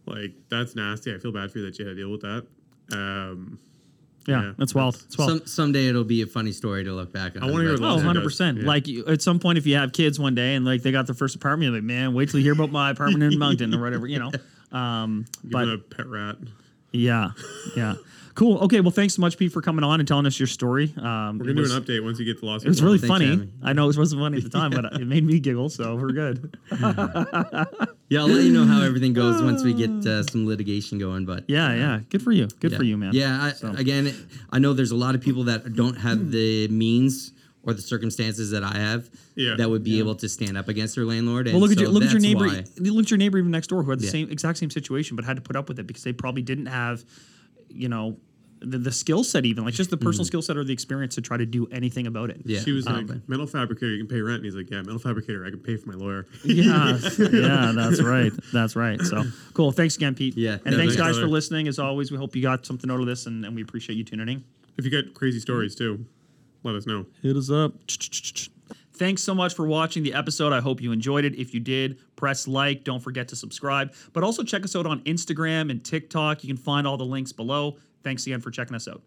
like 0.06 0.32
that's 0.48 0.74
nasty. 0.74 1.14
I 1.14 1.18
feel 1.18 1.32
bad 1.32 1.50
for 1.52 1.58
you 1.58 1.66
that 1.66 1.78
you 1.78 1.84
had 1.86 1.92
to 1.92 1.96
deal 2.00 2.10
with 2.10 2.22
that. 2.22 2.46
Um, 2.92 3.58
Yeah, 4.28 4.42
Yeah, 4.42 4.52
that's 4.58 4.74
wild. 4.74 4.96
It's 5.06 5.16
wild. 5.18 5.30
Some 5.30 5.46
someday 5.46 5.86
it'll 5.88 6.02
be 6.02 6.22
a 6.22 6.26
funny 6.26 6.50
story 6.52 6.82
to 6.84 6.92
look 6.92 7.12
back 7.12 7.36
on. 7.36 7.42
I 7.44 7.50
wanna 7.50 7.64
hear 7.64 7.78
but- 7.78 7.92
Oh, 7.92 7.96
100 7.96 8.24
percent. 8.24 8.58
yeah. 8.58 8.66
Like 8.66 8.88
you- 8.88 9.06
at 9.06 9.22
some 9.22 9.38
point, 9.38 9.56
if 9.58 9.66
you 9.66 9.76
have 9.76 9.92
kids 9.92 10.18
one 10.18 10.34
day 10.34 10.54
and 10.56 10.64
like 10.64 10.82
they 10.82 10.90
got 10.90 11.06
their 11.06 11.14
first 11.14 11.36
apartment, 11.36 11.70
you're 11.70 11.76
like, 11.80 11.84
man, 11.84 12.12
wait 12.14 12.30
till 12.30 12.40
you 12.40 12.44
hear 12.44 12.52
about 12.54 12.72
my 12.72 12.90
apartment 12.90 13.22
in 13.32 13.38
Moncton 13.38 13.72
or 13.74 13.80
whatever, 13.80 14.06
you 14.06 14.18
know. 14.18 14.30
Um, 14.72 15.26
give 15.42 15.52
but 15.52 15.68
a 15.68 15.78
pet 15.78 16.06
rat. 16.08 16.36
yeah, 16.90 17.30
yeah, 17.76 17.94
cool. 18.36 18.58
Okay, 18.58 18.80
well, 18.80 18.92
thanks 18.92 19.14
so 19.14 19.20
much, 19.20 19.36
Pete, 19.36 19.50
for 19.50 19.60
coming 19.60 19.82
on 19.82 19.98
and 19.98 20.06
telling 20.06 20.26
us 20.26 20.38
your 20.38 20.46
story. 20.46 20.94
Um, 20.96 21.38
We're 21.38 21.46
gonna 21.46 21.60
was, 21.62 21.70
do 21.72 21.76
an 21.76 21.82
update 21.82 22.04
once 22.04 22.18
you 22.20 22.24
get 22.24 22.38
the 22.40 22.46
lawsuit. 22.46 22.66
It 22.66 22.68
was 22.68 22.82
really 22.82 22.98
Thanks 22.98 23.08
funny. 23.12 23.26
having. 23.30 23.52
I 23.64 23.72
know 23.72 23.88
it 23.90 23.96
wasn't 23.96 24.20
funny 24.22 24.36
at 24.36 24.44
the 24.44 24.50
time, 24.50 24.70
but 24.70 24.84
it 25.00 25.06
made 25.06 25.24
me 25.24 25.40
giggle, 25.40 25.68
so 25.68 25.96
we're 25.96 26.12
good. 26.12 26.56
Yeah, 28.08 28.20
I'll 28.20 28.28
let 28.28 28.44
you 28.44 28.52
know 28.52 28.64
how 28.64 28.82
everything 28.82 29.14
goes 29.14 29.42
once 29.42 29.64
we 29.64 29.74
get 29.74 29.90
uh, 30.06 30.22
some 30.30 30.46
litigation 30.46 30.96
going. 30.98 31.26
But 31.26 31.42
Yeah, 31.48 31.74
yeah, 31.74 32.00
good 32.08 32.22
for 32.22 32.30
you. 32.30 32.46
Good 32.60 32.70
yeah. 32.70 32.78
for 32.78 32.84
you, 32.84 32.96
man. 32.96 33.10
Yeah, 33.12 33.42
I, 33.42 33.50
So- 33.50 33.72
again, 33.72 34.14
I 34.50 34.60
know 34.60 34.74
there's 34.74 34.92
a 34.92 34.96
lot 34.96 35.16
of 35.16 35.20
people 35.20 35.42
that 35.44 35.74
don't 35.74 35.96
have 35.96 36.30
the 36.30 36.68
means 36.68 37.32
or 37.64 37.74
the 37.74 37.82
circumstances 37.82 38.52
that 38.52 38.62
I 38.62 38.76
have 38.78 39.10
Yeah. 39.34 39.56
that 39.56 39.68
would 39.68 39.82
be 39.82 39.98
able 39.98 40.14
to 40.16 40.28
stand 40.28 40.56
up 40.56 40.68
against 40.68 40.94
their 40.94 41.04
landlord. 41.04 41.48
And 41.48 41.54
Well, 41.54 41.62
look 41.62 41.72
at 41.72 41.78
so 41.78 41.82
your 41.82 41.90
look 41.90 42.04
at 42.04 42.12
your 42.12 42.20
neighbor. 42.20 42.46
why. 42.46 42.62
Look 42.78 43.06
at 43.06 43.10
your 43.10 43.18
neighbor 43.18 43.38
even 43.38 43.50
next 43.50 43.66
door 43.66 43.82
who 43.82 43.90
had 43.90 43.98
the 43.98 44.04
Yeah. 44.04 44.10
same 44.12 44.30
exact 44.30 44.58
same 44.58 44.70
situation, 44.70 45.16
but 45.16 45.24
had 45.24 45.34
to 45.34 45.42
put 45.42 45.56
up 45.56 45.68
with 45.68 45.80
it 45.80 45.86
because 45.88 46.04
they 46.04 46.12
probably 46.12 46.42
didn't 46.42 46.66
have, 46.66 47.04
you 47.68 47.88
know, 47.88 48.16
the, 48.60 48.78
the 48.78 48.92
skill 48.92 49.22
set 49.22 49.44
even 49.44 49.64
like 49.64 49.74
just 49.74 49.90
the 49.90 49.96
personal 49.96 50.24
skill 50.24 50.42
set 50.42 50.56
or 50.56 50.64
the 50.64 50.72
experience 50.72 51.14
to 51.16 51.20
try 51.20 51.36
to 51.36 51.46
do 51.46 51.66
anything 51.70 52.06
about 52.06 52.30
it. 52.30 52.40
Yeah, 52.44 52.60
She 52.60 52.72
was 52.72 52.86
um, 52.86 53.06
like, 53.06 53.28
metal 53.28 53.46
fabricator, 53.46 53.92
you 53.92 53.98
can 53.98 54.08
pay 54.08 54.20
rent. 54.20 54.36
And 54.36 54.44
he's 54.44 54.54
like, 54.54 54.70
yeah, 54.70 54.78
metal 54.78 54.98
fabricator, 54.98 55.44
I 55.44 55.50
can 55.50 55.58
pay 55.58 55.76
for 55.76 55.90
my 55.90 55.94
lawyer. 55.94 56.26
Yeah, 56.44 56.98
yeah, 57.18 57.72
that's 57.74 58.02
right. 58.02 58.32
That's 58.52 58.74
right. 58.74 59.00
So 59.02 59.24
cool. 59.52 59.72
Thanks 59.72 59.96
again, 59.96 60.14
Pete. 60.14 60.36
Yeah, 60.36 60.52
and 60.52 60.64
no, 60.64 60.76
thanks 60.76 60.96
thanks, 60.96 60.96
guys 60.96 61.18
for 61.18 61.28
listening. 61.28 61.68
As 61.68 61.78
always, 61.78 62.10
we 62.10 62.16
hope 62.16 62.34
you 62.34 62.42
got 62.42 62.64
something 62.66 62.90
out 62.90 63.00
of 63.00 63.06
this, 63.06 63.26
and, 63.26 63.44
and 63.44 63.54
we 63.54 63.62
appreciate 63.62 63.96
you 63.96 64.04
tuning 64.04 64.28
in. 64.28 64.44
if 64.78 64.84
you 64.84 64.90
got 64.90 65.14
crazy 65.14 65.40
stories 65.40 65.74
too, 65.74 66.04
let 66.62 66.74
us 66.74 66.86
know. 66.86 67.06
Hit 67.22 67.36
us 67.36 67.50
up. 67.50 67.74
Thanks 68.96 69.22
so 69.22 69.34
much 69.34 69.54
for 69.54 69.66
watching 69.66 70.02
the 70.02 70.14
episode. 70.14 70.52
I 70.52 70.60
hope 70.60 70.80
you 70.80 70.90
enjoyed 70.90 71.24
it. 71.24 71.34
If 71.34 71.52
you 71.52 71.60
did, 71.60 71.98
press 72.16 72.48
like. 72.48 72.82
Don't 72.82 73.00
forget 73.00 73.28
to 73.28 73.36
subscribe. 73.36 73.92
But 74.12 74.24
also 74.24 74.42
check 74.42 74.64
us 74.64 74.74
out 74.74 74.86
on 74.86 75.00
Instagram 75.02 75.70
and 75.70 75.84
TikTok. 75.84 76.42
You 76.42 76.48
can 76.48 76.56
find 76.56 76.86
all 76.86 76.96
the 76.96 77.04
links 77.04 77.32
below. 77.32 77.76
Thanks 78.02 78.26
again 78.26 78.40
for 78.40 78.50
checking 78.50 78.74
us 78.74 78.88
out. 78.88 79.02